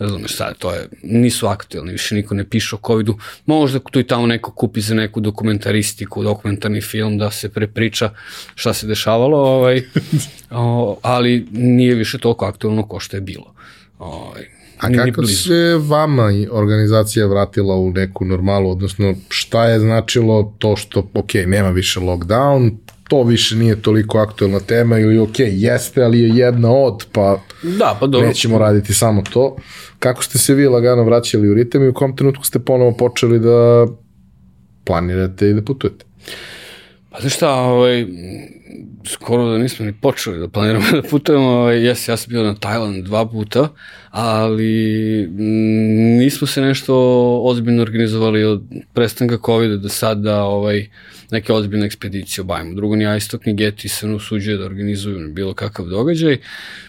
Razumeš 0.03 0.37
sad, 0.37 0.59
to 0.59 0.75
je, 0.75 0.89
nisu 1.03 1.47
aktualni, 1.47 1.93
više 1.93 2.15
niko 2.15 2.35
ne 2.35 2.45
piše 2.45 2.77
o 2.77 2.79
COVID-u. 2.87 3.19
Možda 3.47 3.79
tu 3.79 4.01
i 4.01 4.07
tamo 4.07 4.27
neko 4.27 4.53
kupi 4.53 4.81
za 4.81 4.95
neku 4.95 5.21
dokumentaristiku, 5.21 6.23
dokumentarni 6.23 6.81
film 6.81 7.19
da 7.19 7.31
se 7.31 7.49
prepriča 7.49 8.11
šta 8.55 8.75
se 8.75 8.87
dešavalo, 8.87 9.39
ovaj, 9.39 9.83
o, 10.51 10.99
ali 11.03 11.47
nije 11.53 11.95
više 11.95 12.19
toliko 12.19 12.45
aktualno 12.45 12.87
ko 12.89 13.01
što 13.01 13.17
je 13.17 13.21
bilo. 13.21 13.55
Ovaj, 13.99 14.49
A 14.79 14.89
kako 15.07 15.27
se 15.27 15.79
vama 15.89 16.33
organizacija 16.51 17.27
vratila 17.27 17.75
u 17.75 17.91
neku 17.91 18.25
normalu, 18.25 18.71
odnosno 18.71 19.15
šta 19.29 19.65
je 19.65 19.81
značilo 19.81 20.55
to 20.59 20.77
što, 20.77 21.11
ok, 21.15 21.35
nema 21.47 21.71
više 21.71 22.01
lockdown, 22.01 22.71
to 23.13 23.23
više 23.23 23.57
nije 23.57 23.83
toliko 23.83 24.19
aktuelna 24.19 24.61
tema 24.61 24.99
ili 24.99 25.19
ok, 25.19 25.35
jeste, 25.39 26.03
ali 26.03 26.21
je 26.21 26.29
jedna 26.29 26.71
od, 26.71 27.07
pa, 27.13 27.41
da, 27.63 27.97
pa 28.01 28.07
dobro. 28.07 28.29
nećemo 28.29 28.59
raditi 28.59 28.95
samo 28.95 29.23
to. 29.33 29.57
Kako 29.99 30.23
ste 30.23 30.39
se 30.39 30.55
vi 30.55 30.67
lagano 30.67 31.05
vraćali 31.05 31.49
u 31.49 31.55
ritem 31.55 31.83
i 31.83 31.89
u 31.89 31.95
kom 31.95 32.17
trenutku 32.17 32.45
ste 32.45 32.59
ponovo 32.59 32.97
počeli 32.97 33.39
da 33.39 33.87
planirate 34.85 35.51
i 35.51 35.55
da 35.55 35.63
putujete? 35.63 36.05
Pa 37.11 37.21
znaš 37.21 37.35
šta, 37.35 37.55
ovaj, 37.55 38.07
skoro 39.07 39.49
da 39.49 39.59
nismo 39.59 39.87
ni 39.87 39.93
počeli 39.93 40.39
da 40.39 40.49
planiramo 40.49 40.85
da 41.03 41.09
putujemo, 41.09 41.47
ovaj, 41.47 41.87
jes, 41.87 42.09
ja 42.09 42.17
sam 42.17 42.31
bio 42.31 42.43
na 42.43 42.55
Tajland 42.55 43.05
dva 43.05 43.27
puta, 43.27 43.69
ali 44.13 45.27
mm, 45.31 46.19
nismo 46.19 46.47
se 46.47 46.61
nešto 46.61 46.95
ozbiljno 47.45 47.83
organizovali 47.83 48.45
od 48.45 48.63
prestanka 48.93 49.39
COVID-a 49.47 49.77
do 49.77 49.89
sada 49.89 50.43
ovaj, 50.45 50.87
neke 51.31 51.53
ozbiljne 51.53 51.87
ekspedicije 51.87 52.43
obavimo. 52.43 52.75
Drugo, 52.75 52.97
ni 52.97 53.07
Aistok 53.07 53.47
ni 53.47 53.55
Geti 53.55 53.89
se 53.89 54.07
ne 54.07 54.15
usuđuje 54.15 54.57
da 54.57 54.65
organizuju 54.65 55.33
bilo 55.33 55.55
kakav 55.55 55.87
događaj, 55.87 56.39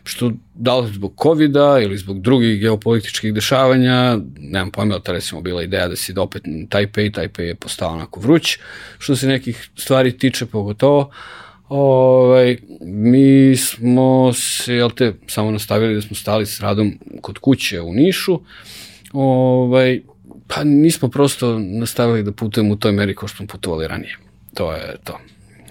što 0.04 0.32
da 0.54 0.80
li 0.80 0.94
zbog 0.94 1.14
COVID-a 1.24 1.80
ili 1.82 1.98
zbog 1.98 2.22
drugih 2.22 2.60
geopolitičkih 2.60 3.34
dešavanja, 3.34 4.18
nemam 4.40 4.72
pojma, 4.72 5.00
ta 5.00 5.12
recimo 5.12 5.42
bila 5.42 5.64
ideja 5.64 5.88
da 5.88 5.96
se 5.96 6.14
opet 6.20 6.44
Taipei, 6.70 7.12
Taipei 7.12 7.48
je 7.48 7.56
postao 7.56 7.94
onako 7.94 8.20
vruć, 8.20 8.58
što 9.00 9.16
se 9.16 9.28
nekih 9.28 9.70
stvari 9.76 10.18
tiče 10.18 10.46
pogotovo, 10.46 11.12
Ovaj, 11.70 12.58
mi 12.82 13.58
smo 13.58 14.34
se, 14.34 14.74
jel 14.74 14.90
te, 14.90 15.14
samo 15.28 15.52
nastavili 15.52 15.96
da 15.96 16.02
smo 16.02 16.16
stali 16.16 16.46
s 16.46 16.62
radom 16.62 17.00
kod 17.22 17.38
kuće 17.38 17.82
u 17.82 17.94
Nišu. 17.94 18.40
Ovaj, 19.14 20.02
pa 20.48 20.64
nismo 20.64 21.10
prosto 21.10 21.60
nastavili 21.60 22.24
da 22.24 22.32
putujemo 22.32 22.74
u 22.74 22.78
toj 22.78 22.92
meri 22.92 23.16
kao 23.16 23.28
što 23.28 23.38
smo 23.38 23.48
putovali 23.48 23.88
ranije. 23.88 24.18
To 24.54 24.74
je 24.74 24.96
to. 25.04 25.20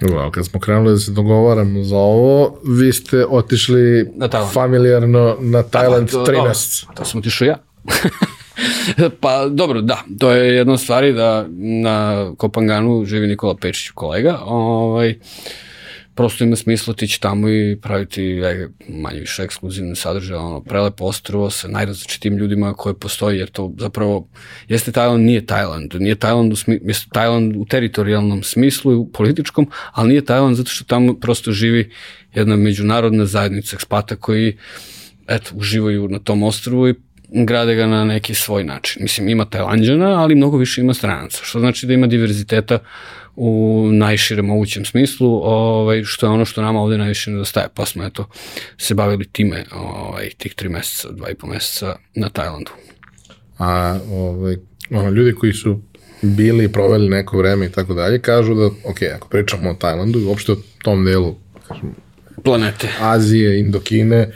Dobro, 0.01 0.31
kad 0.31 0.45
smo 0.45 0.59
krenuli 0.59 0.91
da 0.91 0.99
se 0.99 1.11
dogovaramo 1.11 1.83
za 1.83 1.97
ovo, 1.97 2.59
vi 2.67 2.93
ste 2.93 3.25
otišli 3.25 4.11
na 4.15 4.29
familijarno 4.53 5.37
na 5.39 5.63
Tajland 5.63 6.11
to, 6.11 6.23
tri 6.23 6.41
meseca. 6.41 6.87
To 6.95 7.05
sam 7.05 7.19
otišao 7.19 7.45
ja. 7.45 7.57
pa 9.21 9.47
dobro, 9.47 9.81
da, 9.81 10.03
to 10.19 10.31
je 10.31 10.55
jedna 10.55 10.77
stvari 10.77 11.13
da 11.13 11.45
na 11.57 12.27
Kopanganu 12.37 13.05
živi 13.05 13.27
Nikola 13.27 13.55
Pečić, 13.55 13.89
kolega, 13.89 14.39
ovaj, 14.45 15.15
prosto 16.15 16.43
ima 16.43 16.55
smisla 16.55 16.91
otići 16.91 17.21
tamo 17.21 17.49
i 17.49 17.77
praviti 17.81 18.41
manje 18.89 19.19
više 19.19 19.43
ekskluzivne 19.43 19.95
sadržaje, 19.95 20.39
ono, 20.39 20.61
prelepo 20.61 21.05
ostrovo 21.05 21.49
sa 21.49 21.67
najrazličitim 21.67 22.37
ljudima 22.37 22.73
koje 22.73 22.99
postoji, 22.99 23.39
jer 23.39 23.49
to 23.49 23.73
zapravo 23.77 24.27
jeste 24.67 24.91
Tajland, 24.91 25.25
nije 25.25 25.45
Tajland. 25.45 25.93
Nije 25.99 26.15
Tajland 26.15 26.53
u, 26.53 26.55
smi, 26.55 26.79
jeste 26.83 27.09
Tajland 27.13 27.55
u 27.55 27.65
teritorijalnom 27.65 28.43
smislu 28.43 28.91
i 28.91 28.95
u 28.95 29.09
političkom, 29.11 29.67
ali 29.91 30.09
nije 30.09 30.25
Tajland 30.25 30.57
zato 30.57 30.69
što 30.69 30.85
tamo 30.85 31.19
prosto 31.19 31.51
živi 31.51 31.91
jedna 32.33 32.55
međunarodna 32.55 33.25
zajednica 33.25 33.75
ekspata 33.75 34.15
koji 34.15 34.57
eto, 35.27 35.51
uživaju 35.53 36.07
na 36.07 36.19
tom 36.19 36.43
ostrovu 36.43 36.87
i 36.87 36.95
grade 37.29 37.75
ga 37.75 37.87
na 37.87 38.05
neki 38.05 38.33
svoj 38.33 38.63
način. 38.63 39.03
Mislim, 39.03 39.29
ima 39.29 39.45
Tajlanđana, 39.45 40.21
ali 40.21 40.35
mnogo 40.35 40.57
više 40.57 40.81
ima 40.81 40.93
stranaca, 40.93 41.39
što 41.43 41.59
znači 41.59 41.85
da 41.85 41.93
ima 41.93 42.07
diverziteta 42.07 42.79
u 43.35 43.89
najširem 43.91 44.45
mogućem 44.45 44.85
smislu, 44.85 45.41
ovaj, 45.43 46.03
što 46.03 46.25
je 46.25 46.29
ono 46.29 46.45
što 46.45 46.61
nama 46.61 46.81
ovde 46.81 46.97
najviše 46.97 47.31
nedostaje. 47.31 47.67
Pa 47.73 47.85
smo 47.85 48.03
eto, 48.03 48.29
se 48.77 48.93
bavili 48.93 49.27
time 49.31 49.65
ovaj, 49.75 50.29
tih 50.37 50.53
tri 50.53 50.69
meseca, 50.69 51.11
dva 51.11 51.29
i 51.29 51.35
po 51.35 51.47
meseca 51.47 51.95
na 52.15 52.29
Tajlandu. 52.29 52.71
A 53.57 53.99
ovaj, 54.11 54.57
ono, 54.91 55.09
ljudi 55.09 55.33
koji 55.33 55.53
su 55.53 55.81
bili 56.21 56.63
i 56.63 56.71
proveli 56.71 57.09
neko 57.09 57.37
vreme 57.37 57.65
i 57.65 57.69
tako 57.69 57.93
dalje, 57.93 58.21
kažu 58.21 58.53
da, 58.55 58.65
ok, 58.65 59.01
ako 59.15 59.27
pričamo 59.27 59.69
o 59.69 59.73
Tajlandu 59.73 60.19
i 60.19 60.25
uopšte 60.25 60.51
o 60.51 60.57
tom 60.83 61.05
delu 61.05 61.35
kažem, 61.67 61.95
planete. 62.43 62.89
Azije, 63.01 63.59
Indokine, 63.59 64.31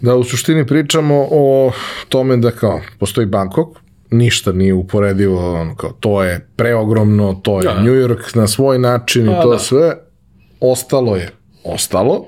da 0.00 0.16
u 0.16 0.24
suštini 0.24 0.66
pričamo 0.66 1.28
o 1.30 1.72
tome 2.08 2.36
da 2.36 2.50
kao 2.50 2.80
postoji 2.98 3.26
Bangkok, 3.26 3.81
ništa 4.12 4.52
nije 4.52 4.74
uporedivo, 4.74 5.60
ono 5.60 5.76
kao, 5.76 5.92
to 6.00 6.22
je 6.22 6.48
preogromno, 6.56 7.40
to 7.42 7.58
je 7.58 7.64
da. 7.64 7.82
New 7.82 7.94
York 7.94 8.36
na 8.36 8.46
svoj 8.46 8.78
način 8.78 9.30
i 9.30 9.34
to 9.42 9.50
da. 9.50 9.58
sve. 9.58 9.96
Ostalo 10.60 11.16
je 11.16 11.30
ostalo 11.64 12.26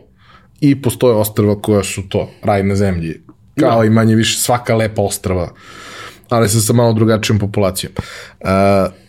i 0.60 0.82
postoje 0.82 1.14
ostrava 1.14 1.62
koja 1.62 1.82
su 1.84 2.08
to, 2.08 2.30
raj 2.42 2.62
na 2.62 2.76
zemlji, 2.76 3.20
kao 3.60 3.78
da. 3.78 3.86
i 3.86 3.90
manje 3.90 4.14
više 4.14 4.38
svaka 4.38 4.76
lepa 4.76 5.02
ostrava, 5.02 5.48
ali 6.28 6.48
sa, 6.48 6.60
sa 6.60 6.72
malo 6.72 6.92
drugačijom 6.92 7.38
populacijom. 7.38 7.92
Uh, 8.40 8.48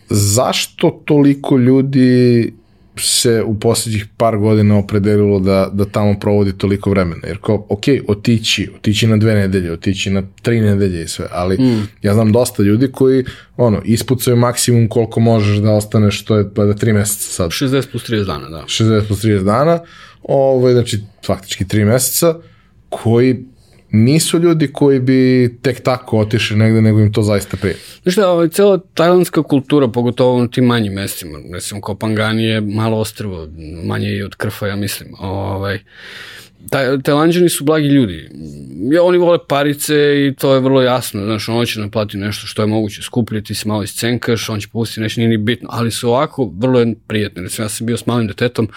zašto 0.09 1.01
toliko 1.05 1.57
ljudi 1.57 2.53
se 2.97 3.43
u 3.43 3.59
poslednjih 3.59 4.05
par 4.17 4.37
godina 4.37 4.77
opredelilo 4.77 5.39
da, 5.39 5.69
da 5.73 5.85
tamo 5.85 6.19
provodi 6.19 6.57
toliko 6.57 6.89
vremena. 6.89 7.27
Jer 7.27 7.37
kao, 7.41 7.65
ok, 7.69 7.83
otići, 8.07 8.69
otići 8.75 9.07
na 9.07 9.17
dve 9.17 9.33
nedelje, 9.35 9.71
otići 9.71 10.09
na 10.09 10.23
tri 10.41 10.61
nedelje 10.61 11.03
i 11.03 11.07
sve, 11.07 11.27
ali 11.31 11.57
mm. 11.57 11.87
ja 12.01 12.13
znam 12.13 12.31
dosta 12.31 12.63
ljudi 12.63 12.91
koji, 12.91 13.25
ono, 13.57 13.81
ispucaju 13.85 14.37
maksimum 14.37 14.89
koliko 14.89 15.19
možeš 15.19 15.57
da 15.57 15.71
ostaneš, 15.71 16.25
to 16.25 16.37
je 16.37 16.53
pa 16.53 16.65
da 16.65 16.73
tri 16.73 16.93
meseca 16.93 17.31
sad. 17.31 17.49
60 17.49 17.91
plus 17.91 18.09
30 18.09 18.25
dana, 18.25 18.49
da. 18.49 18.63
60 18.67 19.07
plus 19.07 19.23
30 19.23 19.43
dana, 19.43 19.79
ovaj, 20.23 20.73
znači, 20.73 20.99
faktički 21.25 21.67
tri 21.67 21.85
meseca, 21.85 22.35
koji 22.89 23.45
nisu 24.03 24.39
ljudi 24.39 24.73
koji 24.73 24.99
bi 24.99 25.49
tek 25.61 25.83
tako 25.83 26.19
otišli 26.19 26.57
negde, 26.57 26.81
nego 26.81 26.99
im 26.99 27.13
to 27.13 27.21
zaista 27.21 27.57
prije. 27.57 27.75
Znaš 28.03 28.15
da, 28.15 28.29
ovaj, 28.29 28.49
cela 28.49 28.79
tajlandska 28.93 29.43
kultura, 29.43 29.87
pogotovo 29.87 30.39
na 30.39 30.47
tim 30.47 30.65
manjim 30.65 30.93
mestima, 30.93 31.39
recimo 31.53 31.81
Kopangani 31.81 32.43
je 32.43 32.61
malo 32.61 32.97
ostrvo, 32.97 33.47
manje 33.83 34.09
i 34.09 34.23
od 34.23 34.35
Krfa, 34.35 34.67
ja 34.67 34.75
mislim. 34.75 35.09
Ovaj, 35.19 35.79
taj, 36.69 37.01
tajlanđani 37.01 37.49
su 37.49 37.63
blagi 37.63 37.87
ljudi. 37.87 38.29
Ja, 38.91 39.03
oni 39.03 39.17
vole 39.17 39.37
parice 39.47 39.95
i 39.95 40.33
to 40.39 40.53
je 40.53 40.59
vrlo 40.59 40.81
jasno. 40.81 41.23
Znaš, 41.25 41.49
on 41.49 41.65
će 41.65 41.79
naplati 41.79 42.17
nešto 42.17 42.47
što 42.47 42.61
je 42.61 42.67
moguće 42.67 43.01
skuplje, 43.01 43.43
ti 43.43 43.55
se 43.55 43.67
malo 43.67 43.83
iscenkaš, 43.83 44.49
on 44.49 44.59
će 44.59 44.67
pustiti 44.67 45.01
nešto, 45.01 45.21
nije 45.21 45.29
ni 45.29 45.37
bitno. 45.37 45.69
Ali 45.71 45.91
su 45.91 46.09
ovako 46.09 46.51
vrlo 46.57 46.85
prijetni. 47.07 47.43
Recimo, 47.43 47.65
ja 47.65 47.69
sam 47.69 47.87
bio 47.87 47.97
s 47.97 48.05
malim 48.05 48.27
detetom 48.27 48.69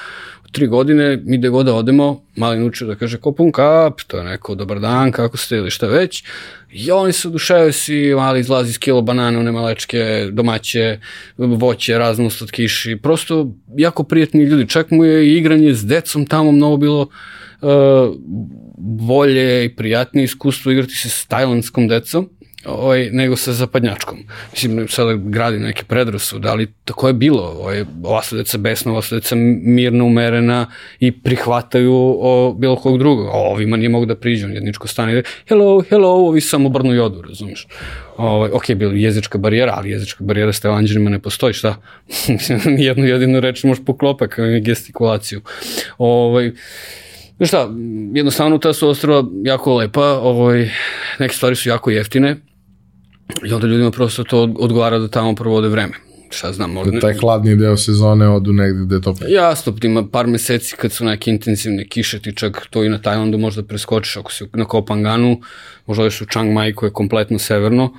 tri 0.52 0.66
godine, 0.66 1.18
mi 1.24 1.38
gde 1.38 1.48
god 1.48 1.66
da 1.66 1.74
odemo, 1.74 2.22
mali 2.36 2.58
nuče 2.58 2.84
da 2.84 2.94
kaže 2.94 3.18
kopun 3.18 3.52
kap, 3.52 4.00
to 4.06 4.18
je 4.18 4.24
neko 4.24 4.54
dobar 4.54 4.80
dan, 4.80 5.12
kako 5.12 5.36
ste 5.36 5.56
ili 5.56 5.70
šta 5.70 5.86
već. 5.86 6.24
I 6.72 6.90
oni 6.90 7.12
se 7.12 7.28
odušaju 7.28 7.72
si, 7.72 8.14
mali 8.16 8.40
izlazi 8.40 8.70
iz 8.70 8.78
kilo 8.78 9.02
banane, 9.02 9.38
one 9.38 9.52
malečke, 9.52 10.28
domaće, 10.32 10.98
voće, 11.36 11.98
razno 11.98 12.30
kiši, 12.50 12.96
prosto 12.96 13.50
jako 13.76 14.02
prijatni 14.02 14.44
ljudi. 14.44 14.68
Čak 14.68 14.90
mu 14.90 15.04
je 15.04 15.36
igranje 15.36 15.74
s 15.74 15.86
decom 15.86 16.26
tamo 16.26 16.52
mnogo 16.52 16.76
bilo 16.76 17.00
uh, 17.00 17.68
bolje 18.78 19.64
i 19.64 19.76
prijatnije 19.76 20.24
iskustvo 20.24 20.72
igrati 20.72 20.92
se 20.92 21.08
s 21.08 21.26
tajlandskom 21.26 21.88
decom, 21.88 22.28
ovaj, 22.64 23.10
nego 23.12 23.36
sa 23.36 23.52
zapadnjačkom. 23.52 24.18
Mislim, 24.52 24.88
sada 24.88 25.12
gradim 25.14 25.62
neke 25.62 25.84
predrasude, 25.84 26.48
ali 26.48 26.66
tako 26.84 27.06
je 27.06 27.12
bilo. 27.12 27.42
Ovaj, 27.42 27.84
ova 28.04 28.22
su 28.22 28.36
deca 28.36 28.58
besna, 28.58 28.92
ova 28.92 29.02
su 29.02 29.14
deca 29.14 29.34
mirno 29.62 30.04
umerena 30.04 30.66
i 31.00 31.12
prihvataju 31.12 31.94
o, 32.20 32.54
bilo 32.58 32.76
kog 32.76 32.98
drugog. 32.98 33.26
O, 33.26 33.30
ovima 33.32 33.76
nije 33.76 33.88
mogu 33.88 34.06
da 34.06 34.16
priđu, 34.16 34.46
on 34.46 34.52
jedničko 34.52 34.88
stane 34.88 35.18
i 35.18 35.22
hello, 35.48 35.82
hello, 35.90 36.08
ovi 36.08 36.40
samo 36.40 36.68
brnu 36.68 36.94
jodu, 36.94 37.22
razumeš. 37.22 37.66
Ovaj, 38.16 38.50
ok, 38.52 38.70
bilo 38.74 38.92
jezička 38.92 39.38
barijera, 39.38 39.72
ali 39.76 39.90
jezička 39.90 40.24
barijera 40.24 40.52
s 40.52 40.60
tevanđerima 40.60 41.10
ne 41.10 41.18
postoji, 41.18 41.54
šta? 41.54 41.76
Jednu 42.88 43.06
jedinu 43.06 43.40
reč 43.40 43.64
možeš 43.64 43.84
poklopa 43.84 44.28
kao 44.28 44.44
gestikulaciju. 44.60 45.40
Ovaj, 45.98 46.52
Znaš 47.36 47.48
šta, 47.48 47.68
jednostavno 48.14 48.58
ta 48.58 48.72
su 48.72 48.88
ostrava 48.88 49.24
jako 49.44 49.74
lepa, 49.74 50.06
ovaj, 50.06 50.70
neke 51.18 51.34
stvari 51.34 51.56
su 51.56 51.68
jako 51.68 51.90
jeftine, 51.90 52.36
I 53.46 53.52
onda 53.52 53.66
ljudima 53.66 53.90
prosto 53.90 54.24
to 54.24 54.54
odgovara 54.58 54.98
da 54.98 55.08
tamo 55.08 55.34
provode 55.34 55.68
vreme. 55.68 55.92
Šta 56.30 56.52
znam, 56.52 56.72
možda... 56.72 56.92
Da 56.92 57.00
taj 57.00 57.14
hladni 57.14 57.56
deo 57.56 57.76
sezone 57.76 58.28
odu 58.28 58.52
negde 58.52 58.84
gde 58.84 58.94
je 58.94 59.00
to... 59.00 59.14
Jasno, 59.28 59.74
ima 59.82 60.06
par 60.08 60.26
meseci 60.26 60.76
kad 60.76 60.92
su 60.92 61.04
neke 61.04 61.30
intenzivne 61.30 61.88
kiše, 61.88 62.18
ti 62.18 62.36
čak 62.36 62.66
to 62.70 62.84
i 62.84 62.88
na 62.88 62.98
Tajlandu 62.98 63.38
možda 63.38 63.62
preskočiš, 63.62 64.16
ako 64.16 64.32
si 64.32 64.44
na 64.52 64.64
Kopanganu, 64.64 65.40
možda 65.86 66.04
još 66.04 66.20
u 66.20 66.26
Chiang 66.26 66.52
Mai 66.52 66.72
koje 66.72 66.88
je 66.88 66.92
kompletno 66.92 67.38
severno, 67.38 67.92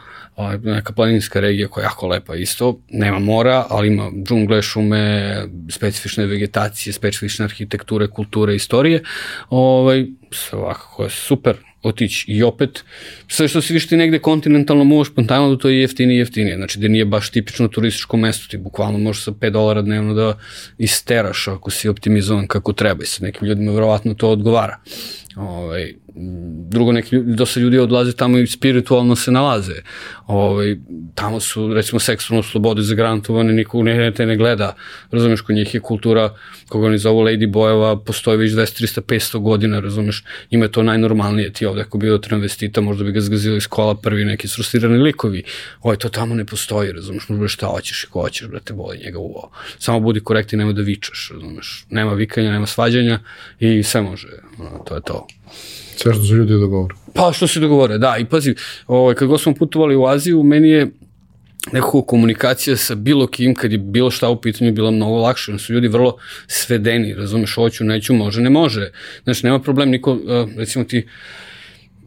neka 0.64 0.94
planinska 0.94 1.40
regija 1.40 1.68
koja 1.68 1.82
je 1.82 1.86
jako 1.86 2.08
lepa 2.08 2.36
isto, 2.36 2.80
nema 2.90 3.20
mora, 3.20 3.66
ali 3.70 3.88
ima 3.88 4.12
džungle, 4.28 4.62
šume, 4.62 5.36
specifične 5.70 6.26
vegetacije, 6.26 6.94
specifične 6.94 7.46
arhitekture, 7.46 8.08
kulture, 8.08 8.56
istorije, 8.56 9.04
ovaj, 9.50 10.06
svakako 10.32 11.04
je 11.04 11.10
super, 11.10 11.58
otići 11.84 12.32
i 12.32 12.44
opet, 12.44 12.84
sve 13.28 13.48
što 13.48 13.62
si 13.62 13.74
viš 13.74 13.88
ti 13.88 13.98
negde 13.98 14.20
kontinentalno 14.20 14.84
možeš 14.84 15.12
spontano 15.14 15.50
da 15.50 15.58
to 15.58 15.70
je 15.70 15.82
jeftinije 15.82 16.16
i 16.16 16.20
jeftinije, 16.20 16.56
znači 16.56 16.80
da 16.80 16.88
nije 16.88 17.06
baš 17.06 17.30
tipično 17.30 17.68
turističko 17.68 18.18
mesto, 18.18 18.48
ti 18.48 18.58
bukvalno 18.58 18.98
možeš 18.98 19.24
sa 19.24 19.32
5 19.32 19.50
dolara 19.50 19.82
dnevno 19.82 20.14
da 20.14 20.38
isteraš 20.78 21.48
ako 21.48 21.72
si 21.72 21.90
optimizovan 21.90 22.48
kako 22.48 22.74
treba 22.74 23.04
i 23.04 23.08
sa 23.08 23.24
nekim 23.24 23.48
ljudima 23.48 23.72
verovatno 23.72 24.14
to 24.14 24.30
odgovara. 24.30 24.78
Ovaj, 25.36 25.94
drugo, 26.70 26.92
neki 26.92 27.18
dosta 27.18 27.60
ljudi 27.60 27.80
odlaze 27.80 28.14
tamo 28.14 28.38
i 28.38 28.48
spiritualno 28.48 29.16
se 29.16 29.32
nalaze. 29.32 29.76
Ovaj, 30.28 30.76
tamo 31.16 31.40
su, 31.40 31.74
recimo, 31.74 32.00
seksualno 32.00 32.44
slobode 32.44 32.82
zagarantovane, 32.82 33.54
niko 33.54 33.84
ne, 33.84 34.14
te 34.14 34.26
ne 34.26 34.38
gleda. 34.38 34.76
Razumeš, 35.12 35.42
kod 35.42 35.56
njih 35.56 35.74
je 35.74 35.80
kultura, 35.80 36.36
koga 36.70 36.88
oni 36.88 36.98
zovu 36.98 37.22
Lady 37.22 37.52
Boyeva, 37.52 38.04
postoji 38.06 38.38
već 38.38 38.52
200, 38.52 38.84
300, 38.84 39.02
500 39.02 39.40
godina, 39.40 39.80
razumeš, 39.80 40.24
ima 40.50 40.66
je 40.66 40.72
to 40.72 40.84
najnormalnije. 40.84 41.54
Ti 41.54 41.66
ovde, 41.66 41.82
ako 41.82 41.98
bi 41.98 42.08
bio 42.08 42.18
travestita, 42.18 42.82
možda 42.82 43.04
bi 43.04 43.12
ga 43.12 43.22
zgazili 43.22 43.58
iz 43.58 43.68
kola 43.68 43.96
prvi 43.96 44.26
neki 44.26 44.48
srustirani 44.48 44.98
likovi. 44.98 45.44
Ovo, 45.82 45.96
to 45.96 46.10
tamo 46.10 46.36
ne 46.36 46.46
postoji, 46.46 46.92
razumeš, 46.92 47.30
možda 47.30 47.48
šta 47.48 47.68
hoćeš 47.68 48.04
i 48.04 48.08
ko 48.08 48.22
hoćeš, 48.22 48.48
brate, 48.48 48.74
boli 48.74 49.02
njega 49.06 49.20
uvo. 49.20 49.52
Samo 49.80 50.00
budi 50.00 50.20
korekti, 50.20 50.58
nema 50.58 50.74
da 50.74 50.82
vičaš, 50.82 51.32
razumeš. 51.34 51.86
Nema 51.90 52.14
vikanja, 52.14 52.52
nema 52.52 52.66
svađanja 52.66 53.20
i 53.60 53.84
sve 53.84 54.02
može, 54.02 54.28
to 54.86 54.96
je 54.96 55.02
to. 55.02 55.28
Sve 56.02 56.14
što 56.14 56.24
se 56.24 56.34
ljudi 56.34 56.54
dogovore. 56.54 56.96
Pa 57.14 57.32
što 57.34 57.48
se 57.48 57.60
dogovore, 57.60 57.98
da. 57.98 58.18
I 58.20 58.26
pazi, 58.26 58.56
ovaj, 58.88 59.16
kad 59.16 59.28
god 59.28 59.42
smo 59.42 59.54
putovali 59.54 59.96
u 59.96 60.06
Aziju, 60.06 60.44
meni 60.44 60.70
je 60.70 60.88
nekako 61.72 62.02
komunikacija 62.02 62.78
sa 62.78 62.96
bilo 62.96 63.28
kim, 63.28 63.56
kad 63.56 63.72
je 63.72 63.78
bilo 63.78 64.12
šta 64.12 64.30
u 64.30 64.42
pitanju, 64.42 64.72
bila 64.72 64.92
mnogo 64.92 65.18
lakše. 65.18 65.58
Su 65.58 65.74
ljudi 65.74 65.88
vrlo 65.88 66.16
svedeni, 66.48 67.14
razumeš, 67.14 67.56
hoću, 67.56 67.84
neću, 67.84 68.14
može, 68.14 68.42
ne 68.42 68.50
može. 68.50 68.92
Znači, 69.24 69.46
nema 69.46 69.60
problem, 69.60 69.90
niko, 69.90 70.18
recimo 70.58 70.86
ti, 70.86 71.08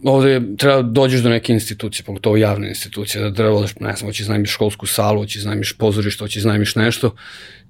ovde 0.05 0.41
treba 0.59 0.83
da 0.83 0.83
dođeš 0.83 1.20
do 1.20 1.29
neke 1.29 1.53
institucije, 1.53 2.05
pogotovo 2.05 2.37
javne 2.37 2.69
institucije, 2.69 3.23
da 3.23 3.35
treba, 3.35 3.61
ne 3.81 3.97
znam, 3.97 4.09
hoći 4.09 4.24
znajmiš 4.24 4.51
školsku 4.51 4.87
salu, 4.87 5.20
hoći 5.20 5.41
znajmiš 5.41 5.73
pozorište, 5.73 6.24
hoći 6.24 6.41
znajmiš 6.41 6.74
nešto, 6.77 7.15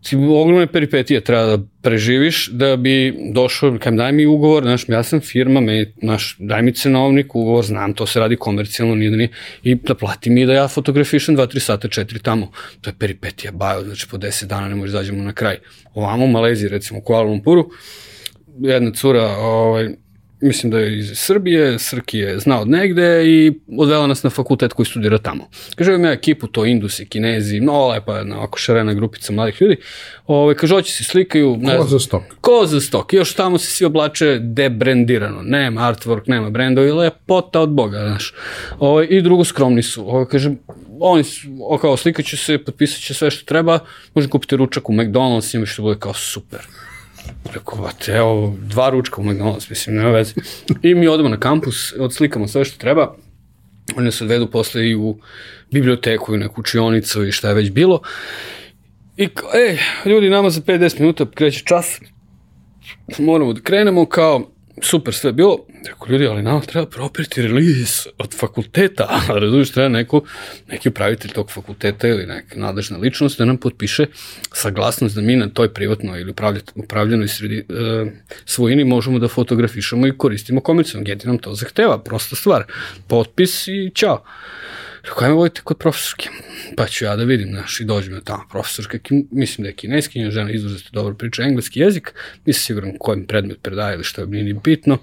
ti 0.02 0.16
ogromne 0.16 0.66
peripetije 0.66 1.20
treba 1.20 1.56
da 1.56 1.64
preživiš 1.82 2.48
da 2.48 2.76
bi 2.76 3.14
došao, 3.32 3.78
kajem 3.78 3.96
daj 3.96 4.12
mi 4.12 4.26
ugovor, 4.26 4.62
znaš, 4.62 4.88
ja 4.88 5.02
sam 5.02 5.20
firma, 5.20 5.60
me, 5.60 5.92
znaš, 6.02 6.36
daj 6.38 6.62
mi 6.62 6.74
cenovnik, 6.74 7.34
ugovor, 7.34 7.64
znam, 7.64 7.94
to 7.94 8.06
se 8.06 8.20
radi 8.20 8.36
komercijalno, 8.36 8.94
nije 8.94 9.10
da 9.10 9.16
nije, 9.16 9.28
i 9.62 9.74
da 9.74 9.94
plati 9.94 10.30
mi 10.30 10.46
da 10.46 10.52
ja 10.52 10.68
fotografišem 10.68 11.36
2-3 11.36 11.58
sata, 11.58 11.88
4 11.88 12.22
tamo. 12.22 12.50
To 12.80 12.90
je 12.90 12.94
peripetija, 12.98 13.52
bajo, 13.52 13.84
znači 13.84 14.06
po 14.10 14.18
10 14.18 14.44
dana 14.44 14.68
ne 14.68 14.74
možeš 14.74 14.92
da 14.92 15.12
na 15.12 15.32
kraj. 15.32 15.58
Ovamo 15.94 16.24
u 16.24 16.28
Maleziji, 16.28 16.68
recimo 16.68 16.98
u 16.98 17.02
Kuala 17.02 17.24
Lumpuru, 17.24 17.70
jedna 18.60 18.92
cura, 18.92 19.36
ovaj, 19.36 19.88
mislim 20.42 20.70
da 20.70 20.78
je 20.78 20.98
iz 20.98 21.10
Srbije, 21.14 21.78
Srki 21.78 22.18
je 22.18 22.38
znao 22.38 22.60
od 22.62 22.68
negde 22.68 23.26
i 23.26 23.52
odvela 23.78 24.06
nas 24.06 24.22
na 24.22 24.30
fakultet 24.30 24.72
koji 24.72 24.86
studira 24.86 25.18
tamo. 25.18 25.48
Kaže, 25.74 25.90
imam 25.90 26.04
ja 26.04 26.12
ekipu, 26.12 26.46
to 26.46 26.64
Indusi, 26.64 27.06
Kinezi, 27.06 27.60
no 27.60 27.88
lepa 27.88 28.18
jedna 28.18 28.36
ovako 28.36 28.58
šarena 28.58 28.94
grupica 28.94 29.32
mladih 29.32 29.62
ljudi. 29.62 29.76
Ove, 30.26 30.54
kaže, 30.54 30.74
hoće 30.74 30.92
se 30.92 31.04
slikaju. 31.04 31.56
Ne 31.60 31.76
ko 31.78 31.84
za 31.84 31.98
stok. 31.98 32.22
Ko 32.40 32.66
za 32.66 32.80
stok. 32.80 33.12
Još 33.12 33.34
tamo 33.34 33.58
se 33.58 33.66
svi 33.66 33.84
oblače 33.84 34.38
debrendirano. 34.38 35.42
Nema 35.42 35.80
artwork, 35.80 36.22
nema 36.26 36.50
brendovi, 36.50 36.90
lepota 36.90 37.60
od 37.60 37.70
Boga, 37.70 37.98
znaš. 37.98 38.34
Ove, 38.78 39.06
I 39.06 39.22
drugo 39.22 39.44
skromni 39.44 39.82
su. 39.82 40.10
Ove, 40.16 40.28
kaže, 40.28 40.50
oni 41.00 41.24
su, 41.24 41.48
o, 41.60 41.78
kao 41.78 41.96
slikaće 41.96 42.36
se, 42.36 42.58
potpisat 42.58 43.00
će 43.00 43.14
sve 43.14 43.30
što 43.30 43.44
treba, 43.44 43.78
može 44.14 44.28
kupiti 44.28 44.56
ručak 44.56 44.88
u 44.88 44.92
McDonald's, 44.92 45.56
ima 45.56 45.66
što 45.66 45.82
bude 45.82 45.98
kao 45.98 46.14
super. 46.14 46.60
Rekao, 47.54 47.82
vate, 47.82 48.12
evo, 48.12 48.56
dva 48.60 48.90
ručka 48.90 49.20
u 49.20 49.24
McDonald's, 49.24 49.70
mislim, 49.70 49.96
nema 49.96 50.10
veze. 50.10 50.34
I 50.82 50.94
mi 50.94 51.08
odemo 51.08 51.28
na 51.28 51.40
kampus, 51.40 51.92
odslikamo 51.98 52.48
sve 52.48 52.64
što 52.64 52.78
treba. 52.78 53.14
Oni 53.96 54.12
se 54.12 54.24
odvedu 54.24 54.50
posle 54.50 54.88
i 54.88 54.96
u 54.96 55.18
biblioteku 55.70 56.34
i 56.34 56.38
neku 56.38 56.60
učionicu 56.60 57.24
i 57.24 57.32
šta 57.32 57.48
je 57.48 57.54
već 57.54 57.70
bilo. 57.70 58.00
I, 59.16 59.28
ej, 59.54 59.78
ljudi, 60.04 60.30
nama 60.30 60.50
za 60.50 60.60
5-10 60.60 61.00
minuta 61.00 61.26
kreće 61.34 61.62
čas. 61.64 62.00
Moramo 63.18 63.52
da 63.52 63.60
krenemo 63.60 64.06
kao, 64.06 64.51
super 64.82 65.14
sve 65.14 65.32
bilo. 65.32 65.58
Rekao, 65.88 66.06
ljudi, 66.08 66.26
ali 66.26 66.42
nama 66.42 66.60
treba 66.60 66.86
property 66.86 67.42
release 67.42 68.08
od 68.18 68.34
fakulteta, 68.38 69.20
razumiješ, 69.42 69.70
treba 69.70 69.88
neko, 69.88 70.22
neki 70.68 70.88
upravitelj 70.88 71.30
tog 71.30 71.50
fakulteta 71.50 72.08
ili 72.08 72.26
neka 72.26 72.58
nadležna 72.60 72.98
ličnost 72.98 73.38
da 73.38 73.44
nam 73.44 73.56
potpiše 73.56 74.06
saglasnost 74.52 75.14
da 75.14 75.20
mi 75.20 75.36
na 75.36 75.48
toj 75.48 75.74
privatnoj 75.74 76.20
ili 76.20 76.34
upravljenoj 76.74 77.28
sredi, 77.28 77.58
e, 77.58 77.64
svojini 78.44 78.84
možemo 78.84 79.18
da 79.18 79.28
fotografišemo 79.28 80.06
i 80.06 80.18
koristimo 80.18 80.60
komercijalno. 80.60 81.04
Geti 81.04 81.26
nam 81.26 81.38
to 81.38 81.54
zahteva, 81.54 81.98
prosta 81.98 82.36
stvar. 82.36 82.64
Potpis 83.08 83.68
i 83.68 83.90
čao. 83.94 84.24
Rekao, 85.02 85.24
ajme 85.24 85.34
vojte 85.34 85.60
kod 85.64 85.78
profesorke. 85.78 86.28
Pa 86.76 86.86
ću 86.86 87.04
ja 87.04 87.16
da 87.16 87.24
vidim, 87.24 87.48
znaš, 87.48 87.80
i 87.80 87.84
dođem 87.84 88.20
tamo 88.24 88.44
profesorka, 88.50 88.98
mislim 89.30 89.62
da 89.62 89.68
je 89.68 89.74
kineski, 89.74 90.30
žena 90.30 90.50
izuzetno 90.50 90.90
dobro 90.92 91.14
priča 91.14 91.42
engleski 91.42 91.80
jezik, 91.80 92.14
nisam 92.46 92.62
siguran 92.62 92.92
kojim 92.98 93.26
predmet 93.26 93.58
predaje 93.62 93.94
ili 93.94 94.04
što 94.04 94.20
je 94.20 94.26
nije 94.26 94.54
bitno. 94.54 94.98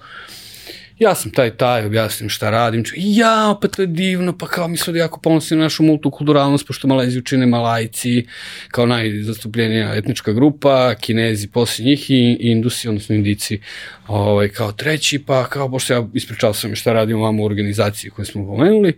Ja 0.99 1.15
sam 1.15 1.31
taj 1.31 1.51
taj, 1.57 1.85
objasnim 1.85 2.29
šta 2.29 2.49
radim, 2.49 2.83
ču, 2.83 2.93
ja, 2.97 3.57
pa 3.61 3.67
to 3.67 3.81
je 3.81 3.87
divno, 3.87 4.37
pa 4.37 4.47
kao 4.47 4.67
mi 4.67 4.77
se 4.77 4.91
da 4.91 4.97
jako 4.97 5.19
ponosim 5.19 5.57
na 5.57 5.63
našu 5.63 5.83
multikulturalnost, 5.83 6.67
pošto 6.67 6.87
Maleziju 6.87 7.21
čine 7.21 7.45
Malajci, 7.45 8.25
kao 8.71 8.85
najzastupljenija 8.85 9.95
etnička 9.95 10.33
grupa, 10.33 10.95
Kinezi 10.95 11.47
posle 11.47 11.85
njih 11.85 12.11
i, 12.11 12.37
Indusi, 12.39 12.87
odnosno 12.87 13.15
Indici, 13.15 13.59
ovaj, 14.07 14.49
kao 14.49 14.71
treći, 14.71 15.19
pa 15.19 15.45
kao, 15.45 15.71
pošto 15.71 15.93
ja 15.93 16.07
ispričao 16.13 16.53
sam 16.53 16.75
šta 16.75 16.93
radimo 16.93 17.23
vam 17.23 17.39
u 17.39 17.45
organizaciji 17.45 18.11
koju 18.11 18.25
smo 18.25 18.45
pomenuli, 18.45 18.93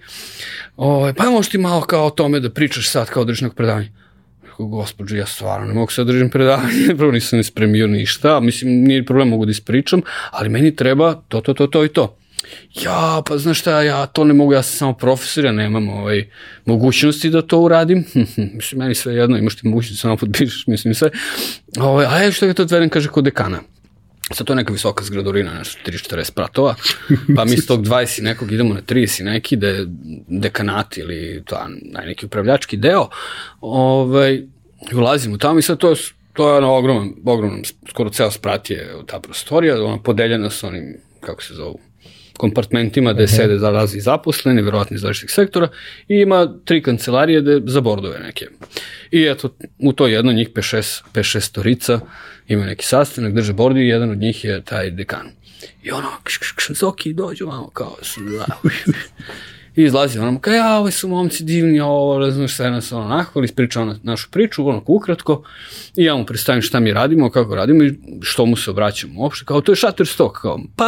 ovaj, 0.77 1.13
pa 1.13 1.29
možeš 1.29 1.51
ti 1.51 1.57
malo 1.57 1.81
kao 1.81 2.05
o 2.05 2.09
tome 2.09 2.39
da 2.39 2.49
pričaš 2.49 2.89
sad 2.89 3.09
kao 3.09 3.23
državnog 3.23 3.55
predavanja 3.55 4.00
rekao, 4.61 4.67
gospođo, 4.67 5.15
ja 5.15 5.25
stvarno 5.25 5.67
ne 5.67 5.73
mogu 5.73 5.91
sad 5.91 6.07
da 6.07 6.13
držim 6.13 6.29
predavanje, 6.29 6.95
prvo 6.97 7.11
nisam 7.11 7.37
ne 7.37 7.43
spremio 7.43 7.87
ništa, 7.87 8.39
mislim, 8.39 8.83
nije 8.83 9.05
problem, 9.05 9.29
mogu 9.29 9.45
da 9.45 9.51
ispričam, 9.51 10.01
ali 10.31 10.49
meni 10.49 10.75
treba 10.75 11.21
to, 11.27 11.41
to, 11.41 11.53
to, 11.53 11.67
to 11.67 11.85
i 11.85 11.89
to. 11.89 12.17
Ja, 12.83 13.21
pa 13.27 13.37
znaš 13.37 13.59
šta, 13.59 13.81
ja 13.81 14.05
to 14.05 14.23
ne 14.23 14.33
mogu, 14.33 14.53
ja 14.53 14.63
sam 14.63 14.77
samo 14.77 14.93
profesor, 14.93 15.45
ja 15.45 15.51
nemam 15.51 15.89
ovaj, 15.89 16.29
mogućnosti 16.65 17.29
da 17.29 17.41
to 17.41 17.59
uradim. 17.59 18.05
mislim, 18.57 18.79
meni 18.79 18.95
sve 18.95 19.15
jedno, 19.15 19.37
imaš 19.37 19.55
ti 19.55 19.67
mogućnosti, 19.67 20.01
samo 20.01 20.17
potpišeš, 20.17 20.67
mislim 20.67 20.93
sve. 20.93 21.09
Ovaj, 21.79 22.05
a 22.05 22.17
je 22.17 22.31
što 22.31 22.47
ga 22.47 22.53
to 22.53 22.63
odvedem, 22.63 22.89
kaže, 22.89 23.09
kod 23.09 23.23
dekana. 23.23 23.61
Sad 24.33 24.47
to 24.47 24.53
je 24.53 24.57
neka 24.57 24.73
visoka 24.73 25.03
zgradorina, 25.03 25.53
nešto 25.53 25.91
3-40 25.91 26.33
pratova, 26.33 26.75
pa 27.35 27.45
mi 27.45 27.57
s 27.57 27.67
tog 27.67 27.81
20 27.81 28.21
nekog 28.21 28.51
idemo 28.51 28.73
na 28.73 28.81
30 28.81 29.23
neki, 29.23 29.55
da 29.55 29.67
je 29.67 29.85
dekanat 30.27 30.97
ili 30.97 31.43
to 31.45 31.67
neki 32.05 32.25
upravljački 32.25 32.77
deo, 32.77 33.09
ovaj, 33.61 34.41
ulazimo 34.93 35.37
tamo 35.37 35.59
i 35.59 35.61
sad 35.61 35.77
to 35.77 35.89
je 35.89 35.95
to 36.33 36.49
je 36.49 36.57
ono 36.57 36.73
ogroman, 36.73 37.13
ogroman, 37.25 37.61
skoro 37.89 38.09
ceo 38.09 38.31
sprat 38.31 38.69
je 38.69 38.95
ta 39.05 39.19
prostorija, 39.19 39.83
ona 39.83 39.97
podeljena 39.97 40.49
sa 40.49 40.67
onim, 40.67 40.97
kako 41.19 41.43
se 41.43 41.53
zovu, 41.53 41.79
kompartmentima 42.37 43.13
gde 43.13 43.23
uh 43.23 43.29
-huh. 43.29 43.35
sede 43.35 43.57
za 43.57 43.69
razni 43.69 44.01
zaposleni, 44.01 44.61
verovatno 44.61 44.95
iz 44.95 45.03
različitih 45.03 45.33
sektora, 45.33 45.67
i 46.07 46.15
ima 46.15 46.53
tri 46.65 46.81
kancelarije 46.83 47.41
de, 47.41 47.61
za 47.65 47.81
bordove 47.81 48.19
neke. 48.19 48.47
I 49.11 49.23
eto, 49.23 49.55
u 49.79 49.93
to 49.93 50.07
jedno 50.07 50.31
njih 50.31 50.49
5-6 50.49 51.39
storica 51.39 51.99
imaju 52.53 52.67
neki 52.67 52.85
sastanak, 52.85 53.33
drže 53.33 53.53
bordi 53.53 53.79
i 53.79 53.87
jedan 53.87 54.11
od 54.11 54.17
njih 54.17 54.45
je 54.45 54.61
taj 54.61 54.91
dekan. 54.91 55.27
I 55.83 55.91
ono, 55.91 56.07
kš, 56.23 56.37
kš, 56.37 56.51
kš, 56.55 56.71
Zoki, 56.71 57.13
dođu 57.13 57.47
malo, 57.47 57.69
kao, 57.69 57.95
da. 58.37 58.45
I 59.75 59.83
izlazi 59.83 60.19
ono, 60.19 60.39
kao 60.39 60.53
ja, 60.53 60.77
ovi 60.77 60.91
su 60.91 61.07
momci 61.07 61.43
divni, 61.43 61.79
ovo, 61.79 62.19
razumiješ, 62.19 62.55
sve 62.55 62.71
nas 62.71 62.91
ono 62.91 63.05
onako, 63.05 63.43
ispriča 63.43 63.81
ono 63.81 63.95
našu 64.03 64.31
priču, 64.31 64.67
ono 64.67 64.83
ukratko, 64.87 65.43
i 65.95 66.03
ja 66.03 66.15
mu 66.15 66.25
predstavim 66.25 66.61
šta 66.61 66.79
mi 66.79 66.93
radimo, 66.93 67.29
kako 67.29 67.55
radimo 67.55 67.83
i 67.83 67.93
što 68.21 68.45
mu 68.45 68.57
se 68.57 68.71
obraćamo 68.71 69.21
uopšte, 69.21 69.45
kao 69.45 69.61
to 69.61 69.71
je 69.71 69.75
Shutterstock, 69.75 70.41
kao, 70.41 70.59
pa 70.75 70.85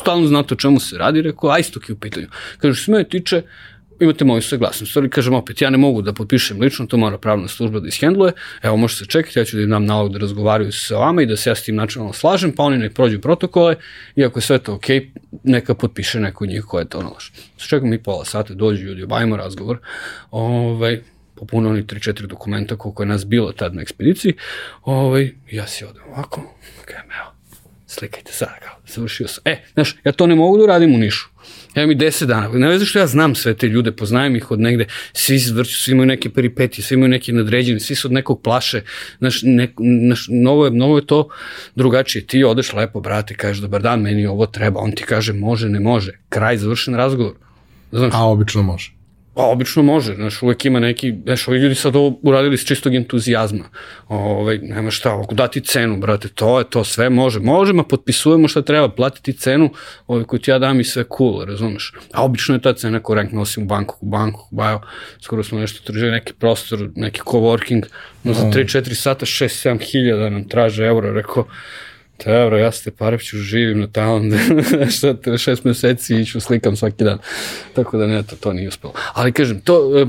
stalno 0.00 0.26
znate 0.26 0.54
o 0.54 0.56
čemu 0.56 0.80
se 0.80 0.98
radi, 0.98 1.22
rekao, 1.22 1.50
a 1.50 1.58
istok 1.58 1.88
je 1.88 1.92
u 1.92 1.98
pitanju. 1.98 2.26
Kaže, 2.58 2.74
što 2.74 2.84
se 2.84 2.92
mene 2.92 3.08
tiče, 3.08 3.42
imate 4.00 4.24
moju 4.24 4.42
saglasnost. 4.42 4.96
Ali 4.96 5.10
kažem 5.10 5.34
opet, 5.34 5.62
ja 5.62 5.70
ne 5.70 5.78
mogu 5.78 6.02
da 6.02 6.12
potpišem 6.12 6.60
lično, 6.60 6.86
to 6.86 6.96
mora 6.96 7.18
pravna 7.18 7.48
služba 7.48 7.80
da 7.80 7.88
ishendluje, 7.88 8.32
evo 8.62 8.76
možete 8.76 9.04
se 9.04 9.10
čekati, 9.10 9.38
ja 9.38 9.44
ću 9.44 9.56
da 9.56 9.62
im 9.62 9.70
dam 9.70 9.84
nalog 9.84 10.12
da 10.12 10.18
razgovaraju 10.18 10.72
sa 10.72 10.96
vama 10.96 11.22
i 11.22 11.26
da 11.26 11.36
se 11.36 11.50
ja 11.50 11.54
s 11.54 11.64
tim 11.64 11.76
načinom 11.76 12.12
slažem, 12.12 12.52
pa 12.52 12.62
oni 12.62 12.78
nek 12.78 12.94
prođu 12.94 13.20
protokole 13.20 13.76
i 14.16 14.24
ako 14.24 14.38
je 14.38 14.42
sve 14.42 14.58
to 14.58 14.74
okej, 14.74 15.00
okay, 15.00 15.40
neka 15.44 15.74
potpiše 15.74 16.20
neko 16.20 16.46
njih 16.46 16.64
ko 16.64 16.78
je 16.78 16.88
to 16.88 17.02
nalaš. 17.02 17.32
Se 17.58 17.68
čekam 17.68 17.90
mi 17.90 18.02
pola 18.02 18.24
sata, 18.24 18.54
dođu 18.54 18.84
ljudi, 18.84 19.02
obajmo 19.02 19.36
razgovor, 19.36 19.78
ovaj, 20.30 21.00
popuno 21.34 21.70
oni 21.70 21.82
3-4 21.82 22.26
dokumenta 22.26 22.76
koliko 22.76 23.02
je 23.02 23.06
nas 23.06 23.26
bilo 23.26 23.52
tad 23.52 23.74
na 23.74 23.82
ekspediciji, 23.82 24.34
ovaj, 24.82 25.30
ja 25.50 25.66
si 25.66 25.84
odem 25.84 26.02
ovako, 26.12 26.54
kajem, 26.84 27.10
evo, 27.20 27.32
slikajte 27.86 28.32
sad, 28.32 28.48
kao, 28.60 28.76
završio 28.86 29.28
sam. 29.28 29.42
E, 29.44 29.62
znaš, 29.74 29.96
ja 30.04 30.12
to 30.12 30.26
ne 30.26 30.34
mogu 30.34 30.56
da 30.56 30.64
uradim 30.64 30.94
u 30.94 30.98
Nišu. 30.98 31.29
Ja 31.74 31.86
mi 31.86 31.96
10 31.96 32.24
dana. 32.24 32.48
Ne 32.48 32.68
veze 32.68 32.84
što 32.84 32.98
ja 32.98 33.06
znam 33.06 33.34
sve 33.34 33.54
te 33.54 33.68
ljude, 33.68 33.92
poznajem 33.92 34.36
ih 34.36 34.50
od 34.50 34.60
negde, 34.60 34.86
svi 35.12 35.38
zvrću, 35.38 35.80
svi 35.80 35.92
imaju 35.92 36.06
neke 36.06 36.30
peripetije, 36.30 36.84
svi 36.84 36.94
imaju 36.94 37.08
neki 37.08 37.32
nadređeni, 37.32 37.80
svi 37.80 37.94
su 37.94 38.08
od 38.08 38.12
nekog 38.12 38.42
plaše. 38.42 38.82
Znaš, 39.18 39.40
ne, 39.42 39.72
naš, 39.78 40.26
novo, 40.30 40.64
je, 40.64 40.70
novo 40.70 40.98
je 40.98 41.06
to 41.06 41.28
drugačije. 41.74 42.26
Ti 42.26 42.44
odeš 42.44 42.72
lepo, 42.72 43.00
brate, 43.00 43.34
kažeš 43.34 43.58
dobar 43.58 43.82
dan, 43.82 44.00
meni 44.00 44.26
ovo 44.26 44.46
treba. 44.46 44.80
On 44.80 44.92
ti 44.92 45.02
kaže 45.02 45.32
može, 45.32 45.68
ne 45.68 45.80
može. 45.80 46.12
Kraj, 46.28 46.56
završen 46.56 46.94
razgovor. 46.94 47.34
Znaš, 47.92 48.12
A 48.14 48.24
obično 48.24 48.62
može. 48.62 48.99
Pa 49.34 49.42
obično 49.42 49.82
može, 49.82 50.14
znaš, 50.14 50.42
uvek 50.42 50.64
ima 50.64 50.80
neki, 50.80 51.14
znaš, 51.24 51.48
ovi 51.48 51.58
ljudi 51.58 51.74
sad 51.74 51.96
ovo 51.96 52.18
uradili 52.22 52.58
s 52.58 52.66
čistog 52.66 52.94
entuzijazma. 52.94 53.64
Ovaj, 54.08 54.58
nema 54.58 54.90
šta, 54.90 55.20
ako 55.20 55.34
dati 55.34 55.60
cenu, 55.60 55.96
brate, 55.96 56.28
to 56.28 56.58
je 56.58 56.64
to, 56.70 56.84
sve 56.84 57.10
može. 57.10 57.40
Može, 57.40 57.72
ma 57.72 57.84
potpisujemo 57.84 58.48
šta 58.48 58.62
treba, 58.62 58.88
platiti 58.88 59.32
cenu 59.32 59.70
ovaj, 60.06 60.24
koju 60.24 60.40
ti 60.40 60.50
ja 60.50 60.58
dam 60.58 60.80
i 60.80 60.84
sve 60.84 61.04
cool, 61.18 61.44
razumeš. 61.44 61.94
A 62.12 62.24
obično 62.24 62.54
je 62.54 62.60
ta 62.60 62.72
cena 62.72 63.00
korektna, 63.00 63.40
osim 63.40 63.62
u 63.62 63.66
banku, 63.66 63.96
u 64.00 64.06
banku, 64.06 64.48
bajo, 64.50 64.80
skoro 65.20 65.42
smo 65.42 65.58
nešto 65.58 65.92
tražili, 65.92 66.10
neki 66.10 66.32
prostor, 66.32 66.88
neki 66.94 67.20
coworking, 67.20 67.84
no 68.24 68.34
za 68.34 68.42
3-4 68.42 68.94
sata 68.94 69.26
6-7 69.26 69.90
hiljada 69.90 70.30
nam 70.30 70.48
traže 70.48 70.84
euro, 70.84 71.12
rekao, 71.12 71.46
Dobro, 72.26 72.58
ja 72.58 72.72
ste 72.72 72.90
Pareviću 72.90 73.38
živim 73.38 73.80
na 73.80 73.86
tamo, 73.86 74.20
šta 74.96 75.14
te 75.14 75.38
šest 75.38 75.64
meseci 75.64 76.14
i 76.14 76.26
ću 76.26 76.40
slikam 76.40 76.76
svaki 76.76 77.04
dan. 77.04 77.18
Tako 77.74 77.98
da 77.98 78.06
ne, 78.06 78.22
to, 78.22 78.36
to 78.36 78.52
nije 78.52 78.68
uspelo. 78.68 78.92
Ali 79.12 79.32
kažem, 79.32 79.60
to, 79.60 80.06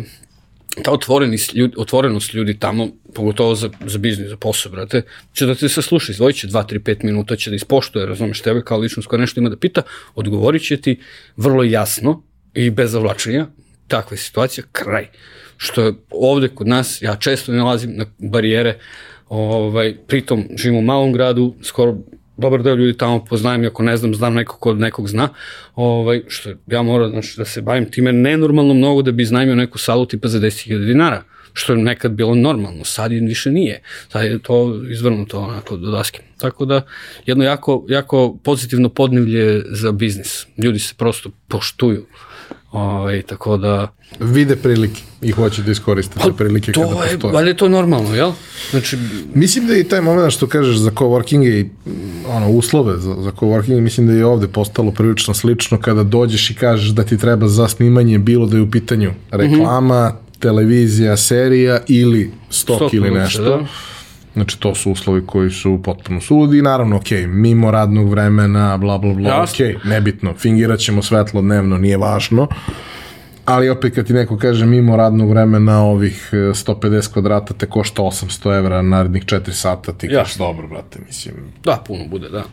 ta 0.84 0.92
otvorenost 0.92 1.54
ljudi, 1.54 1.74
otvorenost 1.78 2.34
ljudi 2.34 2.60
tamo, 2.60 2.88
pogotovo 3.14 3.56
za, 3.56 3.70
za 3.86 3.98
biznis, 3.98 4.30
za 4.30 4.38
posao, 4.38 4.72
brate, 4.72 5.02
će 5.34 5.46
da 5.46 5.56
te 5.56 5.70
se 5.70 5.82
sluša, 5.82 6.12
izvojit 6.12 6.38
će 6.38 6.48
2, 6.48 6.74
3, 6.74 6.80
5 6.80 7.04
minuta, 7.04 7.36
će 7.36 7.50
da 7.50 7.56
ispoštuje, 7.56 8.06
razumeš 8.06 8.42
tebe 8.42 8.62
kao 8.62 8.78
ličnost 8.78 9.08
koja 9.08 9.20
nešto 9.20 9.40
ima 9.40 9.50
da 9.50 9.58
pita, 9.58 9.82
odgovorit 10.16 10.64
će 10.64 10.78
ti 10.78 11.00
vrlo 11.38 11.64
jasno 11.64 12.24
i 12.54 12.70
bez 12.70 12.92
zavlačenja, 12.92 13.48
takva 13.88 14.16
je 14.16 14.18
situacija, 14.18 14.64
kraj. 14.72 15.08
Što 15.58 15.82
je 15.82 15.94
ovde 16.10 16.48
kod 16.48 16.68
nas, 16.68 17.02
ja 17.02 17.16
često 17.16 17.52
nalazim 17.52 17.96
na 17.96 18.06
barijere, 18.18 18.80
Ovaj, 19.32 19.96
pritom 20.08 20.44
živim 20.58 20.80
u 20.80 20.82
malom 20.82 21.14
gradu, 21.14 21.54
skoro 21.64 21.98
dobar 22.38 22.64
deo 22.64 22.76
ljudi 22.76 22.98
tamo 22.98 23.26
poznajem, 23.26 23.66
ako 23.66 23.84
ne 23.84 23.98
znam, 23.98 24.16
znam 24.16 24.34
nekog 24.34 24.60
kod 24.60 24.80
nekog 24.80 25.08
zna, 25.08 25.30
ovaj, 25.76 26.22
što 26.28 26.50
ja 26.68 26.82
moram 26.82 27.10
znači, 27.10 27.38
da 27.38 27.46
se 27.46 27.62
bavim 27.62 27.92
time 27.92 28.12
nenormalno 28.12 28.74
mnogo 28.74 29.02
da 29.02 29.12
bi 29.12 29.24
iznajmio 29.24 29.56
neku 29.56 29.78
salu 29.78 30.06
tipa 30.06 30.28
za 30.28 30.40
10.000 30.40 30.86
dinara, 30.86 31.24
što 31.54 31.74
je 31.74 31.80
nekad 31.80 32.12
bilo 32.12 32.36
normalno, 32.36 32.84
sad 32.84 33.12
je 33.12 33.20
više 33.20 33.52
nije, 33.52 33.82
sad 34.10 34.24
je 34.24 34.40
to 34.40 34.82
izvrnuto 34.90 35.40
onako 35.40 35.78
do 35.78 35.92
daske. 35.92 36.22
Tako 36.38 36.66
da, 36.66 36.82
jedno 37.26 37.44
jako, 37.44 37.86
jako 37.90 38.38
pozitivno 38.44 38.90
podnevlje 38.90 39.64
za 39.66 39.92
biznis. 39.92 40.48
Ljudi 40.58 40.80
se 40.80 40.94
prosto 40.98 41.32
poštuju. 41.48 42.06
Ovaj, 42.72 43.22
tako 43.22 43.58
da... 43.58 43.88
Vide 44.20 44.56
prilike 44.56 45.02
i 45.22 45.32
hoće 45.32 45.64
da 45.64 45.72
iskoriste 45.72 46.20
te 46.20 46.30
pa, 46.30 46.34
prilike 46.34 46.72
to 46.72 46.82
kada 46.82 47.04
je, 47.04 47.12
postoje. 47.12 47.38
Ali 47.38 47.50
je 47.50 47.58
to 47.58 47.70
normalno, 47.70 48.16
jel? 48.16 48.32
Znači... 48.72 48.98
Mislim 49.34 49.68
da 49.68 49.78
i 49.78 49.84
taj 49.84 50.02
moment 50.02 50.34
što 50.34 50.48
kažeš 50.48 50.78
za 50.78 50.92
coworking 50.92 51.46
i 51.46 51.70
ono, 52.28 52.50
uslove 52.50 52.98
za, 52.98 53.16
za 53.20 53.32
coworking, 53.32 53.80
mislim 53.80 54.08
da 54.08 54.14
je 54.14 54.26
ovde 54.26 54.48
postalo 54.48 54.92
prilično 54.92 55.34
slično 55.34 55.80
kada 55.80 56.04
dođeš 56.04 56.50
i 56.50 56.56
kažeš 56.56 56.90
da 56.90 57.04
ti 57.04 57.18
treba 57.18 57.48
za 57.48 57.68
snimanje 57.68 58.20
bilo 58.20 58.46
da 58.46 58.58
je 58.58 58.64
u 58.64 58.72
pitanju 58.72 59.12
reklama, 59.32 60.10
mm 60.10 60.12
-hmm. 60.12 60.40
televizija, 60.40 61.18
serija 61.18 61.80
ili 61.88 62.32
stok, 62.50 62.76
stok 62.76 62.94
ili 62.94 63.12
nešto. 63.12 63.44
Da 63.44 63.68
Znači, 64.34 64.60
to 64.60 64.76
su 64.76 64.92
uslovi 64.92 65.26
koji 65.26 65.52
su 65.52 65.80
potpuno 65.84 66.22
suludi 66.22 66.62
naravno, 66.62 66.96
ok, 66.96 67.12
mimo 67.28 67.72
radnog 67.72 68.10
vremena, 68.10 68.78
bla, 68.78 68.98
bla, 68.98 69.14
bla, 69.14 69.30
Jasne. 69.30 69.76
ok, 69.76 69.84
nebitno, 69.86 70.34
fingirat 70.38 70.80
ćemo 70.80 71.02
svetlo 71.02 71.42
dnevno, 71.42 71.78
nije 71.78 71.98
važno, 71.98 72.48
ali 73.46 73.70
opet 73.70 73.96
kad 73.96 74.08
ti 74.08 74.14
neko 74.14 74.38
kaže 74.38 74.66
mimo 74.66 74.96
radnog 74.96 75.30
vremena 75.30 75.84
ovih 75.84 76.30
150 76.34 77.10
e, 77.10 77.14
kvadrata 77.14 77.54
te 77.54 77.66
košta 77.66 78.02
800 78.02 78.58
evra 78.58 78.82
narednih 78.82 79.26
4 79.26 79.52
sata, 79.52 79.94
ti 79.94 80.08
kažeš 80.08 80.36
dobro, 80.36 80.68
brate, 80.68 81.00
mislim. 81.08 81.36
Da, 81.64 81.84
puno 81.88 82.06
bude, 82.08 82.30
da. 82.30 82.44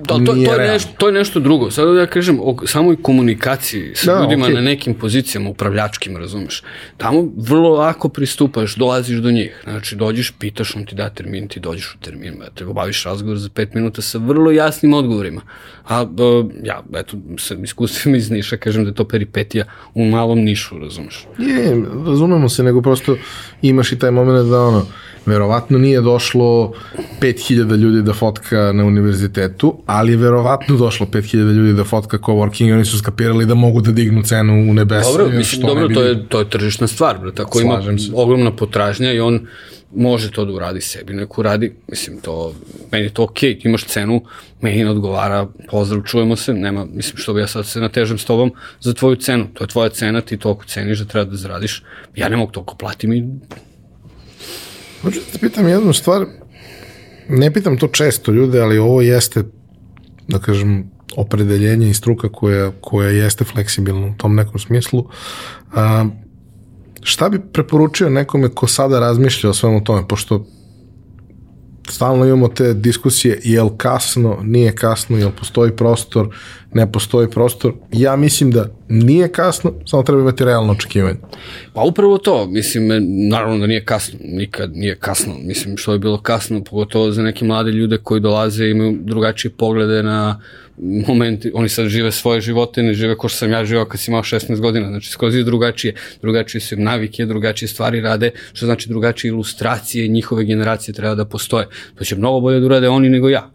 Da, 0.00 0.14
to, 0.14 0.24
to, 0.24 0.34
je 0.34 0.68
nešto, 0.68 0.90
to 0.98 1.06
je 1.06 1.12
nešto 1.12 1.40
drugo. 1.40 1.70
Sad 1.70 1.88
da 1.88 2.00
ja 2.00 2.06
kažem 2.06 2.38
o 2.42 2.56
samoj 2.66 2.96
komunikaciji 3.02 3.92
sa 3.94 4.14
da, 4.14 4.20
ljudima 4.20 4.46
okay. 4.46 4.54
na 4.54 4.60
nekim 4.60 4.94
pozicijama 4.94 5.50
upravljačkim, 5.50 6.16
razumeš. 6.16 6.62
Tamo 6.96 7.28
vrlo 7.36 7.70
lako 7.70 8.08
pristupaš, 8.08 8.74
dolaziš 8.76 9.18
do 9.18 9.30
njih. 9.30 9.60
Znači, 9.64 9.96
dođeš, 9.96 10.32
pitaš, 10.38 10.76
on 10.76 10.86
ti 10.86 10.94
da 10.94 11.10
termin, 11.10 11.48
ti 11.48 11.60
dođeš 11.60 11.94
u 11.94 12.04
termin, 12.04 12.34
te 12.54 12.66
obaviš 12.66 13.04
razgovor 13.04 13.38
za 13.38 13.48
pet 13.48 13.74
minuta 13.74 14.02
sa 14.02 14.18
vrlo 14.18 14.50
jasnim 14.50 14.94
odgovorima. 14.94 15.40
A 15.88 16.06
ja, 16.62 16.82
eto, 16.94 17.16
sa 17.38 17.54
iskustvima 17.54 18.16
iz 18.16 18.30
Niša 18.30 18.56
kažem 18.56 18.84
da 18.84 18.90
je 18.90 18.94
to 18.94 19.08
peripetija 19.08 19.64
u 19.94 20.04
malom 20.04 20.38
Nišu, 20.38 20.78
razumeš. 20.78 21.26
Je, 21.38 21.82
razumemo 22.06 22.48
se, 22.48 22.62
nego 22.62 22.82
prosto 22.82 23.16
imaš 23.62 23.92
i 23.92 23.98
taj 23.98 24.10
moment 24.10 24.50
da 24.50 24.60
ono, 24.60 24.86
verovatno 25.26 25.78
nije 25.78 26.00
došlo 26.00 26.72
5000 27.20 27.76
ljudi 27.76 28.02
da 28.02 28.12
fotka 28.12 28.72
na 28.72 28.84
univerzitetu, 28.84 29.82
ali 29.86 30.12
je 30.12 30.16
verovatno 30.16 30.76
došlo 30.76 31.06
5000 31.06 31.52
ljudi 31.52 31.72
da 31.72 31.84
fotka 31.84 32.18
coworking 32.18 32.68
i 32.68 32.72
oni 32.72 32.84
su 32.84 32.98
skapirali 32.98 33.46
da 33.46 33.54
mogu 33.54 33.80
da 33.80 33.92
dignu 33.92 34.22
cenu 34.22 34.70
u 34.70 34.74
nebesa. 34.74 35.10
Dobro, 35.10 35.28
mislim, 35.28 35.62
dobro, 35.66 35.88
to 35.88 36.02
je, 36.02 36.28
to 36.28 36.38
je 36.38 36.50
tržišna 36.50 36.86
stvar, 36.86 37.18
bro. 37.18 37.30
tako 37.30 37.60
ima 37.60 37.82
se. 37.82 38.10
ogromna 38.14 38.56
potražnja 38.56 39.12
i 39.12 39.20
on 39.20 39.46
može 39.94 40.30
to 40.30 40.44
da 40.44 40.52
uradi 40.52 40.80
sebi, 40.80 41.14
neko 41.14 41.42
radi, 41.42 41.72
mislim, 41.88 42.20
to, 42.20 42.54
meni 42.92 43.04
je 43.04 43.14
to 43.14 43.24
okej, 43.24 43.54
okay, 43.54 43.66
imaš 43.66 43.84
cenu, 43.84 44.22
meni 44.60 44.84
ne 44.84 44.90
odgovara, 44.90 45.46
pozdrav, 45.70 46.02
čujemo 46.02 46.36
se, 46.36 46.54
nema, 46.54 46.84
mislim, 46.84 47.16
što 47.16 47.34
bi 47.34 47.40
ja 47.40 47.46
sad 47.46 47.66
se 47.66 47.80
natežem 47.80 48.18
s 48.18 48.24
tobom 48.24 48.52
za 48.80 48.94
tvoju 48.94 49.16
cenu, 49.16 49.46
to 49.54 49.64
je 49.64 49.68
tvoja 49.68 49.88
cena, 49.88 50.20
ti 50.20 50.36
toliko 50.36 50.64
ceniš 50.64 50.98
da 50.98 51.04
treba 51.04 51.30
da 51.30 51.36
zaradiš, 51.36 51.82
ja 52.16 52.28
ne 52.28 52.36
mogu 52.36 52.52
toliko 52.52 52.76
platim 52.76 53.12
i 53.12 53.24
Hoću 55.02 55.20
da 55.32 55.38
pitam 55.38 55.68
jednu 55.68 55.92
stvar, 55.92 56.26
ne 57.28 57.52
pitam 57.52 57.78
to 57.78 57.88
često 57.88 58.32
ljude, 58.32 58.60
ali 58.60 58.78
ovo 58.78 59.00
jeste, 59.00 59.44
da 60.28 60.38
kažem, 60.38 60.90
opredeljenje 61.16 61.90
i 61.90 61.94
struka 61.94 62.28
koja, 62.28 62.72
koja 62.80 63.08
jeste 63.08 63.44
fleksibilna 63.44 64.06
u 64.06 64.14
tom 64.16 64.34
nekom 64.34 64.58
smislu. 64.58 65.08
A, 65.74 66.06
šta 67.02 67.28
bi 67.28 67.40
preporučio 67.52 68.10
nekome 68.10 68.48
ko 68.48 68.66
sada 68.66 69.00
razmišlja 69.00 69.50
o 69.50 69.54
svemu 69.54 69.84
tome, 69.84 70.08
pošto 70.08 70.46
stalno 71.88 72.26
imamo 72.26 72.48
te 72.48 72.74
diskusije 72.74 73.40
je 73.44 73.62
li 73.62 73.70
kasno, 73.76 74.38
nije 74.42 74.74
kasno, 74.74 75.18
je 75.18 75.26
li 75.26 75.32
postoji 75.38 75.76
prostor, 75.76 76.36
ne 76.74 76.92
postoji 76.92 77.30
prostor. 77.30 77.74
Ja 77.92 78.16
mislim 78.16 78.50
da 78.50 78.79
nije 78.90 79.28
kasno, 79.28 79.72
samo 79.86 80.02
treba 80.02 80.22
imati 80.22 80.44
realno 80.44 80.72
očekivanje. 80.72 81.16
Pa 81.72 81.82
upravo 81.82 82.18
to, 82.18 82.46
mislim, 82.46 82.88
naravno 83.28 83.58
da 83.58 83.66
nije 83.66 83.84
kasno, 83.84 84.18
nikad 84.22 84.76
nije 84.76 84.96
kasno, 84.96 85.34
mislim 85.42 85.76
što 85.76 85.92
je 85.92 85.98
bilo 85.98 86.20
kasno, 86.20 86.64
pogotovo 86.64 87.12
za 87.12 87.22
neke 87.22 87.44
mlade 87.44 87.70
ljude 87.70 87.98
koji 87.98 88.20
dolaze 88.20 88.66
i 88.66 88.70
imaju 88.70 88.98
drugačije 89.00 89.52
poglede 89.52 90.02
na 90.02 90.40
momenti, 91.08 91.50
oni 91.54 91.68
sad 91.68 91.86
žive 91.86 92.12
svoje 92.12 92.40
živote, 92.40 92.82
ne 92.82 92.94
žive 92.94 93.16
ko 93.16 93.28
što 93.28 93.38
sam 93.38 93.50
ja 93.50 93.64
živao 93.64 93.84
kad 93.84 94.00
sam 94.00 94.12
imao 94.12 94.22
16 94.22 94.60
godina, 94.60 94.88
znači 94.88 95.10
skroz 95.10 95.34
drugačije, 95.44 95.94
drugačije 96.22 96.60
su 96.60 96.74
im 96.74 96.82
navike, 96.82 97.26
drugačije 97.26 97.68
stvari 97.68 98.00
rade, 98.00 98.30
što 98.52 98.66
znači 98.66 98.88
drugačije 98.88 99.28
ilustracije 99.28 100.08
njihove 100.08 100.44
generacije 100.44 100.94
treba 100.94 101.14
da 101.14 101.24
postoje. 101.24 101.66
To 101.94 102.04
će 102.04 102.16
mnogo 102.16 102.40
bolje 102.40 102.60
da 102.60 102.66
urade 102.66 102.88
oni 102.88 103.08
nego 103.08 103.28
ja. 103.28 103.50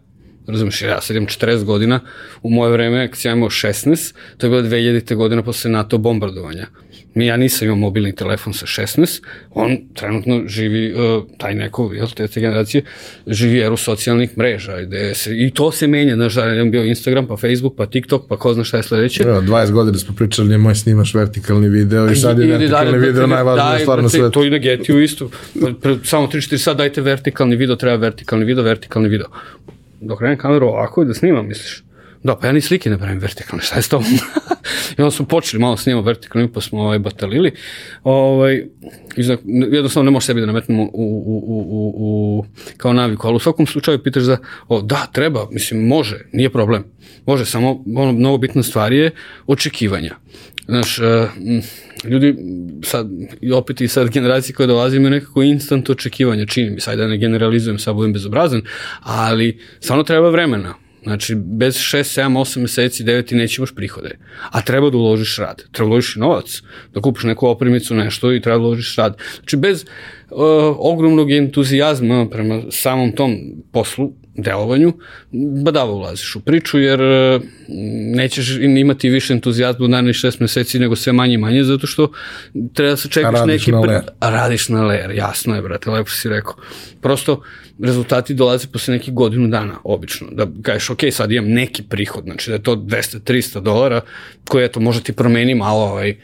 Razumeš, 0.46 0.82
ja 0.82 1.00
sad 1.00 1.16
imam 1.16 1.26
40 1.26 1.64
godina, 1.64 2.00
u 2.42 2.50
moje 2.50 2.72
vreme, 2.72 3.08
kad 3.10 3.18
sam 3.18 3.36
imao 3.38 3.50
16, 3.50 4.14
to 4.36 4.46
je 4.46 4.50
bilo 4.50 4.62
2000. 4.62 5.14
godina 5.14 5.42
posle 5.42 5.70
NATO 5.70 5.98
bombardovanja. 5.98 6.66
Mi, 7.14 7.26
ja 7.26 7.36
nisam 7.36 7.66
imao 7.66 7.76
mobilni 7.76 8.14
telefon 8.14 8.54
sa 8.54 8.66
16, 8.66 9.22
on 9.50 9.78
trenutno 9.94 10.42
živi, 10.46 10.94
uh, 10.94 11.24
taj 11.38 11.54
neko, 11.54 11.90
jel, 11.94 12.06
te, 12.16 12.28
te 12.28 12.40
generacije, 12.40 12.82
živi 13.26 13.58
eru 13.58 13.76
socijalnih 13.76 14.38
mreža, 14.38 14.82
gde 14.82 15.14
se, 15.14 15.30
i 15.36 15.50
to 15.50 15.72
se 15.72 15.86
menja, 15.86 16.14
znaš, 16.14 16.34
da 16.34 16.44
je 16.44 16.64
bio 16.64 16.84
Instagram, 16.84 17.26
pa 17.26 17.36
Facebook, 17.36 17.76
pa 17.76 17.86
TikTok, 17.86 18.28
pa 18.28 18.36
ko 18.36 18.54
zna 18.54 18.64
šta 18.64 18.76
je 18.76 18.82
sledeće. 18.82 19.22
Ja, 19.22 19.40
20 19.40 19.70
godina 19.70 19.98
smo 19.98 20.14
pričali, 20.14 20.48
nemoj 20.48 20.74
snimaš 20.74 21.14
vertikalni 21.14 21.68
video 21.68 22.10
i 22.10 22.16
sad 22.16 22.38
je 22.38 22.46
vertikalni 22.46 22.92
dalje, 22.92 23.06
video 23.06 23.26
najvažnija 23.26 23.78
stvar 23.78 24.02
na 24.02 24.08
svetu. 24.08 24.30
To 24.30 24.44
i 24.44 24.50
na 24.50 24.58
Getiju 24.58 25.02
isto. 25.02 25.30
Pre, 25.82 25.96
samo 26.04 26.26
3-4 26.26 26.58
sad 26.58 26.76
dajte 26.76 27.00
vertikalni 27.00 27.56
video, 27.56 27.76
treba 27.76 27.96
vertikalni 27.96 28.44
video, 28.44 28.64
vertikalni 28.64 29.08
video. 29.08 29.26
Dok 30.00 30.18
krenem 30.18 30.38
kameru 30.38 30.66
ovako 30.66 31.04
da 31.04 31.14
snimam, 31.14 31.46
misliš? 31.46 31.85
Da, 32.22 32.36
pa 32.36 32.46
ja 32.46 32.52
ni 32.52 32.60
slike 32.60 32.90
ne 32.90 32.98
pravim 32.98 33.18
vertikalne, 33.18 33.64
šta 33.64 33.76
je 33.76 33.82
s 33.82 33.88
tobom? 33.88 34.06
I 34.98 35.02
onda 35.02 35.10
smo 35.10 35.26
počeli 35.26 35.60
malo 35.60 35.76
snimati 35.76 36.06
vertikalno, 36.06 36.48
pa 36.52 36.60
smo 36.60 36.80
ovaj, 36.80 36.98
batalili. 36.98 37.52
Ovaj, 38.04 38.64
jednostavno 39.72 40.10
ne 40.10 40.10
može 40.10 40.26
sebi 40.26 40.40
da 40.40 40.46
nametnemo 40.46 40.82
u, 40.82 40.88
u, 40.92 41.42
u, 41.46 41.64
u, 41.70 41.94
u, 41.96 42.44
kao 42.76 42.92
naviku, 42.92 43.26
ali 43.26 43.36
u 43.36 43.38
svakom 43.38 43.66
slučaju 43.66 44.02
pitaš 44.02 44.22
za, 44.22 44.38
o, 44.68 44.82
da, 44.82 45.06
treba, 45.12 45.46
mislim, 45.50 45.86
može, 45.86 46.18
nije 46.32 46.50
problem. 46.50 46.84
Može, 47.26 47.44
samo 47.44 47.84
ono, 47.96 48.12
mnogo 48.12 48.38
bitna 48.38 48.62
stvar 48.62 48.92
je 48.92 49.10
očekivanja. 49.46 50.14
Znaš, 50.68 50.98
uh, 50.98 51.04
ljudi 52.04 52.36
sad, 52.84 53.08
i 53.40 53.52
opet 53.52 53.80
i 53.80 53.88
sad 53.88 54.10
generacije 54.10 54.54
koje 54.54 54.66
dolaze 54.66 54.96
imaju 54.96 55.10
nekako 55.10 55.42
instant 55.42 55.90
očekivanja, 55.90 56.46
čini 56.46 56.70
mi, 56.70 56.80
sad 56.80 56.98
da 56.98 57.06
ne 57.06 57.18
generalizujem, 57.18 57.78
sad 57.78 57.94
budem 57.94 58.12
bezobrazan, 58.12 58.62
ali 59.00 59.58
stvarno 59.80 60.04
treba 60.04 60.30
vremena 60.30 60.74
Znači, 61.06 61.34
bez 61.34 61.76
6, 61.76 62.20
7, 62.20 62.38
8 62.38 62.60
meseci, 62.60 63.04
9 63.04 63.26
ti 63.26 63.34
neće 63.34 63.60
imaš 63.60 63.74
prihode. 63.74 64.18
A 64.50 64.62
treba 64.62 64.90
da 64.90 64.96
uložiš 64.96 65.36
rad. 65.38 65.62
Treba 65.72 65.88
da 65.88 65.92
uložiš 65.92 66.16
novac, 66.16 66.62
da 66.94 67.00
kupiš 67.00 67.24
neku 67.24 67.46
opremicu, 67.46 67.94
nešto 67.94 68.32
i 68.32 68.40
treba 68.40 68.58
da 68.58 68.64
uložiš 68.64 68.96
rad. 68.96 69.16
Znači, 69.36 69.56
bez 69.56 69.84
uh, 69.84 70.38
ogromnog 70.78 71.30
entuzijazma 71.30 72.26
prema 72.30 72.62
samom 72.70 73.12
tom 73.12 73.36
poslu, 73.72 74.12
delovanju, 74.38 74.92
badava 75.64 75.92
ulaziš 75.92 76.36
u 76.36 76.40
priču, 76.40 76.78
jer 76.78 77.00
uh, 77.02 77.42
nećeš 78.14 78.50
imati 78.58 79.08
više 79.08 79.32
entuzijazma 79.32 79.84
u 79.84 79.88
narednih 79.88 80.16
šest 80.16 80.40
meseci 80.40 80.78
nego 80.78 80.96
sve 80.96 81.12
manje 81.12 81.34
i 81.34 81.38
manje, 81.38 81.64
zato 81.64 81.86
što 81.86 82.12
treba 82.74 82.90
da 82.90 82.96
se 82.96 83.08
čekaš 83.08 83.40
neki... 83.46 83.72
Na 83.72 83.80
ler. 83.80 84.02
A 84.20 84.30
radiš 84.30 84.68
na 84.68 84.84
ler, 84.84 85.10
jasno 85.10 85.54
je, 85.54 85.62
brate, 85.62 85.90
lepo 85.90 86.10
si 86.10 86.28
rekao. 86.28 86.54
Prosto, 87.00 87.42
rezultati 87.78 88.34
dolaze 88.34 88.66
posle 88.72 88.94
nekih 88.94 89.14
godinu 89.14 89.48
dana, 89.48 89.74
obično. 89.84 90.26
Da 90.32 90.46
kažeš, 90.62 90.90
ok, 90.90 91.00
sad 91.10 91.32
imam 91.32 91.50
neki 91.50 91.82
prihod, 91.82 92.24
znači 92.24 92.50
da 92.50 92.56
je 92.56 92.62
to 92.62 92.76
200-300 92.76 93.60
dolara, 93.60 94.00
koje, 94.48 94.64
eto, 94.64 94.80
možda 94.80 95.02
ti 95.02 95.12
promeni 95.12 95.54
malo 95.54 95.84
ovaj, 95.84 96.16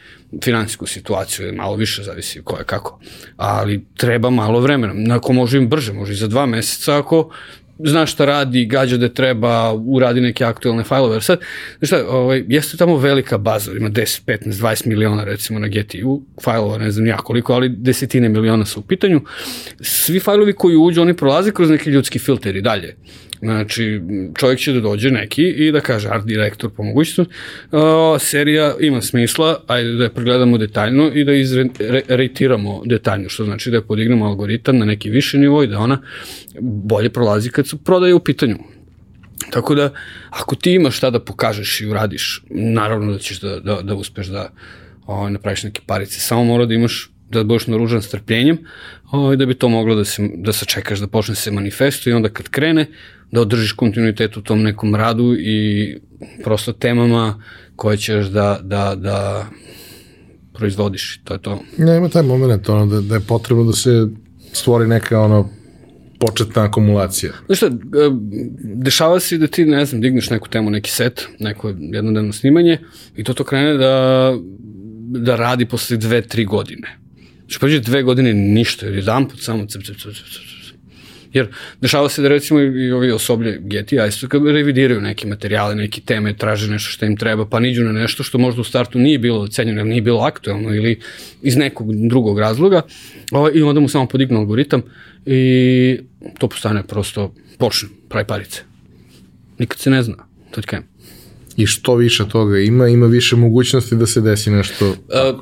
finansijsku 0.43 0.85
situaciju, 0.85 1.53
malo 1.53 1.75
više 1.75 2.03
zavisi 2.03 2.41
ko 2.43 2.57
je 2.57 2.63
kako. 2.63 2.99
Ali 3.37 3.85
treba 3.97 4.29
malo 4.29 4.59
vremena. 4.59 5.15
Ako 5.15 5.33
može 5.33 5.57
im 5.57 5.69
brže, 5.69 5.93
može 5.93 6.13
i 6.13 6.15
za 6.15 6.27
dva 6.27 6.45
meseca, 6.45 6.97
ako 6.97 7.29
zna 7.79 8.05
šta 8.05 8.25
radi, 8.25 8.65
gađa 8.65 8.97
da 8.97 9.09
treba, 9.09 9.73
uradi 9.73 10.21
neke 10.21 10.45
aktualne 10.45 10.83
fajlove. 10.83 11.21
Sad, 11.21 11.39
znaš 11.77 11.87
šta, 11.87 12.09
ovaj, 12.09 12.43
jeste 12.47 12.77
tamo 12.77 12.97
velika 12.97 13.37
baza, 13.37 13.71
ima 13.71 13.89
10, 13.89 14.21
15, 14.25 14.51
20 14.51 14.87
miliona 14.87 15.23
recimo 15.23 15.59
na 15.59 15.67
GTU, 15.67 16.21
fajlova 16.43 16.77
ne 16.77 16.91
znam 16.91 17.07
ja 17.07 17.17
koliko, 17.17 17.53
ali 17.53 17.69
desetine 17.69 18.29
miliona 18.29 18.65
su 18.65 18.79
u 18.79 18.83
pitanju. 18.83 19.21
Svi 19.81 20.19
fajlovi 20.19 20.53
koji 20.53 20.77
uđu, 20.77 21.01
oni 21.01 21.13
prolaze 21.13 21.51
kroz 21.51 21.69
neki 21.69 21.89
ljudski 21.89 22.19
filter 22.19 22.55
i 22.55 22.61
dalje. 22.61 22.95
Znači, 23.43 24.01
čovjek 24.35 24.59
će 24.59 24.73
da 24.73 24.79
dođe 24.79 25.11
neki 25.11 25.43
i 25.43 25.71
da 25.71 25.81
kaže 25.81 26.09
art 26.09 26.25
direktor 26.25 26.69
po 26.69 26.83
mogućnosti, 26.83 27.33
uh, 27.71 27.81
serija 28.19 28.75
ima 28.79 29.01
smisla, 29.01 29.59
ajde 29.67 29.91
da 29.91 30.03
je 30.03 30.13
pregledamo 30.13 30.57
detaljno 30.57 31.11
i 31.13 31.23
da 31.23 31.33
izreitiramo 31.33 32.81
detaljno, 32.85 33.29
što 33.29 33.45
znači 33.45 33.71
da 33.71 33.77
je 33.77 33.87
podignemo 33.87 34.25
algoritam 34.25 34.77
na 34.77 34.85
neki 34.85 35.09
viši 35.09 35.37
nivo 35.37 35.63
i 35.63 35.67
da 35.67 35.79
ona 35.79 36.01
bolje 36.61 37.09
prolazi 37.09 37.49
kad 37.49 37.67
su 37.67 37.77
prodaje 37.77 38.13
u 38.13 38.19
pitanju. 38.19 38.57
Tako 39.51 39.75
da, 39.75 39.89
ako 40.29 40.55
ti 40.55 40.73
imaš 40.73 40.97
šta 40.97 41.09
da 41.09 41.19
pokažeš 41.19 41.81
i 41.81 41.87
uradiš, 41.87 42.43
naravno 42.49 43.11
da 43.11 43.19
ćeš 43.19 43.39
da, 43.39 43.59
da, 43.59 43.81
da 43.81 43.95
uspeš 43.95 44.27
da 44.27 44.51
o, 45.05 45.15
ovaj, 45.15 45.31
napraviš 45.31 45.63
neke 45.63 45.81
parice. 45.85 46.19
Samo 46.19 46.43
mora 46.43 46.65
da 46.65 46.73
imaš 46.73 47.12
da 47.39 47.43
budeš 47.43 47.67
naružan 47.67 48.01
strpljenjem, 48.01 48.57
ovaj, 49.11 49.35
da 49.35 49.45
bi 49.45 49.53
to 49.53 49.69
moglo 49.69 49.95
da 49.95 50.05
se, 50.05 50.29
da 50.35 50.53
se 50.53 50.65
čekaš 50.65 50.99
da 50.99 51.07
počne 51.07 51.35
se 51.35 51.51
manifestuje 51.51 52.11
i 52.11 52.15
onda 52.15 52.29
kad 52.29 52.49
krene, 52.49 52.87
da 53.31 53.41
održiš 53.41 53.71
kontinuitet 53.71 54.37
u 54.37 54.41
tom 54.41 54.63
nekom 54.63 54.95
radu 54.95 55.35
i 55.39 55.97
prosto 56.43 56.73
temama 56.73 57.43
koje 57.75 57.97
ćeš 57.97 58.25
da, 58.25 58.59
da, 58.63 58.95
da 58.95 59.45
proizvodiš. 60.53 61.21
To 61.23 61.33
je 61.33 61.41
to. 61.41 61.59
Ne, 61.77 61.97
ima 61.97 62.09
taj 62.09 62.23
moment 62.23 62.69
ono, 62.69 62.85
da, 62.85 63.01
da 63.01 63.15
je 63.15 63.21
potrebno 63.21 63.63
da 63.63 63.73
se 63.73 64.07
stvori 64.53 64.87
neka 64.87 65.19
ono 65.19 65.49
početna 66.19 66.63
akumulacija. 66.63 67.33
Znaš 67.45 67.57
šta, 67.57 67.67
e, 67.67 67.71
dešava 68.61 69.19
se 69.19 69.37
da 69.37 69.47
ti, 69.47 69.65
ne 69.65 69.85
znam, 69.85 70.01
digneš 70.01 70.29
neku 70.29 70.49
temu, 70.49 70.69
neki 70.69 70.91
set, 70.91 71.27
neko 71.39 71.73
jednodnevno 71.79 72.33
snimanje 72.33 72.77
i 73.15 73.23
to 73.23 73.33
to 73.33 73.43
krene 73.43 73.73
da, 73.77 74.33
da 75.19 75.35
radi 75.35 75.65
posle 75.65 75.97
dve, 75.97 76.21
tri 76.21 76.45
godine. 76.45 77.02
Znači, 77.45 77.59
prođe 77.59 77.79
dve 77.79 78.03
godine 78.03 78.33
ništa, 78.33 78.85
jedan 78.85 79.29
put 79.29 79.39
samo 79.41 79.65
cep, 79.65 79.83
cep, 79.83 79.95
cep, 79.95 80.13
cep, 80.13 80.25
cep 80.25 80.53
Jer 81.33 81.47
dešava 81.81 82.09
se 82.09 82.21
da 82.21 82.27
recimo 82.27 82.59
i 82.59 82.91
ovi 82.91 83.11
osoblje 83.11 83.59
Getty 83.61 84.07
isto 84.07 84.27
kad 84.27 84.47
revidiraju 84.47 85.01
neke 85.01 85.27
materijale, 85.27 85.75
neke 85.75 86.01
teme, 86.01 86.37
traže 86.37 86.71
nešto 86.71 86.91
što 86.91 87.05
im 87.05 87.17
treba, 87.17 87.45
pa 87.45 87.59
niđu 87.59 87.83
na 87.83 87.91
nešto 87.91 88.23
što 88.23 88.37
možda 88.37 88.61
u 88.61 88.63
startu 88.63 88.99
nije 88.99 89.19
bilo 89.19 89.41
ocenjeno, 89.41 89.83
nije 89.83 90.01
bilo 90.01 90.21
aktuelno 90.21 90.75
ili 90.75 90.99
iz 91.41 91.57
nekog 91.57 91.95
drugog 92.07 92.39
razloga 92.39 92.81
ovaj, 93.31 93.51
i 93.55 93.61
onda 93.61 93.79
mu 93.79 93.89
samo 93.89 94.07
podignu 94.07 94.39
algoritam 94.39 94.81
i 95.25 95.99
to 96.39 96.47
postane 96.47 96.83
prosto, 96.87 97.33
počne, 97.57 97.89
pravi 98.09 98.27
parice. 98.27 98.61
Nikad 99.59 99.79
se 99.79 99.89
ne 99.89 100.03
zna, 100.03 100.27
to 100.51 100.61
ti 100.61 100.67
kajem 100.67 100.92
i 101.57 101.65
što 101.65 101.95
više 101.95 102.29
toga 102.29 102.59
ima, 102.59 102.87
ima 102.87 103.05
više 103.05 103.35
mogućnosti 103.35 103.95
da 103.95 104.05
se 104.05 104.21
desi 104.21 104.51
nešto. 104.51 104.89
Uh, 104.89 104.95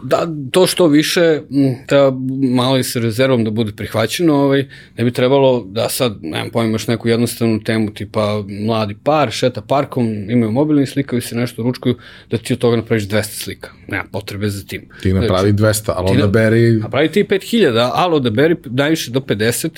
da, 0.03 0.27
to 0.51 0.67
što 0.67 0.87
više 0.87 1.41
treba 1.87 2.11
malo 2.55 2.77
i 2.77 2.83
sa 2.83 2.99
rezervom 2.99 3.43
da 3.43 3.51
bude 3.51 3.71
prihvaćeno, 3.71 4.35
ovaj, 4.35 4.65
ne 4.97 5.03
bi 5.03 5.11
trebalo 5.11 5.65
da 5.65 5.89
sad, 5.89 6.17
nemam 6.21 6.49
pojma, 6.49 6.69
imaš 6.69 6.87
neku 6.87 7.07
jednostavnu 7.07 7.63
temu 7.63 7.93
tipa 7.93 8.43
mladi 8.65 8.95
par, 9.03 9.31
šeta 9.31 9.61
parkom, 9.61 10.29
imaju 10.29 10.51
mobilni 10.51 10.85
slikaju 10.85 11.21
se 11.21 11.35
nešto 11.35 11.63
ručkuju, 11.63 11.95
da 12.31 12.37
ti 12.37 12.53
od 12.53 12.59
toga 12.59 12.75
napraviš 12.75 13.03
200 13.03 13.23
slika. 13.23 13.69
Nema 13.87 14.03
potrebe 14.11 14.49
za 14.49 14.65
tim. 14.65 14.89
Ti 15.01 15.13
napravi 15.13 15.53
200, 15.53 15.91
ali 15.95 16.09
onda 16.11 16.27
beri... 16.27 16.71
Napravi 16.71 17.07
ti 17.07 17.23
5000, 17.23 17.89
ali 17.93 18.15
onda 18.15 18.29
beri 18.29 18.55
najviše 18.65 19.11
do 19.11 19.19
50, 19.19 19.69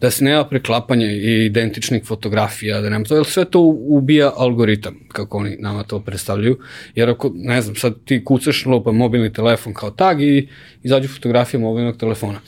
da 0.00 0.10
se 0.10 0.24
nema 0.24 0.44
preklapanja 0.44 1.06
i 1.06 1.44
identičnih 1.46 2.04
fotografija, 2.04 2.80
da 2.80 2.90
nema 2.90 3.04
to, 3.04 3.16
jer 3.16 3.26
sve 3.26 3.44
to 3.44 3.60
ubija 3.88 4.32
algoritam, 4.36 4.94
kako 5.12 5.38
oni 5.38 5.56
nama 5.72 5.82
to 5.82 6.00
predstavljaju, 6.00 6.58
jer 6.94 7.10
ako, 7.10 7.30
ne 7.34 7.62
znam, 7.62 7.76
sad 7.76 7.94
ti 8.04 8.24
kucaš 8.24 8.66
lupa 8.66 8.92
mobilni 8.92 9.32
telefon 9.32 9.74
kao 9.74 9.90
tag 9.90 10.22
i 10.22 10.48
izađu 10.82 11.08
fotografija 11.08 11.60
mobilnog 11.60 11.96
telefona. 11.96 12.40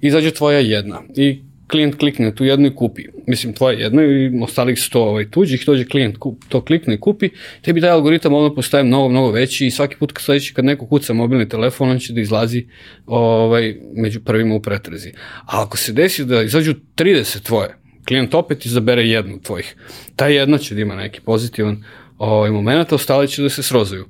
Izađe 0.00 0.30
tvoja 0.30 0.58
jedna 0.58 1.02
i 1.16 1.42
klijent 1.68 1.98
klikne 1.98 2.34
tu 2.34 2.44
jednu 2.44 2.66
i 2.66 2.74
kupi. 2.74 3.02
Mislim, 3.26 3.52
tvoja 3.52 3.78
jedna 3.78 4.02
i 4.02 4.30
ostalih 4.42 4.80
sto 4.80 5.02
ovaj, 5.02 5.30
tuđih, 5.30 5.62
dođe 5.66 5.84
klijent 5.84 6.16
kup, 6.18 6.44
to 6.48 6.64
klikne 6.64 6.94
i 6.94 7.00
kupi, 7.00 7.30
tebi 7.62 7.80
taj 7.80 7.90
algoritam 7.90 8.34
odmah 8.34 8.52
postaje 8.54 8.84
mnogo, 8.84 9.08
mnogo 9.08 9.30
veći 9.30 9.66
i 9.66 9.70
svaki 9.70 9.96
put 9.96 10.12
kad 10.12 10.22
sledeći 10.22 10.54
kad 10.54 10.64
neko 10.64 10.86
kuca 10.86 11.12
mobilni 11.12 11.48
telefon, 11.48 11.90
on 11.90 11.98
će 11.98 12.12
da 12.12 12.20
izlazi 12.20 12.66
ovaj, 13.06 13.76
među 13.94 14.20
prvima 14.20 14.54
u 14.54 14.62
pretrezi. 14.62 15.12
A 15.40 15.62
ako 15.62 15.76
se 15.76 15.92
desi 15.92 16.24
da 16.24 16.42
izađu 16.42 16.74
30 16.96 17.42
tvoje, 17.42 17.76
klijent 18.08 18.34
opet 18.34 18.66
izabere 18.66 19.02
jednu 19.02 19.34
od 19.34 19.42
tvojih. 19.42 19.76
Ta 20.16 20.26
jedna 20.26 20.58
će 20.58 20.74
da 20.74 20.80
ima 20.80 20.94
neki 20.96 21.20
pozitivan 21.20 21.84
ovaj, 22.18 22.50
moment, 22.50 22.92
ostali 22.92 23.28
će 23.28 23.42
da 23.42 23.48
se 23.48 23.62
srozuju. 23.62 24.06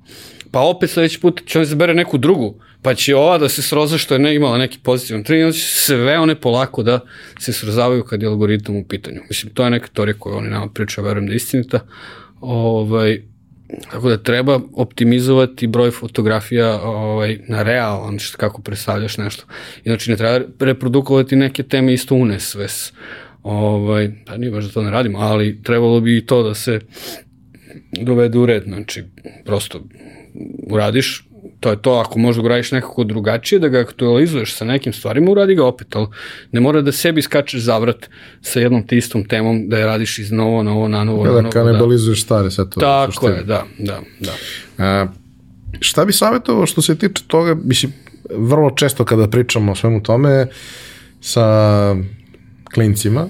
Pa 0.50 0.60
opet 0.60 0.90
sledeći 0.90 1.20
put 1.20 1.42
će 1.46 1.58
on 1.58 1.62
izabere 1.62 1.94
neku 1.94 2.18
drugu, 2.18 2.54
pa 2.82 2.94
će 2.94 3.16
ova 3.16 3.38
da 3.38 3.48
se 3.48 3.62
sroza 3.62 3.98
što 3.98 4.14
je 4.14 4.18
ne 4.18 4.34
imala 4.34 4.58
neki 4.58 4.78
pozitivan 4.82 5.24
trening, 5.24 5.54
će 5.54 5.60
sve 5.60 6.18
one 6.18 6.34
polako 6.34 6.82
da 6.82 7.00
se 7.40 7.52
srozavaju 7.52 8.04
kad 8.04 8.22
je 8.22 8.28
algoritam 8.28 8.76
u 8.76 8.84
pitanju. 8.84 9.20
Mislim, 9.28 9.54
to 9.54 9.64
je 9.64 9.70
neka 9.70 9.88
teorija 9.88 10.14
koju 10.18 10.36
oni 10.36 10.48
nama 10.48 10.68
pričaju, 10.68 11.04
verujem 11.04 11.26
da 11.26 11.32
je 11.32 11.36
istinita. 11.36 11.80
Ovaj, 12.40 13.22
Tako 13.90 14.08
da 14.08 14.16
treba 14.16 14.60
optimizovati 14.72 15.66
broj 15.66 15.90
fotografija 15.90 16.80
ovaj, 16.82 17.38
na 17.48 17.62
realan, 17.62 18.18
što, 18.18 18.38
kako 18.38 18.62
predstavljaš 18.62 19.18
nešto. 19.18 19.44
Inače 19.84 20.10
ne 20.10 20.16
treba 20.16 20.40
reprodukovati 20.60 21.36
neke 21.36 21.62
teme 21.62 21.92
isto 21.92 22.14
unes 22.14 22.54
ves. 22.54 22.92
Ovaj, 23.42 24.10
pa 24.26 24.36
nije 24.36 24.50
baš 24.50 24.64
da 24.64 24.70
to 24.70 24.82
ne 24.82 24.90
radimo, 24.90 25.18
ali 25.18 25.62
trebalo 25.62 26.00
bi 26.00 26.16
i 26.16 26.26
to 26.26 26.42
da 26.42 26.54
se 26.54 26.80
dovede 27.92 28.38
u 28.38 28.46
red. 28.46 28.62
Znači, 28.62 29.04
prosto 29.44 29.80
uradiš 30.70 31.24
to 31.60 31.70
je 31.70 31.82
to, 31.82 31.92
ako 31.92 32.18
možda 32.18 32.42
ga 32.42 32.48
radiš 32.48 32.72
nekako 32.72 33.04
drugačije, 33.04 33.58
da 33.58 33.68
ga 33.68 33.80
aktualizuješ 33.80 34.54
sa 34.54 34.64
nekim 34.64 34.92
stvarima, 34.92 35.30
uradi 35.30 35.54
ga 35.54 35.64
opet, 35.66 35.96
ali 35.96 36.06
ne 36.52 36.60
mora 36.60 36.80
da 36.82 36.92
sebi 36.92 37.22
skačeš 37.22 37.60
zavrat 37.62 38.08
sa 38.42 38.60
jednom 38.60 38.86
te 38.86 38.96
istom 38.96 39.24
temom, 39.24 39.68
da 39.68 39.78
je 39.78 39.86
radiš 39.86 40.18
iz 40.18 40.32
novo, 40.32 40.62
novo, 40.62 40.88
na 40.88 41.04
novo, 41.04 41.24
Ja, 41.24 41.30
na 41.30 41.34
da 41.34 41.42
novo. 41.42 41.52
kanibalizuješ 41.52 42.22
stare, 42.22 42.50
sad 42.50 42.74
to. 42.74 42.80
Tako 42.80 43.12
suština. 43.12 43.32
je, 43.32 43.44
da, 43.44 43.64
da, 43.78 44.00
da. 44.20 44.32
A, 44.78 45.06
šta 45.80 46.04
bi 46.04 46.12
savjetovao 46.12 46.66
što 46.66 46.82
se 46.82 46.98
tiče 46.98 47.22
toga, 47.26 47.56
mislim, 47.64 47.92
vrlo 48.30 48.70
često 48.70 49.04
kada 49.04 49.28
pričamo 49.28 49.72
o 49.72 49.76
svemu 49.76 50.02
tome 50.02 50.46
sa 51.20 51.46
klincima, 52.74 53.28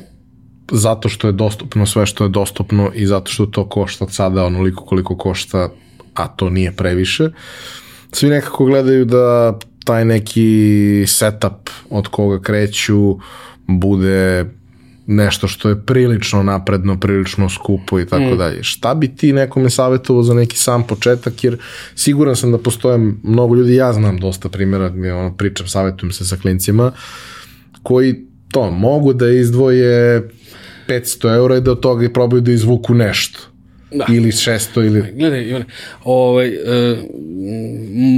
zato 0.72 1.08
što 1.08 1.26
je 1.26 1.32
dostupno 1.32 1.86
sve 1.86 2.06
što 2.06 2.24
je 2.24 2.28
dostupno 2.28 2.90
i 2.94 3.06
zato 3.06 3.32
što 3.32 3.46
to 3.46 3.68
košta 3.68 4.08
sada 4.08 4.44
onoliko 4.44 4.84
koliko 4.84 5.16
košta, 5.16 5.68
a 6.14 6.28
to 6.28 6.50
nije 6.50 6.72
previše, 6.72 7.30
svi 8.12 8.28
nekako 8.28 8.64
gledaju 8.64 9.04
da 9.04 9.58
taj 9.84 10.04
neki 10.04 11.04
setup 11.06 11.70
od 11.90 12.08
koga 12.08 12.40
kreću 12.40 13.18
bude 13.66 14.44
nešto 15.06 15.48
što 15.48 15.68
je 15.68 15.80
prilično 15.86 16.42
napredno, 16.42 17.00
prilično 17.00 17.48
skupo 17.48 18.00
i 18.00 18.06
tako 18.06 18.36
dalje. 18.36 18.62
Šta 18.62 18.94
bi 18.94 19.08
ti 19.08 19.32
nekome 19.32 19.70
savjetovao 19.70 20.22
za 20.22 20.34
neki 20.34 20.58
sam 20.58 20.86
početak, 20.86 21.44
jer 21.44 21.58
siguran 21.94 22.36
sam 22.36 22.52
da 22.52 22.58
postoje 22.58 22.98
mnogo 23.22 23.54
ljudi, 23.54 23.74
ja 23.74 23.92
znam 23.92 24.18
dosta 24.18 24.48
primjera, 24.48 24.88
gdje 24.88 25.14
ono, 25.14 25.36
pričam, 25.36 25.68
savjetujem 25.68 26.12
se 26.12 26.24
sa 26.24 26.36
klincima, 26.36 26.92
koji 27.82 28.27
to 28.50 28.70
mogu 28.70 29.12
da 29.12 29.30
izdvoje 29.30 30.22
500 30.88 31.34
eura 31.34 31.56
i 31.56 31.60
da 31.60 31.72
od 31.72 31.80
toga 31.80 32.04
i 32.04 32.12
probaju 32.12 32.40
da 32.40 32.52
izvuku 32.52 32.94
nešto. 32.94 33.38
Da. 33.92 34.06
Ili 34.08 34.30
600 34.30 34.86
ili... 34.86 35.04
Gledaj, 35.16 35.48
Ivane, 35.48 35.64
ovaj, 36.04 36.48
e, 36.48 36.96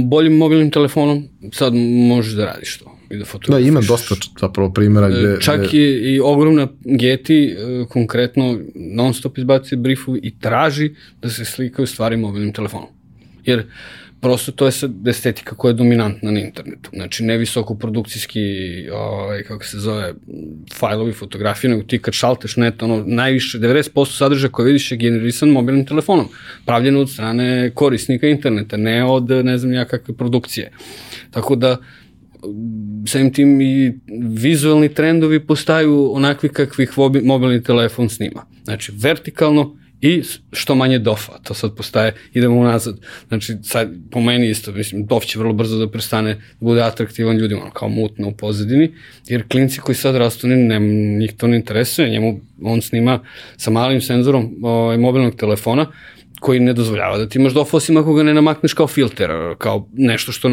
boljim 0.05 0.37
mobilnim 0.37 0.71
telefonom 0.71 1.27
sad 1.53 1.73
možeš 2.07 2.33
da 2.33 2.45
radiš 2.45 2.77
to 2.77 2.97
i 3.11 3.17
da 3.17 3.25
Da, 3.47 3.59
ima 3.59 3.81
dosta 3.81 4.15
zapravo 4.41 4.73
primjera 4.73 5.09
gde... 5.09 5.37
Čak 5.41 5.59
gde, 5.59 5.77
i, 5.77 6.13
i 6.13 6.19
ogromna 6.19 6.67
Getty 6.85 7.51
e, 7.51 7.85
konkretno 7.89 8.59
non 8.75 9.13
stop 9.13 9.37
izbacuje 9.37 9.77
briefovi 9.79 10.19
i 10.23 10.39
traži 10.39 10.95
da 11.21 11.29
se 11.29 11.45
slikaju 11.45 11.87
stvari 11.87 12.17
mobilnim 12.17 12.53
telefonom. 12.53 12.89
Jer 13.45 13.63
prosto 14.21 14.51
to 14.51 14.65
je 14.65 14.71
sad 14.71 15.07
estetika 15.07 15.55
koja 15.55 15.69
je 15.69 15.73
dominantna 15.73 16.31
na 16.31 16.39
internetu. 16.39 16.89
Znači, 16.93 17.23
ne 17.23 17.37
visoko 17.37 17.75
produkcijski, 17.75 18.39
ovaj, 18.93 19.43
kako 19.43 19.65
se 19.65 19.79
zove, 19.79 20.13
fajlovi, 20.73 21.13
fotografije, 21.13 21.71
nego 21.71 21.83
ti 21.83 21.99
kad 21.99 22.13
šalteš 22.13 22.57
net, 22.57 22.83
ono, 22.83 23.03
najviše, 23.07 23.59
90% 23.59 24.17
sadržaja 24.17 24.51
koje 24.51 24.65
vidiš 24.65 24.91
je 24.91 24.97
generisan 24.97 25.49
mobilnim 25.49 25.85
telefonom, 25.85 26.27
pravljen 26.65 26.97
od 26.97 27.09
strane 27.09 27.71
korisnika 27.75 28.27
interneta, 28.27 28.77
ne 28.77 29.05
od, 29.05 29.29
ne 29.29 29.57
znam, 29.57 29.73
jakakve 29.73 30.15
produkcije. 30.15 30.71
Tako 31.31 31.55
da, 31.55 31.77
samim 33.07 33.33
tim 33.33 33.61
i 33.61 33.93
vizualni 34.33 34.93
trendovi 34.93 35.39
postaju 35.39 36.11
onakvi 36.13 36.49
kakvih 36.49 36.91
mobilni 37.23 37.63
telefon 37.63 38.09
snima. 38.09 38.45
Znači, 38.63 38.91
vertikalno 38.95 39.80
i 40.01 40.23
što 40.51 40.75
manje 40.75 40.99
dofa. 40.99 41.31
To 41.43 41.53
sad 41.53 41.75
postaje, 41.75 42.13
idemo 42.33 42.55
unazad. 42.55 42.95
Znači, 43.27 43.55
sad, 43.63 43.89
po 44.11 44.21
meni 44.21 44.49
isto, 44.49 44.71
mislim, 44.71 45.05
dof 45.05 45.25
će 45.25 45.39
vrlo 45.39 45.53
brzo 45.53 45.77
da 45.77 45.91
prestane 45.91 46.33
da 46.33 46.41
bude 46.59 46.81
atraktivan 46.81 47.37
ljudima, 47.37 47.61
ono, 47.61 47.71
kao 47.71 47.89
mutno 47.89 48.27
u 48.27 48.31
pozadini, 48.31 48.91
jer 49.27 49.47
klinci 49.47 49.79
koji 49.79 49.95
sad 49.95 50.15
rastu, 50.15 50.47
ne, 50.47 50.55
ne, 50.55 50.79
njih 51.19 51.33
to 51.37 51.47
ne 51.47 51.57
interesuje, 51.57 52.09
njemu 52.09 52.39
on 52.63 52.81
snima 52.81 53.19
sa 53.57 53.71
malim 53.71 54.01
senzorom 54.01 54.55
ovaj, 54.61 54.97
mobilnog 54.97 55.35
telefona, 55.35 55.91
koji 56.41 56.59
ne 56.59 56.73
dozvoljava 56.73 57.17
da 57.17 57.29
ti 57.29 57.39
imaš 57.39 57.53
dof 57.53 57.73
osim 57.73 57.97
ako 57.97 58.13
ga 58.13 58.23
ne 58.23 58.33
namakneš 58.33 58.73
kao 58.73 58.87
filter, 58.87 59.29
kao 59.57 59.87
nešto 59.93 60.31
što 60.31 60.49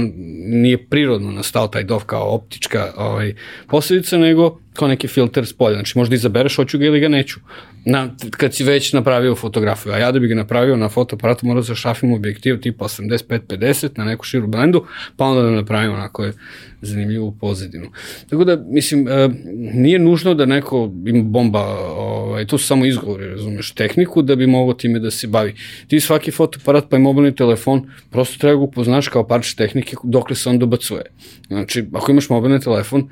nije 0.46 0.86
prirodno 0.86 1.32
nastao 1.32 1.68
taj 1.68 1.84
dof 1.84 2.04
kao 2.04 2.34
optička 2.34 2.92
ovaj, 2.96 3.34
posledica, 3.66 4.18
nego 4.18 4.58
kao 4.78 4.88
neki 4.88 5.08
filter 5.08 5.46
s 5.46 5.52
polja. 5.52 5.74
Znači 5.74 5.98
možda 5.98 6.14
izabereš 6.14 6.56
hoću 6.56 6.78
ga 6.78 6.84
ili 6.86 7.00
ga 7.00 7.08
neću. 7.08 7.40
Na, 7.84 8.14
kad 8.30 8.54
si 8.54 8.64
već 8.64 8.92
napravio 8.92 9.34
fotografiju, 9.34 9.92
a 9.92 9.98
ja 9.98 10.12
da 10.12 10.18
bi 10.18 10.28
ga 10.28 10.34
napravio 10.34 10.76
na 10.76 10.88
fotoaparatu 10.88 11.46
moram 11.46 11.62
da 11.62 11.74
šafim 11.74 12.12
objektiv 12.12 12.60
tipa 12.60 12.84
85-50 12.84 13.98
na 13.98 14.04
neku 14.04 14.24
širu 14.24 14.46
blendu, 14.46 14.84
pa 15.16 15.24
onda 15.24 15.42
da 15.42 15.50
napravim 15.50 15.92
onako 15.92 16.24
je 16.24 16.32
zanimljivu 16.80 17.32
pozadinu. 17.40 17.90
Tako 18.30 18.44
da, 18.44 18.56
mislim, 18.56 19.08
e, 19.08 19.28
nije 19.74 19.98
nužno 19.98 20.34
da 20.34 20.46
neko 20.46 20.92
ima 21.06 21.22
bomba, 21.22 21.64
ovaj, 21.96 22.46
to 22.46 22.58
su 22.58 22.66
samo 22.66 22.86
izgovori, 22.86 23.28
razumeš, 23.30 23.72
tehniku 23.72 24.22
da 24.22 24.36
bi 24.36 24.46
mogao 24.46 24.74
time 24.74 24.98
da 24.98 25.10
se 25.10 25.26
bavi. 25.26 25.54
Ti 25.88 26.00
svaki 26.00 26.30
fotoaparat 26.30 26.84
pa 26.90 26.96
i 26.96 27.00
mobilni 27.00 27.34
telefon, 27.34 27.90
prosto 28.10 28.38
treba 28.38 28.56
ga 28.56 28.62
upoznaš 28.62 29.08
kao 29.08 29.26
parče 29.26 29.56
tehnike 29.56 29.96
dokle 30.02 30.36
se 30.36 30.48
on 30.48 30.58
dobacuje. 30.58 31.02
Znači, 31.46 31.86
ako 31.92 32.12
imaš 32.12 32.28
mobilni 32.28 32.60
telefon, 32.60 33.08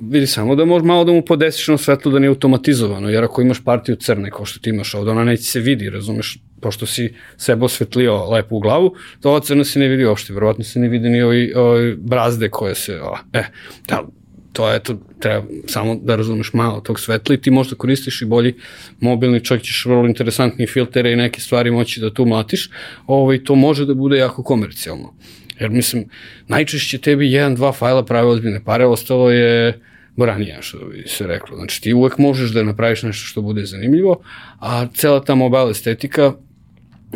vidi 0.00 0.26
samo 0.26 0.54
da 0.54 0.64
možeš 0.64 0.86
malo 0.86 1.04
da 1.04 1.12
mu 1.12 1.22
podesiš 1.22 1.68
na 1.68 1.78
svetlo 1.78 2.12
da 2.12 2.18
nije 2.18 2.28
automatizovano, 2.28 3.08
jer 3.08 3.24
ako 3.24 3.42
imaš 3.42 3.64
partiju 3.64 3.96
crne 3.96 4.30
kao 4.30 4.44
što 4.44 4.60
ti 4.60 4.70
imaš 4.70 4.94
ovde, 4.94 5.10
ona 5.10 5.24
neće 5.24 5.42
se 5.42 5.60
vidi, 5.60 5.90
razumeš, 5.90 6.38
pošto 6.60 6.86
si 6.86 7.14
sebe 7.36 7.64
osvetlio 7.64 8.30
lepo 8.30 8.56
u 8.56 8.60
glavu, 8.60 8.94
to 9.20 9.30
ova 9.30 9.40
crna 9.40 9.64
se 9.64 9.78
ne 9.78 9.88
vidi 9.88 10.04
uopšte, 10.04 10.32
verovatno 10.32 10.64
se 10.64 10.78
ne 10.78 10.88
vidi 10.88 11.08
ni 11.08 11.22
ovi, 11.22 11.52
ovi 11.54 11.96
brazde 11.96 12.48
koje 12.48 12.74
se, 12.74 13.00
o, 13.02 13.16
e, 13.32 13.44
da, 13.88 14.06
to 14.52 14.70
je 14.72 14.82
to, 14.82 14.98
treba 15.20 15.44
samo 15.66 15.94
da 16.02 16.16
razumeš 16.16 16.52
malo 16.52 16.80
tog 16.80 17.00
svetla 17.00 17.34
i 17.34 17.40
ti 17.40 17.50
možda 17.50 17.76
koristiš 17.76 18.22
i 18.22 18.24
bolji 18.24 18.54
mobilni, 19.00 19.44
čak 19.44 19.62
ćeš 19.62 19.86
vrlo 19.86 20.06
interesantni 20.06 20.66
filtere 20.66 21.12
i 21.12 21.16
neke 21.16 21.40
stvari 21.40 21.70
moći 21.70 22.00
da 22.00 22.14
tu 22.14 22.24
mlatiš, 22.24 22.70
ovaj, 23.06 23.44
to 23.44 23.54
može 23.54 23.86
da 23.86 23.94
bude 23.94 24.16
jako 24.18 24.42
komercijalno. 24.42 25.14
Jer 25.60 25.70
mislim, 25.70 26.04
najčešće 26.48 26.98
tebi 26.98 27.32
jedan, 27.32 27.54
dva 27.54 27.72
fajla 27.72 28.04
prave 28.04 28.28
ozbiljne 28.28 28.64
pare, 28.64 28.86
ostalo 28.86 29.30
je 29.30 29.80
boranija, 30.16 30.62
što 30.62 30.78
bi 30.78 31.04
se 31.06 31.26
reklo. 31.26 31.56
Znači 31.56 31.82
ti 31.82 31.92
uvek 31.92 32.18
možeš 32.18 32.50
da 32.50 32.62
napraviš 32.62 33.02
nešto 33.02 33.26
što 33.26 33.42
bude 33.42 33.64
zanimljivo, 33.64 34.20
a 34.60 34.86
cela 34.94 35.24
ta 35.24 35.34
mobile 35.34 35.70
estetika 35.70 36.32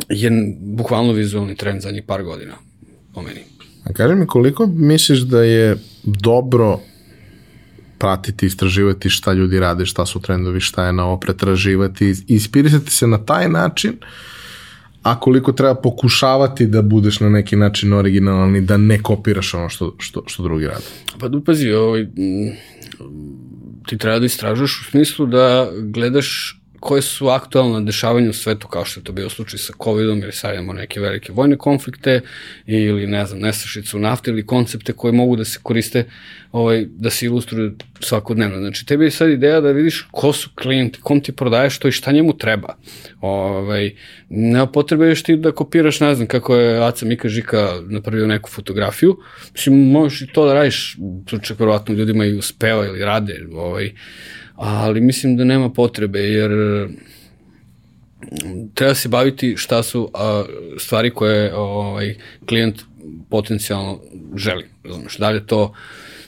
je 0.09 0.31
bukvalno 0.61 1.13
vizualni 1.13 1.57
trend 1.57 1.81
zadnjih 1.81 2.03
par 2.07 2.23
godina, 2.23 2.55
po 3.15 3.23
meni. 3.23 3.41
A 3.85 3.93
kaži 3.93 4.15
mi 4.15 4.27
koliko 4.27 4.67
misliš 4.67 5.19
da 5.21 5.43
je 5.43 5.77
dobro 6.05 6.81
pratiti, 7.99 8.47
istraživati 8.47 9.11
šta 9.11 9.33
ljudi 9.33 9.61
rade, 9.61 9.87
šta 9.87 10.07
su 10.07 10.21
trendovi, 10.21 10.61
šta 10.61 10.87
je 10.87 10.93
novo, 10.93 11.21
pretraživati, 11.21 12.07
i 12.07 12.15
inspirisati 12.35 12.91
se 12.91 13.07
na 13.07 13.25
taj 13.25 13.49
način, 13.49 13.97
a 15.03 15.21
koliko 15.21 15.53
treba 15.53 15.75
pokušavati 15.75 16.67
da 16.67 16.83
budeš 16.83 17.21
na 17.21 17.29
neki 17.29 17.57
način 17.57 17.93
originalni, 17.93 18.61
da 18.61 18.77
ne 18.77 19.03
kopiraš 19.03 19.55
ono 19.55 19.69
što, 19.69 19.95
što, 19.99 20.23
što 20.27 20.43
drugi 20.43 20.67
rade. 20.67 20.85
Pa 21.19 21.29
da 21.29 21.41
pazi, 21.41 21.73
ovaj, 21.73 22.07
ti 23.87 23.99
treba 23.99 24.19
da 24.19 24.27
istražuješ 24.27 24.81
u 24.81 24.91
smislu 24.91 25.27
da 25.27 25.71
gledaš 25.83 26.60
koje 26.81 27.03
su 27.03 27.29
aktualne 27.29 27.81
dešavanja 27.81 28.31
u 28.31 28.33
svetu, 28.33 28.69
kao 28.69 28.85
što 28.85 29.01
je 29.01 29.05
to 29.05 29.13
bio 29.13 29.29
slučaj 29.29 29.59
sa 29.59 29.73
COVID-om, 29.85 30.23
ili 30.23 30.33
sad 30.33 30.55
imamo 30.55 30.73
neke 30.73 31.01
velike 31.01 31.33
vojne 31.33 31.57
konflikte, 31.57 32.21
ili 32.67 33.07
ne 33.07 33.27
znam, 33.27 33.41
nestašicu 33.41 33.99
nafte, 33.99 34.31
ili 34.31 34.47
koncepte 34.47 34.93
koje 34.93 35.13
mogu 35.13 35.37
da 35.37 35.45
se 35.45 35.59
koriste, 35.63 36.05
ovaj, 36.53 36.87
da 36.91 37.11
se 37.11 37.27
ilustruju 37.27 37.75
svakodnevno. 38.01 38.59
Znači, 38.59 38.87
tebi 38.87 39.05
je 39.05 39.11
sad 39.11 39.31
ideja 39.31 39.61
da 39.61 39.71
vidiš 39.71 40.09
ko 40.11 40.33
su 40.33 40.51
klijenti, 40.55 41.01
kom 41.01 41.21
ti 41.21 41.33
prodaješ 41.33 41.79
to 41.79 41.89
i 41.89 41.93
šta 41.93 42.13
njemu 42.13 42.39
treba. 42.39 42.77
Ovaj, 43.21 43.95
nema 44.29 44.67
potrebe 44.67 45.09
još 45.09 45.23
ti 45.23 45.37
da 45.37 45.53
kopiraš, 45.53 46.01
ne 46.01 46.15
znam, 46.15 46.27
kako 46.27 46.57
je 46.57 46.87
Aca 46.87 47.07
Mika 47.07 47.29
Žika 47.29 47.73
napravio 47.89 48.27
neku 48.27 48.51
fotografiju. 48.51 49.17
Mislim, 49.53 49.91
možeš 49.91 50.23
i 50.23 50.27
to 50.27 50.47
da 50.47 50.55
radiš, 50.55 50.97
to 51.25 51.39
čak 51.39 51.61
verovatno 51.61 51.95
ljudima 51.95 52.25
i 52.25 52.35
uspeva 52.35 52.87
ili 52.87 53.05
rade, 53.05 53.47
ovaj, 53.55 53.93
ali 54.61 55.01
mislim 55.01 55.37
da 55.37 55.45
nema 55.45 55.71
potrebe, 55.71 56.19
jer 56.19 56.51
treba 58.75 58.95
se 58.95 59.09
baviti 59.09 59.55
šta 59.57 59.83
su 59.83 60.11
a, 60.15 60.45
stvari 60.79 61.11
koje 61.11 61.55
ovaj, 61.55 62.15
klijent 62.47 62.83
potencijalno 63.31 64.01
želi. 64.37 64.65
Razumeš, 64.85 65.17
da 65.17 65.31
li 65.31 65.37
je 65.37 65.47
to 65.47 65.75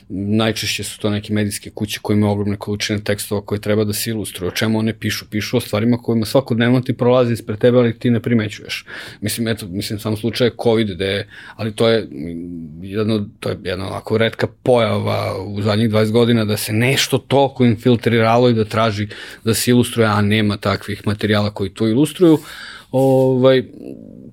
najčešće 0.09 0.83
su 0.83 0.99
to 0.99 1.09
neke 1.09 1.33
medijske 1.33 1.69
kuće 1.69 1.99
koje 2.01 2.15
imaju 2.15 2.31
ogromne 2.31 2.57
količine 2.57 2.99
tekstova 2.99 3.41
koje 3.41 3.61
treba 3.61 3.83
da 3.83 3.93
se 3.93 4.09
ilustruju. 4.09 4.47
O 4.47 4.55
čemu 4.55 4.79
one 4.79 4.93
pišu? 4.93 5.25
Pišu 5.29 5.57
o 5.57 5.59
stvarima 5.59 5.97
kojima 5.97 6.25
svakodnevno 6.25 6.81
ti 6.81 6.93
prolazi 6.93 7.33
ispred 7.33 7.59
tebe, 7.59 7.77
ali 7.77 7.99
ti 7.99 8.09
ne 8.09 8.19
primećuješ. 8.19 8.85
Mislim, 9.21 9.47
eto, 9.47 9.67
mislim, 9.67 9.99
sam 9.99 10.17
slučaj 10.17 10.49
COVID, 10.63 10.91
gde 10.95 11.05
je, 11.05 11.27
ali 11.55 11.75
to 11.75 11.89
je 11.89 12.07
jedno, 12.81 13.29
to 13.39 13.49
je 13.49 13.57
jedna 13.63 13.87
onako 13.87 14.17
redka 14.17 14.47
pojava 14.63 15.43
u 15.45 15.61
zadnjih 15.61 15.89
20 15.89 16.11
godina 16.11 16.45
da 16.45 16.57
se 16.57 16.73
nešto 16.73 17.17
toliko 17.17 17.65
infiltriralo 17.65 18.49
i 18.49 18.53
da 18.53 18.65
traži 18.65 19.07
da 19.43 19.53
se 19.53 19.71
ilustruje, 19.71 20.07
a 20.07 20.21
nema 20.21 20.57
takvih 20.57 21.07
materijala 21.07 21.49
koji 21.49 21.69
to 21.69 21.87
ilustruju. 21.87 22.39
Ovaj, 22.91 23.63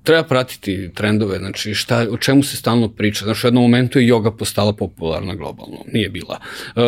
treba 0.03 0.23
pratiti 0.23 0.89
trendove, 0.93 1.37
znači 1.37 1.73
šta, 1.73 2.07
o 2.11 2.17
čemu 2.17 2.43
se 2.43 2.57
stalno 2.57 2.89
priča. 2.89 3.25
Znači, 3.25 3.39
u 3.43 3.47
jednom 3.47 3.63
momentu 3.63 3.99
je 3.99 4.13
yoga 4.13 4.37
postala 4.37 4.73
popularna 4.73 5.35
globalno, 5.35 5.77
nije 5.93 6.09
bila. 6.09 6.39
Uh, 6.75 6.83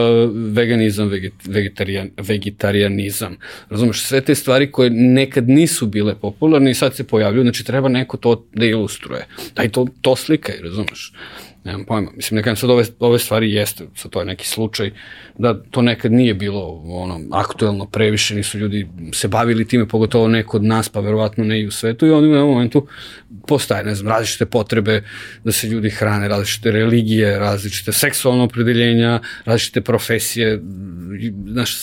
veganizam, 0.54 1.08
veget, 1.08 1.34
vegetarijan, 1.46 2.10
vegetarianizam, 2.18 3.38
razumeš, 3.70 4.04
sve 4.04 4.22
te 4.22 4.36
stvari 4.36 4.72
koje 4.72 4.90
nekad 4.90 5.50
nisu 5.50 5.88
bile 5.88 6.16
popularne 6.16 6.72
i 6.72 6.74
sad 6.74 6.96
se 6.96 7.08
pojavljuju, 7.08 7.44
znači 7.44 7.64
treba 7.64 7.90
neko 7.90 8.18
to 8.18 8.46
da 8.54 8.66
ilustruje. 8.66 9.28
Daj 9.56 9.70
to, 9.70 9.88
to 10.02 10.16
slikaj, 10.16 10.56
razumeš 10.64 11.14
nemam 11.64 11.86
pojma. 11.86 12.12
Mislim, 12.16 12.36
nekada 12.36 12.56
sad 12.56 12.70
ove, 12.70 12.84
ove 13.00 13.20
stvari 13.20 13.54
jeste, 13.54 13.86
sad 13.96 14.12
to 14.12 14.20
je 14.20 14.26
neki 14.26 14.48
slučaj, 14.48 14.92
da 15.38 15.64
to 15.64 15.82
nekad 15.82 16.12
nije 16.12 16.34
bilo 16.34 16.82
ono, 16.86 17.20
aktuelno 17.32 17.86
previše, 17.86 18.36
nisu 18.36 18.58
ljudi 18.58 18.88
se 19.14 19.28
bavili 19.28 19.68
time, 19.68 19.88
pogotovo 19.88 20.28
neko 20.28 20.58
od 20.58 20.64
nas, 20.64 20.90
pa 20.90 21.00
verovatno 21.00 21.44
ne 21.44 21.62
i 21.62 21.68
u 21.68 21.72
svetu, 21.72 22.08
i 22.08 22.12
oni 22.12 22.28
u 22.28 22.32
jednom 22.32 22.50
momentu 22.50 22.88
postaje, 23.48 23.84
ne 23.84 23.96
znam, 23.96 24.08
različite 24.08 24.46
potrebe 24.46 25.04
da 25.44 25.52
se 25.52 25.68
ljudi 25.68 25.90
hrane, 25.90 26.28
različite 26.28 26.72
religije, 26.72 27.40
različite 27.40 27.92
seksualne 27.92 28.44
opredeljenja, 28.44 29.20
različite 29.46 29.82
profesije, 29.82 30.62
znaš, 31.48 31.78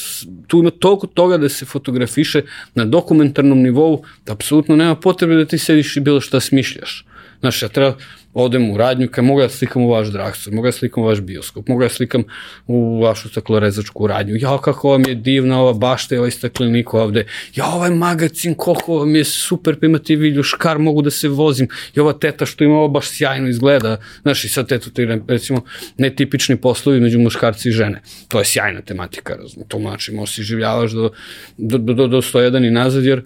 tu 0.46 0.58
ima 0.58 0.70
toliko 0.70 1.06
toga 1.06 1.38
da 1.38 1.48
se 1.48 1.64
fotografiše 1.64 2.42
na 2.74 2.84
dokumentarnom 2.84 3.62
nivou, 3.62 4.04
da 4.26 4.32
apsolutno 4.32 4.76
nema 4.76 4.94
potrebe 4.94 5.34
da 5.34 5.44
ti 5.44 5.58
sediš 5.58 5.96
i 5.96 6.00
bilo 6.00 6.20
šta 6.20 6.40
smišljaš. 6.40 7.04
Znaš, 7.40 7.62
ja 7.62 7.68
treba, 7.68 7.96
odem 8.34 8.70
u 8.70 8.76
radnju, 8.76 9.08
kaj 9.08 9.24
mogu 9.24 9.40
da 9.40 9.48
slikam 9.48 9.82
u 9.82 9.90
vaš 9.90 10.08
dragstver, 10.08 10.54
mogu 10.54 10.68
da 10.68 10.72
slikam 10.72 11.02
u 11.02 11.06
vaš 11.06 11.20
bioskop, 11.20 11.68
mogu 11.68 11.82
da 11.82 11.88
slikam 11.88 12.24
u 12.66 13.00
vašu 13.02 13.28
staklorezačku 13.28 14.06
radnju, 14.06 14.36
ja 14.36 14.58
kako 14.58 14.90
vam 14.90 15.02
je 15.08 15.14
divna 15.14 15.60
ova 15.60 15.72
bašta 15.72 16.14
i 16.14 16.18
ovaj 16.18 16.30
staklenik 16.30 16.94
ovde, 16.94 17.26
ja 17.54 17.66
ovaj 17.66 17.90
magazin, 17.90 18.54
koliko 18.54 18.98
vam 18.98 19.16
je 19.16 19.24
super, 19.24 19.80
pa 19.80 19.86
imate 19.86 20.16
viljuškar, 20.16 20.78
mogu 20.78 21.02
da 21.02 21.10
se 21.10 21.28
vozim, 21.28 21.68
i 21.96 22.00
ova 22.00 22.12
teta 22.12 22.46
što 22.46 22.64
ima 22.64 22.74
ovo 22.74 22.88
baš 22.88 23.08
sjajno 23.08 23.48
izgleda, 23.48 23.96
znaš, 24.22 24.44
i 24.44 24.48
sad 24.48 24.68
tetu 24.68 24.90
ti, 24.90 25.06
recimo, 25.28 25.64
netipični 25.98 26.56
poslovi 26.56 27.00
među 27.00 27.18
muškarci 27.18 27.68
i 27.68 27.72
žene, 27.72 28.02
to 28.28 28.38
je 28.38 28.44
sjajna 28.44 28.80
tematika, 28.80 29.34
razum, 29.34 29.62
to 29.68 29.78
znači, 29.78 30.12
možeš 30.12 30.34
si 30.34 30.42
življavaš 30.42 30.92
do, 30.92 31.10
do, 31.58 31.78
do, 31.78 32.06
do 32.06 32.22
101 32.22 32.66
i 32.66 32.70
nazad, 32.70 33.04
jer 33.04 33.22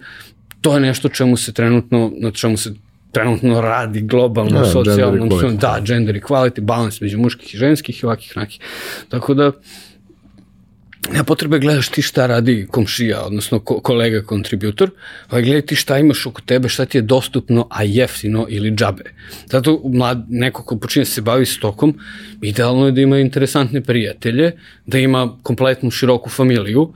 to 0.61 0.73
je 0.73 0.79
nešto 0.79 1.09
čemu 1.09 1.37
se 1.37 1.53
trenutno, 1.53 2.11
na 2.17 2.31
čemu 2.31 2.57
se 2.57 2.73
trenutno 3.15 3.61
radi 3.61 4.01
globalno, 4.01 4.59
da, 4.59 4.65
socijalno, 4.65 5.27
gender 5.27 5.59
da, 5.59 5.79
gender 5.85 6.15
equality, 6.15 6.61
balans 6.61 7.01
među 7.01 7.17
muških 7.17 7.53
i 7.53 7.57
ženskih 7.57 8.03
i 8.03 8.05
ovakih 8.05 8.37
nakih. 8.37 8.59
Tako 9.09 9.33
da, 9.33 9.51
nema 11.11 11.23
potrebe 11.23 11.59
gledaš 11.59 11.89
ti 11.89 12.01
šta 12.01 12.25
radi 12.27 12.67
komšija, 12.71 13.21
odnosno 13.25 13.59
ko, 13.59 13.79
kolega 13.79 14.21
kontributor, 14.21 14.91
ali 15.29 15.43
gledaj 15.43 15.61
ti 15.61 15.75
šta 15.75 15.99
imaš 15.99 16.25
oko 16.25 16.41
tebe, 16.41 16.69
šta 16.69 16.85
ti 16.85 16.97
je 16.97 17.01
dostupno, 17.01 17.67
a 17.69 17.83
jeftino 17.83 18.45
ili 18.49 18.71
džabe. 18.71 19.03
Zato 19.51 19.81
mlad, 19.85 20.25
neko 20.29 20.63
ko 20.63 20.77
počinje 20.77 21.05
se 21.05 21.21
bavi 21.21 21.45
stokom, 21.45 21.95
idealno 22.41 22.85
je 22.85 22.91
da 22.91 23.01
ima 23.01 23.19
interesantne 23.19 23.81
prijatelje, 23.81 24.51
da 24.85 24.99
ima 24.99 25.37
kompletnu 25.43 25.91
široku 25.91 26.29
familiju, 26.29 26.89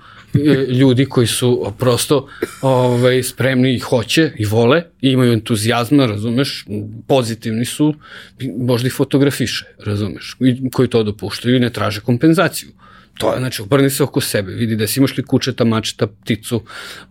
ljudi 0.79 1.05
koji 1.05 1.27
su 1.27 1.73
prosto 1.77 2.27
ovaj, 2.61 3.23
spremni 3.23 3.75
i 3.75 3.79
hoće 3.79 4.31
i 4.37 4.45
vole 4.45 4.83
i 5.01 5.09
imaju 5.11 5.33
entuzijazma, 5.33 6.05
razumeš, 6.05 6.65
pozitivni 7.07 7.65
su, 7.65 7.93
možda 8.57 8.87
ih 8.87 8.93
fotografiše, 8.93 9.65
razumeš, 9.85 10.37
i 10.39 10.69
koji 10.69 10.87
to 10.87 11.03
dopuštaju 11.03 11.55
i 11.55 11.59
ne 11.59 11.69
traže 11.69 12.01
kompenzaciju. 12.01 12.69
To 13.19 13.33
je, 13.33 13.39
znači, 13.39 13.61
obrni 13.61 13.89
se 13.89 14.03
oko 14.03 14.21
sebe, 14.21 14.53
vidi 14.53 14.75
da 14.75 14.87
si 14.87 14.99
imaš 14.99 15.17
li 15.17 15.23
kučeta, 15.23 15.65
mačeta, 15.65 16.07
pticu, 16.07 16.61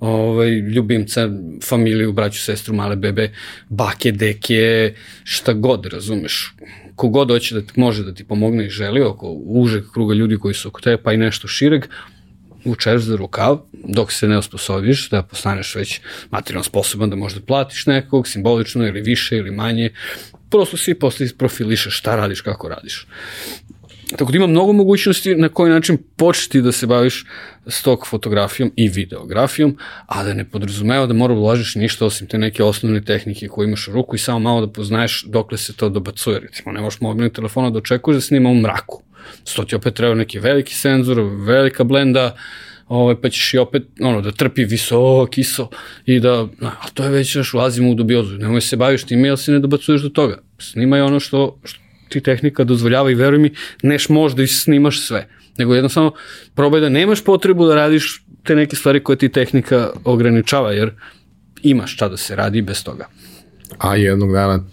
ovaj, 0.01 0.51
ljubimca, 0.51 1.29
familiju, 1.65 2.13
braću, 2.13 2.41
sestru, 2.41 2.75
male 2.75 2.97
bebe, 2.97 3.33
bake, 3.69 4.13
deke, 4.13 4.95
šta 5.25 5.53
god, 5.53 5.87
razumeš. 5.87 6.55
Kogod 6.95 7.31
hoće 7.31 7.55
da 7.55 7.63
ti, 7.63 7.81
može 7.81 8.05
da 8.05 8.15
ti 8.15 8.25
pomogne 8.25 8.67
i 8.67 8.71
želi, 8.71 9.03
oko 9.03 9.33
užeg 9.33 9.85
kruga 9.93 10.15
ljudi 10.15 10.39
koji 10.39 10.55
su 10.55 10.69
oko 10.69 10.81
tebe, 10.81 11.03
pa 11.03 11.13
i 11.13 11.17
nešto 11.17 11.49
šireg, 11.49 11.85
vučeš 12.65 13.03
za 13.03 13.17
rukav 13.17 13.59
dok 13.73 14.13
se 14.13 14.29
ne 14.29 14.39
osposobiš 14.39 15.11
da 15.11 15.23
postaneš 15.23 15.75
već 15.75 16.01
materijalno 16.31 16.65
sposoban 16.65 17.11
da 17.11 17.17
možda 17.17 17.41
platiš 17.41 17.87
nekog 17.87 18.29
simbolično 18.29 18.87
ili 18.87 19.01
više 19.01 19.37
ili 19.37 19.51
manje 19.51 19.91
prosto 20.51 20.77
svi 20.77 20.95
posle 20.95 21.27
isprofilišeš 21.27 21.99
šta 21.99 22.17
radiš, 22.17 22.41
kako 22.41 22.69
radiš. 22.69 23.07
Tako 24.17 24.33
da 24.33 24.37
ima 24.37 24.47
mnogo 24.47 24.73
mogućnosti 24.73 25.35
na 25.35 25.49
koji 25.49 25.73
način 25.73 25.99
početi 26.17 26.63
da 26.63 26.73
se 26.73 26.87
baviš 26.87 27.27
stok 27.67 28.07
fotografijom 28.07 28.73
i 28.77 28.89
videografijom, 28.89 29.77
a 30.07 30.25
da 30.25 30.35
ne 30.35 30.45
podrazumeva 30.45 31.07
da 31.07 31.15
mora 31.15 31.35
da 31.35 31.41
ulažiš 31.41 31.75
ništa 31.75 32.07
osim 32.07 32.27
te 32.27 32.39
neke 32.39 32.63
osnovne 32.63 33.05
tehnike 33.05 33.49
koje 33.49 33.67
imaš 33.67 33.89
u 33.89 33.93
ruku 33.93 34.17
i 34.17 34.19
samo 34.19 34.39
malo 34.39 34.67
da 34.67 34.73
poznaješ 34.73 35.25
dokle 35.27 35.59
se 35.59 35.73
to 35.73 35.89
dobacuje. 35.89 36.41
Recimo, 36.41 36.73
ne 36.73 36.81
možeš 36.81 37.01
mobilnih 37.01 37.33
telefona 37.33 37.71
da 37.71 37.79
očekuješ 37.79 38.17
da 38.17 38.21
snima 38.21 38.49
u 38.49 38.55
mraku. 38.55 39.03
Sto 39.45 39.65
ti 39.65 39.75
opet 39.75 39.95
treba 39.95 40.15
neki 40.15 40.39
veliki 40.39 40.75
senzor, 40.75 41.21
velika 41.47 41.85
blenda, 41.85 42.37
ovaj, 42.89 43.21
pa 43.21 43.29
ćeš 43.29 43.55
i 43.55 43.59
opet 43.59 43.83
ono, 44.01 44.21
da 44.21 44.33
trpi 44.33 44.65
visok 44.65 45.39
ISO 45.39 45.69
i 46.07 46.21
da, 46.21 46.49
a 46.61 46.89
to 46.95 47.05
je 47.05 47.11
već 47.11 47.37
još 47.37 47.55
ulazimo 47.55 47.91
u 47.91 47.95
dubiozu, 47.95 48.39
nemoj 48.39 48.61
se 48.61 48.77
baviš 48.77 49.05
time, 49.05 49.29
jel 49.29 49.37
se 49.37 49.53
ne 49.53 49.59
dobacuješ 49.59 50.03
do 50.03 50.09
toga. 50.09 50.39
Snimaj 50.59 51.01
ono 51.01 51.21
što, 51.21 51.61
što 51.65 51.81
ti 52.09 52.21
tehnika 52.21 52.65
dozvoljava 52.65 53.11
i 53.11 53.15
veruj 53.15 53.39
mi, 53.39 53.51
neš 53.83 54.09
možda 54.09 54.43
i 54.43 54.47
snimaš 54.47 55.01
sve, 55.01 55.29
nego 55.59 55.75
jednostavno 55.75 56.13
probaj 56.55 56.81
da 56.81 56.89
nemaš 56.89 57.25
potrebu 57.25 57.67
da 57.67 57.75
radiš 57.75 58.23
te 58.45 58.55
neke 58.55 58.77
stvari 58.77 59.05
koje 59.05 59.19
ti 59.19 59.29
tehnika 59.29 59.91
ograničava, 60.05 60.73
jer 60.73 60.91
imaš 61.63 61.95
šta 61.95 62.09
da 62.09 62.17
se 62.17 62.37
radi 62.37 62.63
bez 62.63 62.85
toga. 62.85 63.09
A 63.79 63.97
jednog 63.97 64.33
dana 64.33 64.65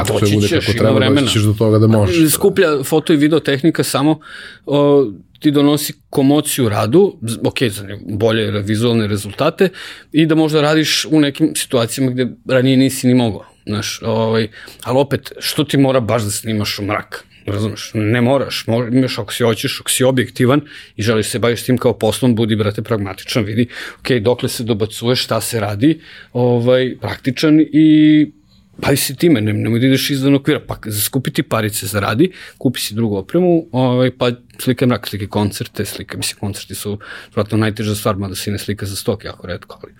Ako 0.00 0.18
sve 0.18 0.34
bude 0.34 0.48
kako 0.48 0.72
treba, 0.72 1.10
doći 1.10 1.32
ćeš 1.32 1.42
do 1.42 1.52
toga 1.52 1.78
da 1.78 1.86
možeš. 1.86 2.32
Skuplja 2.32 2.82
foto 2.84 3.12
i 3.12 3.16
video 3.16 3.40
tehnika 3.40 3.84
samo 3.84 4.20
o, 4.66 5.06
ti 5.40 5.50
donosi 5.50 5.92
komociju 6.10 6.68
radu, 6.68 7.18
ok, 7.44 7.62
za 7.62 7.88
bolje 8.08 8.50
vizualne 8.50 9.06
rezultate 9.06 9.68
i 10.12 10.26
da 10.26 10.34
možda 10.34 10.60
radiš 10.60 11.04
u 11.10 11.20
nekim 11.20 11.52
situacijama 11.56 12.12
gde 12.12 12.26
ranije 12.48 12.76
nisi 12.76 13.06
ni 13.06 13.14
mogao. 13.14 13.44
Znaš, 13.66 14.00
ovaj, 14.02 14.48
ali 14.82 14.98
opet, 14.98 15.32
što 15.38 15.64
ti 15.64 15.76
mora 15.76 16.00
baš 16.00 16.22
da 16.22 16.30
snimaš 16.30 16.78
u 16.78 16.82
mrak? 16.82 17.24
Razumeš, 17.46 17.90
ne 17.94 18.20
moraš, 18.20 18.64
imaš 18.92 19.18
ako 19.18 19.32
si 19.32 19.42
hoćeš, 19.42 19.80
ako 19.80 19.90
si 19.90 20.04
objektivan 20.04 20.60
i 20.96 21.02
želiš 21.02 21.28
se 21.28 21.38
baviš 21.38 21.62
tim 21.62 21.78
kao 21.78 21.92
poslom, 21.98 22.34
budi 22.34 22.56
brate 22.56 22.82
pragmatičan, 22.82 23.44
vidi, 23.44 23.68
ok, 24.00 24.10
dokle 24.20 24.48
se 24.48 24.64
dobacuješ, 24.64 25.24
šta 25.24 25.40
se 25.40 25.60
radi, 25.60 26.00
ovaj, 26.32 26.96
praktičan 27.00 27.60
i 27.60 28.30
bavi 28.78 28.96
se 28.96 29.14
time, 29.14 29.40
ne, 29.40 29.52
nemoj 29.52 29.80
da 29.80 29.86
ideš 29.86 30.10
izvan 30.10 30.34
okvira, 30.34 30.60
pa 30.66 30.76
skupiti 31.04 31.42
parice 31.42 31.86
zaradi, 31.86 32.32
kupi 32.58 32.80
si 32.80 32.94
drugu 32.94 33.16
opremu, 33.16 33.66
ovaj, 33.72 34.10
pa 34.18 34.30
slika 34.58 34.86
mrak, 34.86 35.08
slike 35.08 35.26
koncerte, 35.26 35.84
slika, 35.84 36.16
mislim, 36.16 36.38
koncerti 36.40 36.74
su 36.74 36.98
vratno 37.34 37.58
najteža 37.58 37.94
stvar, 37.94 38.16
mada 38.16 38.34
se 38.34 38.50
ne 38.50 38.58
slika 38.58 38.86
za 38.86 38.96
stok, 38.96 39.24
jako 39.24 39.46
redko, 39.46 39.78
ali... 39.82 39.92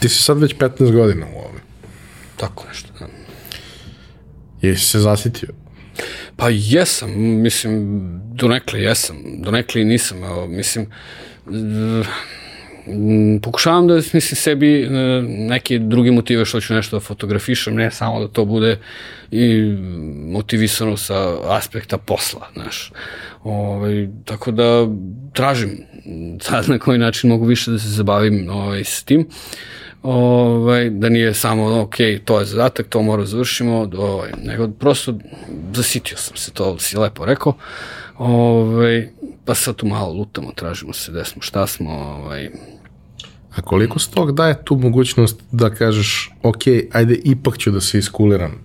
Ti 0.00 0.08
si 0.08 0.22
sad 0.22 0.38
već 0.38 0.54
15 0.56 0.92
godina 0.92 1.26
u 1.26 1.38
ovome. 1.38 1.60
Tako 2.36 2.66
nešto, 2.68 2.88
da. 3.00 3.06
Jesi 4.62 4.84
se 4.84 4.98
zasitio? 4.98 5.48
Pa 6.36 6.48
jesam, 6.50 7.10
mislim, 7.16 8.00
donekle 8.34 8.80
jesam, 8.80 9.16
donekle 9.42 9.82
i 9.82 9.84
nisam, 9.84 10.24
evo, 10.24 10.46
mislim, 10.46 10.86
Mm, 11.46 12.02
pokušavam 13.42 13.86
da 13.86 13.94
mislim 13.94 14.20
sebi 14.20 14.82
e, 14.82 14.88
neke 15.22 15.78
druge 15.78 16.10
motive 16.10 16.44
što 16.44 16.60
ću 16.60 16.74
nešto 16.74 16.96
da 16.96 17.00
fotografišem, 17.00 17.74
ne 17.74 17.90
samo 17.90 18.20
da 18.20 18.28
to 18.28 18.44
bude 18.44 18.78
i 19.30 19.76
motivisano 20.26 20.96
sa 20.96 21.36
aspekta 21.56 21.98
posla, 21.98 22.48
znaš. 22.54 22.92
Ove, 23.44 23.68
ovaj, 23.68 24.08
tako 24.24 24.50
da 24.50 24.86
tražim 25.32 25.78
sad 26.40 26.68
na 26.68 26.78
koji 26.78 26.98
način 26.98 27.30
mogu 27.30 27.44
više 27.44 27.70
da 27.70 27.78
se 27.78 27.88
zabavim 27.88 28.48
ovaj, 28.50 28.84
s 28.84 29.02
tim. 29.02 29.26
Ovaj, 30.02 30.90
da 30.90 31.08
nije 31.08 31.34
samo, 31.34 31.80
ok, 31.80 31.94
to 32.24 32.40
je 32.40 32.46
zadatak, 32.46 32.86
to 32.88 33.02
mora 33.02 33.22
da 33.22 33.26
završimo, 33.26 33.90
ovaj, 33.98 34.30
nego 34.42 34.68
prosto 34.68 35.14
zasitio 35.74 36.16
sam 36.16 36.36
se, 36.36 36.50
to 36.50 36.78
si 36.78 36.96
lepo 36.96 37.24
rekao. 37.24 37.52
Ovaj, 38.18 39.08
pa 39.44 39.54
sad 39.54 39.76
tu 39.76 39.86
malo 39.86 40.12
lutamo, 40.12 40.52
tražimo 40.52 40.92
se 40.92 41.12
gde 41.12 41.24
smo, 41.24 41.42
šta 41.42 41.66
smo, 41.66 41.90
ovaj, 41.90 42.50
A 43.56 43.62
koliko 43.62 43.98
stok 43.98 44.30
daje 44.30 44.64
tu 44.64 44.76
mogućnost 44.76 45.42
da 45.52 45.70
kažeš, 45.70 46.30
ok, 46.42 46.62
ajde, 46.92 47.14
ipak 47.24 47.58
ću 47.58 47.70
da 47.70 47.80
se 47.80 47.98
iskuliram 47.98 48.64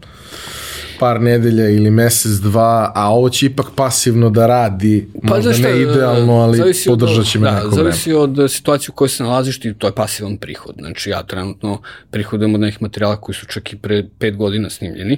par 1.00 1.22
nedelja 1.22 1.70
ili 1.70 1.92
mesec, 1.92 2.32
dva, 2.32 2.92
a 2.96 3.10
ovo 3.10 3.30
će 3.30 3.46
ipak 3.46 3.66
pasivno 3.76 4.30
da 4.30 4.48
radi, 4.48 5.08
pa, 5.22 5.36
možda 5.36 5.52
zašto, 5.52 5.68
ne 5.68 5.82
idealno, 5.82 6.34
ali 6.34 6.74
podržat 6.88 7.26
će 7.26 7.40
me 7.40 7.46
da, 7.46 7.56
neko 7.56 7.68
vreme. 7.68 7.84
Zavisi 7.84 8.14
od 8.14 8.52
situacije 8.52 8.90
u 8.90 8.94
kojoj 8.96 9.10
se 9.10 9.24
nalaziš 9.24 9.60
ti, 9.60 9.74
to 9.74 9.88
je 9.88 9.96
pasivan 9.96 10.38
prihod. 10.38 10.76
Znači 10.80 11.10
ja 11.10 11.24
trenutno 11.24 11.82
prihodujem 12.12 12.56
od 12.56 12.60
nekih 12.60 12.82
materijala 12.82 13.22
koji 13.22 13.36
su 13.36 13.46
čak 13.46 13.74
i 13.74 13.78
pre 13.78 14.04
pet 14.20 14.36
godina 14.36 14.70
snimljeni. 14.70 15.18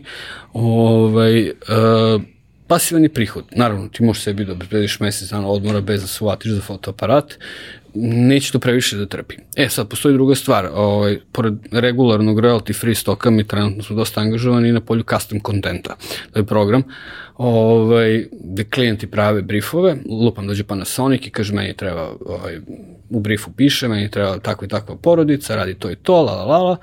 Ovaj, 0.53 1.49
uh, 1.49 2.22
pasivan 2.68 3.03
je 3.03 3.10
prihod. 3.10 3.45
Naravno, 3.56 3.88
ti 3.88 4.03
možeš 4.03 4.23
sebi 4.23 4.45
da 4.45 4.52
obezbediš 4.52 4.99
mesec 4.99 5.30
dana 5.30 5.48
odmora 5.48 5.81
bez 5.81 6.02
da 6.02 6.07
se 6.07 6.23
uvatiš 6.23 6.52
za 6.52 6.61
fotoaparat, 6.61 7.34
neće 7.94 8.52
to 8.52 8.60
previše 8.60 8.98
da 8.98 9.06
trpi. 9.06 9.36
E, 9.56 9.70
sad, 9.70 9.88
postoji 9.88 10.14
druga 10.14 10.36
stvar. 10.36 10.70
Ovaj, 10.74 11.20
pored 11.32 11.54
regularnog 11.72 12.40
royalty 12.40 12.80
free 12.80 12.96
stoka, 12.96 13.30
mi 13.30 13.48
trenutno 13.48 13.84
smo 13.84 13.96
dosta 13.96 14.22
angažovani 14.22 14.72
na 14.72 14.82
polju 14.82 15.04
custom 15.04 15.40
kontenta. 15.40 15.96
To 16.34 16.40
je 16.40 16.46
program 16.46 16.84
ovaj, 17.38 18.26
gde 18.44 18.64
klijenti 18.64 19.08
prave 19.08 19.42
briefove, 19.42 19.98
lupam 20.10 20.48
dođe 20.48 20.64
Panasonic 20.64 21.28
i 21.28 21.30
kaže 21.30 21.54
meni 21.54 21.74
treba, 21.74 22.12
ovaj, 22.26 22.60
u 23.10 23.20
briefu 23.20 23.52
piše, 23.52 23.88
meni 23.88 24.12
treba 24.12 24.40
takva 24.40 24.66
i 24.66 24.70
takva 24.70 24.96
porodica, 24.96 25.56
radi 25.56 25.74
to 25.74 25.92
i 25.92 25.96
to, 25.96 26.22
la 26.22 26.36
la 26.36 26.46
la 26.46 26.58
la, 26.58 26.78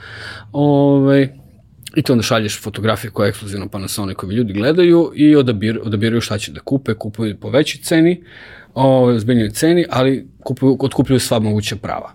ovaj, 0.52 1.28
I 1.96 2.02
to 2.02 2.12
onda 2.12 2.22
šalješ 2.22 2.60
fotografije 2.60 3.10
koje 3.10 3.28
ekskluzivno 3.28 3.68
Panasonicovi 3.68 4.34
ljudi 4.34 4.52
gledaju 4.52 5.12
i 5.14 5.36
odabir, 5.36 5.80
odabiraju 5.82 6.20
šta 6.20 6.38
će 6.38 6.52
da 6.52 6.60
kupe, 6.60 6.94
kupuju 6.94 7.36
po 7.40 7.50
većoj 7.50 7.80
ceni, 7.82 8.22
o, 8.78 9.18
zbiljnoj 9.18 9.50
ceni, 9.50 9.84
ali 9.90 10.28
kupuju, 10.44 10.76
otkupljuju 10.80 11.20
sva 11.20 11.38
moguća 11.38 11.76
prava. 11.76 12.12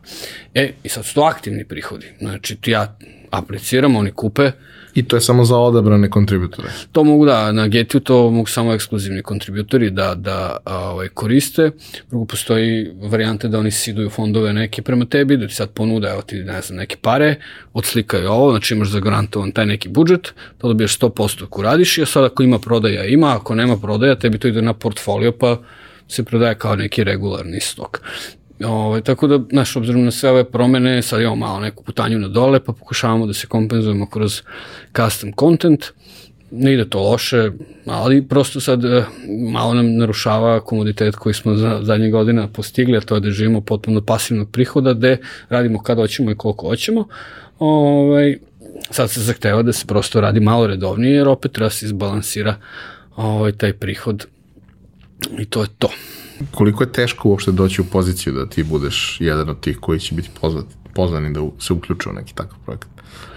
E, 0.53 0.71
i 0.83 0.89
sad 0.89 1.05
su 1.05 1.15
to 1.15 1.21
aktivni 1.21 1.65
prihodi. 1.65 2.05
Znači, 2.19 2.55
ti 2.55 2.71
ja 2.71 2.97
apliciram, 3.31 3.95
oni 3.95 4.11
kupe, 4.11 4.51
I 4.93 5.03
to 5.03 5.15
je 5.15 5.21
samo 5.21 5.45
za 5.45 5.57
odabrane 5.57 6.09
kontributore? 6.09 6.69
To 6.91 7.03
mogu 7.03 7.25
da, 7.25 7.51
na 7.51 7.67
Getiju 7.67 8.01
to 8.01 8.29
mogu 8.29 8.47
samo 8.47 8.73
ekskluzivni 8.73 9.21
kontributori 9.21 9.89
da, 9.89 10.15
da 10.15 10.57
ovaj, 10.65 11.07
koriste. 11.07 11.71
Drugo, 12.09 12.25
postoji 12.25 12.91
varijante 13.01 13.47
da 13.47 13.59
oni 13.59 13.71
siduju 13.71 14.09
fondove 14.09 14.53
neke 14.53 14.81
prema 14.81 15.05
tebi, 15.05 15.37
da 15.37 15.47
ti 15.47 15.53
sad 15.53 15.69
ponude, 15.69 16.09
evo 16.09 16.21
ti, 16.21 16.35
ne 16.35 16.61
znam, 16.61 16.77
neke 16.77 16.95
pare, 17.01 17.35
odslikaju 17.73 18.31
ovo, 18.31 18.51
znači 18.51 18.73
imaš 18.73 18.89
zagarantovan 18.89 19.51
taj 19.51 19.65
neki 19.65 19.89
budžet, 19.89 20.33
to 20.57 20.67
dobiješ 20.67 20.99
100% 20.99 21.43
ako 21.43 21.61
radiš 21.61 21.97
i 21.97 22.05
sad 22.05 22.23
ako 22.23 22.43
ima 22.43 22.59
prodaja 22.59 23.05
ima, 23.05 23.35
ako 23.35 23.55
nema 23.55 23.77
prodaja, 23.77 24.15
tebi 24.15 24.39
to 24.39 24.47
ide 24.47 24.61
na 24.61 24.73
portfolio, 24.73 25.31
pa 25.31 25.57
se 26.13 26.23
prodaje 26.23 26.55
kao 26.55 26.75
neki 26.75 27.03
regularni 27.03 27.59
stok. 27.59 28.01
Ovaj, 28.65 29.01
tako 29.01 29.27
da, 29.27 29.39
znaš, 29.49 29.75
obzirom 29.75 30.05
na 30.05 30.11
sve 30.11 30.29
ove 30.29 30.43
promene, 30.43 31.01
sad 31.01 31.21
imamo 31.21 31.35
malo 31.35 31.59
neku 31.59 31.83
putanju 31.83 32.19
na 32.19 32.27
dole, 32.27 32.59
pa 32.59 32.73
pokušavamo 32.73 33.25
da 33.25 33.33
se 33.33 33.47
kompenzujemo 33.47 34.05
kroz 34.05 34.41
custom 34.95 35.33
content. 35.39 35.85
Ne 36.51 36.73
ide 36.73 36.89
to 36.89 37.01
loše, 37.01 37.51
ali 37.85 38.27
prosto 38.27 38.59
sad 38.59 38.85
eh, 38.85 39.05
malo 39.51 39.73
nam 39.73 39.95
narušava 39.95 40.59
komoditet 40.59 41.15
koji 41.15 41.33
smo 41.33 41.55
za 41.55 41.79
zadnje 41.83 42.09
godina 42.09 42.47
postigli, 42.47 42.97
a 42.97 43.01
to 43.01 43.15
je 43.15 43.21
da 43.21 43.31
živimo 43.31 43.61
potpuno 43.61 44.01
pasivnog 44.01 44.51
prihoda, 44.51 44.93
gde 44.93 45.17
radimo 45.49 45.83
kada 45.83 46.01
hoćemo 46.01 46.31
i 46.31 46.35
koliko 46.35 46.67
hoćemo. 46.67 47.07
Ovaj, 47.59 48.37
sad 48.89 49.11
se 49.11 49.21
zahteva 49.21 49.61
da 49.61 49.73
se 49.73 49.85
prosto 49.87 50.21
radi 50.21 50.39
malo 50.39 50.67
redovnije, 50.67 51.15
jer 51.15 51.27
opet 51.27 51.51
treba 51.51 51.69
se 51.69 51.85
izbalansira 51.85 52.55
ovaj, 53.15 53.51
taj 53.51 53.73
prihod 53.73 54.25
i 55.37 55.45
to 55.45 55.61
je 55.61 55.67
to 55.77 55.89
koliko 56.51 56.83
je 56.83 56.91
teško 56.91 57.29
uopšte 57.29 57.51
doći 57.51 57.81
u 57.81 57.85
poziciju 57.85 58.33
da 58.33 58.45
ti 58.45 58.63
budeš 58.63 59.17
jedan 59.19 59.49
od 59.49 59.59
tih 59.59 59.77
koji 59.77 59.99
će 59.99 60.15
biti 60.15 60.29
poznat, 60.41 60.65
poznani 60.93 61.33
da 61.33 61.41
se 61.59 61.73
uključu 61.73 62.09
u 62.09 62.13
neki 62.13 62.35
takav 62.35 62.57
projekat? 62.65 62.89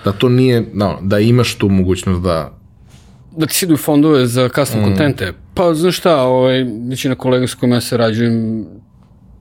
Da 0.05 0.13
to 0.13 0.29
nije, 0.29 0.71
no, 0.73 0.99
da 1.03 1.19
imaš 1.19 1.55
tu 1.55 1.69
mogućnost 1.69 2.23
da 2.23 2.53
da 3.37 3.47
ti 3.47 3.55
se 3.55 3.67
idu 3.67 3.77
fondove 3.77 4.27
za 4.27 4.49
custom 4.49 4.81
mm. 4.81 4.85
kontente. 4.85 5.33
Pa, 5.55 5.75
znaš 5.75 5.99
šta, 5.99 6.23
ovaj, 6.23 6.65
većina 6.89 7.15
kolega 7.15 7.47
s 7.47 7.55
kojima 7.55 7.77
ja 7.77 7.81
se 7.81 7.97
rađujem 7.97 8.67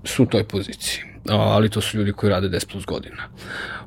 su 0.03 0.23
u 0.23 0.25
toj 0.25 0.43
poziciji. 0.43 1.03
Ali 1.29 1.69
to 1.69 1.81
su 1.81 1.97
ljudi 1.97 2.13
koji 2.13 2.29
rade 2.29 2.49
10 2.49 2.71
plus 2.71 2.85
godina. 2.85 3.23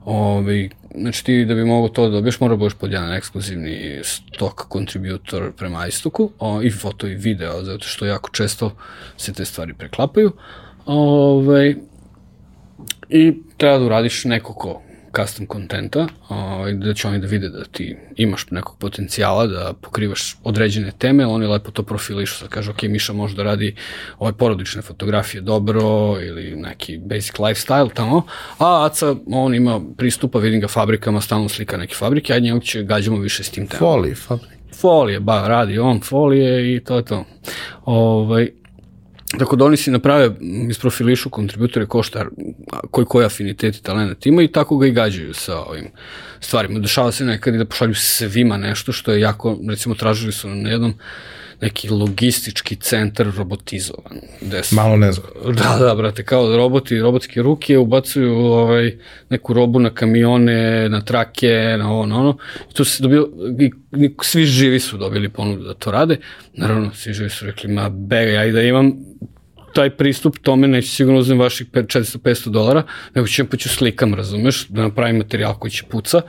Ove, 0.05 0.69
znači 0.95 1.25
ti 1.25 1.45
da 1.45 1.55
bi 1.55 1.65
mogo 1.65 1.89
to 1.89 2.03
da 2.03 2.11
dobiješ, 2.11 2.41
mora 2.41 2.57
budeš 2.57 2.75
pod 2.75 2.93
jedan 2.93 3.13
ekskluzivni 3.13 4.01
stock 4.03 4.73
contributor 4.73 5.53
prema 5.53 5.87
istoku, 5.87 6.31
o, 6.39 6.63
i 6.63 6.71
foto 6.71 7.07
i 7.07 7.15
video, 7.15 7.65
zato 7.65 7.85
što 7.85 8.07
jako 8.07 8.31
često 8.31 8.77
se 9.17 9.33
te 9.33 9.45
stvari 9.45 9.75
preklapaju. 9.75 10.33
Ove, 10.87 11.75
I 13.09 13.35
treba 13.57 13.79
da 13.79 13.85
uradiš 13.85 14.25
neko 14.25 14.55
ko 14.55 14.83
custom 15.21 15.47
kontenta, 15.47 16.07
ovaj, 16.29 16.73
da 16.73 16.95
će 16.95 17.09
oni 17.09 17.19
da 17.19 17.27
vide 17.27 17.49
da 17.49 17.65
ti 17.65 17.97
imaš 18.17 18.51
nekog 18.51 18.77
potencijala, 18.79 19.47
da 19.47 19.73
pokrivaš 19.81 20.37
određene 20.45 20.93
teme, 20.99 21.27
oni 21.27 21.47
lepo 21.47 21.71
to 21.71 21.83
profilišu, 21.83 22.35
sad 22.35 22.49
kaže, 22.49 22.71
ok, 22.71 22.83
Miša 22.83 23.13
može 23.13 23.37
da 23.37 23.43
radi 23.43 23.75
ove 24.19 24.33
porodične 24.33 24.83
fotografije 24.83 25.41
dobro 25.41 25.81
ili 26.21 26.57
neki 26.57 26.99
basic 26.99 27.33
lifestyle 27.33 27.95
tamo, 27.95 28.23
a 28.59 28.87
Aca, 28.87 29.15
on 29.27 29.55
ima 29.55 29.81
pristupa, 29.97 30.39
vidim 30.39 30.61
ga 30.61 30.69
fabrikama, 30.69 31.21
stalno 31.21 31.49
slika 31.49 31.77
neke 31.77 31.95
fabrike, 31.95 32.35
a 32.35 32.39
njegov 32.39 32.61
će 32.61 32.83
gađamo 32.83 33.19
više 33.19 33.45
s 33.45 33.51
tim 33.51 33.67
temama. 33.67 33.93
Folije, 33.93 34.15
fabrike. 34.15 34.55
Folije, 34.81 35.21
ba, 35.21 35.49
radi 35.49 35.79
on 35.79 36.01
folije 36.01 36.77
i 36.77 36.81
to 36.81 36.97
je 36.97 37.05
to. 37.05 37.25
Ovaj, 37.85 38.51
Tako 39.39 39.57
da 39.57 39.65
oni 39.65 39.77
si 39.77 39.91
naprave, 39.91 40.31
isprofilišu 40.71 41.31
kontributore 41.31 41.87
ko 41.87 42.03
šta, 42.03 42.25
koji 42.91 43.07
koji 43.07 43.27
afinitet 43.27 43.77
i 43.77 43.83
talent 43.83 44.27
ima 44.27 44.43
i 44.43 44.49
tako 44.49 44.79
ga 44.79 44.87
i 44.87 44.93
gađaju 44.93 45.35
sa 45.35 45.59
ovim 45.61 45.91
stvarima. 46.41 46.79
Dešava 46.79 47.13
se 47.13 47.25
nekad 47.25 47.55
i 47.55 47.59
da 47.59 47.65
pošalju 47.65 47.95
svima 47.95 48.57
nešto 48.57 48.93
što 48.93 49.13
je 49.13 49.21
jako, 49.21 49.59
recimo 49.69 49.95
tražili 49.95 50.33
su 50.33 50.49
na 50.49 50.71
jednom 50.71 50.95
neki 51.61 51.89
logistički 51.89 52.77
centar 52.77 53.27
robotizovan. 53.37 54.21
Gde 54.41 54.65
su, 54.65 54.75
Malo 54.75 54.97
ne 54.97 55.13
znam. 55.13 55.27
Da, 55.45 55.87
da, 55.87 55.95
brate, 55.95 56.25
kao 56.25 56.57
roboti, 56.57 57.01
robotske 57.01 57.43
ruke 57.43 57.79
ubacuju 57.79 58.35
ovaj, 58.35 58.99
neku 59.31 59.53
robu 59.53 59.79
na 59.79 59.91
kamione, 59.91 60.89
na 60.89 61.01
trake, 61.01 61.77
na 61.79 61.93
ovo, 61.93 62.07
na 62.07 62.21
ono. 62.21 62.37
I 62.71 62.75
tu 62.75 62.85
se 62.85 63.03
dobio, 63.03 63.29
i, 63.61 63.71
i, 63.97 64.15
svi 64.23 64.45
živi 64.45 64.81
su 64.81 64.99
dobili 64.99 65.29
ponudu 65.29 65.65
da 65.65 65.75
to 65.75 65.91
rade. 65.91 66.17
Naravno, 66.55 66.95
svi 66.95 67.13
živi 67.13 67.31
su 67.31 67.47
rekli, 67.47 67.73
ma 67.73 67.89
bega, 67.89 68.31
ja 68.31 68.45
i 68.45 68.53
da 68.53 68.63
imam 68.63 68.93
taj 69.75 69.91
pristup 69.91 70.39
tome 70.43 70.69
neće 70.69 70.89
sigurno 70.89 71.21
uzem 71.21 71.39
vaših 71.39 71.67
400-500 71.67 72.49
dolara, 72.49 72.83
nego 73.15 73.29
ću 73.29 73.45
pa 73.51 73.57
ću 73.57 73.69
slikam, 73.69 74.15
razumeš, 74.15 74.67
da 74.69 74.83
napravim 74.83 75.17
materijal 75.17 75.59
koji 75.59 75.71
će 75.71 75.85
puca 75.91 76.21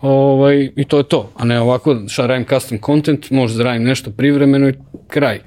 ovaj, 0.00 0.70
i 0.76 0.84
to 0.84 0.98
je 0.98 1.08
to, 1.08 1.32
a 1.36 1.44
ne 1.44 1.60
ovako 1.60 1.96
šta 2.08 2.26
radim 2.26 2.46
custom 2.48 2.78
content, 2.86 3.30
možda 3.30 3.58
da 3.58 3.64
radim 3.64 3.82
nešto 3.82 4.10
privremeno 4.10 4.68
i 4.68 4.74
kraj. 5.08 5.40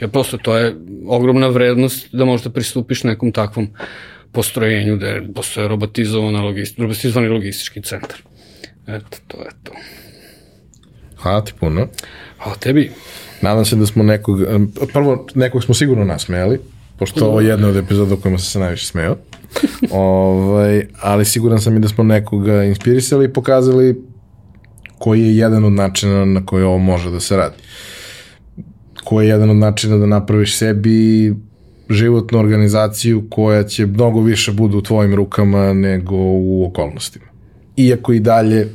Jer 0.00 0.10
prosto 0.10 0.36
to 0.36 0.56
je 0.56 0.74
ogromna 1.06 1.48
vrednost 1.48 2.08
da 2.12 2.24
možda 2.24 2.50
pristupiš 2.50 3.04
nekom 3.04 3.32
takvom 3.32 3.68
postrojenju 4.32 4.96
da 4.96 5.06
je 5.06 5.32
postoje 5.34 5.68
robotizovana 5.68 6.42
logisti, 6.42 6.82
robotizovani 6.82 7.28
logistički 7.28 7.82
centar. 7.82 8.18
Eto, 8.86 9.18
to 9.26 9.38
je 9.38 9.50
to. 9.62 9.72
Hvala 11.16 11.44
ti 11.44 11.52
puno. 11.60 11.86
Hvala 12.38 12.56
tebi. 12.58 12.90
Nadam 13.42 13.64
se 13.64 13.76
da 13.76 13.86
smo 13.86 14.02
nekog, 14.02 14.40
prvo 14.92 15.26
nekog 15.34 15.64
smo 15.64 15.74
sigurno 15.74 16.04
nasmejali, 16.04 16.58
pošto 16.98 17.26
ovo 17.26 17.40
je 17.40 17.48
jedna 17.48 17.68
od 17.68 17.76
epizoda 17.76 18.14
u 18.14 18.16
kojima 18.16 18.38
sam 18.38 18.46
se 18.46 18.58
najviše 18.58 18.86
smeo. 18.86 19.16
ovaj, 19.90 20.86
ali 21.00 21.24
siguran 21.24 21.60
sam 21.60 21.76
i 21.76 21.80
da 21.80 21.88
smo 21.88 22.04
nekoga 22.04 22.64
inspirisali 22.64 23.24
i 23.24 23.32
pokazali 23.32 24.02
koji 24.98 25.22
je 25.22 25.36
jedan 25.36 25.64
od 25.64 25.72
načina 25.72 26.24
na 26.24 26.46
koji 26.46 26.64
ovo 26.64 26.78
može 26.78 27.10
da 27.10 27.20
se 27.20 27.36
radi. 27.36 27.56
Koji 29.04 29.26
je 29.26 29.30
jedan 29.30 29.50
od 29.50 29.56
načina 29.56 29.96
da 29.96 30.06
napraviš 30.06 30.56
sebi 30.56 31.34
životnu 31.90 32.38
organizaciju 32.38 33.26
koja 33.30 33.64
će 33.64 33.86
mnogo 33.86 34.20
više 34.20 34.52
bude 34.52 34.76
u 34.76 34.82
tvojim 34.82 35.14
rukama 35.14 35.72
nego 35.72 36.16
u 36.16 36.66
okolnostima. 36.70 37.26
Iako 37.76 38.12
i 38.12 38.20
dalje 38.20 38.68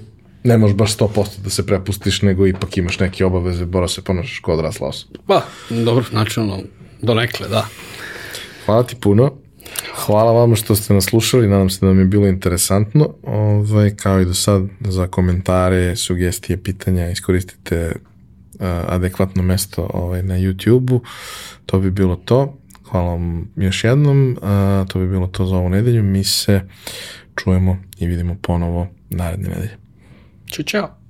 ne 0.44 0.58
možeš 0.58 0.78
baš 0.78 0.98
100% 0.98 1.40
da 1.44 1.50
se 1.50 1.66
prepustiš, 1.66 2.22
nego 2.22 2.48
ipak 2.48 2.78
imaš 2.78 3.00
neke 3.00 3.26
obaveze, 3.26 3.66
bora 3.66 3.88
se 3.88 4.02
ponašaš 4.02 4.40
kod 4.40 4.60
odrasla 4.60 4.88
osoba. 4.88 5.20
Pa, 5.28 5.46
dobro, 5.70 6.06
načinno, 6.12 6.60
donekle, 7.02 7.48
da. 7.48 7.68
Hvala 8.72 8.84
ti 8.84 8.96
puno. 8.96 9.32
Hvala 10.06 10.32
vama 10.32 10.56
što 10.56 10.76
ste 10.76 10.94
nas 10.94 11.06
slušali, 11.06 11.48
nadam 11.48 11.70
se 11.70 11.80
da 11.82 11.88
vam 11.88 12.00
je 12.00 12.06
bilo 12.06 12.28
interesantno. 12.28 13.10
Ovaj, 13.24 13.96
kao 13.96 14.22
i 14.22 14.26
do 14.26 14.34
sad, 14.34 14.64
za 14.80 15.08
komentare, 15.08 15.96
sugestije, 15.96 16.64
pitanja, 16.64 17.10
iskoristite 17.10 17.92
uh, 18.54 18.60
adekvatno 18.88 19.44
mesto 19.44 19.90
ovaj, 19.94 20.24
na 20.24 20.36
YouTube-u. 20.36 21.02
To 21.66 21.80
bi 21.80 21.92
bilo 21.92 22.16
to. 22.16 22.58
Hvala 22.90 23.10
vam 23.10 23.52
još 23.56 23.84
jednom. 23.84 24.38
Uh, 24.42 24.88
to 24.88 25.00
bi 25.00 25.08
bilo 25.08 25.28
to 25.28 25.46
za 25.46 25.56
ovu 25.56 25.70
nedelju. 25.70 26.04
Mi 26.04 26.24
se 26.24 26.62
čujemo 27.36 27.78
i 28.00 28.08
vidimo 28.08 28.38
ponovo 28.42 28.88
naredne 29.10 29.50
nedelje. 29.50 29.78
Ćao, 30.52 30.64
čao. 30.64 31.01